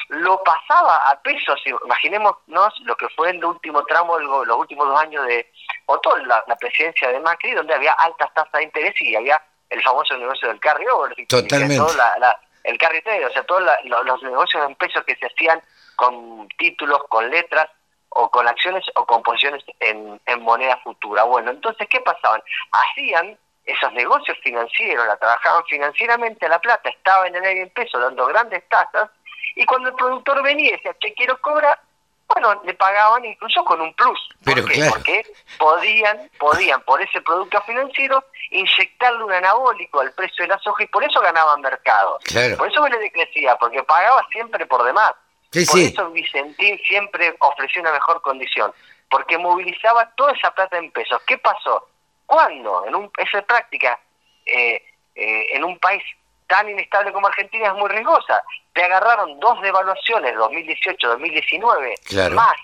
lo 0.08 0.40
pasaba 0.44 1.10
a 1.10 1.20
pesos, 1.22 1.60
imaginémonos 1.84 2.80
lo 2.84 2.96
que 2.96 3.08
fue 3.16 3.30
el 3.30 3.44
último 3.44 3.84
tramo, 3.84 4.16
los 4.18 4.56
últimos 4.56 4.86
dos 4.86 5.00
años 5.00 5.26
de, 5.26 5.50
o 5.86 5.98
toda 5.98 6.22
la, 6.22 6.56
presidencia 6.56 7.08
de 7.08 7.18
Macri, 7.18 7.52
donde 7.52 7.74
había 7.74 7.92
altas 7.94 8.32
tasas 8.32 8.52
de 8.52 8.62
interés 8.62 8.94
y 9.00 9.16
había 9.16 9.42
el 9.70 9.82
famoso 9.82 10.16
negocio 10.16 10.46
del 10.46 10.60
carry 10.60 10.86
Totalmente 11.26 11.82
el 12.66 12.78
carretero, 12.78 13.28
o 13.28 13.30
sea, 13.30 13.44
todos 13.44 13.62
los 13.84 14.22
negocios 14.22 14.68
en 14.68 14.74
pesos 14.74 15.04
que 15.04 15.16
se 15.16 15.26
hacían 15.26 15.62
con 15.96 16.48
títulos, 16.58 17.02
con 17.08 17.30
letras, 17.30 17.68
o 18.16 18.30
con 18.30 18.48
acciones 18.48 18.84
o 18.94 19.04
con 19.04 19.22
posiciones 19.22 19.62
en, 19.80 20.20
moneda 20.40 20.78
futura. 20.78 21.24
Bueno, 21.24 21.50
entonces, 21.50 21.86
¿qué 21.90 22.00
pasaban? 22.00 22.42
Hacían 22.72 23.36
esos 23.64 23.92
negocios 23.92 24.38
financieros, 24.42 25.06
la 25.06 25.16
trabajaban 25.16 25.64
financieramente 25.64 26.48
la 26.48 26.60
plata, 26.60 26.88
estaba 26.88 27.26
en 27.26 27.34
el 27.34 27.44
aire 27.44 27.62
en 27.62 27.70
peso 27.70 27.98
dando 27.98 28.26
grandes 28.26 28.66
tasas, 28.68 29.10
y 29.54 29.64
cuando 29.66 29.88
el 29.88 29.96
productor 29.96 30.42
venía 30.42 30.68
y 30.68 30.72
decía, 30.72 30.94
che, 30.98 31.14
quiero 31.14 31.40
cobrar, 31.40 31.78
bueno, 32.28 32.60
le 32.64 32.74
pagaban 32.74 33.24
incluso 33.24 33.64
con 33.64 33.80
un 33.80 33.94
plus. 33.94 34.18
¿Por 34.44 34.68
qué? 34.68 34.86
Porque 34.88 35.26
podían, 35.58 36.30
podían 36.38 36.82
por 36.82 37.00
ese 37.00 37.20
producto 37.20 37.60
financiero 37.62 38.24
inyectarle 38.50 39.24
un 39.24 39.32
anabólico 39.32 40.00
al 40.00 40.12
precio 40.12 40.44
de 40.44 40.48
la 40.48 40.58
soja 40.58 40.82
y 40.82 40.86
por 40.86 41.04
eso 41.04 41.20
ganaban 41.20 41.60
mercado. 41.60 42.18
Por 42.58 42.68
eso 42.68 42.88
le 42.88 42.98
decrecía, 42.98 43.56
porque 43.56 43.82
pagaba 43.84 44.26
siempre 44.30 44.66
por 44.66 44.84
demás. 44.84 45.12
por 45.50 45.78
eso 45.78 46.10
Vicentín 46.10 46.78
siempre 46.86 47.34
ofreció 47.38 47.80
una 47.80 47.92
mejor 47.92 48.20
condición, 48.22 48.72
porque 49.08 49.38
movilizaba 49.38 50.10
toda 50.16 50.32
esa 50.32 50.50
plata 50.52 50.78
en 50.78 50.90
pesos. 50.90 51.20
¿Qué 51.26 51.38
pasó? 51.38 51.88
Cuando 52.26 52.86
en 52.86 52.94
un, 52.96 53.10
esa 53.18 53.40
práctica 53.42 54.00
eh, 54.44 54.82
eh, 55.14 55.56
en 55.56 55.64
un 55.64 55.78
país 55.78 56.02
tan 56.46 56.68
inestable 56.68 57.12
como 57.12 57.26
Argentina 57.26 57.68
es 57.68 57.74
muy 57.74 57.88
riesgosa. 57.88 58.42
Te 58.72 58.84
agarraron 58.84 59.38
dos 59.40 59.60
devaluaciones, 59.62 60.34
2018-2019, 60.36 62.30
más 62.34 62.56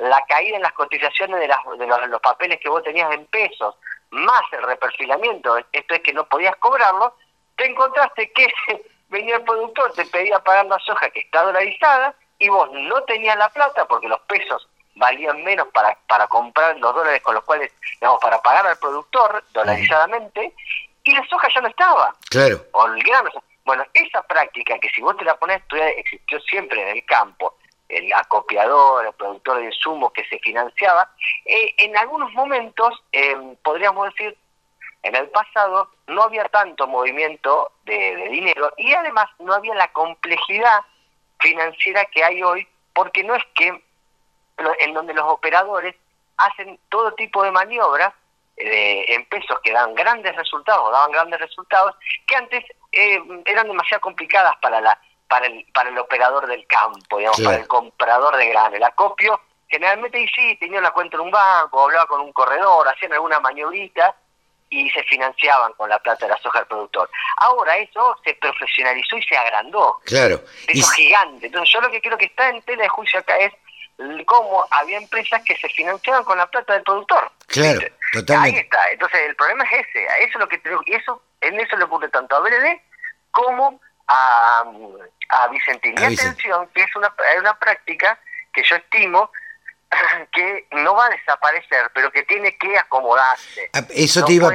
la 0.00 0.24
caída 0.26 0.56
en 0.56 0.62
las 0.62 0.72
cotizaciones 0.72 1.40
de, 1.40 1.48
los, 1.48 2.20
papeles 2.20 2.58
que 2.60 2.70
vos 2.70 2.82
tenías 2.82 3.12
en 3.12 3.26
pesos, 3.26 3.76
más 4.10 4.42
el 4.52 4.62
reperfilamiento, 4.62 5.58
esto 5.72 5.94
es 5.94 6.00
que 6.00 6.12
no 6.12 6.26
podías 6.26 6.56
cobrarlo, 6.56 7.14
te 7.56 7.66
encontraste 7.66 8.32
que 8.32 8.50
venía 9.08 9.36
el 9.36 9.44
productor, 9.44 9.92
te 9.92 10.06
pedía 10.06 10.38
pagar 10.40 10.66
la 10.66 10.78
soja 10.78 11.10
que 11.10 11.20
está 11.20 11.42
dolarizada 11.42 12.14
y 12.38 12.48
vos 12.48 12.70
no 12.72 13.02
tenías 13.02 13.36
la 13.36 13.50
plata 13.50 13.84
porque 13.86 14.08
los 14.08 14.20
pesos 14.20 14.66
valían 14.96 15.44
menos 15.44 15.68
para, 15.68 15.96
para 16.08 16.26
comprar 16.28 16.76
los 16.78 16.94
dólares 16.94 17.22
con 17.22 17.34
los 17.34 17.44
cuales, 17.44 17.70
digamos, 18.00 18.20
para 18.20 18.40
pagar 18.40 18.66
al 18.66 18.78
productor 18.78 19.44
dolarizadamente 19.52 20.54
y 21.04 21.12
la 21.14 21.26
soja 21.26 21.48
ya 21.54 21.60
no 21.60 21.68
estaba. 21.68 22.14
Claro. 22.30 22.64
O 22.72 22.86
el 22.86 23.02
grano. 23.02 23.30
Bueno, 23.64 23.84
esa 23.94 24.22
práctica 24.22 24.78
que 24.78 24.90
si 24.90 25.00
vos 25.00 25.16
te 25.16 25.24
la 25.24 25.36
pones 25.36 25.62
existió 25.96 26.40
siempre 26.40 26.82
en 26.82 26.96
el 26.96 27.04
campo, 27.04 27.56
el 27.88 28.12
acopiador, 28.12 29.06
el 29.06 29.12
productor 29.12 29.58
de 29.58 29.66
insumos 29.66 30.12
que 30.12 30.24
se 30.24 30.38
financiaba, 30.38 31.10
eh, 31.44 31.74
en 31.78 31.96
algunos 31.96 32.32
momentos, 32.32 33.02
eh, 33.12 33.36
podríamos 33.62 34.08
decir, 34.10 34.36
En 35.02 35.14
el 35.14 35.30
pasado 35.30 35.88
no 36.08 36.24
había 36.24 36.44
tanto 36.50 36.86
movimiento 36.86 37.72
de, 37.84 38.28
dinero 38.28 38.70
y 38.76 38.92
además 38.92 39.30
no 39.38 39.54
había 39.54 39.74
la 39.74 39.90
complejidad 39.92 40.80
financiera 41.38 42.04
que 42.06 42.22
hay 42.22 42.42
hoy, 42.42 42.68
porque 42.92 43.24
no 43.24 43.34
es 43.34 43.44
que 43.54 43.82
en 44.80 44.92
donde 44.92 45.14
los 45.14 45.24
operadores 45.24 45.94
hacen 46.36 46.78
todo 46.90 47.12
tipo 47.12 47.42
de 47.42 47.50
maniobras 47.50 48.12
eh, 48.60 49.04
en 49.08 49.24
pesos 49.26 49.58
que 49.62 49.72
dan 49.72 49.94
grandes 49.94 50.36
resultados, 50.36 50.92
daban 50.92 51.12
grandes 51.12 51.40
resultados, 51.40 51.94
que 52.26 52.36
antes 52.36 52.64
eh, 52.92 53.20
eran 53.46 53.66
demasiado 53.66 54.00
complicadas 54.00 54.54
para 54.60 54.80
la 54.80 54.98
para 55.28 55.46
el, 55.46 55.64
para 55.72 55.90
el 55.90 55.98
operador 55.98 56.48
del 56.48 56.66
campo, 56.66 57.18
digamos, 57.18 57.40
para 57.40 57.56
el 57.56 57.68
comprador 57.68 58.36
de 58.36 58.48
grano. 58.48 58.74
El 58.74 58.82
acopio 58.82 59.40
generalmente 59.68 60.20
y 60.20 60.26
sí, 60.28 60.56
tenía 60.58 60.80
una 60.80 60.90
cuenta 60.90 61.16
en 61.16 61.22
un 61.22 61.30
banco, 61.30 61.84
hablaba 61.84 62.06
con 62.06 62.20
un 62.20 62.32
corredor, 62.32 62.88
hacían 62.88 63.12
alguna 63.12 63.38
maniobrita 63.38 64.16
y 64.68 64.90
se 64.90 65.02
financiaban 65.04 65.72
con 65.74 65.88
la 65.88 65.98
plata 66.00 66.26
de 66.26 66.32
la 66.32 66.38
soja 66.38 66.58
del 66.58 66.68
productor. 66.68 67.08
Ahora 67.36 67.76
eso 67.78 68.16
se 68.24 68.34
profesionalizó 68.34 69.16
y 69.16 69.22
se 69.22 69.36
agrandó. 69.36 69.98
Claro. 70.04 70.42
Eso 70.66 70.88
gigante. 70.90 71.46
Entonces 71.46 71.72
yo 71.72 71.80
lo 71.80 71.90
que 71.90 72.00
creo 72.00 72.18
que 72.18 72.26
está 72.26 72.48
en 72.48 72.60
tela 72.62 72.82
de 72.82 72.88
juicio 72.88 73.20
acá 73.20 73.36
es 73.38 73.52
cómo 74.26 74.64
había 74.70 74.98
empresas 74.98 75.42
que 75.44 75.56
se 75.56 75.68
financiaban 75.68 76.24
con 76.24 76.38
la 76.38 76.46
plata 76.46 76.72
del 76.72 76.82
productor. 76.82 77.30
Claro, 77.46 77.80
totalmente. 78.12 78.58
Ahí 78.58 78.64
está. 78.64 78.90
Entonces 78.90 79.20
el 79.28 79.36
problema 79.36 79.64
es 79.64 79.86
ese. 79.86 80.04
Eso 80.04 80.32
es 80.34 80.38
lo 80.38 80.48
que 80.48 80.60
y 80.86 80.94
eso 80.94 81.22
en 81.40 81.58
eso 81.60 81.76
le 81.76 81.84
ocurre 81.84 82.08
tanto 82.08 82.36
a 82.36 82.40
BRD 82.40 82.80
como 83.30 83.80
a, 84.06 84.64
a 85.30 85.48
Vicentín. 85.48 85.94
Y 85.98 86.04
atención, 86.04 86.68
que 86.74 86.82
es 86.82 86.96
una, 86.96 87.14
una 87.38 87.58
práctica 87.58 88.18
que 88.52 88.62
yo 88.62 88.76
estimo 88.76 89.30
que 90.32 90.66
no 90.72 90.94
va 90.94 91.06
a 91.06 91.10
desaparecer, 91.10 91.90
pero 91.94 92.10
que 92.10 92.22
tiene 92.24 92.56
que 92.56 92.76
acomodarse. 92.78 93.70
Ah, 93.72 93.84
eso 93.90 94.24
te 94.24 94.34
iba 94.34 94.48
a... 94.48 94.54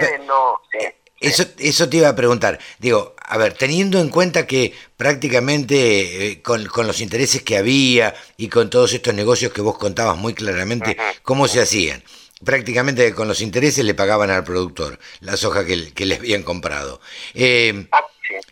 eso, 1.19 1.44
eso 1.57 1.90
te 1.90 1.98
iba 1.98 2.10
a 2.10 2.15
preguntar. 2.15 2.60
Digo, 2.80 3.15
a 3.27 3.38
ver, 3.38 3.53
teniendo 3.53 3.99
en 3.99 4.10
cuenta 4.10 4.48
que 4.48 4.73
prácticamente 4.98 6.32
eh, 6.32 6.41
con, 6.41 6.64
los 6.88 7.02
intereses 7.02 7.41
que 7.41 7.57
había 7.57 8.14
y 8.38 8.49
con 8.49 8.69
todos 8.69 8.94
estos 8.94 9.14
negocios 9.14 9.52
que 9.52 9.61
vos 9.61 9.77
contabas 9.77 10.18
muy 10.18 10.34
claramente 10.34 10.98
cómo 11.23 11.48
se 11.48 11.61
hacían, 11.61 12.03
prácticamente 12.45 13.13
con 13.13 13.27
los 13.27 13.41
intereses 13.41 13.84
le 13.84 13.93
pagaban 13.93 14.30
al 14.30 14.43
productor 14.43 14.99
la 15.22 15.35
soja 15.35 15.65
que, 15.65 15.93
que 15.93 16.05
les 16.05 16.19
habían 16.19 16.43
comprado. 16.43 17.01
Eh, 17.34 17.88
ah, 17.91 18.05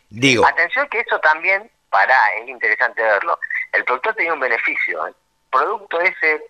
digo, 0.09 0.45
Atención 0.45 0.87
que 0.89 0.99
eso 0.99 1.19
también, 1.19 1.69
para, 1.89 2.27
es 2.41 2.49
interesante 2.49 3.01
verlo, 3.01 3.39
el 3.71 3.83
productor 3.85 4.15
tenía 4.15 4.33
un 4.33 4.39
beneficio. 4.39 5.05
El 5.07 5.15
producto 5.51 6.01
ese 6.01 6.43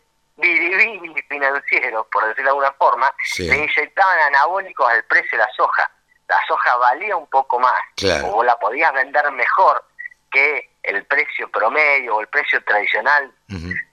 financiero, 1.29 2.07
por 2.11 2.25
decirlo 2.27 2.43
de 2.43 2.49
alguna 2.49 2.71
forma, 2.73 3.13
le 3.37 3.57
inyectaban 3.57 4.19
anabólicos 4.19 4.89
al 4.89 5.03
precio 5.05 5.37
de 5.37 5.43
la 5.43 5.49
soja. 5.55 5.91
La 6.27 6.39
soja 6.47 6.75
valía 6.77 7.15
un 7.15 7.27
poco 7.27 7.59
más, 7.59 7.79
o 8.23 8.43
la 8.43 8.57
podías 8.57 8.93
vender 8.93 9.29
mejor 9.31 9.83
que 10.31 10.69
el 10.81 11.05
precio 11.05 11.49
promedio 11.51 12.15
o 12.15 12.21
el 12.21 12.27
precio 12.27 12.63
tradicional 12.63 13.31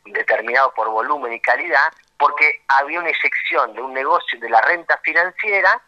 determinado 0.07 0.73
por 0.75 0.89
volumen 0.89 1.33
y 1.33 1.41
calidad, 1.41 1.93
porque 2.21 2.63
había 2.69 3.01
una 3.01 3.09
inyección 3.09 3.73
de 3.73 3.81
un 3.81 3.95
negocio 3.95 4.39
de 4.39 4.51
la 4.51 4.61
renta 4.61 5.01
financiera 5.03 5.81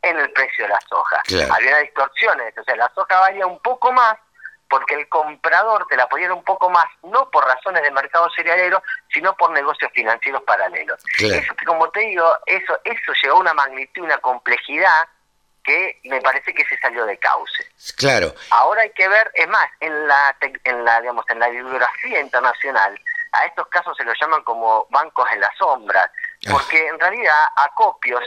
en 0.00 0.16
el 0.16 0.30
precio 0.30 0.64
de 0.64 0.70
la 0.70 0.80
soja. 0.88 1.20
Había 1.52 1.78
distorsiones, 1.78 2.56
o 2.56 2.62
sea, 2.62 2.76
la 2.76 2.90
soja 2.94 3.18
valía 3.18 3.46
un 3.46 3.58
poco 3.58 3.92
más 3.92 4.16
porque 4.68 4.94
el 4.94 5.08
comprador 5.08 5.86
te 5.88 5.96
la 5.96 6.08
podía 6.08 6.32
un 6.32 6.44
poco 6.44 6.70
más, 6.70 6.86
no 7.02 7.28
por 7.30 7.44
razones 7.44 7.82
de 7.82 7.90
mercado 7.90 8.30
cerealero, 8.34 8.82
sino 9.12 9.36
por 9.36 9.50
negocios 9.50 9.90
financieros 9.92 10.42
paralelos. 10.44 11.02
Eso, 11.18 11.52
como 11.66 11.90
te 11.90 12.00
digo, 12.00 12.32
eso, 12.46 12.80
eso 12.84 13.12
llegó 13.20 13.36
a 13.36 13.40
una 13.40 13.52
magnitud, 13.52 14.04
una 14.04 14.18
complejidad 14.18 15.08
que 15.64 16.00
me 16.04 16.20
parece 16.20 16.54
que 16.54 16.64
se 16.64 16.78
salió 16.78 17.04
de 17.04 17.18
cauce. 17.18 17.66
Claro. 17.96 18.34
Ahora 18.50 18.82
hay 18.82 18.90
que 18.92 19.08
ver, 19.08 19.30
es 19.34 19.48
más, 19.48 19.68
en 19.80 20.08
la, 20.08 20.36
en 20.40 20.84
la, 20.84 21.00
digamos, 21.00 21.28
en 21.28 21.38
la 21.38 21.48
bibliografía 21.48 22.20
internacional, 22.20 22.98
a 23.32 23.46
estos 23.46 23.66
casos 23.68 23.96
se 23.96 24.04
los 24.04 24.18
llaman 24.20 24.42
como 24.44 24.86
bancos 24.90 25.28
en 25.32 25.40
la 25.40 25.50
sombra, 25.58 26.02
ah. 26.02 26.48
porque 26.50 26.86
en 26.86 26.98
realidad 27.00 27.44
acopios 27.56 28.22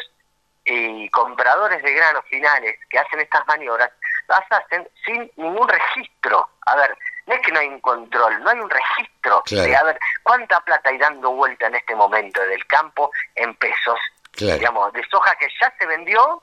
y 0.65 1.07
compradores 1.09 1.81
de 1.83 1.93
granos 1.93 2.25
finales 2.25 2.75
que 2.89 2.97
hacen 2.97 3.19
estas 3.19 3.45
maniobras 3.45 3.91
las 4.27 4.51
hacen 4.51 4.87
sin 5.05 5.31
ningún 5.35 5.67
registro. 5.67 6.49
A 6.65 6.75
ver, 6.75 6.97
no 7.27 7.35
es 7.35 7.41
que 7.41 7.51
no 7.51 7.59
hay 7.59 7.67
un 7.67 7.79
control, 7.79 8.43
no 8.43 8.49
hay 8.49 8.59
un 8.59 8.69
registro 8.69 9.43
de 9.49 9.75
a 9.75 9.83
ver 9.83 9.99
cuánta 10.23 10.59
plata 10.61 10.89
hay 10.89 10.97
dando 10.97 11.31
vuelta 11.31 11.67
en 11.67 11.75
este 11.75 11.95
momento 11.95 12.41
del 12.41 12.65
campo 12.65 13.11
en 13.35 13.55
pesos, 13.55 13.99
digamos, 14.33 14.91
de 14.93 15.03
soja 15.09 15.35
que 15.35 15.47
ya 15.61 15.71
se 15.77 15.85
vendió, 15.85 16.41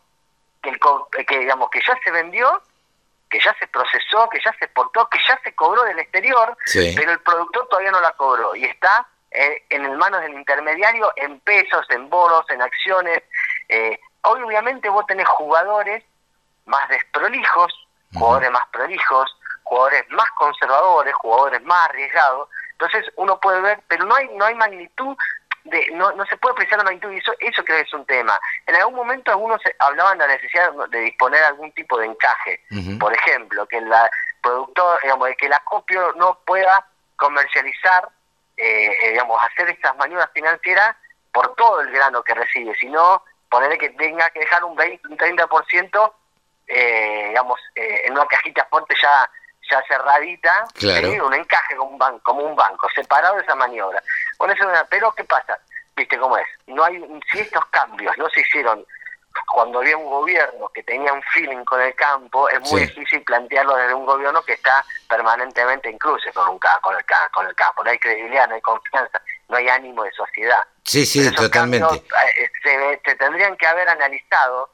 que, 0.63 0.71
el, 0.71 1.27
que 1.27 1.39
digamos 1.39 1.71
que 1.71 1.81
ya 1.87 1.99
se 2.05 2.11
vendió, 2.11 2.63
que 3.33 3.41
ya 3.41 3.57
se 3.59 3.67
procesó, 3.67 4.29
que 4.29 4.39
ya 4.45 4.53
se 4.59 4.67
exportó, 4.67 5.09
que 5.09 5.19
ya 5.27 5.41
se 5.43 5.55
cobró 5.55 5.83
del 5.85 5.99
exterior, 5.99 6.55
pero 6.95 7.13
el 7.13 7.21
productor 7.21 7.67
todavía 7.69 7.91
no 7.91 8.01
la 8.03 8.13
cobró 8.13 8.55
y 8.55 8.67
está 8.67 9.09
eh, 9.31 9.65
en 9.71 9.97
manos 9.97 10.21
del 10.21 10.35
intermediario 10.35 11.11
en 11.17 11.41
pesos, 11.41 11.87
en 11.89 12.11
bonos, 12.11 12.45
en 12.51 12.61
acciones. 12.61 13.23
Eh, 13.71 13.99
obviamente 14.21 14.91
vos 14.91 15.07
tenés 15.07 15.27
jugadores 15.29 16.05
más 16.67 16.87
desprolijos, 16.91 17.73
jugadores 18.13 18.51
más 18.51 18.67
prolijos, 18.71 19.35
jugadores 19.63 20.05
más 20.11 20.31
conservadores, 20.33 21.15
jugadores 21.15 21.63
más 21.63 21.89
arriesgados. 21.89 22.51
Entonces 22.73 23.11
uno 23.17 23.41
puede 23.41 23.63
ver, 23.63 23.83
pero 23.89 24.05
no 24.05 24.15
hay 24.15 24.29
no 24.35 24.45
hay 24.45 24.55
magnitud 24.57 25.17
de, 25.65 25.87
no, 25.93 26.13
no 26.13 26.25
se 26.27 26.37
puede 26.37 26.53
apreciar 26.53 26.79
la 26.79 26.85
magnitud 26.85 27.13
y 27.13 27.19
eso 27.19 27.33
eso 27.39 27.65
creo 27.65 27.79
que 27.79 27.89
es 27.89 27.95
un 27.95 28.05
tema. 28.07 28.39
En 28.67 28.77
algún 28.77 28.95
momento 28.95 29.31
algunos 29.31 29.61
hablaban 29.79 30.19
de 30.19 30.27
la 30.27 30.35
necesidad 30.35 30.73
de 30.89 30.99
disponer 31.01 31.41
de 31.41 31.47
algún 31.47 31.73
tipo 31.73 31.99
de 31.99 32.07
encaje. 32.07 32.61
Por 32.99 33.13
ejemplo, 33.15 33.67
que 33.67 33.79
el 33.79 33.91
productor, 34.43 35.01
digamos, 35.03 35.29
que 35.39 35.47
el 35.47 35.53
acopio 35.53 36.13
no 36.15 36.39
pueda 36.45 36.87
comercializar, 37.17 38.09
eh, 38.57 38.91
eh, 39.03 39.11
digamos, 39.11 39.41
hacer 39.43 39.71
estas 39.71 39.97
maniobras 39.97 40.31
financieras 40.33 40.97
por 41.33 41.55
todo 41.55 41.81
el 41.81 41.91
grano 41.91 42.23
que 42.23 42.35
recibe, 42.35 42.75
sino 42.79 43.23
ponerle 43.49 43.79
que 43.79 43.91
tenga 43.91 44.29
que 44.31 44.41
dejar 44.41 44.65
un 44.65 44.75
20, 44.75 45.09
un 45.09 45.17
30% 45.17 46.13
eh, 46.69 47.27
digamos, 47.29 47.61
eh, 47.75 48.03
en 48.07 48.13
una 48.13 48.27
cajita 48.27 48.67
fuerte 48.71 48.95
ya 49.01 49.29
ya 49.71 49.83
cerradita, 49.89 50.67
un 51.23 51.35
encaje 51.35 51.77
como 51.77 51.93
un, 51.93 51.99
banco, 51.99 52.21
como 52.25 52.43
un 52.43 52.57
banco, 52.57 52.89
separado 52.95 53.37
de 53.37 53.43
esa 53.43 53.55
maniobra. 53.55 54.03
Bueno, 54.43 54.55
eso, 54.55 54.67
pero 54.91 55.13
¿qué 55.13 55.23
pasa? 55.23 55.57
¿Viste 55.95 56.19
cómo 56.19 56.37
es? 56.37 56.49
No 56.67 56.83
hay, 56.83 57.01
si 57.31 57.39
estos 57.39 57.65
cambios 57.67 58.19
no 58.19 58.29
se 58.31 58.41
hicieron 58.41 58.85
cuando 59.47 59.79
había 59.79 59.97
un 59.97 60.11
gobierno 60.11 60.69
que 60.75 60.83
tenía 60.83 61.13
un 61.13 61.23
feeling 61.33 61.63
con 61.63 61.81
el 61.81 61.95
campo, 61.95 62.49
es 62.49 62.61
muy 62.69 62.81
difícil 62.81 63.23
plantearlo 63.23 63.77
desde 63.77 63.95
un 63.95 64.05
gobierno 64.05 64.43
que 64.43 64.55
está 64.55 64.85
permanentemente 65.09 65.91
en 65.91 65.97
cruces 65.97 66.35
con, 66.35 66.49
un, 66.49 66.59
con, 66.59 66.97
el, 66.97 67.05
con 67.33 67.47
el 67.47 67.55
campo. 67.55 67.85
No 67.85 67.91
hay 67.91 68.01
credibilidad, 68.01 68.49
no 68.49 68.57
hay 68.57 68.61
confianza, 68.63 69.23
no 69.49 69.59
hay 69.59 69.69
ánimo 69.69 70.03
de 70.03 70.11
sociedad. 70.11 70.67
Sí, 70.83 71.07
sí, 71.07 71.33
totalmente. 71.37 71.95
Eh, 71.95 72.51
se, 72.65 73.01
se, 73.05 73.15
tendrían 73.15 73.57
que 73.57 73.69
haber 73.69 73.89
analizado 73.89 74.71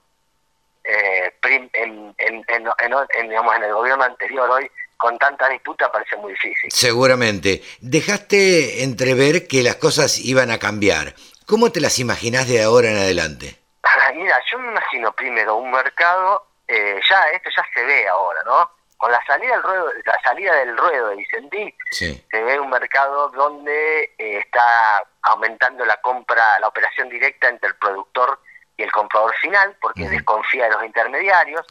eh, 0.83 1.31
en, 1.43 1.71
en, 1.75 2.15
en, 2.17 3.29
digamos, 3.29 3.55
en 3.55 3.65
el 3.65 3.75
gobierno 3.75 4.05
anterior 4.05 4.49
hoy 4.49 4.71
con 4.99 5.17
tanta 5.17 5.49
disputa 5.49 5.91
parece 5.91 6.17
muy 6.17 6.33
difícil. 6.33 6.71
Seguramente. 6.71 7.63
Dejaste 7.81 8.83
entrever 8.83 9.47
que 9.47 9.63
las 9.63 9.77
cosas 9.77 10.19
iban 10.19 10.51
a 10.51 10.59
cambiar. 10.59 11.15
¿Cómo 11.47 11.73
te 11.73 11.81
las 11.81 11.99
imaginás 11.99 12.49
de 12.49 12.63
ahora 12.63 12.91
en 12.91 12.99
adelante? 12.99 13.57
Mira, 14.15 14.39
yo 14.51 14.59
me 14.59 14.69
imagino 14.69 15.13
primero 15.13 15.57
un 15.57 15.71
mercado, 15.71 16.49
eh, 16.67 17.01
ya 17.09 17.29
esto 17.31 17.49
ya 17.57 17.65
se 17.73 17.83
ve 17.85 18.09
ahora, 18.09 18.41
¿no? 18.45 18.71
Con 18.97 19.13
la 19.13 19.25
salida 19.25 19.53
del 19.53 19.63
ruedo, 19.63 19.93
la 20.05 20.21
salida 20.25 20.53
del 20.57 20.77
ruedo 20.77 21.09
de 21.11 21.17
Vicentí, 21.17 21.75
se 21.91 22.21
ve 22.33 22.59
un 22.59 22.69
mercado 22.69 23.29
donde 23.29 24.13
eh, 24.19 24.39
está 24.39 25.05
aumentando 25.23 25.85
la 25.85 26.01
compra, 26.01 26.59
la 26.59 26.67
operación 26.67 27.09
directa 27.09 27.49
entre 27.49 27.69
el 27.69 27.77
productor 27.77 28.41
y 28.77 28.83
el 28.83 28.91
comprador 28.91 29.33
final, 29.37 29.77
porque 29.81 30.09
desconfía 30.09 30.65
de 30.65 30.71
los 30.73 30.85
intermediarios, 30.85 31.65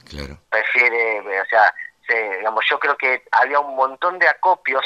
prefiere, 0.49 1.19
o 1.41 1.45
sea, 1.45 1.73
digamos, 2.13 2.63
yo 2.69 2.79
creo 2.79 2.97
que 2.97 3.23
había 3.31 3.59
un 3.59 3.75
montón 3.75 4.19
de 4.19 4.27
acopios 4.27 4.84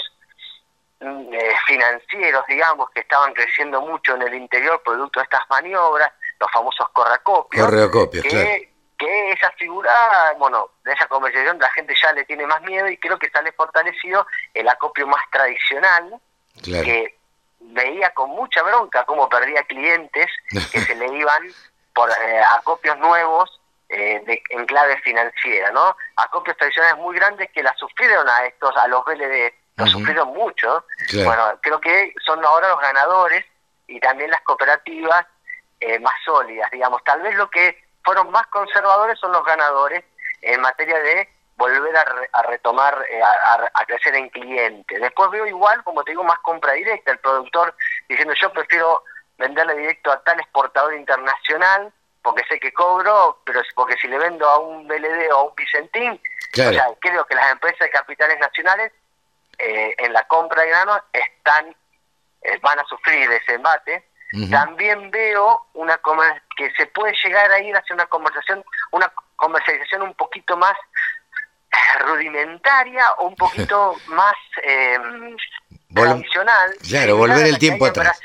mm, 1.00 1.34
eh, 1.34 1.56
financieros, 1.68 2.46
digamos, 2.48 2.90
que 2.92 3.02
estaban 3.02 3.34
creciendo 3.34 3.82
mucho 3.82 4.16
en 4.16 4.24
el 4.24 4.34
interior 4.34 4.82
producto 4.84 5.20
de 5.20 5.24
estas 5.26 5.50
maniobras, 5.50 6.12
los 6.40 6.52
famosos 6.52 6.90
correacopios, 6.90 7.66
que, 8.24 8.72
que 8.98 9.32
esa 9.32 9.52
figura, 9.52 9.92
bueno, 10.38 10.70
de 10.84 10.94
esa 10.94 11.08
conversación 11.08 11.60
la 11.60 11.70
gente 11.70 11.94
ya 12.02 12.14
le 12.14 12.26
tiene 12.26 12.46
más 12.46 12.62
miedo 12.62 12.88
y 12.88 12.98
creo 12.98 13.18
que 13.18 13.30
sale 13.30 13.52
fortalecido 13.52 14.26
el 14.54 14.68
acopio 14.68 15.08
más 15.08 15.22
tradicional, 15.32 16.20
que 16.64 17.18
veía 17.60 18.12
con 18.14 18.30
mucha 18.32 18.62
bronca 18.64 19.06
cómo 19.06 19.30
perdía 19.30 19.64
clientes 19.64 20.30
que 20.72 20.82
se 20.82 20.96
le 20.96 21.08
iban 21.18 21.44
por 21.94 22.10
eh, 22.10 22.42
acopios 22.58 22.98
nuevos 22.98 23.61
eh, 23.94 24.22
de, 24.26 24.42
en 24.52 24.66
clave 24.66 24.98
financiera, 25.02 25.70
¿no? 25.72 25.98
Acopios 26.16 26.56
tradicionales 26.56 26.98
muy 26.98 27.14
grandes 27.14 27.50
que 27.52 27.62
la 27.62 27.74
sufrieron 27.76 28.28
a 28.30 28.46
estos, 28.46 28.76
a 28.78 28.88
los 28.88 29.04
BLD, 29.04 29.52
lo 29.76 29.86
sufrieron 29.86 30.30
mucho. 30.30 30.86
Bueno, 31.14 31.60
creo 31.62 31.82
que 31.82 32.14
son 32.26 32.44
ahora 32.46 32.70
los 32.70 32.80
ganadores 32.80 33.46
y 33.88 34.00
también 34.00 34.32
las 34.32 34.40
cooperativas 34.44 35.26
eh, 35.82 36.00
más 36.00 36.14
sólidas, 36.24 36.72
digamos. 36.72 37.04
Tal 37.04 37.22
vez 37.22 37.36
lo 37.36 37.50
que 37.50 37.84
fueron 38.02 38.32
más 38.32 38.48
conservadores 38.48 39.20
son 39.20 39.34
los 39.34 39.44
ganadores 39.44 40.06
en 40.42 40.62
materia 40.62 40.98
de 40.98 41.28
volver 41.58 41.96
a, 41.98 42.42
retomar, 42.44 43.06
eh, 43.12 43.22
a, 43.22 43.86
crecer 43.86 44.16
en 44.16 44.30
cliente. 44.30 45.00
Después 45.00 45.30
veo 45.32 45.46
igual, 45.46 45.84
como 45.84 46.04
te 46.04 46.12
digo, 46.12 46.24
más 46.24 46.40
compra 46.40 46.72
directa, 46.74 47.12
el 47.12 47.20
productor 47.20 47.76
diciendo 48.08 48.34
yo 48.40 48.54
prefiero 48.54 49.04
venderle 49.38 49.76
directo 49.76 50.12
a 50.12 50.24
tal 50.24 50.40
exportador 50.40 50.94
internacional 50.94 51.92
porque 52.22 52.44
sé 52.50 52.60
que 52.60 52.72
cobro, 52.72 53.42
pero 53.46 53.62
porque 53.76 53.98
si 53.98 54.08
le 54.08 54.18
vendo 54.18 54.48
a 54.48 54.60
un 54.60 54.88
BLD 54.88 55.32
o 55.32 55.38
a 55.38 55.44
un 55.44 55.56
Vicentín, 55.56 56.12
o 56.14 56.56
sea, 56.56 56.88
creo 57.00 57.26
que 57.26 57.36
las 57.36 57.52
empresas 57.52 57.80
de 57.80 57.90
capitales 57.90 58.38
nacionales 58.40 58.92
eh, 59.58 59.96
en 59.98 60.14
la 60.14 60.28
compra 60.28 60.62
de 60.62 60.70
granos 60.70 61.02
están 61.14 61.76
eh, 62.42 62.60
van 62.62 62.80
a 62.80 62.86
sufrir 62.86 63.30
ese 63.32 63.54
embate. 63.54 64.06
También 64.50 65.12
veo 65.12 65.68
una 65.74 66.00
que 66.56 66.72
se 66.76 66.86
puede 66.88 67.14
llegar 67.22 67.52
a 67.52 67.60
ir 67.60 67.76
hacia 67.76 67.94
una 67.94 68.06
conversación, 68.06 68.64
una 68.92 69.12
comercialización 69.36 70.04
un 70.04 70.14
poquito 70.14 70.56
más 70.56 70.74
rudimentaria 72.00 73.12
o 73.18 73.28
un 73.28 73.36
poquito 73.36 73.94
más 74.08 74.34
eh, 74.64 74.98
tradicional. 75.94 76.74
Claro, 76.88 77.18
volver 77.18 77.46
el 77.46 77.60
tiempo 77.60 77.86
atrás. 77.86 78.22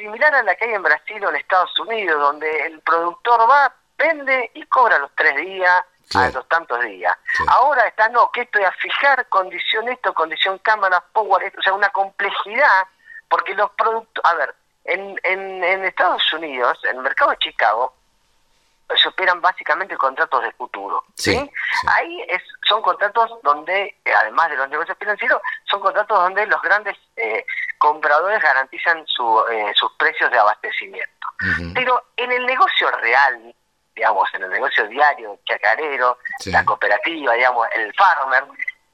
Similar 0.00 0.34
a 0.34 0.42
la 0.42 0.54
que 0.54 0.64
hay 0.64 0.74
en 0.74 0.82
Brasil 0.82 1.24
o 1.24 1.30
en 1.30 1.36
Estados 1.36 1.78
Unidos, 1.78 2.20
donde 2.20 2.66
el 2.66 2.80
productor 2.80 3.48
va, 3.48 3.72
vende 3.96 4.50
y 4.54 4.64
cobra 4.66 4.98
los 4.98 5.10
tres 5.14 5.36
días, 5.36 5.84
a 6.14 6.28
los 6.30 6.48
tantos 6.48 6.80
días. 6.82 7.16
Ahora 7.46 7.86
está, 7.86 8.08
no, 8.08 8.32
que 8.32 8.40
esto 8.40 8.58
es 8.58 8.66
a 8.66 8.72
fijar 8.72 9.28
condición 9.28 9.88
esto, 9.88 10.12
condición 10.12 10.58
cámara, 10.58 11.04
power, 11.12 11.44
esto, 11.44 11.60
o 11.60 11.62
sea, 11.62 11.72
una 11.72 11.90
complejidad, 11.90 12.88
porque 13.28 13.54
los 13.54 13.70
productos, 13.72 14.24
a 14.24 14.34
ver, 14.34 14.54
en, 14.84 15.16
en, 15.22 15.62
en 15.62 15.84
Estados 15.84 16.32
Unidos, 16.32 16.80
en 16.84 16.96
el 16.96 17.02
mercado 17.02 17.30
de 17.30 17.38
Chicago, 17.38 17.94
se 18.96 19.08
operan 19.08 19.40
básicamente 19.40 19.96
contratos 19.96 20.42
de 20.42 20.52
futuro. 20.52 21.04
¿sí? 21.14 21.38
Ahí 21.86 22.22
es, 22.28 22.42
son 22.68 22.82
contratos 22.82 23.30
donde, 23.42 23.96
eh, 24.04 24.12
además 24.14 24.50
de 24.50 24.56
los 24.56 24.68
negocios 24.68 24.96
financieros, 24.98 25.40
son 25.64 25.80
contratos 25.80 26.18
donde 26.18 26.46
los 26.46 26.60
grandes 26.62 26.96
eh, 27.16 27.44
compradores 27.78 28.42
garantizan 28.42 29.06
su, 29.06 29.44
eh, 29.50 29.72
sus 29.74 29.92
precios 29.92 30.30
de 30.30 30.38
abastecimiento. 30.38 31.08
Pero 31.74 32.02
en 32.16 32.30
el 32.32 32.44
negocio 32.44 32.90
real, 32.90 33.54
digamos, 33.94 34.28
en 34.34 34.42
el 34.42 34.50
negocio 34.50 34.86
diario, 34.88 35.38
chacarero, 35.46 36.18
la 36.46 36.64
cooperativa, 36.66 37.32
digamos, 37.32 37.66
el 37.74 37.94
farmer, 37.94 38.44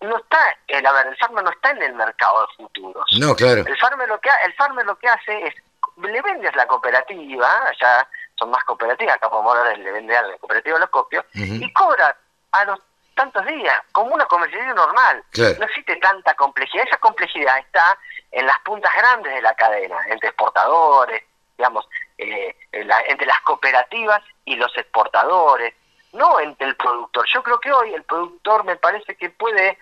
no 0.01 0.17
está, 0.17 0.39
el, 0.69 0.87
a 0.87 0.93
ver, 0.93 1.07
el 1.09 1.17
farmer 1.17 1.43
no 1.43 1.51
está 1.51 1.71
en 1.71 1.83
el 1.83 1.95
mercado 1.95 2.43
de 2.43 2.57
futuros. 2.57 3.05
No, 3.19 3.35
claro. 3.35 3.65
El 3.67 3.77
farmer 3.79 4.09
lo 4.09 4.21
que, 4.21 4.31
el 4.45 4.55
farmer 4.55 4.87
lo 4.87 4.97
que 4.97 5.09
hace 5.09 5.47
es, 5.47 5.55
le 5.97 6.23
vendes 6.23 6.55
la 6.55 6.67
cooperativa, 6.67 7.73
ya 7.81 8.09
son 8.39 8.51
más 8.51 8.65
cooperativas, 8.65 9.17
acá 9.17 9.31
podemos 9.31 9.57
hablar 9.57 9.79
de 9.79 9.93
vender 9.93 10.17
a 10.17 10.23
la 10.23 10.39
cooperativa 10.39 10.79
los 10.79 10.91
copios, 10.91 11.25
y 11.33 11.73
cobra 11.73 12.17
a 12.53 12.65
los 12.65 12.81
tantos 13.15 13.47
días, 13.47 13.81
como 13.93 14.15
una 14.15 14.27
comercialización 14.27 14.77
normal. 14.77 15.25
No 15.59 15.65
existe 15.65 15.97
tanta 15.97 16.35
complejidad. 16.35 16.85
Esa 16.87 16.99
complejidad 16.99 17.59
está 17.59 17.99
en 18.31 18.47
las 18.47 18.59
puntas 18.61 18.93
grandes 18.95 19.35
de 19.35 19.43
la 19.43 19.55
cadena, 19.55 19.97
entre 20.09 20.29
exportadores, 20.29 21.25
digamos, 21.57 21.89
eh, 22.19 22.55
entre 22.73 23.27
las 23.27 23.41
cooperativas 23.41 24.23
y 24.45 24.57
los 24.57 24.77
exportadores, 24.77 25.75
no 26.13 26.39
entre 26.41 26.69
el 26.69 26.77
productor. 26.77 27.27
Yo 27.33 27.43
creo 27.43 27.59
que 27.59 27.73
hoy 27.73 27.95
el 27.95 28.03
productor 28.05 28.65
me 28.65 28.77
parece 28.77 29.17
que 29.17 29.31
puede, 29.31 29.79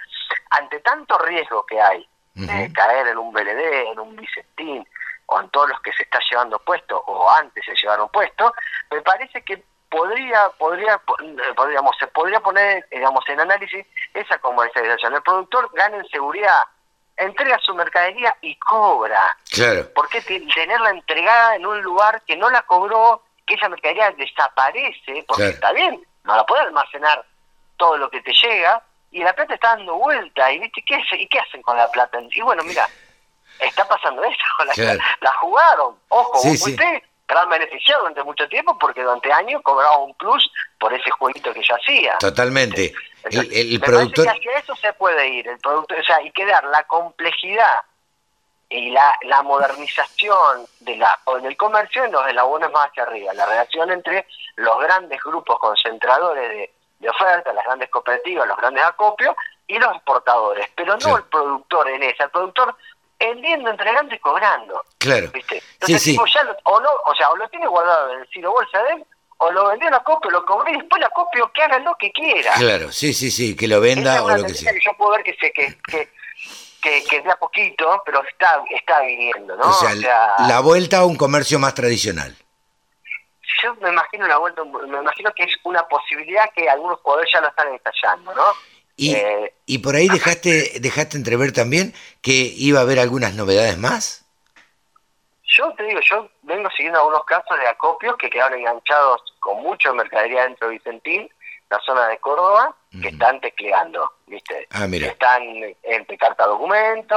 ante 0.51 0.79
tanto 0.81 1.19
riesgo 1.19 1.67
que 1.67 1.81
hay, 1.81 2.09
de 2.35 2.73
caer 2.73 3.09
en 3.09 3.19
un 3.19 3.33
BLD, 3.33 3.93
en 3.93 3.99
un 3.99 4.17
Vicentín, 4.17 4.87
o 5.27 5.41
en 5.41 5.49
todos 5.51 5.69
los 5.69 5.81
que 5.81 5.93
se 5.93 6.03
está 6.03 6.19
llevando 6.31 6.59
puesto 6.59 6.99
o 7.07 7.31
antes 7.31 7.65
se 7.65 7.75
llevaron 7.75 8.09
puesto, 8.09 8.53
me 8.91 9.01
parece 9.03 9.43
que 9.43 9.63
podría, 9.89 10.49
podría, 10.59 11.01
podríamos, 11.57 11.97
se 11.99 12.07
podría 12.09 12.41
poner, 12.41 12.87
digamos, 12.91 13.25
en 13.29 13.41
análisis 13.41 13.87
esa 14.13 14.39
comercialización. 14.39 15.15
El 15.15 15.23
productor 15.23 15.71
gana 15.73 15.99
en 15.99 16.09
seguridad, 16.09 16.63
entrega 17.17 17.59
su 17.61 17.75
mercadería 17.75 18.37
y 18.41 18.57
cobra. 18.57 19.37
Claro. 19.51 19.89
Porque 19.95 20.21
tenerla 20.21 20.91
entregada 20.91 21.57
en 21.57 21.67
un 21.67 21.81
lugar 21.83 22.23
que 22.27 22.37
no 22.37 22.51
la 22.51 22.63
cobró, 22.63 23.23
que 23.47 23.55
esa 23.55 23.69
mercadería 23.69 24.11
desaparece, 24.13 25.25
porque 25.29 25.49
está 25.49 25.73
bien, 25.73 26.03
no 26.25 26.37
la 26.37 26.45
puede 26.45 26.63
almacenar 26.63 27.25
todo 27.77 27.97
lo 27.97 28.11
que 28.11 28.21
te 28.23 28.33
llega, 28.33 28.83
y 29.13 29.23
la 29.23 29.33
plata 29.33 29.55
está 29.55 29.77
dando 29.77 29.95
vuelta, 29.95 30.51
y 30.51 30.59
viste, 30.59 30.83
¿qué, 30.85 31.01
¿y 31.13 31.29
qué 31.29 31.39
hacen 31.39 31.63
con 31.63 31.77
la 31.77 31.89
plata? 31.91 32.19
Y 32.31 32.41
bueno, 32.41 32.65
mira, 32.65 32.89
está 33.61 33.87
pasando 33.87 34.23
eso. 34.25 34.37
La, 34.77 34.95
la 35.21 35.33
jugaron. 35.41 35.97
Ojo, 36.09 36.39
sí, 36.39 36.51
usted 36.53 37.03
gran 37.27 37.49
beneficiado 37.49 38.03
durante 38.03 38.23
mucho 38.23 38.49
tiempo 38.49 38.79
porque 38.79 39.03
durante 39.03 39.33
años 39.33 39.63
cobraba 39.63 39.99
un 39.99 40.15
plus 40.15 40.51
por 40.79 40.93
ese 40.93 41.11
jueguito 41.11 41.53
que 41.53 41.63
ya 41.63 41.77
hacía. 41.77 42.19
Totalmente. 42.19 42.93
el, 43.25 43.81
productor... 43.81 44.29
hacia 44.29 44.59
eso 44.59 44.75
se 44.77 44.93
puede 44.95 45.29
ir. 45.29 45.49
El 45.49 45.59
productor, 45.59 45.99
o 45.99 46.05
sea, 46.05 46.17
hay 46.17 46.31
que 46.33 46.45
dar 46.47 46.65
la 46.65 46.85
complejidad 46.85 47.81
y 48.69 48.91
la, 48.91 49.15
la 49.23 49.43
modernización 49.43 50.67
de 50.81 50.97
la, 50.97 51.19
del 51.43 51.57
comercio 51.57 52.05
en 52.05 52.13
los 52.13 52.27
eslabones 52.27 52.71
más 52.73 52.91
hacia 52.91 53.05
arriba. 53.05 53.33
La 53.35 53.47
relación 53.47 53.91
entre 53.91 54.27
los 54.57 54.79
grandes 54.81 55.23
grupos 55.23 55.59
concentradores 55.59 56.49
de, 56.49 56.75
de 56.99 57.09
oferta, 57.09 57.53
las 57.53 57.65
grandes 57.65 57.89
cooperativas, 57.91 58.47
los 58.47 58.57
grandes 58.57 58.85
acopios 58.85 59.35
y 59.67 59.79
los 59.79 59.95
exportadores, 59.95 60.69
pero 60.75 60.97
no 60.97 61.17
el 61.17 61.25
productor 61.25 61.89
en 61.89 62.03
esa. 62.03 62.25
El 62.25 62.31
productor 62.31 62.77
vendiendo, 63.29 63.71
entregando 63.71 64.15
y 64.15 64.19
cobrando. 64.19 64.83
Claro. 64.99 65.31
¿viste? 65.33 65.63
Entonces, 65.75 66.03
sí, 66.03 66.17
sí. 66.17 66.33
Ya 66.35 66.43
lo, 66.45 66.57
o, 66.65 66.81
no, 66.81 66.91
o 67.07 67.15
sea, 67.15 67.31
o 67.31 67.37
lo 67.37 67.49
tiene 67.49 67.67
guardado 67.67 68.13
en 68.13 68.21
el 68.21 68.29
Ciro 68.29 68.53
Bolsa 68.53 68.83
de 68.83 68.95
él, 68.95 69.05
o 69.39 69.51
lo 69.51 69.69
vendió 69.69 69.91
la 69.91 70.03
copia, 70.03 70.31
lo 70.31 70.45
cobré 70.45 70.73
y 70.73 70.79
después 70.79 71.01
la 71.01 71.11
copio 71.11 71.51
que 71.53 71.63
haga 71.63 71.79
lo 71.81 71.95
que 71.97 72.11
quiera. 72.13 72.55
Claro, 72.55 72.93
sí, 72.93 73.13
sí, 73.13 73.31
sí, 73.31 73.57
que 73.57 73.69
lo 73.69 73.81
venda 73.81 74.23
o 74.23 74.37
lo 74.37 74.45
que 74.45 74.55
sea. 74.55 74.73
Que 74.73 74.81
yo 74.81 74.93
puedo 74.97 75.13
ver 75.13 75.25
que, 75.25 75.35
se, 75.35 75.53
que, 75.53 75.77
que, 75.87 76.11
que, 76.81 77.05
que 77.05 77.23
de 77.23 77.31
a 77.31 77.37
poquito, 77.37 78.03
pero 78.05 78.23
está, 78.25 78.63
está 78.71 79.01
viniendo, 79.01 79.57
¿no? 79.57 79.69
O 79.69 79.73
sea, 79.73 79.95
la 79.95 80.61
vuelta 80.61 80.99
a 80.99 81.05
un 81.05 81.17
comercio 81.17 81.59
más 81.59 81.75
tradicional. 81.75 82.37
Yo 83.63 83.75
me 83.77 83.89
imagino 83.89 84.27
la 84.27 84.39
vuelta, 84.39 84.63
me 84.65 84.99
imagino 84.99 85.33
que 85.35 85.45
es 85.45 85.55
una 85.65 85.87
posibilidad 85.87 86.51
que 86.55 86.69
algunos 86.69 87.01
jugadores 87.01 87.31
ya 87.33 87.41
lo 87.41 87.49
están 87.49 87.69
ensayando, 87.69 88.35
¿no? 88.35 88.45
Y, 88.97 89.15
eh, 89.15 89.55
y 89.67 89.79
por 89.79 89.97
ahí 89.97 90.09
dejaste, 90.09 90.79
dejaste 90.81 91.17
entrever 91.17 91.53
también 91.53 91.95
que 92.23 92.53
iba 92.57 92.79
a 92.79 92.83
haber 92.83 93.01
algunas 93.01 93.35
novedades 93.35 93.77
más. 93.79 94.25
Yo 95.43 95.73
te 95.75 95.85
digo, 95.85 96.01
yo 96.01 96.29
vengo 96.43 96.69
siguiendo 96.71 96.99
algunos 96.99 97.25
casos 97.25 97.59
de 97.59 97.67
acopios 97.67 98.17
que 98.17 98.31
quedaron 98.31 98.59
enganchados 98.59 99.23
con 99.41 99.63
mucha 99.63 99.93
mercadería 99.93 100.45
dentro 100.45 100.69
de 100.69 100.75
Vicentín, 100.75 101.31
la 101.71 101.81
zona 101.81 102.09
de 102.09 102.19
Córdoba, 102.19 102.75
que 103.01 103.09
están 103.09 103.41
tecleando, 103.41 104.13
¿viste? 104.27 104.69
Ah, 104.71 104.87
mira. 104.87 105.09
están 105.09 105.43
entre 105.83 106.19
carta 106.19 106.47
documento. 106.47 107.17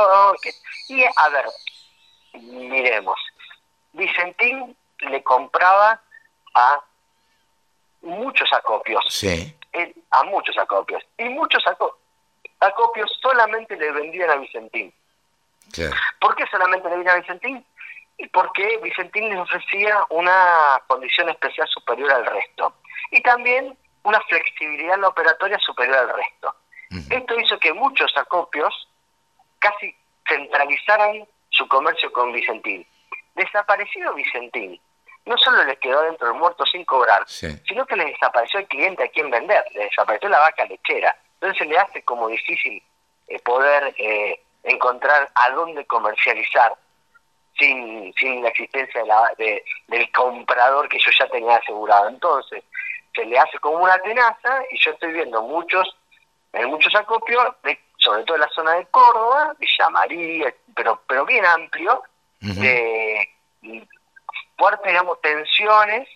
y 0.88 1.04
a 1.04 1.30
ver, 1.30 1.46
miremos. 2.42 3.20
Vicentín 3.94 4.76
le 5.00 5.22
compraba 5.24 6.02
a 6.56 6.84
muchos 8.02 8.52
acopios. 8.54 9.04
Sí 9.10 9.54
a 10.12 10.24
muchos 10.24 10.58
acopios. 10.58 11.04
Y 11.18 11.26
muchos 11.30 11.64
acopios 12.60 13.20
solamente 13.22 13.76
le 13.76 13.92
vendían 13.92 14.30
a 14.30 14.36
Vicentín. 14.36 14.94
¿Por 16.20 16.36
qué 16.36 16.46
solamente 16.48 16.90
le 16.90 16.96
vendían 16.96 17.18
a 17.18 17.20
Vicentín? 17.20 17.66
Y 18.18 18.28
porque 18.30 18.80
Vicentín 18.82 19.30
les 19.30 19.40
ofrecía 19.40 20.06
una 20.10 20.82
condición 20.88 21.30
especial 21.30 21.68
superior 21.68 22.12
al 22.12 22.26
resto. 22.26 22.74
Y 23.12 23.22
también 23.22 23.78
una 24.04 24.20
flexibilidad 24.22 24.96
en 24.96 25.02
la 25.02 25.10
operatoria 25.10 25.60
superior 25.60 25.98
al 25.98 26.14
resto. 26.16 26.56
Esto 27.10 27.40
hizo 27.40 27.60
que 27.60 27.74
muchos 27.74 28.12
acopios 28.16 28.88
casi 29.60 29.94
centralizaran 30.28 31.28
su 31.50 31.68
comercio 31.68 32.12
con 32.12 32.32
Vicentín. 32.32 32.88
Desaparecido 33.36 34.14
Vicentín, 34.14 34.80
no 35.28 35.38
solo 35.38 35.64
les 35.66 35.78
quedó 35.80 36.02
dentro 36.04 36.28
del 36.28 36.38
muerto 36.38 36.66
sin 36.66 36.86
cobrar, 36.86 37.24
sino 37.28 37.86
que 37.86 37.96
les 37.96 38.08
desapareció 38.08 38.62
el 38.62 38.68
cliente 38.68 39.04
a 39.04 39.10
quien 39.10 39.30
vender, 39.30 39.64
les 39.74 39.90
desapareció 39.90 40.30
la 40.30 40.40
vaca 40.40 40.66
lechera. 40.66 41.16
Entonces 41.34 41.58
se 41.60 41.66
le 41.66 41.78
hace 41.78 42.02
como 42.04 42.30
difícil 42.30 42.82
eh, 43.28 43.40
poder 43.40 43.94
eh, 43.98 44.42
encontrar 44.64 45.30
a 45.36 45.50
dónde 45.52 45.86
comercializar 45.86 46.74
sin, 47.60 48.14
sin 48.14 48.42
la 48.42 48.50
existencia 48.50 49.02
de 49.02 49.08
la, 49.08 49.32
del 49.88 50.12
comprador 50.12 50.88
que 50.88 51.00
yo 51.00 51.12
ya 51.18 51.28
tenía 51.28 51.58
asegurado. 51.58 52.08
Entonces 52.08 52.64
se 53.14 53.26
le 53.26 53.38
hace 53.38 53.60
como 53.60 53.84
una 53.84 54.00
tenaza 54.00 54.62
y 54.72 54.80
yo 54.80 54.92
estoy 54.92 55.12
viendo 55.12 55.42
muchos, 55.42 55.94
en 56.54 56.70
muchos 56.70 56.96
acopios, 56.96 57.44
sobre 57.98 58.24
todo 58.24 58.36
en 58.36 58.42
la 58.42 58.50
zona 58.50 58.74
de 58.76 58.86
Córdoba, 58.86 59.56
Villa 59.60 59.90
María, 59.90 60.54
pero, 60.74 61.02
pero 61.06 61.26
bien 61.26 61.46
amplio, 61.46 62.02
de 62.40 63.28
fuertes, 64.58 64.88
digamos, 64.88 65.22
tensiones, 65.22 66.08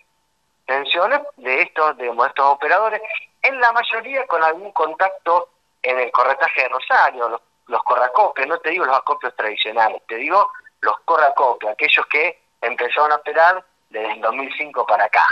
tensiones 0.65 1.21
de 1.37 1.61
estos, 1.61 1.97
digamos, 1.97 2.27
estos 2.27 2.45
operadores, 2.45 3.01
en 3.41 3.59
la 3.59 3.71
mayoría 3.71 4.25
con 4.27 4.43
algún 4.43 4.71
contacto 4.71 5.49
en 5.81 5.99
el 5.99 6.11
corretaje 6.11 6.63
de 6.63 6.69
Rosario, 6.69 7.29
los, 7.29 7.41
los 7.67 7.83
corracopios, 7.83 8.47
no 8.47 8.59
te 8.59 8.69
digo 8.69 8.85
los 8.85 8.97
acopios 8.97 9.35
tradicionales, 9.35 10.01
te 10.07 10.15
digo 10.15 10.51
los 10.81 10.99
corracopios, 11.01 11.71
aquellos 11.71 12.05
que 12.07 12.41
empezaron 12.61 13.11
a 13.11 13.15
operar 13.15 13.63
desde 13.89 14.13
el 14.13 14.21
2005 14.21 14.85
para 14.85 15.05
acá, 15.05 15.25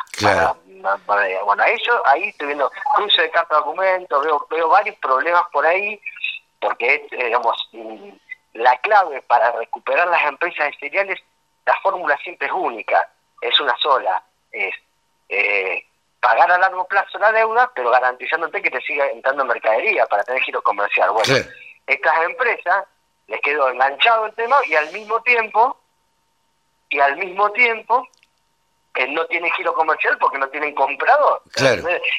para 1.05 1.43
bueno, 1.45 1.63
eso 1.63 2.01
ahí 2.05 2.29
estoy 2.29 2.47
viendo 2.47 2.71
cruce 2.95 3.21
de 3.21 3.31
carta 3.31 3.55
de 3.55 3.61
documentos, 3.61 4.23
veo, 4.23 4.47
veo 4.49 4.69
varios 4.69 4.95
problemas 4.97 5.43
por 5.51 5.65
ahí, 5.65 5.99
porque 6.59 6.95
es, 6.95 7.11
digamos, 7.11 7.55
mm, 7.71 8.09
la 8.53 8.77
clave 8.77 9.21
para 9.23 9.51
recuperar 9.53 10.07
las 10.07 10.25
empresas 10.27 10.73
seriales, 10.79 11.19
la 11.69 11.79
fórmula 11.81 12.17
siempre 12.23 12.47
es 12.47 12.53
única, 12.53 13.07
es 13.41 13.59
una 13.59 13.77
sola, 13.77 14.23
es 14.51 14.73
eh, 15.29 15.85
pagar 16.19 16.51
a 16.51 16.57
largo 16.57 16.87
plazo 16.87 17.19
la 17.19 17.31
deuda, 17.31 17.71
pero 17.75 17.91
garantizándote 17.91 18.59
que 18.63 18.71
te 18.71 18.81
siga 18.81 19.05
entrando 19.07 19.45
mercadería 19.45 20.07
para 20.07 20.23
tener 20.23 20.41
giro 20.41 20.63
comercial. 20.63 21.11
Bueno, 21.11 21.35
estas 21.85 22.23
empresas 22.23 22.85
les 23.27 23.39
quedó 23.41 23.69
enganchado 23.69 24.25
el 24.25 24.33
tema 24.33 24.57
y 24.65 24.73
al 24.73 24.91
mismo 24.91 25.21
tiempo, 25.21 25.79
y 26.89 26.99
al 26.99 27.17
mismo 27.17 27.51
tiempo, 27.51 28.07
eh, 28.95 29.07
no 29.07 29.27
tienen 29.27 29.51
giro 29.51 29.75
comercial 29.75 30.17
porque 30.17 30.39
no 30.39 30.49
tienen 30.49 30.73
comprador. 30.73 31.43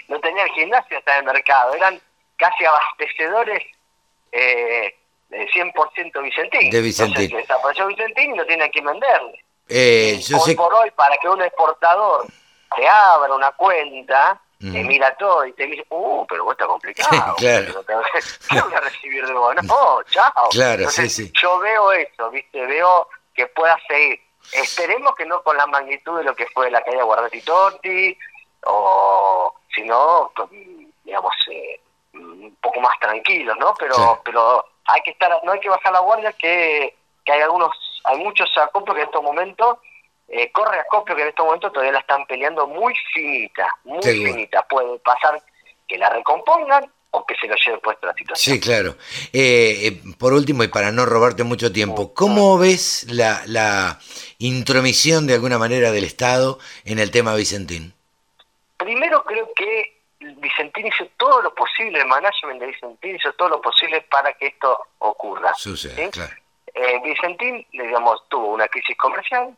No, 0.06 0.20
tenían 0.20 0.48
gimnasio 0.50 0.96
hasta 0.96 1.18
el 1.18 1.24
mercado, 1.24 1.74
eran 1.74 2.00
casi 2.36 2.64
abastecedores 2.64 3.64
eh, 4.30 4.94
100% 5.30 6.22
Vicentín. 6.22 6.70
De 6.70 6.80
Vicentín. 6.80 7.22
Entonces, 7.22 7.48
desapareció 7.48 7.86
Vicentín 7.86 8.34
y 8.34 8.38
no 8.38 8.44
tienen 8.44 8.68
a 8.68 8.70
quién 8.70 8.84
venderle. 8.84 9.44
Eh, 9.68 10.20
hoy 10.44 10.54
por 10.56 10.74
hoy, 10.74 10.90
para 10.90 11.16
que 11.18 11.28
un 11.28 11.40
exportador 11.42 12.26
te 12.76 12.88
abra 12.88 13.34
una 13.34 13.52
cuenta, 13.52 14.40
te 14.58 14.84
mira 14.84 15.16
todo 15.16 15.46
y 15.46 15.52
te 15.52 15.66
dice, 15.66 15.86
uh, 15.88 16.26
pero 16.28 16.44
vos 16.44 16.52
está 16.52 16.66
complicado. 16.66 17.34
claro. 17.38 17.84
¿Qué 17.86 18.60
voy 18.60 18.74
a 18.74 18.80
recibir 18.80 19.26
de 19.26 19.32
vos? 19.32 19.54
No, 19.62 20.02
chao. 20.10 20.48
Claro, 20.50 20.90
sí, 20.90 21.08
sí. 21.08 21.32
Yo 21.40 21.58
veo 21.60 21.92
eso, 21.92 22.30
¿viste? 22.30 22.66
Veo 22.66 23.08
que 23.34 23.46
pueda 23.46 23.78
seguir. 23.88 24.20
Esperemos 24.52 25.14
que 25.14 25.24
no 25.24 25.42
con 25.42 25.56
la 25.56 25.66
magnitud 25.66 26.18
de 26.18 26.24
lo 26.24 26.34
que 26.34 26.46
fue 26.48 26.70
la 26.70 26.82
caída 26.82 27.04
Guardati 27.04 27.40
Totti, 27.42 28.18
o 28.64 29.54
sino, 29.74 30.32
digamos, 31.04 31.32
eh, 31.50 31.80
un 32.40 32.56
poco 32.56 32.80
más 32.80 32.98
tranquilos, 33.00 33.56
¿no? 33.58 33.74
Pero, 33.78 34.20
pero 34.24 34.64
hay 34.86 35.00
que 35.02 35.10
estar, 35.10 35.32
no 35.44 35.52
hay 35.52 35.60
que 35.60 35.68
bajar 35.68 35.92
la 35.92 36.00
guardia, 36.00 36.32
que, 36.32 36.96
que 37.24 37.32
hay 37.32 37.42
algunos, 37.42 37.70
hay 38.04 38.18
muchos 38.18 38.48
acopios 38.58 38.94
que 38.94 39.02
en 39.02 39.06
estos 39.06 39.22
momentos 39.22 39.78
eh, 40.28 40.50
corre 40.52 40.78
acopio 40.78 41.16
que 41.16 41.22
en 41.22 41.28
estos 41.28 41.44
momentos 41.44 41.72
todavía 41.72 41.92
la 41.92 41.98
están 41.98 42.24
peleando 42.26 42.66
muy 42.66 42.94
finita, 43.12 43.68
muy 43.84 44.02
finita. 44.02 44.62
Puede 44.68 44.98
pasar 45.00 45.42
que 45.88 45.98
la 45.98 46.08
recompongan 46.08 46.90
o 47.10 47.26
que 47.26 47.34
se 47.34 47.48
lo 47.48 47.56
lleve 47.56 47.78
puesto 47.78 48.06
la 48.06 48.14
situación. 48.14 48.54
Sí, 48.54 48.60
claro. 48.60 48.94
Eh, 49.32 49.88
eh, 49.88 50.00
por 50.18 50.32
último, 50.32 50.62
y 50.62 50.68
para 50.68 50.92
no 50.92 51.04
robarte 51.04 51.42
mucho 51.42 51.72
tiempo, 51.72 52.14
¿cómo 52.14 52.56
ves 52.58 53.06
la, 53.10 53.42
la 53.46 53.98
intromisión 54.38 55.26
de 55.26 55.34
alguna 55.34 55.58
manera 55.58 55.90
del 55.90 56.04
Estado 56.04 56.60
en 56.84 57.00
el 57.00 57.10
tema 57.10 57.34
Vicentín? 57.34 57.92
Primero 58.76 59.24
creo 59.24 59.50
que 59.56 59.99
Vicentín 60.40 60.86
hizo 60.86 61.06
todo 61.16 61.42
lo 61.42 61.54
posible, 61.54 62.00
el 62.00 62.06
management 62.06 62.60
de 62.60 62.66
Vicentín 62.66 63.16
hizo 63.16 63.32
todo 63.34 63.50
lo 63.50 63.60
posible 63.60 64.00
para 64.02 64.32
que 64.32 64.48
esto 64.48 64.78
ocurra. 64.98 65.54
Sucede, 65.54 66.10
claro. 66.10 66.32
Vicentín, 67.02 67.66
digamos, 67.72 68.22
tuvo 68.28 68.48
una 68.48 68.66
crisis 68.68 68.96
comercial, 68.96 69.54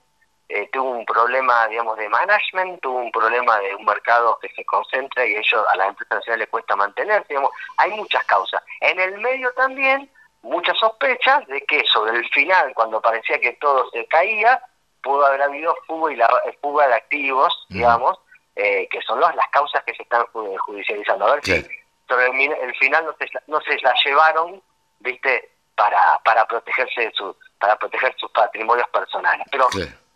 eh, 0.48 0.68
tuvo 0.72 0.90
un 0.90 1.06
problema, 1.06 1.66
digamos, 1.68 1.96
de 1.96 2.08
management, 2.08 2.80
tuvo 2.82 2.98
un 2.98 3.10
problema 3.10 3.58
de 3.60 3.74
un 3.74 3.84
mercado 3.84 4.38
que 4.40 4.48
se 4.50 4.64
concentra 4.64 5.24
y 5.24 5.34
ellos 5.34 5.64
a 5.72 5.76
las 5.76 5.88
empresas 5.88 6.18
nacionales 6.18 6.40
les 6.40 6.50
cuesta 6.50 6.76
mantenerse, 6.76 7.28
digamos, 7.28 7.52
hay 7.78 7.90
muchas 7.92 8.24
causas. 8.24 8.62
En 8.80 9.00
el 9.00 9.18
medio 9.18 9.50
también 9.52 10.10
muchas 10.42 10.76
sospechas 10.78 11.46
de 11.46 11.60
que 11.62 11.82
sobre 11.90 12.18
el 12.18 12.28
final, 12.30 12.72
cuando 12.74 13.00
parecía 13.00 13.40
que 13.40 13.52
todo 13.54 13.88
se 13.92 14.04
caía, 14.06 14.60
pudo 15.02 15.24
haber 15.24 15.42
habido 15.42 15.74
fuga, 15.86 16.12
y 16.12 16.16
la, 16.16 16.28
fuga 16.60 16.86
de 16.88 16.94
activos, 16.94 17.66
digamos, 17.68 18.18
eh, 18.56 18.88
que 18.90 19.00
son 19.02 19.20
las 19.20 19.34
causas 19.50 19.82
que 19.84 19.94
se 19.94 20.02
están 20.02 20.24
judicializando. 20.26 21.26
A 21.26 21.34
ver 21.34 21.44
si 21.44 21.66
sobre 22.08 22.26
el, 22.26 22.74
final 22.76 23.06
no 23.06 23.14
se, 23.18 23.26
no 23.46 23.60
se 23.62 23.78
la 23.80 23.94
llevaron, 24.04 24.62
viste, 25.00 25.50
para, 25.74 26.20
para 26.24 26.46
protegerse 26.46 27.00
de 27.02 27.12
su, 27.12 27.34
para 27.58 27.76
proteger 27.76 28.14
sus 28.18 28.30
patrimonios 28.32 28.88
personales. 28.90 29.46
Pero 29.50 29.68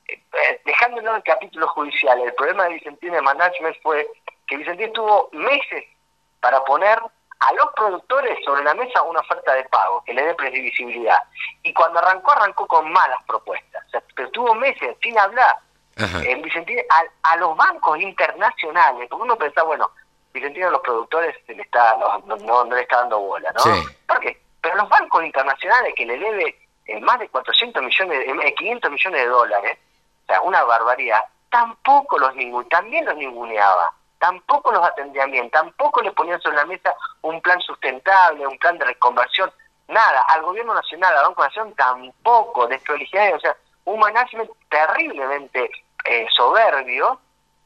eh, 0.09 0.61
dejándolo 0.65 1.17
el 1.17 1.23
capítulo 1.23 1.67
judicial, 1.69 2.21
el 2.21 2.35
problema 2.35 2.65
de 2.65 2.75
Vicentín 2.75 3.13
de 3.13 3.23
Management 3.23 3.77
fue 3.83 4.07
que 4.47 4.57
Vicentín 4.59 4.93
tuvo 4.93 5.31
meses 5.33 5.85
para 6.41 6.63
poner 6.65 6.99
a 7.39 7.53
los 7.53 7.73
productores 7.75 8.39
sobre 8.45 8.65
la 8.65 8.75
mesa 8.75 9.03
una 9.03 9.21
oferta 9.21 9.55
de 9.55 9.65
pago 9.65 10.03
que 10.05 10.15
le 10.15 10.27
dé 10.27 10.35
previsibilidad. 10.35 11.23
Y 11.63 11.73
cuando 11.73 11.99
arrancó, 11.99 12.33
arrancó 12.33 12.67
con 12.67 12.91
malas 12.91 13.23
propuestas. 13.27 13.85
pero 14.15 14.31
tuvo 14.31 14.55
meses 14.55 14.97
sin 15.03 15.19
hablar. 15.19 15.57
En 15.97 16.43
Vicentín, 16.43 16.79
a, 17.23 17.37
los 17.37 17.57
bancos 17.57 17.99
internacionales, 17.99 19.09
porque 19.09 19.23
uno 19.23 19.37
pensaba, 19.37 19.69
bueno, 19.69 19.91
Vicentín 20.33 20.65
a 20.65 20.71
los 20.71 20.83
productores 20.83 21.35
le 21.49 21.63
está, 21.63 21.97
no, 21.97 22.37
no, 22.37 22.65
le 22.65 22.83
está 22.83 22.99
dando 22.99 23.19
bola, 23.19 23.51
¿no? 23.53 23.63
¿Por 24.07 24.21
qué? 24.21 24.39
Pero 24.61 24.77
los 24.77 24.89
bancos 24.91 25.25
internacionales 25.25 25.95
que 25.97 26.05
le 26.05 26.19
debe 26.19 26.59
eh, 26.85 27.01
más 27.01 27.19
de 27.19 27.29
400 27.31 27.83
millones, 27.83 28.27
eh, 28.27 28.55
500 28.55 28.91
millones 28.91 29.23
de 29.23 29.27
dólares, 29.27 29.79
o 30.25 30.27
sea, 30.27 30.43
una 30.43 30.63
barbaridad, 30.65 31.21
tampoco 31.49 32.19
los 32.19 32.35
ninguneaba, 32.35 32.69
también 32.69 33.07
los 33.07 33.17
ninguneaba, 33.17 33.91
tampoco 34.19 34.73
los 34.73 34.85
atendía 34.85 35.25
bien, 35.27 35.49
tampoco 35.51 36.03
le 36.03 36.13
ponían 36.13 36.41
sobre 36.43 36.57
la 36.57 36.67
mesa 36.67 36.95
un 37.23 37.41
plan 37.41 37.61
sustentable, 37.63 38.47
un 38.47 38.59
plan 38.59 38.77
de 38.77 38.85
reconversión, 38.85 39.51
nada, 39.89 40.21
al 40.29 40.43
gobierno 40.43 40.75
nacional, 40.75 41.17
al 41.17 41.25
Banco 41.29 41.43
Nación 41.43 41.75
tampoco, 41.75 42.67
de 42.67 42.77
o 42.77 43.41
sea, 43.41 43.57
un 43.87 43.99
management 43.99 44.51
terriblemente 44.69 45.71
eh, 46.09 46.27
soberbio, 46.35 47.21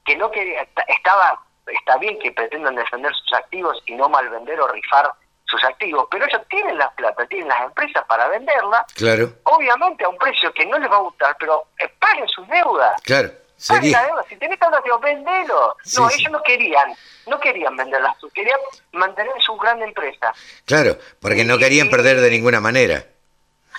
que 0.04 0.16
no 0.16 0.30
quería, 0.30 0.66
estaba, 0.88 1.40
está 1.66 1.96
bien 1.98 2.18
que 2.18 2.32
pretendan 2.32 2.74
defender 2.74 3.12
sus 3.14 3.32
activos 3.34 3.82
y 3.86 3.94
no 3.94 4.08
malvender 4.08 4.60
o 4.60 4.68
rifar 4.68 5.12
sus 5.44 5.62
activos, 5.64 6.06
pero 6.10 6.26
ellos 6.26 6.42
tienen 6.48 6.78
las 6.78 6.92
plata, 6.94 7.26
tienen 7.26 7.48
las 7.48 7.62
empresas 7.62 8.04
para 8.06 8.28
venderla, 8.28 8.86
claro. 8.94 9.32
obviamente 9.44 10.04
a 10.04 10.08
un 10.08 10.16
precio 10.16 10.52
que 10.54 10.64
no 10.66 10.78
les 10.78 10.90
va 10.90 10.96
a 10.96 11.00
gustar, 11.00 11.36
pero 11.38 11.66
eh, 11.78 11.88
paguen 11.98 12.28
sus 12.28 12.46
deudas. 12.48 13.00
Claro. 13.02 13.30
Paguen 13.66 13.92
la 13.92 14.06
deuda. 14.06 14.24
Si 14.28 14.36
tenés 14.36 14.58
tanto 14.58 14.98
vendelo. 15.00 15.76
no, 15.98 16.10
ellos 16.10 16.32
no 16.32 16.42
querían, 16.42 16.94
no 17.26 17.38
querían 17.40 17.76
venderlas, 17.76 18.16
querían 18.32 18.58
mantener 18.92 19.32
su 19.40 19.56
gran 19.56 19.82
empresa. 19.82 20.32
Claro, 20.64 20.96
porque 21.20 21.44
no 21.44 21.58
querían 21.58 21.90
perder 21.90 22.20
de 22.20 22.30
ninguna 22.30 22.60
manera. 22.60 23.04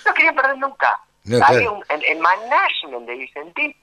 No 0.06 0.14
querían 0.14 0.36
perder 0.36 0.58
nunca. 0.58 1.00
el, 1.26 2.20
management 2.20 3.08
de 3.08 3.16
Vicentín 3.16 3.76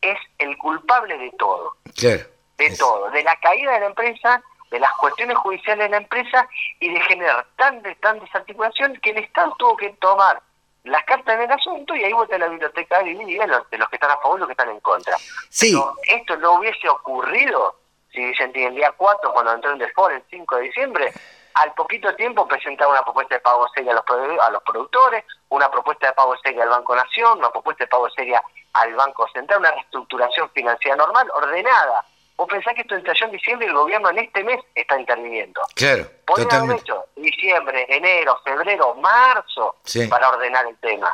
es 0.00 0.18
el 0.38 0.56
culpable 0.58 1.16
de 1.18 1.30
todo. 1.38 1.74
Claro. 1.96 2.24
De 2.56 2.76
todo, 2.76 3.10
de 3.10 3.22
la 3.22 3.36
caída 3.36 3.72
de 3.74 3.80
la 3.80 3.86
empresa, 3.86 4.42
de 4.70 4.80
las 4.80 4.92
cuestiones 4.94 5.36
judiciales 5.38 5.86
de 5.86 5.90
la 5.90 5.96
empresa 5.98 6.48
y 6.80 6.92
de 6.92 7.00
generar 7.02 7.46
tan, 7.56 7.82
tan 8.00 8.18
desarticulación 8.20 8.98
que 9.00 9.10
el 9.10 9.18
Estado 9.18 9.54
tuvo 9.58 9.76
que 9.76 9.90
tomar 10.00 10.42
las 10.84 11.04
cartas 11.04 11.34
en 11.36 11.42
el 11.42 11.52
asunto 11.52 11.94
y 11.94 12.04
ahí 12.04 12.12
vota 12.12 12.38
la 12.38 12.48
biblioteca 12.48 13.02
de 13.02 13.14
los, 13.14 13.70
de 13.70 13.78
los 13.78 13.88
que 13.88 13.96
están 13.96 14.10
a 14.10 14.16
favor 14.18 14.38
y 14.38 14.40
los 14.40 14.48
que 14.48 14.52
están 14.52 14.70
en 14.70 14.80
contra. 14.80 15.16
Sí. 15.48 15.72
Pero 15.72 15.94
esto 16.02 16.36
no 16.36 16.54
hubiese 16.54 16.88
ocurrido 16.88 17.76
si 18.12 18.24
Vicente 18.24 18.64
el 18.64 18.74
día 18.74 18.92
4, 18.96 19.32
cuando 19.32 19.54
entró 19.54 19.72
en 19.72 19.78
default 19.78 20.14
el 20.14 20.22
5 20.30 20.56
de 20.56 20.62
diciembre, 20.62 21.12
al 21.58 21.74
poquito 21.74 22.14
tiempo 22.14 22.46
presentaba 22.46 22.92
una 22.92 23.02
propuesta 23.02 23.34
de 23.34 23.40
pago 23.40 23.66
seria 23.74 23.92
a 23.92 23.94
los, 23.94 24.40
a 24.40 24.50
los 24.50 24.62
productores, 24.62 25.24
una 25.48 25.70
propuesta 25.70 26.06
de 26.08 26.12
pago 26.12 26.36
seria 26.42 26.62
al 26.62 26.68
Banco 26.68 26.94
Nación, 26.94 27.38
una 27.38 27.50
propuesta 27.50 27.84
de 27.84 27.88
pago 27.88 28.08
seria 28.10 28.42
al 28.74 28.94
Banco 28.94 29.28
Central, 29.32 29.60
una 29.60 29.72
reestructuración 29.72 30.50
financiera 30.50 30.96
normal, 30.96 31.28
ordenada, 31.34 32.04
Vos 32.38 32.46
pensás 32.48 32.72
que 32.74 32.82
esto 32.82 32.94
entró 32.94 33.12
en 33.20 33.32
diciembre 33.32 33.66
y 33.66 33.70
el 33.70 33.74
gobierno 33.74 34.10
en 34.10 34.18
este 34.18 34.44
mes 34.44 34.60
está 34.72 34.96
interviniendo. 34.96 35.60
Claro, 35.74 36.08
Podrían 36.24 36.70
hecho 36.70 37.06
diciembre, 37.16 37.84
enero, 37.88 38.40
febrero, 38.44 38.94
marzo 38.94 39.74
para 40.08 40.28
ordenar 40.28 40.64
el 40.66 40.76
tema. 40.76 41.12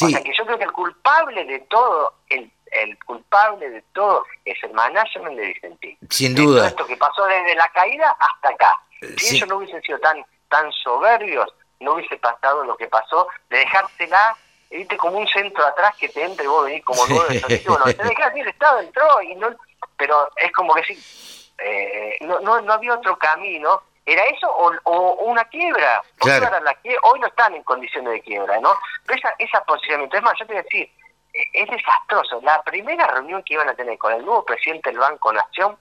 O 0.00 0.08
sea 0.08 0.22
que 0.22 0.32
yo 0.32 0.46
creo 0.46 0.58
que 0.58 0.64
el 0.64 0.72
culpable 0.72 1.44
de 1.44 1.58
todo, 1.68 2.14
el, 2.28 2.48
el 2.70 2.96
culpable 3.04 3.68
de 3.68 3.82
todo 3.92 4.24
es 4.44 4.62
el 4.62 4.72
management 4.72 5.36
de 5.36 5.46
Vicentín. 5.48 5.98
Sin 6.08 6.36
duda. 6.36 6.68
Esto 6.68 6.86
que 6.86 6.96
pasó 6.96 7.26
desde 7.26 7.56
la 7.56 7.66
caída 7.70 8.16
hasta 8.20 8.50
acá. 8.50 8.80
Si 9.16 9.36
ellos 9.36 9.48
no 9.48 9.56
hubiesen 9.56 9.82
sido 9.82 9.98
tan, 9.98 10.24
tan 10.48 10.70
soberbios, 10.72 11.52
no 11.80 11.94
hubiese 11.94 12.16
pasado 12.18 12.64
lo 12.64 12.76
que 12.76 12.88
pasó 12.88 13.28
de 13.48 13.58
dejársela 13.58 14.36
viste 14.70 14.96
como 14.96 15.18
un 15.18 15.26
centro 15.26 15.66
atrás 15.66 15.96
que 15.98 16.08
te 16.08 16.22
entre 16.24 16.44
y 16.44 16.48
vos 16.48 16.64
venís 16.64 16.84
como 16.84 17.04
nuevo 17.06 17.24
bueno, 17.66 17.84
te 17.86 18.04
dejás 18.04 18.32
el 18.36 18.48
Estado 18.48 18.78
entró 18.80 19.20
y 19.22 19.34
no 19.34 19.48
pero 19.96 20.30
es 20.36 20.52
como 20.52 20.74
que 20.74 20.84
sí, 20.84 21.52
eh, 21.58 22.18
no, 22.20 22.38
no, 22.40 22.60
no 22.60 22.72
había 22.72 22.94
otro 22.94 23.18
camino, 23.18 23.82
¿Era 24.06 24.24
eso 24.24 24.50
o, 24.50 25.12
una 25.24 25.44
quiebra? 25.44 26.02
hoy 27.02 27.20
no 27.20 27.26
están 27.26 27.54
en 27.54 27.62
condiciones 27.62 28.14
de 28.14 28.22
quiebra, 28.22 28.58
¿no? 28.58 28.72
Pero 29.06 29.18
esa, 29.18 29.34
esa 29.38 29.64
posicionamiento, 29.64 30.16
es 30.16 30.22
más, 30.22 30.34
yo 30.38 30.46
te 30.46 30.54
voy 30.54 30.60
a 30.60 30.62
decir, 30.64 30.90
eh, 31.32 31.44
es 31.52 31.70
desastroso. 31.70 32.40
La 32.42 32.62
primera 32.62 33.06
reunión 33.06 33.42
que 33.44 33.54
iban 33.54 33.68
a 33.68 33.74
tener 33.74 33.96
con 33.98 34.12
el 34.12 34.24
nuevo 34.24 34.44
presidente 34.44 34.90
del 34.90 34.98
Banco 34.98 35.32
Nación, 35.32 35.76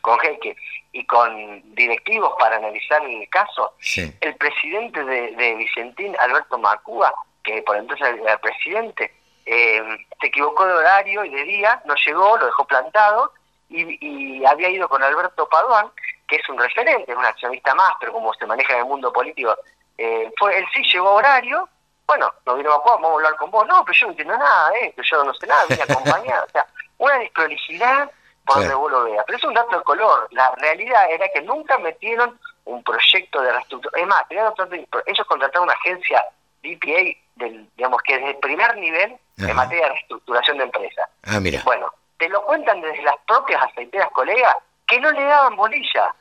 con 0.00 0.18
Jeque 0.20 0.56
y 0.92 1.04
con 1.06 1.74
directivos 1.74 2.34
para 2.38 2.56
analizar 2.56 3.02
el 3.04 3.28
caso, 3.30 3.74
el 4.20 4.36
presidente 4.36 5.02
de, 5.04 5.54
Vicentín, 5.54 6.14
Alberto 6.18 6.58
Macúa, 6.58 7.12
que 7.42 7.62
por 7.62 7.76
entonces 7.76 8.06
era 8.20 8.38
presidente, 8.38 9.14
eh, 9.46 9.82
se 10.20 10.26
equivocó 10.26 10.66
de 10.66 10.74
horario 10.74 11.24
y 11.24 11.30
de 11.30 11.44
día, 11.44 11.82
no 11.86 11.94
llegó, 11.94 12.36
lo 12.36 12.46
dejó 12.46 12.64
plantado, 12.66 13.32
y, 13.68 14.44
había 14.44 14.68
ido 14.68 14.88
con 14.88 15.02
Alberto 15.02 15.48
Paduán, 15.48 15.90
que 16.28 16.36
es 16.36 16.48
un 16.48 16.58
referente, 16.58 17.14
un 17.14 17.24
accionista 17.24 17.74
más, 17.74 17.92
pero 18.00 18.12
como 18.12 18.34
se 18.34 18.46
maneja 18.46 18.74
en 18.74 18.80
el 18.80 18.84
mundo 18.84 19.12
político, 19.12 19.56
eh, 19.96 20.30
fue 20.38 20.58
él 20.58 20.66
sí 20.74 20.82
llegó 20.92 21.08
a 21.08 21.12
horario, 21.12 21.68
bueno, 22.06 22.30
nos 22.44 22.56
vino 22.58 22.72
a 22.72 22.78
jugar, 22.78 22.96
vamos 23.00 23.10
a 23.12 23.14
hablar 23.14 23.36
con 23.36 23.50
vos, 23.50 23.66
no, 23.66 23.84
pero 23.84 23.98
yo 23.98 24.06
no 24.06 24.12
entiendo 24.12 24.36
nada, 24.36 24.72
eh, 24.76 24.94
yo 25.02 25.24
no 25.24 25.32
sé 25.34 25.46
nada, 25.46 25.64
vine 25.68 25.82
acompañado, 25.88 26.44
o 26.44 26.50
sea, 26.50 26.66
una 26.98 27.18
desprolijidad 27.18 28.10
por 28.44 28.56
donde 28.56 28.74
vos 28.74 28.90
lo 28.90 29.04
veas. 29.04 29.24
Pero 29.26 29.38
es 29.38 29.44
un 29.44 29.54
dato 29.54 29.76
de 29.76 29.84
color, 29.84 30.28
la 30.30 30.52
realidad 30.56 31.10
era 31.10 31.28
que 31.28 31.42
nunca 31.42 31.78
metieron 31.78 32.38
un 32.64 32.82
proyecto 32.82 33.40
de 33.40 33.52
reestructuración, 33.52 34.02
es 34.02 34.08
más, 34.08 34.24
ellos 35.06 35.26
contrataron 35.26 35.64
una 35.64 35.74
agencia 35.74 36.24
DPA, 36.62 37.18
del, 37.36 37.68
digamos 37.76 38.00
que 38.02 38.14
es 38.14 38.22
el 38.22 38.36
primer 38.36 38.76
nivel 38.76 39.18
en 39.38 39.56
materia 39.56 39.84
de 39.84 39.92
reestructuración 39.92 40.58
de 40.58 40.64
empresas. 40.64 41.08
Ah, 41.24 41.40
mira. 41.40 41.60
Bueno, 41.64 41.92
te 42.18 42.28
lo 42.28 42.44
cuentan 42.44 42.80
desde 42.80 43.02
las 43.02 43.16
propias 43.26 43.62
aceiteras 43.62 44.10
colegas 44.10 44.56
que 44.86 45.00
no 45.00 45.10
le 45.10 45.24
daban 45.24 45.56
bolilla. 45.56 46.14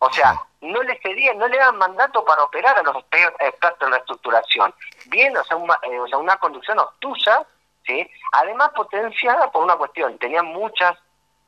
O 0.00 0.12
sea, 0.12 0.40
no 0.60 0.82
le 0.82 0.98
cedían, 1.00 1.38
no 1.38 1.48
le 1.48 1.58
daban 1.58 1.78
mandato 1.78 2.24
para 2.24 2.44
operar 2.44 2.78
a 2.78 2.82
los 2.82 2.96
expertos 2.96 3.86
en 3.86 3.92
reestructuración. 3.92 4.74
Bien, 5.06 5.36
o 5.36 5.44
sea, 5.44 5.56
una, 5.56 5.78
eh, 5.82 5.98
o 5.98 6.06
sea, 6.06 6.18
una 6.18 6.36
conducción 6.36 6.78
obtusa, 6.78 7.44
¿sí? 7.84 8.08
además 8.32 8.70
potenciada 8.76 9.50
por 9.50 9.64
una 9.64 9.76
cuestión. 9.76 10.18
Tenían 10.18 10.46
muchas, 10.46 10.96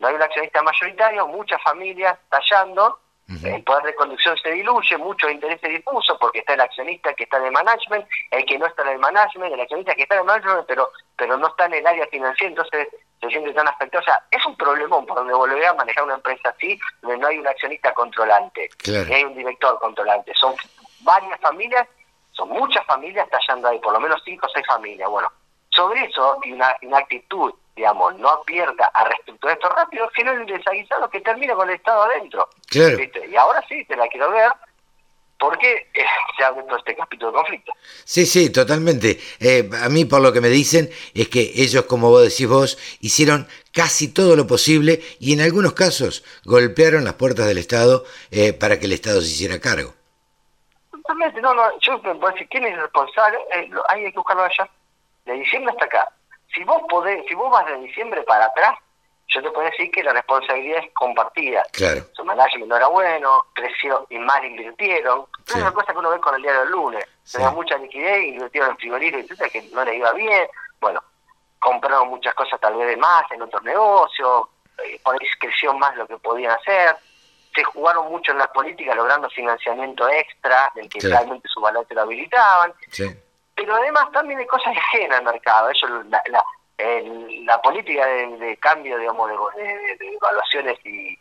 no 0.01 0.09
hay 0.09 0.14
un 0.14 0.22
accionista 0.22 0.62
mayoritario, 0.62 1.27
muchas 1.28 1.62
familias 1.62 2.18
tallando, 2.28 2.98
el 3.44 3.62
poder 3.62 3.85
de 3.85 3.94
conducción 3.94 4.36
se 4.39 4.51
diluye, 4.51 4.98
muchos 4.98 5.31
intereses 5.31 5.70
difusos, 5.70 6.16
porque 6.18 6.40
está 6.40 6.55
el 6.55 6.62
accionista 6.62 7.14
que 7.14 7.24
está 7.24 7.36
en 7.36 7.44
el 7.44 7.52
management, 7.52 8.05
el 8.32 8.44
que 8.44 8.59
no 8.59 8.66
está 8.66 8.82
en 8.82 8.89
el 8.89 8.98
management, 8.98 9.55
el 9.55 9.60
accionista 9.60 9.94
que 9.94 10.02
está 10.02 10.16
en 10.16 10.22
el 10.22 10.27
management, 10.27 10.66
pero, 10.66 10.90
pero 11.16 11.36
no 11.36 11.47
está 11.47 11.66
en 11.66 11.74
el 11.74 11.86
área 11.86 12.09
financiera, 12.09 12.51
entonces 12.51 12.89
se 13.20 13.28
siente 13.28 13.52
tan 13.52 13.68
afectado. 13.68 14.02
O 14.02 14.05
sea, 14.05 14.20
es 14.32 14.44
un 14.44 14.56
problemón 14.56 15.06
por 15.06 15.18
donde 15.18 15.32
volver 15.32 15.64
a 15.64 15.74
manejar 15.74 16.02
una 16.05 16.14
empresa 16.14 16.48
así, 16.48 16.77
donde 17.02 17.18
no 17.18 17.28
hay 17.28 17.39
un 17.39 17.47
accionista 17.47 17.94
controlante, 17.94 18.68
y 18.85 19.12
hay 19.12 19.22
un 19.22 19.36
director 19.36 19.78
controlante. 19.78 20.32
Son 20.35 20.56
varias 21.02 21.39
familias, 21.40 21.86
son 22.32 22.48
muchas 22.48 22.85
familias 22.86 23.28
tallando 23.31 23.68
ahí, 23.68 23.78
por 23.78 23.93
lo 23.93 24.01
menos 24.01 24.20
cinco 24.24 24.47
o 24.47 24.51
seis 24.51 24.66
familias. 24.66 25.09
Bueno, 25.09 25.31
sobre 25.68 26.05
eso 26.05 26.39
y 26.43 26.52
una, 26.52 26.77
una 26.82 26.98
actitud 26.98 27.55
digamos, 27.76 28.16
no 28.18 28.28
abierta 28.28 28.90
a 28.92 29.05
reestructurar 29.05 29.56
esto 29.56 29.68
rápido, 29.68 30.09
sino 30.14 30.32
el 30.32 30.47
desaguisado 30.47 31.09
que 31.09 31.20
termina 31.20 31.55
con 31.55 31.68
el 31.68 31.76
Estado 31.76 32.02
adentro. 32.02 32.48
Y 32.72 33.36
ahora 33.36 33.64
sí, 33.68 33.84
te 33.86 33.97
la 33.97 34.09
quiero 34.09 34.30
ver, 34.30 34.52
porque 35.38 35.88
eh, 35.94 36.05
se 36.36 36.44
abre 36.44 36.62
todo 36.64 36.76
este 36.76 36.94
capítulo 36.94 37.32
de 37.32 37.38
conflicto. 37.38 37.72
Sí, 38.05 38.26
sí, 38.26 38.52
totalmente. 38.52 39.18
Eh, 39.40 39.68
a 39.82 39.88
mí, 39.88 40.05
por 40.05 40.20
lo 40.20 40.32
que 40.32 40.42
me 40.42 40.48
dicen, 40.48 40.90
es 41.14 41.28
que 41.28 41.40
ellos, 41.55 41.84
como 41.86 42.10
vos 42.10 42.22
decís 42.22 42.47
vos, 42.47 42.78
hicieron 43.01 43.48
casi 43.72 44.12
todo 44.12 44.36
lo 44.36 44.47
posible 44.47 45.01
y 45.18 45.32
en 45.32 45.40
algunos 45.40 45.72
casos 45.72 46.22
golpearon 46.44 47.05
las 47.05 47.14
puertas 47.14 47.47
del 47.47 47.59
Estado 47.59 48.05
eh, 48.30 48.52
para 48.52 48.78
que 48.78 48.86
el 48.86 48.92
Estado 48.92 49.20
se 49.22 49.28
hiciera 49.28 49.59
cargo. 49.60 49.94
Totalmente, 50.90 51.40
no, 51.40 51.55
no, 51.55 51.62
yo 51.80 51.98
me 51.98 52.14
puedo 52.16 52.32
decir, 52.34 52.47
¿quién 52.51 52.64
es 52.64 52.74
el 52.74 52.82
responsable? 52.82 53.38
hay 53.88 54.05
que 54.12 54.18
buscarlo 54.18 54.42
allá, 54.42 54.68
de 55.24 55.32
diciembre 55.32 55.72
hasta 55.72 55.86
acá 55.86 56.12
si 56.55 56.64
vos 56.64 56.82
podés, 56.89 57.24
si 57.27 57.35
vos 57.35 57.51
vas 57.51 57.66
de 57.66 57.78
diciembre 57.78 58.22
para 58.22 58.47
atrás, 58.47 58.78
yo 59.28 59.43
te 59.43 59.51
puedo 59.51 59.70
decir 59.70 59.90
que 59.93 60.02
la 60.02 60.12
responsabilidad 60.12 60.82
es 60.85 60.93
compartida. 60.93 61.62
Claro. 61.72 62.02
Su 62.14 62.24
management 62.24 62.68
no 62.68 62.77
era 62.77 62.89
bueno, 62.89 63.47
creció 63.55 64.06
y 64.10 64.18
mal 64.18 64.44
invirtieron. 64.44 65.27
Es 65.47 65.55
una 65.55 65.72
cosa 65.72 65.93
que 65.93 65.98
uno 65.98 66.10
ve 66.10 66.20
con 66.20 66.35
el 66.35 66.43
diario 66.43 66.62
del 66.62 66.70
lunes. 66.70 67.05
Tenía 67.31 67.51
mucha 67.51 67.77
liquidez, 67.78 68.24
invirtieron 68.24 68.70
en 68.70 68.77
frigoríficos, 68.78 69.31
etcétera, 69.31 69.51
que 69.51 69.62
no 69.72 69.85
le 69.85 69.97
iba 69.97 70.12
bien. 70.14 70.48
Bueno, 70.81 71.01
compraron 71.60 72.09
muchas 72.09 72.35
cosas 72.35 72.59
tal 72.60 72.74
vez 72.74 72.89
de 72.89 72.97
más 72.97 73.22
en 73.31 73.43
otros 73.43 73.62
negocios, 73.62 74.48
eh, 74.85 75.01
por 75.05 75.14
ahí 75.14 75.28
creció 75.39 75.74
más 75.74 75.94
lo 75.97 76.09
que 76.09 76.16
podían 76.18 76.52
hacer. 76.52 76.97
Se 77.55 77.62
jugaron 77.62 78.10
mucho 78.10 78.32
en 78.32 78.39
la 78.39 78.52
política 78.52 78.94
logrando 78.94 79.28
financiamiento 79.31 80.09
extra 80.09 80.72
del 80.74 80.89
que 80.89 81.01
realmente 81.01 81.48
su 81.48 81.60
balance 81.60 81.94
lo 81.94 82.02
habilitaban. 82.02 82.72
Pero 83.70 83.82
además 83.82 84.10
también 84.10 84.40
hay 84.40 84.47
cosas 84.47 84.76
ajenas 84.76 85.18
al 85.20 85.26
mercado. 85.26 85.70
Eso, 85.70 85.86
la, 85.86 86.20
la, 86.26 86.44
la 87.44 87.62
política 87.62 88.05
de, 88.05 88.56
cambio, 88.56 88.98
digamos, 88.98 89.30
de, 89.55 90.09
evaluaciones 90.16 90.76
y, 90.84 91.16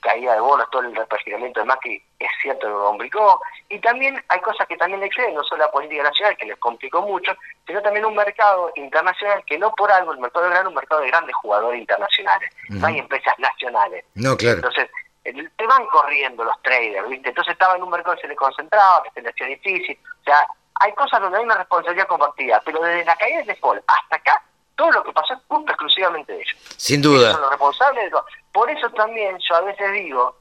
caída 0.00 0.34
de 0.34 0.40
bonos, 0.40 0.70
todo 0.70 0.82
el 0.82 0.94
repergiramiento 0.94 1.60
de 1.60 1.72
que 1.82 2.02
es 2.20 2.30
cierto 2.40 2.68
que 2.68 2.72
lo 2.72 2.84
complicó. 2.84 3.40
Y 3.68 3.80
también 3.80 4.22
hay 4.28 4.40
cosas 4.42 4.68
que 4.68 4.76
también 4.76 5.00
le 5.00 5.06
exceden, 5.06 5.34
no 5.34 5.42
solo 5.42 5.64
la 5.64 5.72
política 5.72 6.04
nacional, 6.04 6.36
que 6.36 6.46
les 6.46 6.56
complicó 6.58 7.02
mucho, 7.02 7.32
sino 7.66 7.82
también 7.82 8.04
un 8.04 8.14
mercado 8.14 8.70
internacional 8.76 9.42
que 9.44 9.58
no 9.58 9.72
por 9.72 9.90
algo, 9.90 10.12
el 10.12 10.20
mercado 10.20 10.44
de 10.44 10.52
gran 10.52 10.68
un 10.68 10.74
mercado 10.74 11.00
de 11.00 11.08
grandes 11.08 11.34
jugadores 11.34 11.80
internacionales. 11.80 12.48
No 12.68 12.86
hay 12.86 12.98
empresas 13.00 13.36
nacionales. 13.38 14.04
No, 14.14 14.36
claro. 14.36 14.58
Entonces, 14.58 14.88
te 15.24 15.66
van 15.66 15.84
corriendo 15.86 16.44
los 16.44 16.62
traders, 16.62 17.08
¿viste? 17.08 17.30
Entonces 17.30 17.54
estaba 17.54 17.74
en 17.74 17.82
un 17.82 17.90
mercado 17.90 18.14
que 18.14 18.22
se 18.22 18.28
le 18.28 18.36
concentraba, 18.36 19.02
que 19.02 19.10
se 19.10 19.22
le 19.22 19.30
hacía 19.30 19.46
difícil. 19.48 19.98
O 20.20 20.24
sea, 20.24 20.46
hay 20.80 20.92
cosas 20.94 21.20
donde 21.20 21.38
hay 21.38 21.44
una 21.44 21.56
responsabilidad 21.56 22.06
compartida, 22.06 22.62
pero 22.64 22.80
desde 22.80 23.04
la 23.04 23.16
caída 23.16 23.38
de 23.40 23.44
default 23.46 23.82
hasta 23.86 24.16
acá, 24.16 24.42
todo 24.76 24.90
lo 24.92 25.02
que 25.02 25.12
pasó 25.12 25.34
es 25.34 25.40
culpa 25.48 25.72
exclusivamente 25.72 26.32
de 26.32 26.40
ellos. 26.40 26.56
Sin 26.76 27.02
duda. 27.02 27.32
son 27.32 27.40
los 27.40 27.50
responsables 27.50 28.04
de 28.04 28.10
todo. 28.10 28.24
Por 28.52 28.70
eso 28.70 28.88
también 28.90 29.38
yo 29.40 29.56
a 29.56 29.60
veces 29.62 29.92
digo 29.92 30.36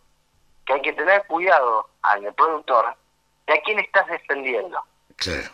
que 0.65 0.73
hay 0.73 0.81
que 0.81 0.93
tener 0.93 1.26
cuidado 1.26 1.89
al 2.03 2.34
productor 2.34 2.95
de 3.47 3.53
a 3.53 3.61
quién 3.61 3.80
estás 3.80 4.05
defendiendo 4.07 4.80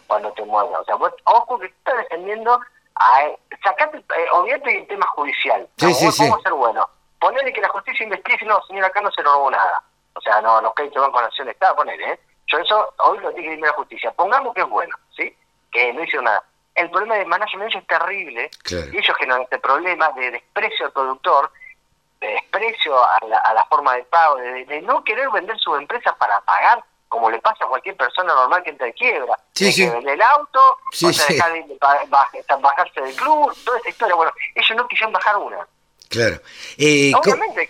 cuando 0.08 0.32
te 0.34 0.44
muevas. 0.44 0.82
O 0.82 0.86
sea, 0.86 0.96
ojo 1.24 1.60
que 1.60 1.68
estás 1.68 1.98
defendiendo 1.98 2.60
a... 2.96 3.22
Sacate, 3.64 3.98
eh, 3.98 4.28
obviamente 4.34 4.80
el 4.80 4.88
tema 4.88 5.06
judicial. 5.16 5.68
Sí, 5.78 5.94
sí, 5.94 6.12
sí. 6.12 6.24
Vamos 6.24 6.40
a 6.40 6.44
ser 6.44 6.54
bueno. 6.54 6.90
Ponerle 7.20 7.54
que 7.54 7.62
la 7.62 7.70
justicia 7.70 8.04
investigue, 8.04 8.46
no, 8.46 8.62
señor, 8.64 8.84
acá 8.84 9.00
no 9.00 9.12
se 9.12 9.22
robó 9.22 9.50
nada. 9.50 9.82
O 10.16 10.22
sea, 10.22 10.42
no, 10.42 10.62
los 10.62 10.74
créditos 10.74 11.02
van 11.02 11.12
con 11.12 11.24
acción 11.24 11.46
de 11.46 11.54
Estado, 11.54 11.76
ponele, 11.78 12.12
¿eh? 12.12 12.20
Yo 12.48 12.60
eso 12.60 12.94
hoy 13.00 13.20
lo 13.20 13.32
tiene 13.34 13.58
que 13.58 13.64
a 13.64 13.68
la 13.68 13.74
justicia. 13.74 14.12
Pongamos 14.12 14.54
que 14.54 14.62
es 14.62 14.70
bueno, 14.70 14.96
¿sí? 15.16 15.36
Que 15.72 15.94
no 15.94 16.04
hizo 16.04 16.22
nada. 16.22 16.44
El 16.76 16.90
problema 16.90 17.16
de 17.16 17.26
management 17.26 17.76
es 17.76 17.88
terrible 17.88 18.50
y 18.70 18.98
ellos 18.98 19.18
generan 19.18 19.44
este 19.44 19.60
problema 19.60 20.12
de 20.12 20.32
desprecio 20.32 20.88
al 20.88 20.92
productor, 20.92 21.52
de 22.20 22.28
desprecio 22.28 22.98
a 22.98 23.20
la, 23.54 23.66
forma 23.70 23.96
de 23.96 24.04
pago, 24.06 24.38
de, 24.38 24.82
no 24.82 25.04
querer 25.04 25.30
vender 25.30 25.58
su 25.60 25.76
empresa 25.76 26.16
para 26.16 26.42
pagar 26.42 26.84
como 27.10 27.30
le 27.30 27.40
pasa 27.40 27.66
a 27.66 27.68
cualquier 27.68 27.96
persona 27.96 28.34
normal 28.34 28.64
que 28.64 28.72
entra 28.72 28.88
de 28.88 28.94
quiebra. 28.94 29.38
Sí, 29.52 29.72
sí. 29.72 29.84
el 29.84 30.22
auto, 30.22 30.60
o 31.04 31.08
dejar 31.08 31.54
de, 31.54 31.78
bajarse 32.60 33.02
del 33.02 33.16
club, 33.16 33.56
toda 33.64 33.78
esa 33.78 33.90
historia. 33.90 34.16
Bueno, 34.16 34.32
ellos 34.56 34.76
no 34.76 34.88
quisieron 34.88 35.14
bajar 35.14 35.38
una. 35.38 35.68
Claro. 36.10 36.40
Eh, 36.78 37.12
Obviamente, 37.16 37.68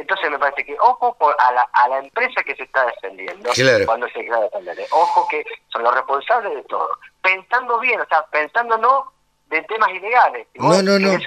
entonces 0.00 0.30
me 0.30 0.38
parece 0.38 0.64
que 0.64 0.76
ojo 0.80 1.16
a 1.38 1.52
la, 1.52 1.62
a 1.72 1.88
la 1.88 1.98
empresa 1.98 2.42
que 2.42 2.56
se 2.56 2.64
está 2.64 2.86
defendiendo 2.86 3.50
cuando 3.86 4.06
se 4.08 4.20
quiera 4.20 4.40
defender. 4.40 4.78
Ojo 4.90 5.26
que 5.28 5.44
son 5.72 5.84
los 5.84 5.94
responsables 5.94 6.54
de 6.54 6.62
todo. 6.64 6.88
Pensando 7.22 7.78
bien, 7.78 8.00
o 8.00 8.06
sea, 8.06 8.24
pensando 8.32 8.76
no 8.78 9.12
de 9.50 9.62
temas 9.62 9.90
ilegales. 9.90 10.46
no, 10.54 10.82
no, 10.82 10.98
no. 10.98 11.18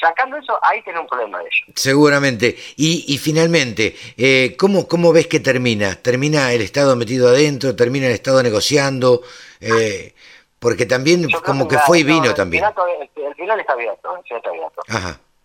sacando 0.00 0.36
eso, 0.36 0.58
ahí 0.62 0.82
tiene 0.82 0.98
un 0.98 1.06
problema 1.06 1.38
de 1.38 1.44
ellos. 1.44 1.74
Seguramente. 1.76 2.56
Y, 2.76 3.04
y 3.08 3.18
finalmente, 3.18 3.96
eh, 4.16 4.56
¿cómo, 4.58 4.88
¿cómo 4.88 5.12
ves 5.12 5.28
que 5.28 5.40
termina? 5.40 5.94
¿Termina 5.94 6.52
el 6.52 6.60
Estado 6.60 6.96
metido 6.96 7.28
adentro? 7.28 7.76
¿Termina 7.76 8.06
el 8.06 8.12
Estado 8.12 8.42
negociando? 8.42 9.22
Eh, 9.60 10.14
porque 10.62 10.86
también 10.86 11.28
como 11.44 11.66
que, 11.66 11.76
fue 11.78 11.98
y 11.98 12.04
vino 12.04 12.32
también. 12.32 12.64
El 12.64 13.34
final, 13.34 13.58
está 13.58 13.72
abierto, 13.72 14.16
el 14.16 14.22
final 14.22 14.38
está 14.38 14.50
abierto. 14.50 14.82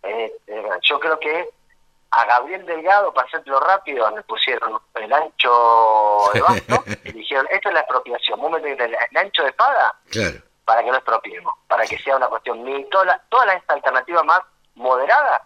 Eh, 0.03 0.31
eh, 0.45 0.63
yo 0.83 0.99
creo 0.99 1.19
que 1.19 1.49
a 2.11 2.25
Gabriel 2.25 2.63
Delgado, 2.67 3.11
para 3.11 3.27
hacerlo 3.27 3.59
rápido, 3.59 4.15
le 4.15 4.21
pusieron 4.21 4.79
el 4.93 5.11
ancho 5.11 6.29
de 6.33 6.41
basto 6.47 6.83
y 7.03 7.13
dijeron, 7.13 7.47
esto 7.49 7.69
es 7.69 7.73
la 7.73 7.79
expropiación, 7.79 8.39
el, 8.63 8.95
ancho 9.17 9.41
de 9.41 9.49
espada 9.49 9.95
claro. 10.11 10.37
para 10.63 10.83
que 10.83 10.91
no 10.91 10.97
expropiemos, 10.97 11.53
para 11.67 11.87
que 11.87 11.97
sea 11.97 12.15
una 12.15 12.27
cuestión 12.27 12.63
toda 12.91 13.19
todas 13.29 13.47
las 13.47 13.63
alternativas 13.69 14.23
más 14.23 14.41
moderadas, 14.75 15.41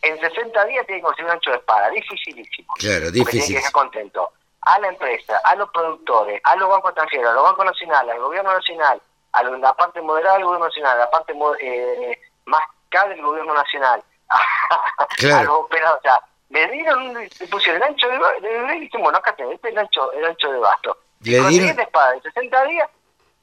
en 0.00 0.18
60 0.18 0.64
días 0.64 0.86
tiene 0.86 1.02
que 1.02 1.04
conseguir 1.04 1.26
un 1.26 1.32
ancho 1.32 1.50
de 1.50 1.56
espada, 1.58 1.90
dificilísimo. 1.90 2.72
Claro, 2.78 3.10
difícil. 3.10 3.42
Tiene 3.42 3.60
que 3.60 3.66
estar 3.66 3.72
contento 3.72 4.32
a 4.66 4.80
la 4.80 4.88
empresa, 4.88 5.40
a 5.44 5.54
los 5.54 5.70
productores, 5.70 6.40
a 6.42 6.56
los 6.56 6.68
bancos 6.68 6.90
extranjeros, 6.90 7.30
a 7.30 7.34
los 7.34 7.44
bancos 7.44 7.64
nacionales, 7.66 8.14
al 8.14 8.20
gobierno 8.20 8.52
nacional, 8.52 9.00
a 9.32 9.42
la 9.44 9.74
parte 9.74 10.02
moderada 10.02 10.34
del 10.34 10.44
gobierno 10.44 10.66
nacional, 10.66 10.96
a 10.96 11.00
la 11.00 11.10
parte 11.10 11.32
eh, 11.60 12.18
más 12.46 12.62
cara 12.88 13.10
del 13.10 13.22
gobierno 13.22 13.54
nacional, 13.54 14.02
a, 14.28 15.42
los 15.44 15.54
operadores. 15.54 16.00
O 16.00 16.02
sea, 16.02 16.20
le 16.50 16.66
dieron, 16.68 17.14
le 17.14 17.46
pusieron 17.48 17.80
el 17.80 17.88
ancho 17.88 18.08
de, 18.08 18.18
de, 18.48 18.76
y 18.76 18.80
dicen, 18.80 19.02
bueno, 19.02 19.18
acá 19.18 19.36
tenés, 19.36 19.54
este 19.54 19.68
es 19.68 19.74
el 19.74 19.78
ancho, 19.78 20.12
el 20.12 20.24
ancho 20.24 20.50
de 20.50 20.58
basto. 20.58 20.98
Le 21.20 21.40
dieron... 21.48 21.80
espada 21.80 22.14
en 22.14 22.22
60 22.22 22.64
días, 22.64 22.90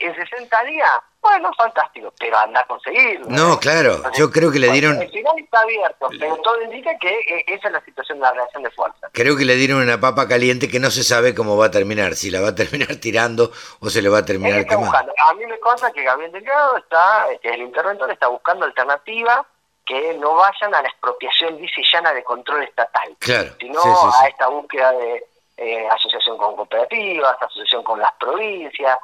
en 0.05 0.15
60 0.15 0.63
días 0.65 1.01
bueno, 1.23 1.53
fantástico, 1.57 2.13
pero 2.19 2.38
anda 2.38 2.59
a 2.59 2.67
conseguirlo. 2.67 3.27
No, 3.30 3.57
claro, 3.57 4.01
yo 4.13 4.30
creo 4.30 4.51
que 4.51 4.59
le 4.59 4.69
dieron... 4.71 5.01
El 5.01 5.09
final 5.09 5.39
está 5.39 5.61
abierto, 5.61 6.09
pero 6.19 6.35
todo 6.38 6.61
indica 6.61 6.91
que 6.99 7.17
eh, 7.17 7.45
esa 7.47 7.67
es 7.69 7.73
la 7.73 7.85
situación 7.85 8.17
de 8.17 8.23
la 8.23 8.34
relación 8.34 8.61
de 8.61 8.71
fuerza. 8.71 9.09
Creo 9.13 9.38
que 9.38 9.45
le 9.45 9.55
dieron 9.55 9.81
una 9.81 10.01
papa 10.01 10.27
caliente 10.27 10.67
que 10.67 10.81
no 10.81 10.91
se 10.91 11.01
sabe 11.01 11.34
cómo 11.34 11.55
va 11.55 11.67
a 11.67 11.71
terminar, 11.71 12.15
si 12.15 12.30
la 12.30 12.41
va 12.41 12.49
a 12.49 12.55
terminar 12.55 12.97
tirando 12.97 13.51
o 13.80 13.89
se 13.89 14.01
le 14.01 14.09
va 14.09 14.17
a 14.17 14.25
terminar 14.25 14.65
quemando. 14.65 14.97
A 14.97 15.34
mí 15.35 15.45
me 15.45 15.57
consta 15.61 15.93
que 15.93 16.03
Gabriel 16.03 16.34
Delgado 16.34 16.75
está, 16.75 17.27
el 17.41 17.61
interventor 17.61 18.11
está 18.11 18.27
buscando 18.27 18.65
alternativa 18.65 19.47
que 19.85 20.15
no 20.15 20.35
vayan 20.35 20.75
a 20.75 20.81
la 20.81 20.89
expropiación 20.89 21.57
llana 21.93 22.13
de 22.13 22.23
control 22.25 22.63
estatal, 22.63 23.15
sino 23.59 23.81
a 23.81 24.27
esta 24.27 24.47
búsqueda 24.47 24.91
de 24.91 25.25
eh, 25.55 25.88
asociación 25.88 26.38
con 26.38 26.55
cooperativas, 26.57 27.41
asociación 27.41 27.84
con 27.84 27.99
las 27.99 28.11
provincias, 28.19 28.97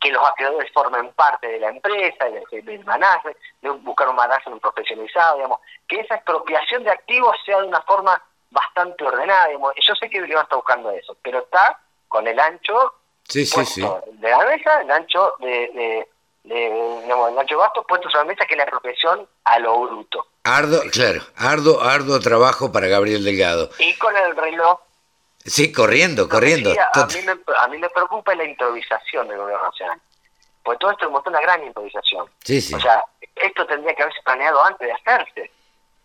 que 0.00 0.12
los 0.12 0.22
acreedores 0.26 0.70
formen 0.72 1.12
parte 1.12 1.48
de 1.48 1.60
la 1.60 1.68
empresa, 1.68 2.26
del, 2.26 2.64
del 2.64 2.84
management, 2.84 3.36
de 3.62 3.70
buscar 3.70 4.08
un 4.08 4.16
management 4.16 4.60
profesionalizado, 4.60 5.36
digamos, 5.36 5.60
que 5.88 6.00
esa 6.00 6.16
expropiación 6.16 6.84
de 6.84 6.90
activos 6.90 7.36
sea 7.44 7.60
de 7.60 7.68
una 7.68 7.80
forma 7.82 8.22
bastante 8.50 9.04
ordenada. 9.04 9.48
Digamos. 9.48 9.72
Yo 9.86 9.94
sé 9.94 10.08
que 10.10 10.20
Bilbao 10.20 10.42
está 10.42 10.56
buscando 10.56 10.90
eso, 10.90 11.16
pero 11.22 11.40
está 11.40 11.78
con 12.08 12.26
el 12.26 12.38
ancho 12.38 12.94
de 13.32 14.30
la 14.30 14.44
mesa, 14.44 14.80
el 14.82 14.90
ancho 14.90 15.34
de, 15.40 16.06
de, 16.44 17.00
digamos, 17.02 17.32
el 17.32 17.38
ancho 17.38 17.58
vasto 17.58 17.82
puesto 17.84 18.08
sobre 18.08 18.24
la 18.24 18.32
mesa, 18.32 18.46
que 18.46 18.54
es 18.54 18.58
la 18.58 18.64
expropiación 18.64 19.28
a 19.44 19.58
lo 19.58 19.80
bruto. 19.80 20.26
Ardo, 20.44 20.80
claro, 20.92 21.22
ardo, 21.36 21.82
ardo 21.82 22.20
trabajo 22.20 22.70
para 22.70 22.86
Gabriel 22.86 23.24
Delgado. 23.24 23.70
Y 23.78 23.96
con 23.98 24.16
el 24.16 24.36
reloj 24.36 24.78
Sí, 25.46 25.72
corriendo, 25.72 26.28
corriendo. 26.28 26.70
a, 26.70 27.06
mí 27.06 27.22
me, 27.24 27.36
a 27.56 27.68
mí 27.68 27.78
me 27.78 27.88
preocupa 27.90 28.34
la 28.34 28.44
improvisación 28.44 29.28
del 29.28 29.38
gobierno 29.38 29.64
nacional. 29.64 30.00
Porque 30.62 30.78
todo 30.78 30.90
esto 30.90 31.06
demostró 31.06 31.30
una 31.30 31.40
gran 31.40 31.62
improvisación. 31.64 32.26
Sí, 32.42 32.60
sí. 32.60 32.74
O 32.74 32.80
sea, 32.80 33.04
esto 33.36 33.64
tendría 33.66 33.94
que 33.94 34.02
haberse 34.02 34.20
planeado 34.22 34.62
antes 34.64 34.88
de 34.88 34.92
hacerse. 34.92 35.50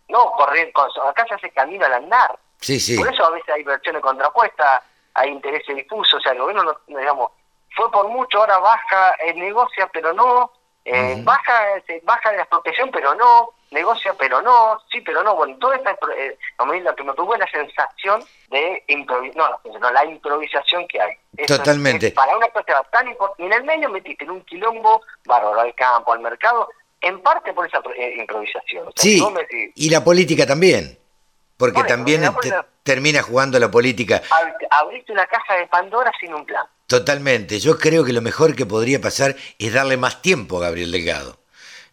No 0.07 0.31
correr, 0.33 0.71
acá 1.07 1.25
se 1.27 1.33
hace 1.33 1.49
camino 1.49 1.85
al 1.85 1.93
andar. 1.93 2.37
Sí, 2.59 2.79
sí. 2.79 2.95
Por 2.95 3.11
eso 3.11 3.25
a 3.25 3.31
veces 3.31 3.49
hay 3.49 3.63
versiones 3.63 4.03
contrapuestas, 4.03 4.83
hay 5.15 5.29
intereses 5.31 5.75
difusos. 5.75 6.13
O 6.13 6.21
sea, 6.21 6.33
el 6.33 6.39
gobierno, 6.39 6.63
no, 6.63 6.97
digamos, 6.99 7.31
fue 7.75 7.89
por 7.91 8.07
mucho, 8.09 8.39
ahora 8.39 8.59
baja, 8.59 9.15
eh, 9.25 9.33
negocia, 9.33 9.89
pero 9.91 10.13
no. 10.13 10.51
Eh, 10.85 11.15
baja, 11.23 11.63
baja 12.03 12.29
de 12.29 12.37
la 12.37 12.43
expropiación, 12.43 12.91
pero 12.91 13.15
no 13.15 13.53
negocia 13.71 14.13
pero 14.17 14.41
no, 14.41 14.79
sí 14.91 15.01
pero 15.01 15.23
no, 15.23 15.35
bueno, 15.35 15.57
toda 15.57 15.75
esta, 15.77 15.91
eh, 16.17 16.37
lo 16.57 16.65
que 16.95 17.03
me 17.03 17.11
es 17.11 17.39
la 17.39 17.51
sensación 17.51 18.23
de 18.49 18.83
improvisación, 18.87 19.81
no, 19.81 19.91
la 19.91 20.05
improvisación 20.05 20.87
que 20.87 21.01
hay. 21.01 21.45
Totalmente. 21.47 22.11
para 22.11 22.37
una 22.37 22.49
cosa 22.49 22.83
tan 22.91 23.07
importante, 23.07 23.43
y 23.43 23.45
en 23.47 23.53
el 23.53 23.63
medio 23.63 23.89
metiste 23.89 24.25
en 24.25 24.31
un 24.31 24.41
quilombo 24.41 25.01
bárbaro 25.25 25.59
al 25.59 25.73
campo, 25.73 26.13
al 26.13 26.19
mercado, 26.19 26.69
en 26.99 27.21
parte 27.21 27.53
por 27.53 27.65
esa 27.65 27.81
eh, 27.97 28.15
improvisación. 28.19 28.91
sí, 28.95 29.23
y 29.75 29.89
la 29.89 30.03
política 30.03 30.45
también, 30.45 30.99
porque 31.57 31.83
también 31.83 32.23
termina 32.83 33.21
jugando 33.21 33.57
la 33.57 33.71
política. 33.71 34.21
Abriste 34.69 35.11
una 35.11 35.25
caja 35.27 35.55
de 35.55 35.67
Pandora 35.67 36.11
sin 36.19 36.33
un 36.33 36.45
plan. 36.45 36.65
Totalmente, 36.87 37.59
yo 37.59 37.77
creo 37.77 38.03
que 38.03 38.11
lo 38.11 38.21
mejor 38.21 38.55
que 38.55 38.65
podría 38.65 38.99
pasar 38.99 39.35
es 39.57 39.73
darle 39.73 39.95
más 39.95 40.21
tiempo 40.21 40.57
a 40.57 40.61
Gabriel 40.61 40.91
Delgado. 40.91 41.40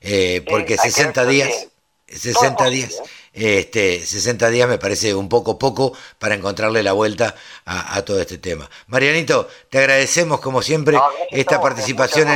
Eh, 0.01 0.45
porque 0.49 0.77
60 0.77 1.27
días, 1.27 1.69
60 2.07 2.71
días, 2.71 3.03
este, 3.33 4.05
60 4.05 4.51
días 4.51 4.69
me 4.69 4.79
parece 4.79 5.15
un 5.15 5.29
poco 5.29 5.59
poco 5.59 5.93
para 6.19 6.35
encontrarle 6.35 6.83
la 6.83 6.93
vuelta 6.93 7.35
a, 7.65 8.03
todo 8.03 8.21
este 8.21 8.39
tema. 8.39 8.71
Marianito, 8.87 9.49
te 9.71 9.79
agradecemos 9.79 10.41
como 10.41 10.63
siempre 10.63 10.99
esta 11.31 11.61
participación 11.61 12.29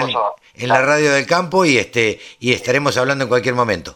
en, 0.55 0.69
la 0.69 0.83
radio 0.83 1.13
del 1.13 1.27
campo 1.27 1.65
y 1.65 1.79
este 1.79 2.21
y 2.39 2.53
estaremos 2.53 2.97
hablando 2.97 3.25
en 3.25 3.29
cualquier 3.29 3.55
momento. 3.55 3.95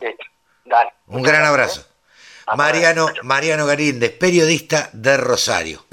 Un 1.06 1.22
gran 1.22 1.44
abrazo. 1.44 1.84
Mariano, 2.56 3.08
Mariano 3.22 3.66
Garíndez, 3.66 4.12
periodista 4.12 4.90
de 4.92 5.16
Rosario. 5.16 5.84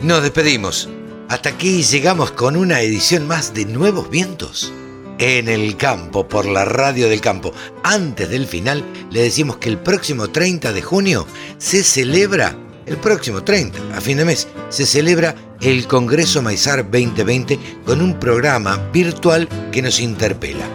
Nos 0.00 0.22
despedimos. 0.22 0.88
Hasta 1.28 1.50
aquí 1.50 1.82
llegamos 1.82 2.32
con 2.32 2.56
una 2.56 2.80
edición 2.80 3.26
más 3.26 3.52
de 3.52 3.66
Nuevos 3.66 4.08
Vientos 4.10 4.72
en 5.18 5.48
el 5.48 5.76
campo, 5.76 6.28
por 6.28 6.46
la 6.46 6.64
radio 6.64 7.08
del 7.08 7.20
campo. 7.20 7.52
Antes 7.82 8.30
del 8.30 8.46
final, 8.46 8.84
le 9.10 9.22
decimos 9.22 9.56
que 9.58 9.68
el 9.68 9.78
próximo 9.78 10.28
30 10.28 10.72
de 10.72 10.82
junio 10.82 11.26
se 11.58 11.82
celebra, 11.82 12.56
el 12.86 12.96
próximo 12.96 13.42
30, 13.42 13.96
a 13.96 14.00
fin 14.00 14.18
de 14.18 14.24
mes, 14.24 14.48
se 14.68 14.86
celebra 14.86 15.34
el 15.60 15.86
Congreso 15.86 16.40
Maizar 16.40 16.84
2020 16.84 17.58
con 17.84 18.00
un 18.00 18.18
programa 18.18 18.76
virtual 18.92 19.48
que 19.72 19.82
nos 19.82 20.00
interpela. 20.00 20.66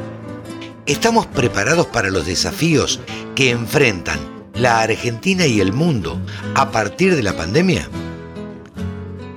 ¿Estamos 0.86 1.26
preparados 1.28 1.88
para 1.88 2.10
los 2.10 2.26
desafíos 2.26 3.00
que 3.36 3.52
enfrentan 3.52 4.20
la 4.54 4.82
Argentina 4.82 5.46
y 5.48 5.62
el 5.62 5.72
mundo 5.72 6.22
a 6.56 6.70
partir 6.72 7.16
de 7.16 7.24
la 7.24 7.38
pandemia? 7.38 7.88